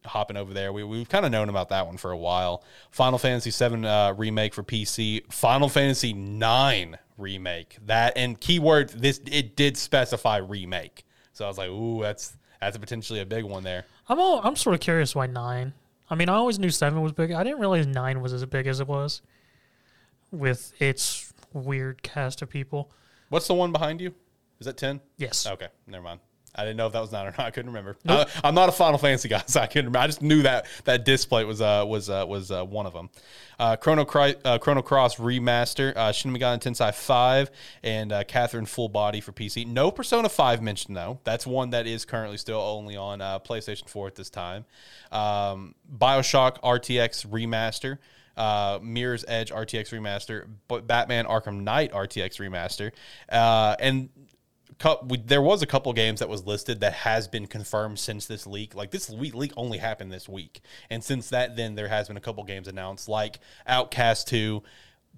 hopping 0.04 0.36
over 0.36 0.52
there. 0.52 0.72
We 0.72 0.84
we've 0.84 1.08
kind 1.08 1.24
of 1.24 1.32
known 1.32 1.48
about 1.48 1.68
that 1.70 1.86
one 1.86 1.96
for 1.96 2.10
a 2.10 2.16
while. 2.16 2.64
Final 2.90 3.18
Fantasy 3.18 3.50
Seven 3.50 3.84
uh, 3.84 4.14
remake 4.16 4.54
for 4.54 4.62
PC. 4.62 5.32
Final 5.32 5.68
Fantasy 5.68 6.12
Nine 6.12 6.98
remake. 7.18 7.76
That 7.86 8.16
and 8.16 8.40
keyword 8.40 8.90
this 8.90 9.20
it 9.30 9.56
did 9.56 9.76
specify 9.76 10.38
remake. 10.38 11.04
So 11.32 11.44
I 11.44 11.48
was 11.48 11.58
like, 11.58 11.68
ooh, 11.68 12.00
that's 12.02 12.36
that's 12.60 12.76
a 12.76 12.80
potentially 12.80 13.20
a 13.20 13.26
big 13.26 13.44
one 13.44 13.62
there. 13.62 13.84
I'm 14.08 14.20
all, 14.20 14.40
I'm 14.42 14.56
sort 14.56 14.74
of 14.74 14.80
curious 14.80 15.14
why 15.14 15.26
nine. 15.26 15.74
I 16.08 16.14
mean, 16.14 16.28
I 16.28 16.34
always 16.34 16.58
knew 16.58 16.70
seven 16.70 17.02
was 17.02 17.12
big. 17.12 17.32
I 17.32 17.42
didn't 17.42 17.58
realize 17.58 17.86
nine 17.86 18.20
was 18.20 18.32
as 18.32 18.44
big 18.46 18.66
as 18.66 18.80
it 18.80 18.86
was, 18.86 19.22
with 20.36 20.72
its 20.80 21.32
weird 21.52 22.02
cast 22.02 22.42
of 22.42 22.50
people. 22.50 22.90
What's 23.28 23.48
the 23.48 23.54
one 23.54 23.72
behind 23.72 24.00
you? 24.00 24.14
Is 24.60 24.66
that 24.66 24.76
ten? 24.76 25.00
Yes. 25.16 25.46
Okay, 25.46 25.68
never 25.86 26.04
mind. 26.04 26.20
I 26.58 26.62
didn't 26.62 26.78
know 26.78 26.86
if 26.86 26.94
that 26.94 27.00
was 27.00 27.12
nine 27.12 27.26
or 27.26 27.30
not. 27.32 27.40
I 27.40 27.50
couldn't 27.50 27.70
remember. 27.70 27.96
Uh, 28.08 28.24
I'm 28.42 28.54
not 28.54 28.68
a 28.68 28.72
Final 28.72 28.98
Fantasy 28.98 29.28
guy, 29.28 29.42
so 29.46 29.60
I 29.60 29.66
couldn't 29.66 29.86
remember. 29.86 29.98
I 29.98 30.06
just 30.06 30.22
knew 30.22 30.42
that 30.42 30.66
that 30.84 31.04
display 31.04 31.44
was 31.44 31.60
uh, 31.60 31.84
was 31.86 32.08
uh, 32.08 32.24
was 32.26 32.50
uh, 32.50 32.64
one 32.64 32.86
of 32.86 32.94
them. 32.94 33.10
Uh, 33.58 33.76
Chrono, 33.76 34.04
Cry- 34.04 34.36
uh, 34.44 34.58
Chrono 34.58 34.82
Cross 34.82 35.16
remaster, 35.16 35.94
uh, 35.96 36.12
Shin 36.12 36.32
Megami 36.32 36.58
Tensei 36.58 36.94
5, 36.94 37.50
and 37.82 38.12
uh, 38.12 38.24
Catherine 38.24 38.66
Full 38.66 38.88
Body 38.88 39.20
for 39.20 39.32
PC. 39.32 39.66
No 39.66 39.90
Persona 39.90 40.28
5 40.28 40.62
mentioned 40.62 40.96
though. 40.96 41.20
That's 41.24 41.46
one 41.46 41.70
that 41.70 41.86
is 41.86 42.04
currently 42.04 42.38
still 42.38 42.60
only 42.60 42.96
on 42.96 43.20
uh, 43.20 43.38
PlayStation 43.38 43.88
4 43.88 44.08
at 44.08 44.14
this 44.14 44.30
time. 44.30 44.64
Um, 45.12 45.74
Bioshock 45.94 46.60
RTX 46.62 47.26
remaster. 47.26 47.98
Uh, 48.36 48.78
Mirror's 48.82 49.24
Edge 49.26 49.50
RTX 49.50 49.90
remaster, 49.90 50.46
but 50.68 50.86
Batman 50.86 51.24
Arkham 51.24 51.62
Knight 51.62 51.92
RTX 51.92 52.38
remaster, 52.38 52.92
uh, 53.30 53.76
and 53.80 54.10
we, 55.06 55.18
there 55.18 55.40
was 55.40 55.62
a 55.62 55.66
couple 55.66 55.92
games 55.92 56.20
that 56.20 56.28
was 56.28 56.44
listed 56.44 56.80
that 56.80 56.92
has 56.92 57.28
been 57.28 57.46
confirmed 57.46 57.98
since 57.98 58.26
this 58.26 58.46
leak. 58.46 58.74
Like 58.74 58.90
this 58.90 59.08
leak 59.08 59.52
only 59.56 59.78
happened 59.78 60.12
this 60.12 60.28
week, 60.28 60.60
and 60.90 61.02
since 61.02 61.30
that, 61.30 61.56
then 61.56 61.74
there 61.74 61.88
has 61.88 62.08
been 62.08 62.16
a 62.16 62.20
couple 62.20 62.44
games 62.44 62.68
announced, 62.68 63.08
like 63.08 63.38
Outcast 63.66 64.28
Two, 64.28 64.62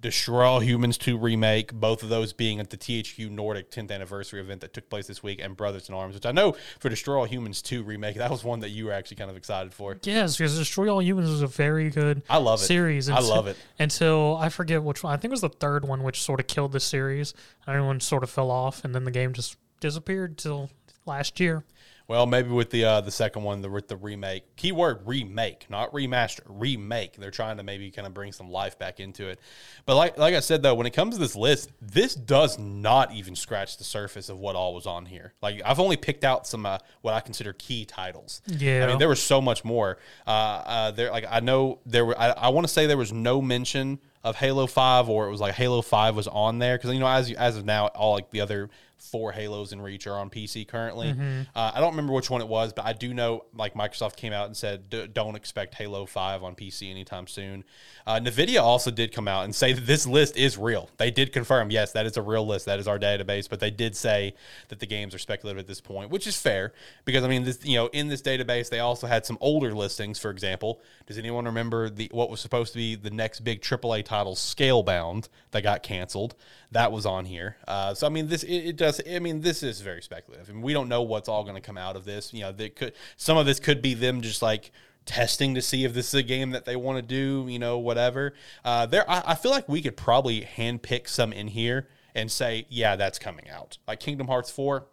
Destroy 0.01 0.45
All 0.45 0.59
Humans 0.61 0.97
2 0.97 1.17
remake, 1.17 1.73
both 1.73 2.03
of 2.03 2.09
those 2.09 2.31
being 2.31 2.59
at 2.59 2.69
the 2.69 2.77
THQ 2.77 3.29
Nordic 3.29 3.69
10th 3.69 3.91
anniversary 3.91 4.39
event 4.39 4.61
that 4.61 4.73
took 4.73 4.89
place 4.89 5.07
this 5.07 5.21
week, 5.21 5.41
and 5.43 5.57
Brothers 5.57 5.89
in 5.89 5.95
Arms, 5.95 6.15
which 6.15 6.25
I 6.25 6.31
know 6.31 6.55
for 6.79 6.87
Destroy 6.89 7.17
All 7.19 7.25
Humans 7.25 7.61
2 7.61 7.83
remake, 7.83 8.15
that 8.15 8.31
was 8.31 8.43
one 8.43 8.61
that 8.61 8.69
you 8.69 8.85
were 8.85 8.93
actually 8.93 9.17
kind 9.17 9.29
of 9.29 9.35
excited 9.35 9.73
for. 9.73 9.97
Yes, 10.03 10.37
because 10.37 10.57
Destroy 10.57 10.89
All 10.89 11.01
Humans 11.01 11.29
was 11.29 11.41
a 11.41 11.47
very 11.47 11.89
good 11.89 12.23
I 12.29 12.37
love 12.37 12.61
it. 12.61 12.65
series. 12.65 13.09
I 13.09 13.19
love 13.19 13.47
it. 13.47 13.57
Until 13.79 14.37
I 14.37 14.49
forget 14.49 14.81
which 14.83 15.03
one. 15.03 15.13
I 15.13 15.17
think 15.17 15.31
it 15.31 15.31
was 15.31 15.41
the 15.41 15.49
third 15.49 15.85
one, 15.85 16.03
which 16.03 16.21
sort 16.21 16.39
of 16.39 16.47
killed 16.47 16.71
the 16.71 16.79
series. 16.79 17.33
Everyone 17.67 17.99
sort 17.99 18.23
of 18.23 18.29
fell 18.29 18.51
off, 18.51 18.85
and 18.85 18.95
then 18.95 19.03
the 19.03 19.11
game 19.11 19.33
just 19.33 19.57
disappeared 19.81 20.37
till 20.37 20.69
last 21.05 21.39
year. 21.39 21.65
Well, 22.09 22.25
maybe 22.25 22.49
with 22.49 22.71
the 22.71 22.85
uh, 22.85 23.01
the 23.01 23.11
second 23.11 23.43
one, 23.43 23.61
the 23.61 23.69
with 23.69 23.87
the 23.87 23.95
remake. 23.95 24.55
Keyword 24.55 25.05
remake, 25.05 25.67
not 25.69 25.93
remaster. 25.93 26.39
Remake. 26.47 27.13
They're 27.17 27.29
trying 27.29 27.57
to 27.57 27.63
maybe 27.63 27.91
kind 27.91 28.07
of 28.07 28.15
bring 28.15 28.31
some 28.31 28.49
life 28.49 28.79
back 28.79 28.99
into 28.99 29.27
it. 29.27 29.39
But 29.85 29.95
like 29.95 30.17
like 30.17 30.33
I 30.33 30.39
said 30.39 30.63
though, 30.63 30.73
when 30.73 30.87
it 30.87 30.93
comes 30.93 31.13
to 31.13 31.21
this 31.21 31.35
list, 31.35 31.71
this 31.79 32.15
does 32.15 32.57
not 32.57 33.13
even 33.13 33.35
scratch 33.35 33.77
the 33.77 33.83
surface 33.83 34.27
of 34.27 34.39
what 34.39 34.55
all 34.55 34.73
was 34.73 34.87
on 34.87 35.05
here. 35.05 35.33
Like 35.43 35.61
I've 35.63 35.79
only 35.79 35.97
picked 35.97 36.23
out 36.23 36.47
some 36.47 36.65
uh, 36.65 36.79
what 37.01 37.13
I 37.13 37.19
consider 37.19 37.53
key 37.53 37.85
titles. 37.85 38.41
Yeah. 38.47 38.85
I 38.85 38.87
mean 38.87 38.97
there 38.97 39.07
was 39.07 39.21
so 39.21 39.39
much 39.39 39.63
more. 39.63 39.99
Uh, 40.25 40.31
uh, 40.65 40.91
there 40.91 41.11
like 41.11 41.25
I 41.29 41.41
know 41.41 41.77
there 41.85 42.05
were. 42.05 42.19
I, 42.19 42.29
I 42.31 42.49
want 42.49 42.65
to 42.65 42.73
say 42.73 42.87
there 42.87 42.97
was 42.97 43.13
no 43.13 43.39
mention 43.39 43.99
of 44.23 44.35
Halo 44.35 44.65
Five, 44.65 45.09
or 45.09 45.27
it 45.27 45.31
was 45.31 45.41
like 45.41 45.53
Halo 45.53 45.83
Five 45.83 46.15
was 46.15 46.27
on 46.27 46.57
there 46.57 46.75
because 46.75 46.91
you 46.91 46.99
know 46.99 47.07
as 47.07 47.31
as 47.33 47.55
of 47.55 47.65
now, 47.65 47.87
all 47.87 48.13
like 48.13 48.31
the 48.31 48.41
other 48.41 48.71
four 48.99 49.31
Halos 49.31 49.71
in 49.71 49.81
Reach 49.81 50.07
are 50.07 50.17
on 50.17 50.29
PC 50.29 50.67
currently. 50.67 51.09
Uh, 51.55 51.71
I 51.73 51.79
don't 51.79 51.91
remember 51.91 52.13
which 52.13 52.29
one 52.29 52.41
it 52.41 52.47
was, 52.47 52.73
but 52.73 52.85
I 52.85 52.93
do 52.93 53.13
know 53.13 53.45
like 53.55 53.73
Microsoft 53.73 54.15
came 54.15 54.33
out 54.33 54.47
and 54.47 54.55
said 54.55 54.89
don't 55.13 55.35
expect 55.35 55.75
Halo 55.75 56.05
Five 56.05 56.43
on 56.43 56.55
PC 56.55 56.89
anytime 56.91 57.27
soon. 57.27 57.63
Uh, 58.05 58.19
Nvidia 58.19 58.61
also 58.61 58.91
did 58.91 59.11
come 59.13 59.27
out 59.27 59.45
and 59.45 59.55
say 59.55 59.73
that 59.73 59.85
this 59.85 60.05
list 60.05 60.35
is 60.37 60.57
real. 60.57 60.89
They 60.97 61.11
did 61.11 61.31
confirm, 61.31 61.71
yes, 61.71 61.91
that 61.93 62.05
is 62.05 62.17
a 62.17 62.21
real 62.21 62.45
list. 62.45 62.65
That 62.65 62.79
is 62.79 62.87
our 62.87 62.99
database, 62.99 63.49
but 63.49 63.59
they 63.59 63.71
did 63.71 63.95
say 63.95 64.33
that 64.69 64.79
the 64.79 64.85
games 64.85 65.13
are 65.15 65.19
speculative 65.19 65.59
at 65.59 65.67
this 65.67 65.81
point, 65.81 66.09
which 66.09 66.27
is 66.27 66.39
fair 66.39 66.73
because 67.05 67.23
I 67.23 67.27
mean, 67.27 67.43
this 67.43 67.63
you 67.63 67.77
know, 67.77 67.87
in 67.87 68.07
this 68.07 68.21
database 68.21 68.69
they 68.69 68.79
also 68.79 69.07
had 69.07 69.25
some 69.25 69.37
older 69.41 69.73
listings. 69.73 70.19
For 70.19 70.31
example, 70.31 70.81
does 71.05 71.17
anyone 71.17 71.45
remember 71.45 71.89
the 71.89 72.09
what 72.11 72.29
was 72.29 72.41
supposed 72.41 72.73
to 72.73 72.77
be 72.77 72.95
the 72.95 73.11
next 73.11 73.41
big 73.41 73.61
AAA 73.61 74.05
title, 74.05 74.35
Scalebound, 74.35 75.29
that 75.51 75.63
got 75.63 75.83
canceled? 75.83 76.35
That 76.71 76.91
was 76.91 77.05
on 77.05 77.25
here. 77.25 77.57
Uh, 77.67 77.93
so 77.93 78.05
I 78.05 78.09
mean, 78.09 78.27
this 78.27 78.43
it, 78.43 78.55
it 78.55 78.75
does. 78.75 78.88
I 78.89 79.19
mean, 79.19 79.41
this 79.41 79.63
is 79.63 79.81
very 79.81 80.01
speculative. 80.01 80.49
I 80.49 80.53
mean, 80.53 80.61
we 80.61 80.73
don't 80.73 80.89
know 80.89 81.01
what's 81.01 81.29
all 81.29 81.43
going 81.43 81.55
to 81.55 81.61
come 81.61 81.77
out 81.77 81.95
of 81.95 82.05
this. 82.05 82.33
You 82.33 82.41
know, 82.41 82.51
they 82.51 82.69
could 82.69 82.93
some 83.17 83.37
of 83.37 83.45
this 83.45 83.59
could 83.59 83.81
be 83.81 83.93
them 83.93 84.21
just 84.21 84.41
like 84.41 84.71
testing 85.05 85.55
to 85.55 85.61
see 85.61 85.85
if 85.85 85.93
this 85.93 86.09
is 86.09 86.13
a 86.13 86.23
game 86.23 86.51
that 86.51 86.65
they 86.65 86.75
want 86.75 86.97
to 86.97 87.01
do, 87.01 87.45
you 87.49 87.59
know, 87.59 87.77
whatever. 87.79 88.33
Uh, 88.63 88.85
there, 88.85 89.09
I, 89.09 89.23
I 89.27 89.35
feel 89.35 89.51
like 89.51 89.67
we 89.67 89.81
could 89.81 89.97
probably 89.97 90.41
handpick 90.41 91.07
some 91.07 91.33
in 91.33 91.47
here 91.47 91.87
and 92.13 92.31
say, 92.31 92.65
yeah, 92.69 92.95
that's 92.95 93.17
coming 93.17 93.49
out. 93.49 93.77
Like 93.87 93.99
Kingdom 93.99 94.27
Hearts 94.27 94.51
4, 94.51 94.85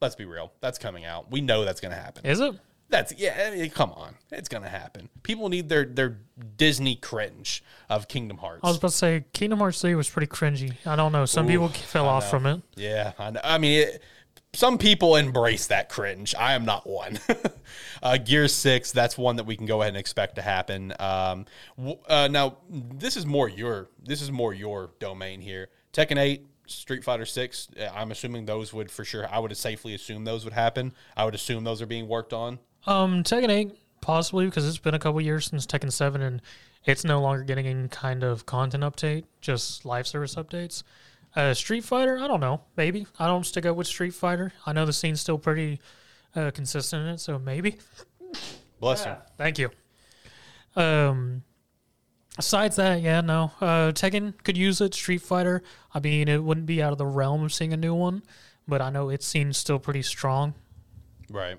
let's 0.00 0.14
be 0.14 0.24
real, 0.24 0.52
that's 0.60 0.78
coming 0.78 1.04
out. 1.04 1.30
We 1.30 1.40
know 1.40 1.64
that's 1.64 1.80
going 1.80 1.92
to 1.92 2.00
happen. 2.00 2.24
Is 2.24 2.40
it? 2.40 2.54
That's 2.90 3.12
yeah. 3.18 3.50
I 3.52 3.54
mean, 3.54 3.70
come 3.70 3.92
on, 3.92 4.14
it's 4.30 4.48
going 4.48 4.62
to 4.62 4.68
happen. 4.68 5.08
People 5.22 5.48
need 5.48 5.68
their 5.68 5.84
their 5.84 6.18
Disney 6.56 6.96
cringe 6.96 7.62
of 7.90 8.08
Kingdom 8.08 8.38
Hearts. 8.38 8.60
I 8.64 8.68
was 8.68 8.78
about 8.78 8.90
to 8.92 8.96
say 8.96 9.24
Kingdom 9.32 9.58
Hearts 9.58 9.80
3 9.80 9.94
was 9.94 10.08
pretty 10.08 10.26
cringy. 10.26 10.74
I 10.86 10.96
don't 10.96 11.12
know. 11.12 11.26
Some 11.26 11.46
people 11.46 11.68
fell 11.68 12.08
I 12.08 12.12
off 12.12 12.24
know. 12.24 12.30
from 12.30 12.46
it. 12.46 12.62
Yeah, 12.76 13.12
I 13.18 13.30
know. 13.30 13.40
I 13.44 13.58
mean, 13.58 13.80
it, 13.80 14.02
some 14.54 14.78
people 14.78 15.16
embrace 15.16 15.66
that 15.66 15.88
cringe. 15.88 16.34
I 16.34 16.54
am 16.54 16.64
not 16.64 16.86
one. 16.86 17.18
uh, 18.02 18.16
Gear 18.16 18.48
Six, 18.48 18.92
that's 18.92 19.18
one 19.18 19.36
that 19.36 19.44
we 19.44 19.56
can 19.56 19.66
go 19.66 19.82
ahead 19.82 19.90
and 19.90 19.98
expect 19.98 20.36
to 20.36 20.42
happen. 20.42 20.94
Um, 20.98 21.44
w- 21.76 21.98
uh, 22.08 22.28
now, 22.28 22.58
this 22.70 23.16
is 23.16 23.26
more 23.26 23.48
your 23.48 23.88
this 24.02 24.22
is 24.22 24.30
more 24.30 24.54
your 24.54 24.92
domain 24.98 25.40
here. 25.42 25.68
Tekken 25.92 26.18
Eight, 26.18 26.46
Street 26.66 27.04
Fighter 27.04 27.26
Six. 27.26 27.68
uh, 27.78 27.90
I'm 27.94 28.10
assuming 28.10 28.46
those 28.46 28.72
would 28.72 28.90
for 28.90 29.04
sure. 29.04 29.28
I 29.30 29.38
would 29.38 29.54
safely 29.56 29.94
assume 29.94 30.24
those 30.24 30.44
would 30.44 30.54
happen. 30.54 30.94
I 31.16 31.24
would 31.26 31.34
assume 31.34 31.64
those 31.64 31.82
are 31.82 31.86
being 31.86 32.08
worked 32.08 32.32
on. 32.32 32.58
Um, 32.86 33.22
Tekken 33.22 33.50
8, 33.50 33.72
possibly, 34.00 34.46
because 34.46 34.66
it's 34.66 34.78
been 34.78 34.94
a 34.94 34.98
couple 34.98 35.20
years 35.20 35.46
since 35.46 35.66
Tekken 35.66 35.92
7, 35.92 36.20
and 36.22 36.42
it's 36.84 37.04
no 37.04 37.20
longer 37.20 37.44
getting 37.44 37.66
any 37.66 37.88
kind 37.88 38.22
of 38.22 38.46
content 38.46 38.82
update, 38.84 39.24
just 39.40 39.84
live 39.84 40.06
service 40.06 40.34
updates. 40.36 40.82
Uh, 41.36 41.54
Street 41.54 41.84
Fighter, 41.84 42.18
I 42.18 42.26
don't 42.26 42.40
know. 42.40 42.62
Maybe. 42.76 43.06
I 43.18 43.26
don't 43.26 43.44
stick 43.44 43.66
up 43.66 43.76
with 43.76 43.86
Street 43.86 44.14
Fighter. 44.14 44.52
I 44.64 44.72
know 44.72 44.86
the 44.86 44.92
scene's 44.92 45.20
still 45.20 45.38
pretty 45.38 45.80
uh, 46.34 46.50
consistent 46.50 47.02
in 47.02 47.14
it, 47.14 47.20
so 47.20 47.38
maybe. 47.38 47.76
Bless 48.80 49.04
you. 49.04 49.14
Thank 49.36 49.58
you. 49.58 49.70
Um, 50.74 51.42
besides 52.36 52.76
that, 52.76 53.02
yeah, 53.02 53.20
no. 53.20 53.52
Uh, 53.60 53.92
Tekken 53.92 54.34
could 54.42 54.56
use 54.56 54.80
it. 54.80 54.94
Street 54.94 55.22
Fighter, 55.22 55.62
I 55.92 56.00
mean, 56.00 56.28
it 56.28 56.42
wouldn't 56.42 56.66
be 56.66 56.82
out 56.82 56.92
of 56.92 56.98
the 56.98 57.06
realm 57.06 57.44
of 57.44 57.52
seeing 57.52 57.72
a 57.72 57.76
new 57.76 57.94
one, 57.94 58.22
but 58.66 58.80
I 58.80 58.90
know 58.90 59.10
its 59.10 59.26
scene's 59.26 59.58
still 59.58 59.78
pretty 59.78 60.02
strong. 60.02 60.54
Right. 61.28 61.58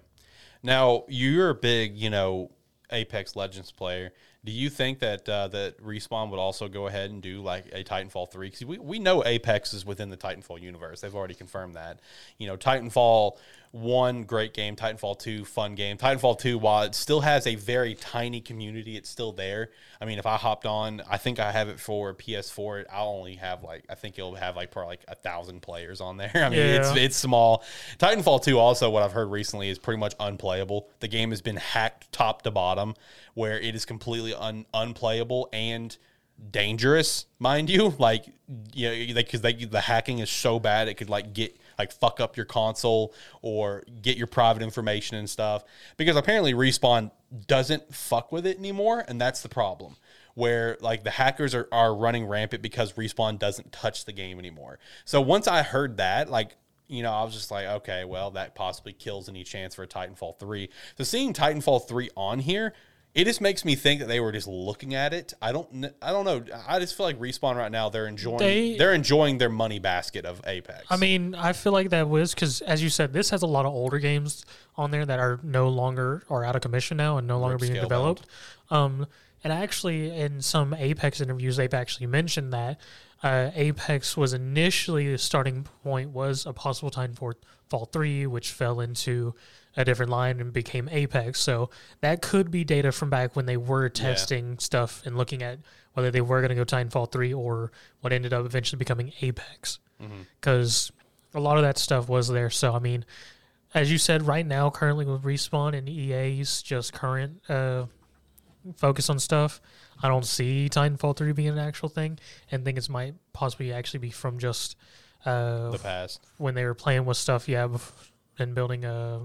Now, 0.61 1.05
you're 1.07 1.49
a 1.49 1.55
big, 1.55 1.95
you 1.95 2.09
know, 2.09 2.51
Apex 2.91 3.35
Legends 3.35 3.71
player. 3.71 4.11
Do 4.45 4.51
you 4.53 4.69
think 4.69 4.99
that 4.99 5.27
uh, 5.27 5.49
that 5.49 5.81
Respawn 5.83 6.29
would 6.31 6.39
also 6.39 6.69
go 6.69 6.87
ahead 6.87 7.11
and 7.11 7.21
do 7.21 7.41
like 7.41 7.65
a 7.73 7.83
Titanfall 7.83 8.31
3? 8.31 8.47
Because 8.47 8.65
we, 8.65 8.77
we 8.77 8.97
know 8.97 9.23
Apex 9.25 9.73
is 9.73 9.85
within 9.85 10.09
the 10.09 10.17
Titanfall 10.17 10.61
universe. 10.61 11.01
They've 11.01 11.15
already 11.15 11.33
confirmed 11.33 11.75
that. 11.75 11.99
You 12.37 12.47
know, 12.47 12.55
Titanfall 12.55 13.37
1, 13.71 14.23
great 14.23 14.53
game. 14.53 14.75
Titanfall 14.75 15.19
2, 15.19 15.45
fun 15.45 15.75
game. 15.75 15.95
Titanfall 15.97 16.39
2, 16.39 16.57
while 16.57 16.83
it 16.83 16.95
still 16.95 17.21
has 17.21 17.45
a 17.45 17.53
very 17.55 17.93
tiny 17.93 18.41
community, 18.41 18.97
it's 18.97 19.09
still 19.09 19.31
there. 19.31 19.69
I 20.01 20.05
mean, 20.05 20.17
if 20.17 20.25
I 20.25 20.37
hopped 20.37 20.65
on, 20.65 21.03
I 21.09 21.17
think 21.17 21.39
I 21.39 21.51
have 21.51 21.69
it 21.69 21.79
for 21.79 22.13
PS4. 22.15 22.85
I'll 22.91 23.09
only 23.09 23.35
have 23.35 23.61
like, 23.63 23.83
I 23.87 23.93
think 23.95 24.17
it'll 24.17 24.33
have 24.35 24.55
like 24.55 24.71
probably 24.71 24.93
like 24.93 25.03
a 25.07 25.13
thousand 25.15 25.61
players 25.61 26.01
on 26.01 26.17
there. 26.17 26.31
I 26.35 26.49
mean, 26.49 26.59
it's, 26.59 26.95
Yeah. 26.95 27.01
it's 27.03 27.15
small. 27.15 27.63
Titanfall 27.99 28.43
2 28.43 28.57
also 28.57 28.89
what 28.89 29.03
I've 29.03 29.11
heard 29.13 29.29
recently 29.29 29.69
is 29.69 29.77
pretty 29.77 29.99
much 29.99 30.15
unplayable. 30.19 30.89
The 30.99 31.07
game 31.07 31.29
has 31.29 31.41
been 31.41 31.57
hacked 31.57 32.11
top 32.11 32.41
to 32.43 32.51
bottom 32.51 32.95
where 33.35 33.59
it 33.59 33.75
is 33.75 33.85
completely 33.85 34.33
un- 34.33 34.65
unplayable 34.73 35.47
and 35.53 35.95
dangerous, 36.51 37.25
mind 37.37 37.69
you. 37.69 37.93
Like 37.99 38.25
you 38.73 39.07
know, 39.07 39.13
because 39.13 39.41
they, 39.41 39.53
the 39.53 39.81
hacking 39.81 40.19
is 40.19 40.29
so 40.29 40.59
bad 40.59 40.87
it 40.87 40.95
could 40.95 41.09
like 41.09 41.33
get 41.33 41.55
like 41.79 41.91
fuck 41.91 42.19
up 42.19 42.37
your 42.37 42.45
console 42.45 43.13
or 43.41 43.83
get 44.01 44.17
your 44.17 44.27
private 44.27 44.61
information 44.61 45.17
and 45.17 45.29
stuff. 45.29 45.63
Because 45.97 46.15
apparently 46.15 46.53
Respawn 46.53 47.11
doesn't 47.47 47.95
fuck 47.95 48.31
with 48.31 48.45
it 48.45 48.57
anymore, 48.59 49.05
and 49.07 49.19
that's 49.19 49.41
the 49.41 49.49
problem. 49.49 49.95
Where 50.35 50.77
like 50.81 51.03
the 51.03 51.11
hackers 51.11 51.55
are, 51.55 51.67
are 51.71 51.95
running 51.95 52.25
rampant 52.25 52.61
because 52.61 52.93
Respawn 52.93 53.39
doesn't 53.39 53.71
touch 53.71 54.05
the 54.05 54.13
game 54.13 54.37
anymore. 54.37 54.77
So 55.05 55.21
once 55.21 55.47
I 55.47 55.63
heard 55.63 55.97
that, 55.97 56.29
like 56.29 56.55
you 56.89 57.03
know, 57.03 57.11
I 57.11 57.23
was 57.23 57.33
just 57.33 57.51
like, 57.51 57.67
okay, 57.67 58.03
well, 58.03 58.31
that 58.31 58.55
possibly 58.55 58.93
kills 58.93 59.29
any 59.29 59.43
chance 59.43 59.75
for 59.75 59.83
a 59.83 59.87
Titanfall 59.87 60.39
3. 60.39 60.69
So 60.97 61.03
seeing 61.03 61.33
Titanfall 61.33 61.87
3 61.87 62.09
on 62.17 62.39
here, 62.39 62.73
it 63.19 63.25
just 63.25 63.41
makes 63.41 63.65
me 63.65 63.75
think 63.75 63.99
that 63.99 64.07
they 64.07 64.19
were 64.19 64.31
just 64.31 64.47
looking 64.47 64.95
at 64.95 65.13
it. 65.13 65.33
I 65.41 65.51
don't 65.51 65.85
I 66.01 66.11
don't 66.11 66.25
know. 66.25 66.43
I 66.67 66.79
just 66.79 66.95
feel 66.95 67.05
like 67.05 67.19
Respawn 67.19 67.55
right 67.55 67.71
now 67.71 67.89
they're 67.89 68.07
enjoying 68.07 68.37
They- 68.39 68.79
are 68.79 68.93
enjoying 68.93 69.37
their 69.37 69.49
money 69.49 69.79
basket 69.79 70.25
of 70.25 70.41
Apex. 70.47 70.85
I 70.89 70.97
mean, 70.97 71.35
I 71.35 71.53
feel 71.53 71.73
like 71.73 71.89
that 71.89 72.09
was 72.09 72.33
because, 72.33 72.61
as 72.61 72.81
you 72.81 72.89
said, 72.89 73.13
this 73.13 73.29
has 73.29 73.41
a 73.41 73.47
lot 73.47 73.65
of 73.65 73.73
older 73.73 73.99
games 73.99 74.45
on 74.75 74.91
there 74.91 75.05
that 75.05 75.19
are 75.19 75.39
no 75.43 75.69
longer 75.69 76.23
are 76.29 76.43
out 76.43 76.55
of 76.55 76.61
commission 76.61 76.97
now 76.97 77.17
and 77.17 77.27
no 77.27 77.39
longer 77.39 77.57
Rip 77.57 77.61
being 77.71 77.81
developed. 77.81 78.25
Um, 78.69 79.07
and 79.43 79.53
actually, 79.53 80.11
in 80.17 80.41
some 80.41 80.73
Apex 80.73 81.21
interviews, 81.21 81.57
they've 81.57 81.73
actually 81.73 82.07
mentioned 82.07 82.51
that 82.53 82.79
uh, 83.23 83.51
Apex 83.55 84.15
was 84.15 84.33
initially 84.33 85.11
the 85.11 85.17
starting 85.17 85.65
point 85.83 86.11
was 86.11 86.45
a 86.45 86.53
possible 86.53 86.89
time 86.89 87.13
for 87.13 87.35
Fall 87.69 87.85
three, 87.85 88.25
which 88.25 88.51
fell 88.51 88.79
into 88.79 89.35
a 89.77 89.85
different 89.85 90.11
line 90.11 90.39
and 90.39 90.51
became 90.51 90.89
Apex. 90.89 91.39
So 91.39 91.69
that 92.01 92.21
could 92.21 92.51
be 92.51 92.63
data 92.63 92.91
from 92.91 93.09
back 93.09 93.35
when 93.35 93.45
they 93.45 93.57
were 93.57 93.87
testing 93.89 94.57
stuff 94.59 95.03
and 95.05 95.15
looking 95.17 95.41
at 95.43 95.59
whether 95.93 96.11
they 96.11 96.21
were 96.21 96.41
going 96.41 96.49
to 96.49 96.55
go 96.55 96.63
Titanfall 96.65 97.11
three 97.11 97.33
or 97.33 97.71
what 98.01 98.11
ended 98.13 98.33
up 98.33 98.45
eventually 98.45 98.77
becoming 98.77 99.11
Apex 99.21 99.79
because 100.39 100.91
a 101.33 101.39
lot 101.39 101.57
of 101.57 101.63
that 101.63 101.77
stuff 101.77 102.07
was 102.09 102.27
there. 102.29 102.49
So 102.49 102.73
I 102.73 102.79
mean, 102.79 103.05
as 103.73 103.91
you 103.91 103.97
said, 103.97 104.25
right 104.25 104.45
now, 104.45 104.69
currently 104.69 105.05
with 105.05 105.23
respawn 105.23 105.77
and 105.77 105.87
EA's 105.89 106.61
just 106.61 106.93
current 106.93 107.41
uh, 107.49 107.85
focus 108.77 109.09
on 109.09 109.19
stuff, 109.19 109.61
I 110.01 110.07
don't 110.07 110.25
see 110.25 110.69
Titanfall 110.71 111.17
three 111.17 111.33
being 111.33 111.49
an 111.49 111.59
actual 111.59 111.89
thing, 111.89 112.17
and 112.51 112.63
think 112.65 112.77
it 112.77 112.89
might 112.89 113.13
possibly 113.33 113.73
actually 113.73 113.99
be 113.99 114.09
from 114.11 114.39
just 114.39 114.75
uh, 115.25 115.69
the 115.71 115.79
past. 115.79 116.25
when 116.37 116.55
they 116.55 116.65
were 116.65 116.73
playing 116.73 117.05
with 117.05 117.17
stuff, 117.17 117.47
yeah, 117.49 117.67
and 118.39 118.55
building 118.55 118.85
uh, 118.85 119.19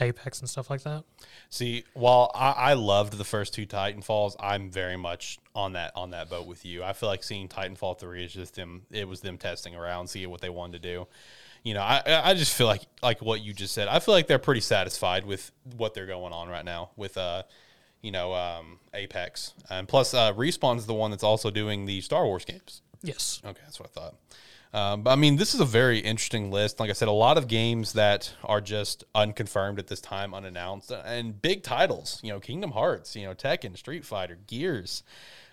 Apex 0.00 0.40
and 0.40 0.48
stuff 0.48 0.70
like 0.70 0.82
that. 0.82 1.04
See, 1.50 1.84
while 1.94 2.30
I, 2.34 2.52
I 2.52 2.72
loved 2.74 3.18
the 3.18 3.24
first 3.24 3.54
two 3.54 3.66
Titanfalls, 3.66 4.36
I'm 4.40 4.70
very 4.70 4.96
much 4.96 5.38
on 5.54 5.74
that 5.74 5.92
on 5.94 6.10
that 6.10 6.30
boat 6.30 6.46
with 6.46 6.64
you. 6.64 6.82
I 6.82 6.92
feel 6.92 7.08
like 7.08 7.22
seeing 7.22 7.48
Titanfall 7.48 7.98
three 7.98 8.24
is 8.24 8.32
just 8.32 8.54
them. 8.54 8.82
It 8.90 9.06
was 9.06 9.20
them 9.20 9.38
testing 9.38 9.74
around, 9.74 10.08
seeing 10.08 10.30
what 10.30 10.40
they 10.40 10.50
wanted 10.50 10.82
to 10.82 10.88
do. 10.88 11.06
You 11.62 11.74
know, 11.74 11.82
I 11.82 12.02
I 12.06 12.34
just 12.34 12.54
feel 12.54 12.66
like 12.66 12.82
like 13.02 13.20
what 13.20 13.42
you 13.42 13.52
just 13.52 13.74
said. 13.74 13.88
I 13.88 13.98
feel 13.98 14.14
like 14.14 14.26
they're 14.26 14.38
pretty 14.38 14.62
satisfied 14.62 15.24
with 15.24 15.52
what 15.76 15.94
they're 15.94 16.06
going 16.06 16.32
on 16.32 16.48
right 16.48 16.64
now 16.64 16.90
with 16.96 17.16
uh, 17.16 17.42
you 18.02 18.10
know, 18.10 18.34
um, 18.34 18.80
Apex, 18.92 19.54
and 19.70 19.88
plus 19.88 20.12
uh, 20.12 20.32
Respawn's 20.32 20.86
the 20.86 20.94
one 20.94 21.12
that's 21.12 21.22
also 21.22 21.50
doing 21.50 21.86
the 21.86 22.00
Star 22.00 22.26
Wars 22.26 22.44
games. 22.44 22.82
Yes. 23.02 23.40
Okay, 23.44 23.60
that's 23.64 23.80
what 23.80 23.88
I 23.88 23.92
thought. 24.00 24.14
Um, 24.74 25.02
but 25.02 25.10
I 25.10 25.16
mean, 25.16 25.36
this 25.36 25.54
is 25.54 25.60
a 25.60 25.66
very 25.66 25.98
interesting 25.98 26.50
list. 26.50 26.80
Like 26.80 26.88
I 26.88 26.94
said, 26.94 27.08
a 27.08 27.12
lot 27.12 27.36
of 27.36 27.46
games 27.46 27.92
that 27.92 28.32
are 28.42 28.60
just 28.60 29.04
unconfirmed 29.14 29.78
at 29.78 29.88
this 29.88 30.00
time, 30.00 30.32
unannounced, 30.32 30.90
and 30.90 31.40
big 31.40 31.62
titles. 31.62 32.20
You 32.22 32.32
know, 32.32 32.40
Kingdom 32.40 32.70
Hearts, 32.70 33.14
you 33.14 33.26
know, 33.26 33.34
Tekken, 33.34 33.76
Street 33.76 34.04
Fighter, 34.04 34.38
Gears, 34.46 35.02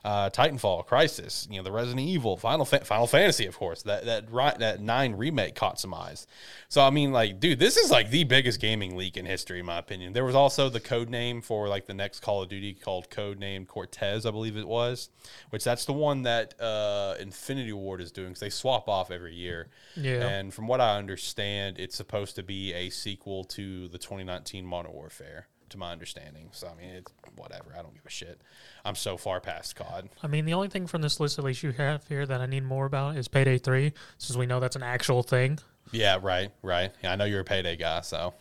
uh, 0.04 0.30
Titanfall, 0.30 0.88
Crysis, 0.88 1.50
you 1.50 1.58
know, 1.58 1.64
the 1.64 1.72
Resident 1.72 2.08
Evil, 2.08 2.38
Final 2.38 2.66
Fa- 2.66 2.86
Final 2.86 3.08
Fantasy, 3.08 3.46
of 3.46 3.58
course, 3.58 3.84
that 3.84 4.06
that 4.06 4.32
ri- 4.32 4.58
that 4.60 4.82
nine 4.82 5.16
remake 5.16 5.56
caught 5.56 5.80
some 5.80 5.94
eyes. 5.94 6.28
So 6.70 6.82
I 6.82 6.90
mean, 6.90 7.12
like, 7.12 7.40
dude, 7.40 7.60
this 7.60 7.78
is 7.78 7.92
like 7.92 8.10
the 8.10 8.24
biggest 8.24 8.60
gaming 8.62 8.96
leak 8.96 9.18
in 9.18 9.26
history, 9.26 9.60
in 9.60 9.66
my 9.66 9.78
opinion. 9.78 10.14
There 10.14 10.26
was 10.26 10.36
also 10.36 10.70
the 10.70 10.80
code 10.80 11.10
name 11.10 11.42
for 11.42 11.68
like 11.68 11.86
the 11.86 11.94
next 11.94 12.22
Call 12.22 12.44
of 12.44 12.50
Duty 12.50 12.74
called 12.74 13.10
Code 13.10 13.40
Name 13.40 13.66
Cortez, 13.66 14.26
I 14.26 14.32
believe 14.32 14.56
it 14.56 14.68
was, 14.68 15.10
which 15.50 15.64
that's 15.64 15.86
the 15.86 15.94
one 15.94 16.24
that 16.24 16.60
uh, 16.62 17.16
Infinity 17.20 17.74
Ward 17.74 18.02
is 18.02 18.12
doing 18.12 18.30
because 18.30 18.40
they 18.40 18.50
swap 18.50 18.88
off 18.88 19.12
every 19.12 19.36
year. 19.36 19.68
Yeah. 19.96 20.28
And 20.28 20.54
from 20.54 20.68
what 20.68 20.82
I 20.82 20.98
understand, 20.98 21.78
it's 21.80 21.96
supposed 21.96 22.36
to 22.36 22.44
be 22.44 22.74
a 22.74 22.90
sequel 22.90 23.44
to 23.46 23.88
the 23.88 23.98
2019 23.98 24.66
Modern 24.66 24.94
Warfare. 24.94 25.48
To 25.70 25.78
my 25.78 25.92
understanding, 25.92 26.50
so 26.52 26.68
I 26.68 26.80
mean, 26.82 26.96
it's 26.96 27.12
whatever. 27.36 27.76
I 27.78 27.82
don't 27.82 27.94
give 27.94 28.06
a 28.06 28.10
shit. 28.10 28.42
I'm 28.84 28.96
so 28.96 29.18
far 29.18 29.40
past 29.40 29.76
COD. 29.76 30.10
I 30.24 30.28
mean, 30.28 30.46
the 30.46 30.54
only 30.54 30.68
thing 30.68 30.88
from 30.88 31.02
this 31.02 31.20
list, 31.20 31.38
at 31.38 31.46
least 31.46 31.62
you 31.62 31.72
have 31.74 32.08
here, 32.08 32.26
that 32.26 32.42
I 32.42 32.46
need 32.48 32.64
more 32.64 32.86
about 32.86 33.18
is 33.18 33.28
Payday 33.28 33.60
3, 33.60 33.94
since 34.18 34.36
we 34.36 34.46
know 34.46 34.60
that's 34.60 34.76
an 34.76 34.84
actual 34.84 35.22
thing. 35.22 35.60
Yeah, 35.92 36.18
right, 36.22 36.52
right. 36.64 36.92
Yeah, 37.04 37.14
I 37.14 37.16
know 37.16 37.26
you're 37.26 37.42
a 37.42 37.46
payday 37.46 37.76
guy, 37.76 38.02
so. 38.02 38.34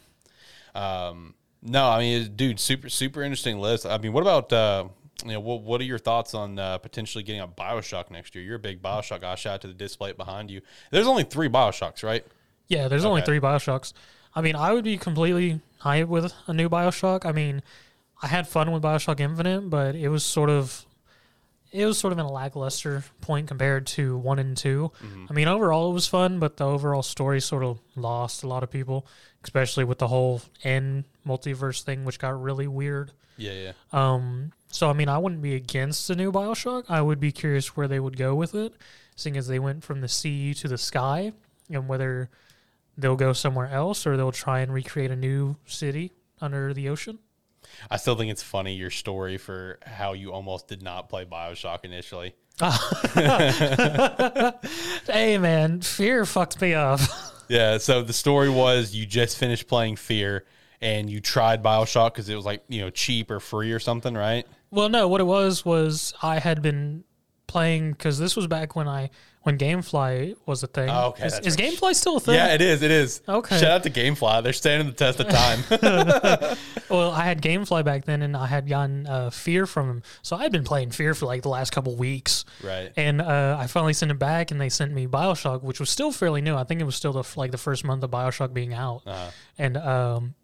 Um, 0.75 1.35
no, 1.63 1.87
I 1.89 1.99
mean, 1.99 2.33
dude, 2.37 2.61
super, 2.61 2.89
super 2.89 3.23
interesting 3.23 3.59
list. 3.59 3.85
I 3.85 3.99
mean, 3.99 4.13
what 4.13 4.23
about, 4.23 4.53
uh, 4.53 4.85
you 5.25 5.33
know, 5.33 5.41
what, 5.41 5.63
what 5.63 5.81
are 5.81 5.85
your 5.85 5.99
thoughts 5.99 6.35
on 6.35 6.59
uh, 6.59 6.79
potentially 6.79 7.25
getting 7.25 7.41
a 7.41 7.49
Bioshock 7.49 8.11
next 8.11 8.35
year? 8.35 8.45
You're 8.45 8.57
a 8.57 8.61
big 8.61 8.81
Bioshock 8.81 9.23
guy. 9.23 9.35
Shout 9.35 9.55
out 9.55 9.61
to 9.63 9.67
the 9.69 9.75
display 9.75 10.13
behind 10.13 10.51
you. 10.51 10.61
There's 10.91 11.07
only 11.07 11.25
three 11.25 11.49
Bioshocks, 11.49 12.03
right? 12.03 12.25
Yeah, 12.69 12.89
there's 12.89 13.05
only 13.05 13.23
three 13.23 13.41
Bioshocks. 13.41 13.93
I 14.35 14.41
mean, 14.41 14.57
I 14.57 14.73
would 14.73 14.85
be 14.85 14.97
completely 14.99 15.61
hyped 15.83 16.09
with 16.09 16.33
a 16.47 16.53
new 16.53 16.69
Bioshock. 16.69 17.25
I 17.25 17.33
mean, 17.33 17.63
I 18.23 18.27
had 18.27 18.49
fun 18.49 18.73
with 18.73 18.83
Bioshock 18.83 19.21
Infinite, 19.21 19.71
but 19.71 19.95
it 19.95 20.09
was 20.09 20.25
sort 20.25 20.51
of 20.51 20.85
it 21.71 21.85
was 21.85 21.99
sort 21.99 22.13
of 22.13 22.19
in 22.19 22.25
a 22.25 22.31
lackluster 22.31 23.05
point 23.21 23.47
compared 23.47 23.87
to 23.87 24.17
one 24.17 24.39
and 24.39 24.57
2 24.57 24.91
I 25.29 25.33
mean, 25.35 25.49
overall 25.49 25.91
it 25.91 25.95
was 25.95 26.07
fun, 26.07 26.39
but 26.39 26.57
the 26.57 26.65
overall 26.65 27.03
story 27.03 27.41
sort 27.41 27.63
of 27.63 27.79
lost 27.95 28.43
a 28.43 28.49
lot 28.49 28.63
of 28.63 28.71
people, 28.71 29.07
especially 29.45 29.85
with 29.85 29.99
the 29.99 30.09
whole 30.09 30.41
end 30.65 31.05
multiverse 31.27 31.83
thing, 31.83 32.05
which 32.05 32.19
got 32.19 32.41
really 32.41 32.67
weird. 32.67 33.13
Yeah, 33.37 33.53
yeah. 33.53 33.73
Um, 33.93 34.53
so 34.71 34.89
I 34.89 34.95
mean, 34.95 35.09
I 35.09 35.19
wouldn't 35.19 35.43
be 35.43 35.55
against 35.55 36.09
a 36.11 36.15
new 36.15 36.33
Bioshock. 36.33 36.85
I 36.89 37.03
would 37.03 37.21
be 37.21 37.33
curious 37.33 37.77
where 37.77 37.87
they 37.87 38.01
would 38.01 38.17
go 38.17 38.35
with 38.35 38.55
it, 38.55 38.75
seeing 39.15 39.37
as 39.37 39.47
they 39.47 39.59
went 39.59 39.85
from 39.85 40.01
the 40.01 40.09
sea 40.09 40.55
to 40.55 40.69
the 40.69 40.79
sky, 40.79 41.33
and 41.71 41.87
whether 41.87 42.31
they'll 42.99 43.17
go 43.17 43.33
somewhere 43.33 43.69
else 43.69 44.07
or 44.07 44.17
they'll 44.17 44.33
try 44.33 44.61
and 44.61 44.73
recreate 44.75 45.11
a 45.11 45.17
new 45.17 45.57
city 45.65 46.13
under 46.41 46.75
the 46.75 46.89
ocean. 46.91 47.19
I 47.91 47.97
still 47.97 48.17
think 48.17 48.31
it's 48.31 48.43
funny 48.43 48.75
your 48.75 48.91
story 48.91 49.39
for 49.39 49.79
how 49.87 50.13
you 50.13 50.33
almost 50.33 50.69
did 50.69 50.83
not 50.83 51.09
play 51.09 51.25
Bioshock 51.25 51.85
initially. 51.85 52.35
Hey 55.07 55.39
man, 55.39 55.81
fear 55.81 56.25
fucked 56.27 56.61
me 56.61 56.75
up. 56.75 57.01
Yeah, 57.51 57.79
so 57.79 58.03
the 58.03 58.13
story 58.13 58.51
was 58.51 58.95
you 58.95 59.07
just 59.07 59.39
finished 59.39 59.69
playing 59.69 59.97
Fear 59.97 60.45
and 60.83 61.09
you 61.09 61.19
tried 61.19 61.63
Bioshock 61.63 62.13
because 62.13 62.29
it 62.29 62.37
was 62.37 62.45
like, 62.45 62.63
you 62.69 62.83
know, 62.83 62.91
cheap 62.91 63.31
or 63.31 63.41
free 63.41 63.73
or 63.73 63.79
something, 63.79 64.13
right? 64.13 64.47
well, 64.71 64.91
no, 64.91 65.09
what 65.09 65.23
it 65.23 65.25
was 65.25 65.65
was 65.65 66.13
I 66.23 66.41
had 66.41 66.61
been 66.61 67.05
playing 67.47 67.93
because 67.93 68.19
this 68.19 68.37
was 68.37 68.47
back 68.47 68.77
when 68.77 68.87
I 68.87 69.09
when 69.43 69.59
GameFly 69.59 70.37
was 70.47 70.63
a 70.63 70.67
thing. 70.67 70.91
Oh, 70.91 71.09
okay, 71.09 71.27
is, 71.27 71.39
is 71.41 71.57
right. 71.57 71.73
GameFly 71.73 71.95
still 71.95 72.17
a 72.17 72.21
thing? 72.21 72.35
Yeah, 72.35 72.55
it 72.55 72.61
is. 72.61 72.83
It 72.83 72.91
is. 72.91 73.23
Okay. 73.29 73.59
Shout 73.59 73.71
out 73.71 73.83
to 73.85 73.91
GameFly. 73.91 74.43
They're 74.43 74.53
standing 74.53 74.89
the 74.89 74.95
test 74.95 75.21
of 75.21 75.29
time. 75.29 76.57
Well, 76.89 77.11
I 77.11 77.25
had 77.25 77.43
GameFly 77.43 77.85
back 77.85 78.07
then, 78.07 78.23
and 78.23 78.35
I 78.35 78.47
had 78.47 78.67
gotten 78.67 79.07
uh, 79.07 79.29
Fear 79.31 79.67
from 79.67 79.91
him. 79.91 80.03
So 80.23 80.37
I 80.37 80.43
had 80.43 80.53
been 80.53 80.65
playing 80.65 80.91
Fear 80.91 81.15
for 81.15 81.27
like 81.27 81.43
the 81.43 81.51
last 81.51 81.71
couple 81.71 81.95
weeks. 81.97 82.47
right. 82.65 82.91
And 82.97 83.21
uh, 83.21 83.59
I 83.59 83.67
finally 83.67 83.93
sent 83.93 84.11
it 84.11 84.19
back, 84.19 84.51
and 84.51 84.61
they 84.61 84.71
sent 84.71 84.93
me 84.93 85.07
Bioshock, 85.07 85.63
which 85.63 85.81
was 85.81 85.91
still 85.91 86.13
fairly 86.13 86.41
new. 86.41 86.55
I 86.55 86.65
think 86.65 86.81
it 86.81 86.85
was 86.85 86.97
still 86.97 87.13
the, 87.13 87.25
like 87.37 87.51
the 87.51 87.59
first 87.59 87.85
month 87.85 88.03
of 88.03 88.11
Bioshock 88.11 88.55
being 88.55 88.73
out. 88.73 89.03
Uh-huh. 89.07 89.31
And 89.59 89.77
um, 89.77 90.35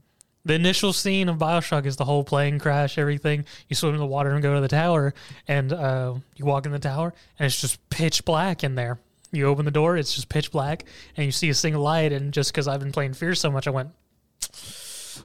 the 0.44 0.54
initial 0.54 0.92
scene 0.92 1.28
of 1.28 1.38
Bioshock 1.38 1.86
is 1.86 1.96
the 1.96 2.04
whole 2.04 2.24
plane 2.24 2.58
crash, 2.58 2.98
everything. 2.98 3.44
You 3.68 3.76
swim 3.76 3.94
in 3.94 4.00
the 4.00 4.06
water 4.06 4.30
and 4.30 4.42
go 4.42 4.54
to 4.54 4.60
the 4.60 4.68
tower, 4.68 5.14
and 5.48 5.72
uh, 5.72 6.14
you 6.36 6.44
walk 6.44 6.66
in 6.66 6.72
the 6.72 6.78
tower, 6.78 7.14
and 7.38 7.46
it's 7.46 7.60
just 7.60 7.88
pitch 7.90 8.24
black 8.24 8.62
in 8.62 8.74
there. 8.74 8.98
You 9.32 9.46
open 9.46 9.64
the 9.64 9.70
door, 9.70 9.96
it's 9.96 10.14
just 10.14 10.28
pitch 10.28 10.52
black, 10.52 10.84
and 11.16 11.26
you 11.26 11.32
see 11.32 11.48
a 11.48 11.54
single 11.54 11.82
light. 11.82 12.12
And 12.12 12.32
just 12.32 12.52
because 12.52 12.68
I've 12.68 12.80
been 12.80 12.92
playing 12.92 13.14
Fear 13.14 13.34
so 13.34 13.50
much, 13.50 13.66
I 13.66 13.70
went, 13.70 13.90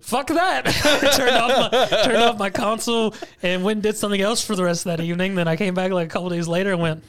fuck 0.01 0.27
that. 0.27 0.65
turned 1.15 1.35
off 1.35 1.71
my 1.71 1.87
turned 2.03 2.17
off 2.17 2.37
my 2.37 2.49
console 2.49 3.13
and 3.43 3.63
went 3.63 3.77
and 3.77 3.83
did 3.83 3.97
something 3.97 4.21
else 4.21 4.43
for 4.43 4.55
the 4.55 4.63
rest 4.63 4.85
of 4.85 4.97
that 4.97 5.03
evening. 5.03 5.35
Then 5.35 5.47
I 5.47 5.55
came 5.55 5.73
back 5.73 5.91
like 5.91 6.07
a 6.07 6.09
couple 6.09 6.29
days 6.29 6.47
later 6.47 6.71
and 6.71 6.81
went. 6.81 7.03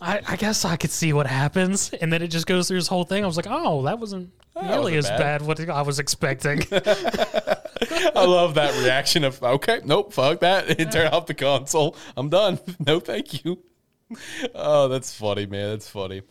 I, 0.00 0.20
I 0.26 0.36
guess 0.36 0.64
I 0.64 0.76
could 0.76 0.90
see 0.90 1.12
what 1.12 1.26
happens, 1.26 1.92
and 1.92 2.12
then 2.12 2.22
it 2.22 2.28
just 2.28 2.46
goes 2.46 2.68
through 2.68 2.78
this 2.78 2.88
whole 2.88 3.04
thing. 3.04 3.22
I 3.22 3.26
was 3.26 3.36
like, 3.36 3.46
"Oh, 3.48 3.82
that 3.82 3.98
wasn't 3.98 4.30
nearly 4.54 4.96
wasn't 4.96 4.96
as 4.96 5.08
bad." 5.10 5.18
bad 5.18 5.42
what 5.42 5.68
I 5.68 5.82
was 5.82 5.98
expecting." 5.98 6.62
I 8.14 8.24
love 8.24 8.54
that 8.54 8.78
reaction 8.82 9.24
of, 9.24 9.42
okay, 9.42 9.80
nope, 9.84 10.12
fuck 10.12 10.40
that. 10.40 10.78
Turn 10.92 11.08
off 11.08 11.26
the 11.26 11.34
console. 11.34 11.96
I'm 12.16 12.28
done. 12.28 12.58
No, 12.78 13.00
thank 13.00 13.44
you. 13.44 13.58
Oh, 14.54 14.88
that's 14.88 15.14
funny, 15.14 15.46
man. 15.46 15.70
That's 15.70 15.88
funny. 15.88 16.22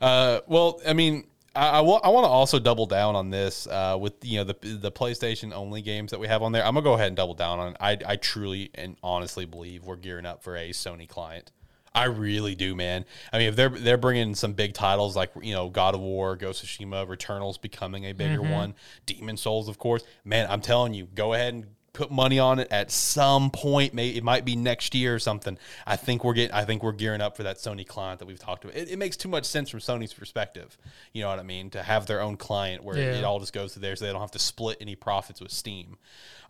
Uh, 0.00 0.40
well, 0.46 0.80
I 0.86 0.92
mean, 0.92 1.26
I, 1.54 1.78
I 1.78 1.80
want 1.80 2.02
to 2.02 2.28
also 2.28 2.58
double 2.58 2.86
down 2.86 3.14
on 3.16 3.30
this 3.30 3.66
uh, 3.66 3.96
with 4.00 4.14
you 4.24 4.38
know 4.38 4.44
the 4.44 4.54
the 4.62 4.92
PlayStation 4.92 5.52
only 5.52 5.82
games 5.82 6.10
that 6.10 6.20
we 6.20 6.26
have 6.28 6.42
on 6.42 6.52
there. 6.52 6.64
I'm 6.64 6.74
gonna 6.74 6.84
go 6.84 6.94
ahead 6.94 7.08
and 7.08 7.16
double 7.16 7.34
down 7.34 7.58
on. 7.58 7.70
It. 7.72 7.76
I 7.80 7.98
I 8.06 8.16
truly 8.16 8.70
and 8.74 8.96
honestly 9.02 9.44
believe 9.44 9.84
we're 9.84 9.96
gearing 9.96 10.26
up 10.26 10.42
for 10.42 10.56
a 10.56 10.70
Sony 10.70 11.08
client. 11.08 11.50
I 11.94 12.04
really 12.04 12.54
do, 12.54 12.74
man. 12.74 13.04
I 13.32 13.38
mean, 13.38 13.48
if 13.48 13.56
they're 13.56 13.68
they're 13.68 13.98
bringing 13.98 14.34
some 14.34 14.54
big 14.54 14.72
titles 14.74 15.14
like 15.14 15.30
you 15.42 15.52
know 15.52 15.68
God 15.68 15.94
of 15.94 16.00
War, 16.00 16.36
Ghost 16.36 16.62
of 16.62 16.68
Tsushima, 16.68 17.06
Returnal's 17.08 17.58
becoming 17.58 18.04
a 18.04 18.12
bigger 18.12 18.40
one, 18.42 18.74
Demon 19.06 19.36
Souls, 19.36 19.68
of 19.68 19.78
course. 19.78 20.02
Man, 20.24 20.46
I'm 20.48 20.60
telling 20.62 20.94
you, 20.94 21.06
go 21.14 21.34
ahead 21.34 21.52
and 21.54 21.66
put 21.92 22.10
money 22.10 22.38
on 22.38 22.58
it 22.58 22.68
at 22.70 22.90
some 22.90 23.50
point. 23.50 23.92
Maybe 23.92 24.16
it 24.16 24.24
might 24.24 24.46
be 24.46 24.56
next 24.56 24.94
year 24.94 25.14
or 25.14 25.18
something. 25.18 25.58
I 25.86 25.96
think 25.96 26.24
we're 26.24 26.32
getting. 26.32 26.54
I 26.54 26.64
think 26.64 26.82
we're 26.82 26.92
gearing 26.92 27.20
up 27.20 27.36
for 27.36 27.42
that 27.42 27.58
Sony 27.58 27.86
client 27.86 28.20
that 28.20 28.26
we've 28.26 28.38
talked 28.38 28.64
about. 28.64 28.74
It, 28.74 28.92
it 28.92 28.98
makes 28.98 29.18
too 29.18 29.28
much 29.28 29.44
sense 29.44 29.68
from 29.68 29.80
Sony's 29.80 30.14
perspective. 30.14 30.78
You 31.12 31.22
know 31.22 31.28
what 31.28 31.38
I 31.38 31.42
mean? 31.42 31.68
To 31.70 31.82
have 31.82 32.06
their 32.06 32.22
own 32.22 32.38
client 32.38 32.82
where 32.82 32.96
Yeah. 32.96 33.18
it 33.18 33.24
all 33.24 33.38
just 33.40 33.52
goes 33.52 33.74
to 33.74 33.80
there, 33.80 33.94
so 33.96 34.06
they 34.06 34.12
don't 34.12 34.22
have 34.22 34.30
to 34.30 34.38
split 34.38 34.78
any 34.80 34.94
profits 34.96 35.42
with 35.42 35.52
Steam. 35.52 35.98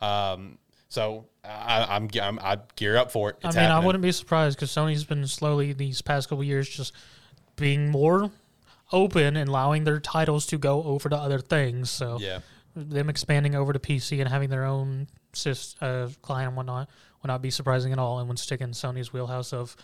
Um, 0.01 0.57
so 0.93 1.25
I, 1.43 1.87
I'm, 1.89 2.07
I'm 2.21 2.37
I 2.39 2.59
gear 2.75 2.95
up 2.97 3.11
for 3.11 3.31
it. 3.31 3.37
I 3.43 3.47
It's 3.47 3.57
mean, 3.57 3.71
I 3.71 3.79
wouldn't 3.79 4.03
be 4.03 4.11
surprised 4.11 4.57
because 4.57 4.69
Sony's 4.69 5.03
been 5.03 5.25
slowly 5.25 5.73
these 5.73 6.01
past 6.03 6.29
couple 6.29 6.43
years 6.43 6.69
just 6.69 6.93
being 7.55 7.89
more 7.89 8.29
open 8.91 9.35
and 9.35 9.49
allowing 9.49 9.85
their 9.85 9.99
titles 9.99 10.45
to 10.47 10.57
go 10.59 10.83
over 10.83 11.09
to 11.09 11.15
other 11.17 11.39
things. 11.39 11.89
So 11.89 12.19
Yeah. 12.19 12.39
them 12.75 13.09
expanding 13.09 13.55
over 13.55 13.73
to 13.73 13.79
PC 13.79 14.19
and 14.19 14.29
having 14.29 14.49
their 14.51 14.65
own 14.65 15.07
sys, 15.33 15.75
uh, 15.81 16.09
client 16.21 16.49
and 16.49 16.57
whatnot 16.57 16.89
would 17.23 17.27
not 17.27 17.41
be 17.41 17.49
surprising 17.49 17.91
at 17.91 17.97
all, 17.97 18.19
and 18.19 18.29
would 18.29 18.37
stick 18.37 18.61
in 18.61 18.69
Sony's 18.71 19.11
wheelhouse 19.11 19.51
of, 19.51 19.75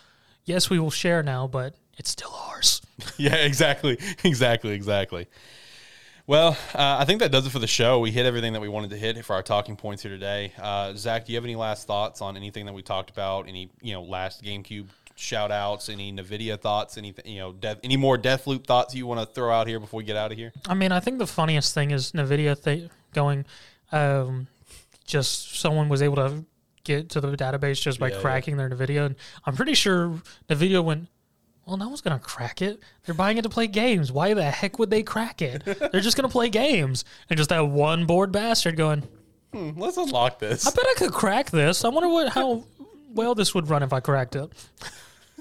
yes, 0.44 0.70
we 0.70 0.78
will 0.78 0.90
share 0.92 1.24
now, 1.24 1.48
but 1.48 1.74
it's 1.98 2.10
still 2.10 2.32
ours. 2.32 2.80
Yeah, 3.16 3.34
exactly, 3.34 3.98
exactly, 4.22 4.72
exactly. 4.72 5.26
Well, 6.30 6.56
uh, 6.76 6.96
I 7.00 7.06
think 7.06 7.18
that 7.22 7.32
does 7.32 7.44
it 7.44 7.50
for 7.50 7.58
the 7.58 7.66
show. 7.66 7.98
We 7.98 8.12
hit 8.12 8.24
everything 8.24 8.52
that 8.52 8.60
we 8.60 8.68
wanted 8.68 8.90
to 8.90 8.96
hit 8.96 9.24
for 9.24 9.34
our 9.34 9.42
talking 9.42 9.74
points 9.74 10.04
here 10.04 10.12
today. 10.12 10.52
Uh, 10.62 10.94
Zach, 10.94 11.26
do 11.26 11.32
you 11.32 11.36
have 11.36 11.44
any 11.44 11.56
last 11.56 11.88
thoughts 11.88 12.22
on 12.22 12.36
anything 12.36 12.66
that 12.66 12.72
we 12.72 12.82
talked 12.82 13.10
about? 13.10 13.48
Any 13.48 13.68
you 13.82 13.94
know 13.94 14.02
last 14.04 14.44
GameCube 14.44 14.86
shout 15.16 15.50
outs? 15.50 15.88
Any 15.88 16.12
Nvidia 16.12 16.56
thoughts? 16.56 16.96
Anything 16.96 17.26
you 17.26 17.40
know? 17.40 17.52
Death, 17.52 17.80
any 17.82 17.96
more 17.96 18.16
Deathloop 18.16 18.64
thoughts 18.64 18.94
you 18.94 19.08
want 19.08 19.18
to 19.18 19.26
throw 19.34 19.50
out 19.50 19.66
here 19.66 19.80
before 19.80 19.98
we 19.98 20.04
get 20.04 20.14
out 20.14 20.30
of 20.30 20.38
here? 20.38 20.52
I 20.68 20.74
mean, 20.74 20.92
I 20.92 21.00
think 21.00 21.18
the 21.18 21.26
funniest 21.26 21.74
thing 21.74 21.90
is 21.90 22.12
Nvidia 22.12 22.62
th- 22.62 22.88
going, 23.12 23.44
um, 23.90 24.46
just 25.04 25.58
someone 25.58 25.88
was 25.88 26.00
able 26.00 26.14
to 26.14 26.44
get 26.84 27.10
to 27.10 27.20
the 27.20 27.36
database 27.36 27.80
just 27.80 27.98
by 27.98 28.10
Yeah, 28.10 28.14
yeah. 28.14 28.20
cracking 28.20 28.56
their 28.56 28.70
Nvidia. 28.70 29.06
And 29.06 29.16
I'm 29.44 29.56
pretty 29.56 29.74
sure 29.74 30.22
Nvidia 30.48 30.84
went, 30.84 31.08
well, 31.70 31.78
no 31.78 31.86
one's 31.86 32.00
gonna 32.00 32.18
crack 32.18 32.60
it. 32.62 32.80
They're 33.04 33.14
buying 33.14 33.38
it 33.38 33.42
to 33.42 33.48
play 33.48 33.68
games. 33.68 34.10
Why 34.10 34.34
the 34.34 34.42
heck 34.42 34.78
would 34.80 34.90
they 34.90 35.04
crack 35.04 35.40
it? 35.40 35.62
They're 35.64 36.00
just 36.00 36.16
gonna 36.16 36.28
play 36.28 36.48
games. 36.48 37.04
And 37.28 37.36
just 37.36 37.50
that 37.50 37.60
one 37.60 38.06
bored 38.06 38.32
bastard 38.32 38.76
going, 38.76 39.04
Hmm, 39.52 39.70
let's 39.76 39.96
unlock 39.96 40.38
this. 40.38 40.66
I 40.66 40.70
bet 40.70 40.84
I 40.84 40.94
could 40.96 41.12
crack 41.12 41.50
this. 41.50 41.84
I 41.84 41.88
wonder 41.88 42.08
what 42.08 42.32
how 42.32 42.64
well 43.12 43.34
this 43.34 43.54
would 43.54 43.68
run 43.68 43.82
if 43.82 43.92
I 43.92 44.00
cracked 44.00 44.36
it. 44.36 44.50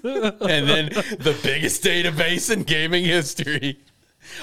and 0.04 0.70
then 0.70 0.90
the 0.90 1.38
biggest 1.44 1.84
database 1.84 2.52
in 2.52 2.64
gaming 2.64 3.04
history, 3.04 3.80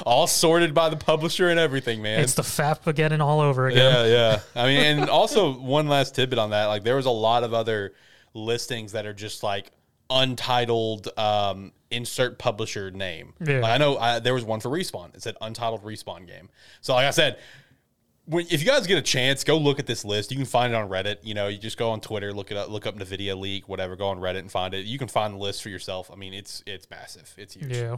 all 0.05 0.27
sorted 0.27 0.75
by 0.75 0.89
the 0.89 0.97
publisher 0.97 1.49
and 1.49 1.59
everything, 1.59 2.03
man. 2.03 2.21
It's 2.21 2.35
the 2.35 2.43
FAP 2.43 2.87
again 2.87 3.21
all 3.21 3.41
over 3.41 3.69
again. 3.69 4.07
Yeah, 4.07 4.07
yeah. 4.07 4.41
I 4.63 4.67
mean, 4.67 4.81
and 4.81 5.11
also 5.11 5.53
one 5.59 5.89
last 5.89 6.15
tidbit 6.15 6.39
on 6.39 6.51
that. 6.51 6.67
Like, 6.67 6.85
there 6.85 6.97
was 6.97 7.07
a 7.07 7.11
lot 7.11 7.43
of 7.43 7.55
other 7.55 7.95
listings 8.35 8.93
that 8.93 9.07
are 9.07 9.15
just 9.15 9.43
like 9.43 9.73
untitled 10.11 11.09
um, 11.19 11.73
insert 11.91 12.39
publisher 12.39 12.91
name. 12.91 13.35
Yeah. 13.41 13.61
Like, 13.61 13.73
I 13.73 13.79
know 13.79 13.99
I, 13.99 14.19
there 14.19 14.35
was 14.35 14.45
one 14.45 14.61
for 14.61 14.69
Respawn. 14.69 15.15
It 15.15 15.23
said 15.23 15.37
untitled 15.41 15.85
Respawn 15.85 16.27
game. 16.27 16.49
So 16.81 16.95
like 16.95 17.07
I 17.07 17.11
said, 17.11 17.39
when, 18.27 18.47
if 18.51 18.61
you 18.61 18.67
guys 18.67 18.87
get 18.87 18.99
a 18.99 19.03
chance, 19.03 19.45
go 19.45 19.57
look 19.57 19.79
at 19.79 19.87
this 19.87 20.05
list. 20.05 20.31
You 20.31 20.37
can 20.37 20.47
find 20.47 20.73
it 20.73 20.77
on 20.77 20.89
Reddit. 20.89 21.19
You 21.23 21.35
know, 21.35 21.49
you 21.49 21.59
just 21.59 21.77
go 21.77 21.91
on 21.91 22.01
Twitter, 22.01 22.33
look 22.33 22.51
it 22.51 22.57
up, 22.57 22.69
look 22.69 22.87
up 22.87 22.97
Nvidia 22.97 23.39
leak, 23.39 23.69
whatever. 23.69 23.97
Go 23.97 24.09
on 24.09 24.19
Reddit 24.19 24.41
and 24.41 24.51
find 24.51 24.75
it. 24.75 24.87
You 24.87 24.99
can 24.99 25.09
find 25.09 25.35
the 25.35 25.39
list 25.39 25.63
for 25.63 25.69
yourself. 25.69 26.11
I 26.13 26.17
mean, 26.17 26.35
it's 26.35 26.63
it's 26.67 26.89
massive. 26.91 27.33
It's 27.37 27.55
huge. 27.55 27.77
Yeah. 27.77 27.97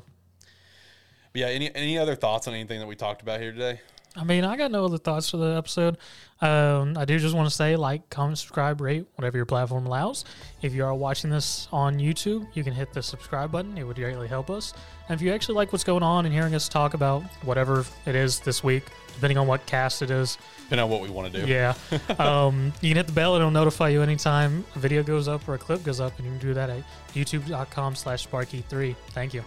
But 1.32 1.40
yeah. 1.40 1.47
Any 1.47 1.74
any 1.74 1.98
other 1.98 2.15
thoughts 2.15 2.47
on 2.47 2.55
anything 2.55 2.81
that 2.81 2.86
we 2.86 2.94
talked 2.97 3.23
about 3.23 3.40
here 3.40 3.52
today? 3.52 3.81
I 4.16 4.24
mean, 4.24 4.44
I 4.44 4.56
got 4.56 4.70
no 4.70 4.85
other 4.85 4.98
thoughts 4.98 5.30
for 5.30 5.36
the 5.36 5.56
episode. 5.56 5.97
Um, 6.40 6.97
I 6.97 7.05
do 7.05 7.18
just 7.18 7.35
want 7.35 7.48
to 7.48 7.55
say, 7.55 7.76
like, 7.76 8.09
comment, 8.10 8.39
subscribe, 8.39 8.80
rate, 8.80 9.06
whatever 9.16 9.36
your 9.36 9.47
platform 9.47 9.86
allows. 9.86 10.24
If 10.62 10.72
you 10.74 10.85
are 10.85 10.94
watching 10.94 11.30
this 11.30 11.68
on 11.72 11.98
YouTube, 11.98 12.47
you 12.55 12.64
can 12.64 12.72
hit 12.72 12.93
the 12.93 13.02
subscribe 13.02 13.51
button. 13.52 13.76
It 13.76 13.85
would 13.85 13.97
greatly 13.97 14.28
help 14.28 14.51
us. 14.51 14.72
And 15.09 15.18
if 15.18 15.24
you 15.24 15.32
actually 15.32 15.56
like 15.56 15.72
what's 15.72 15.85
going 15.85 16.02
on 16.02 16.26
and 16.26 16.35
hearing 16.35 16.55
us 16.55 16.68
talk 16.68 16.94
about 16.94 17.22
whatever 17.43 17.85
it 18.06 18.14
is 18.14 18.40
this 18.40 18.62
week, 18.64 18.85
depending 19.14 19.39
on 19.39 19.47
what 19.47 19.64
cast 19.66 20.02
it 20.02 20.10
is, 20.10 20.39
Depending 20.64 20.85
on 20.85 20.90
what 20.90 21.01
we 21.01 21.10
want 21.10 21.32
to 21.32 21.40
do. 21.44 21.51
yeah, 21.51 21.74
um, 22.18 22.72
you 22.80 22.90
can 22.90 22.97
hit 22.98 23.06
the 23.06 23.12
bell. 23.12 23.35
It'll 23.36 23.51
notify 23.51 23.89
you 23.89 24.02
anytime 24.02 24.64
a 24.76 24.78
video 24.78 25.02
goes 25.02 25.26
up 25.28 25.48
or 25.48 25.55
a 25.55 25.59
clip 25.59 25.82
goes 25.82 25.98
up, 26.01 26.16
and 26.18 26.26
you 26.26 26.32
can 26.32 26.40
do 26.40 26.55
that 26.55 26.70
at 26.70 26.82
youtube.com 27.14 27.94
slash 27.94 28.28
sparky3. 28.28 28.94
Thank 29.10 29.32
you. 29.35 29.43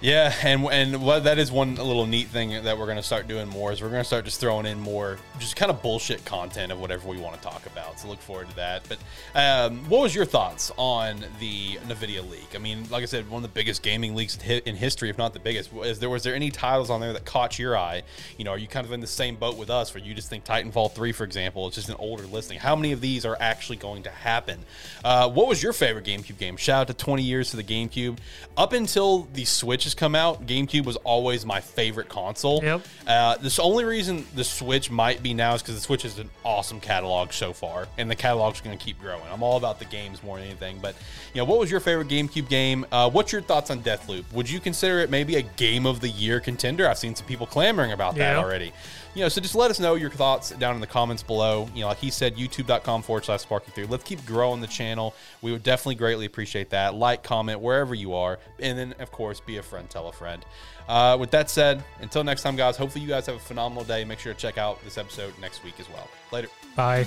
Yeah, 0.00 0.34
and 0.42 0.64
and 0.66 0.94
that 1.24 1.38
is 1.38 1.50
one 1.50 1.76
little 1.76 2.06
neat 2.06 2.28
thing 2.28 2.64
that 2.64 2.76
we're 2.78 2.86
gonna 2.86 3.02
start 3.02 3.26
doing 3.26 3.48
more 3.48 3.72
is 3.72 3.80
we're 3.80 3.88
gonna 3.88 4.04
start 4.04 4.26
just 4.26 4.40
throwing 4.40 4.66
in 4.66 4.78
more 4.78 5.18
just 5.38 5.56
kind 5.56 5.70
of 5.70 5.80
bullshit 5.82 6.24
content 6.24 6.70
of 6.70 6.78
whatever 6.78 7.08
we 7.08 7.16
want 7.16 7.36
to 7.36 7.40
talk 7.40 7.64
about. 7.66 7.98
So 7.98 8.08
look 8.08 8.20
forward 8.20 8.50
to 8.50 8.56
that. 8.56 8.86
But 8.88 8.98
um, 9.34 9.78
what 9.88 10.02
was 10.02 10.14
your 10.14 10.26
thoughts 10.26 10.70
on 10.76 11.24
the 11.40 11.76
Nvidia 11.88 12.28
leak? 12.28 12.48
I 12.54 12.58
mean, 12.58 12.86
like 12.90 13.02
I 13.02 13.06
said, 13.06 13.30
one 13.30 13.42
of 13.42 13.50
the 13.50 13.54
biggest 13.54 13.82
gaming 13.82 14.14
leaks 14.14 14.38
in 14.46 14.76
history, 14.76 15.08
if 15.08 15.16
not 15.16 15.32
the 15.32 15.40
biggest. 15.40 15.70
Is 15.72 15.98
there 15.98 16.10
was 16.10 16.22
there 16.22 16.34
any 16.34 16.50
titles 16.50 16.90
on 16.90 17.00
there 17.00 17.12
that 17.14 17.24
caught 17.24 17.58
your 17.58 17.76
eye? 17.76 18.02
You 18.36 18.44
know, 18.44 18.50
are 18.50 18.58
you 18.58 18.68
kind 18.68 18.84
of 18.84 18.92
in 18.92 19.00
the 19.00 19.06
same 19.06 19.36
boat 19.36 19.56
with 19.56 19.70
us, 19.70 19.94
where 19.94 20.02
you 20.02 20.12
just 20.12 20.28
think 20.28 20.44
Titanfall 20.44 20.92
three, 20.92 21.12
for 21.12 21.24
example, 21.24 21.66
is 21.68 21.76
just 21.76 21.88
an 21.88 21.96
older 21.98 22.24
listing? 22.24 22.58
How 22.58 22.76
many 22.76 22.92
of 22.92 23.00
these 23.00 23.24
are 23.24 23.36
actually 23.40 23.76
going 23.76 24.02
to 24.02 24.10
happen? 24.10 24.60
Uh, 25.02 25.30
what 25.30 25.48
was 25.48 25.62
your 25.62 25.72
favorite 25.72 26.04
GameCube 26.04 26.36
game? 26.36 26.56
Shout 26.56 26.82
out 26.82 26.86
to 26.88 26.94
20 26.94 27.22
years 27.22 27.50
to 27.50 27.56
the 27.56 27.64
GameCube. 27.64 28.18
Up 28.56 28.72
until 28.72 29.28
the 29.32 29.44
Switch 29.44 29.86
come 29.94 30.14
out, 30.14 30.46
GameCube 30.46 30.84
was 30.84 30.96
always 30.96 31.44
my 31.46 31.60
favorite 31.60 32.08
console. 32.08 32.62
Yep. 32.62 32.82
Uh, 33.06 33.36
this 33.38 33.58
only 33.58 33.84
reason 33.84 34.26
the 34.34 34.44
Switch 34.44 34.90
might 34.90 35.22
be 35.22 35.34
now 35.34 35.54
is 35.54 35.62
because 35.62 35.74
the 35.76 35.80
Switch 35.80 36.04
is 36.04 36.18
an 36.18 36.30
awesome 36.44 36.80
catalog 36.80 37.32
so 37.32 37.52
far, 37.52 37.88
and 37.98 38.10
the 38.10 38.14
catalog's 38.16 38.60
going 38.60 38.76
to 38.76 38.84
keep 38.84 39.00
growing. 39.00 39.22
I'm 39.32 39.42
all 39.42 39.56
about 39.56 39.78
the 39.78 39.84
games 39.86 40.22
more 40.22 40.38
than 40.38 40.46
anything. 40.46 40.78
But 40.80 40.94
you 41.32 41.40
know, 41.40 41.44
what 41.44 41.58
was 41.58 41.70
your 41.70 41.80
favorite 41.80 42.08
GameCube 42.08 42.48
game? 42.48 42.86
Uh, 42.92 43.10
what's 43.10 43.32
your 43.32 43.42
thoughts 43.42 43.70
on 43.70 43.80
Deathloop? 43.82 44.24
Would 44.32 44.48
you 44.50 44.60
consider 44.60 45.00
it 45.00 45.10
maybe 45.10 45.36
a 45.36 45.42
Game 45.42 45.86
of 45.86 46.00
the 46.00 46.08
Year 46.08 46.40
contender? 46.40 46.88
I've 46.88 46.98
seen 46.98 47.14
some 47.14 47.26
people 47.26 47.46
clamoring 47.46 47.92
about 47.92 48.14
that 48.16 48.32
Yeah. 48.34 48.38
already. 48.42 48.72
You 49.14 49.22
know, 49.22 49.28
so 49.28 49.40
just 49.40 49.54
let 49.54 49.70
us 49.70 49.78
know 49.78 49.94
your 49.94 50.10
thoughts 50.10 50.50
down 50.50 50.74
in 50.74 50.80
the 50.80 50.86
comments 50.86 51.22
below. 51.22 51.68
You 51.74 51.82
know, 51.82 51.88
like 51.88 51.98
he 51.98 52.10
said, 52.10 52.36
youtube.com 52.36 53.02
forward 53.02 53.24
slash 53.24 53.44
sparky3. 53.44 53.88
Let's 53.88 54.02
keep 54.02 54.24
growing 54.26 54.60
the 54.60 54.66
channel. 54.66 55.14
We 55.40 55.52
would 55.52 55.62
definitely 55.62 55.94
greatly 55.94 56.26
appreciate 56.26 56.70
that. 56.70 56.94
Like, 56.94 57.22
comment 57.22 57.60
wherever 57.60 57.94
you 57.94 58.14
are. 58.14 58.40
And 58.58 58.76
then, 58.76 58.94
of 58.98 59.12
course, 59.12 59.38
be 59.38 59.58
a 59.58 59.62
friend, 59.62 59.88
tell 59.88 60.08
a 60.08 60.12
friend. 60.12 60.44
Uh, 60.88 61.16
with 61.18 61.30
that 61.30 61.48
said, 61.48 61.82
until 62.00 62.24
next 62.24 62.42
time, 62.42 62.56
guys, 62.56 62.76
hopefully 62.76 63.02
you 63.02 63.08
guys 63.08 63.26
have 63.26 63.36
a 63.36 63.40
phenomenal 63.40 63.84
day. 63.84 64.04
Make 64.04 64.18
sure 64.18 64.34
to 64.34 64.38
check 64.38 64.58
out 64.58 64.82
this 64.84 64.98
episode 64.98 65.32
next 65.40 65.62
week 65.62 65.78
as 65.78 65.88
well. 65.88 66.08
Later. 66.32 66.48
Bye. 66.74 67.06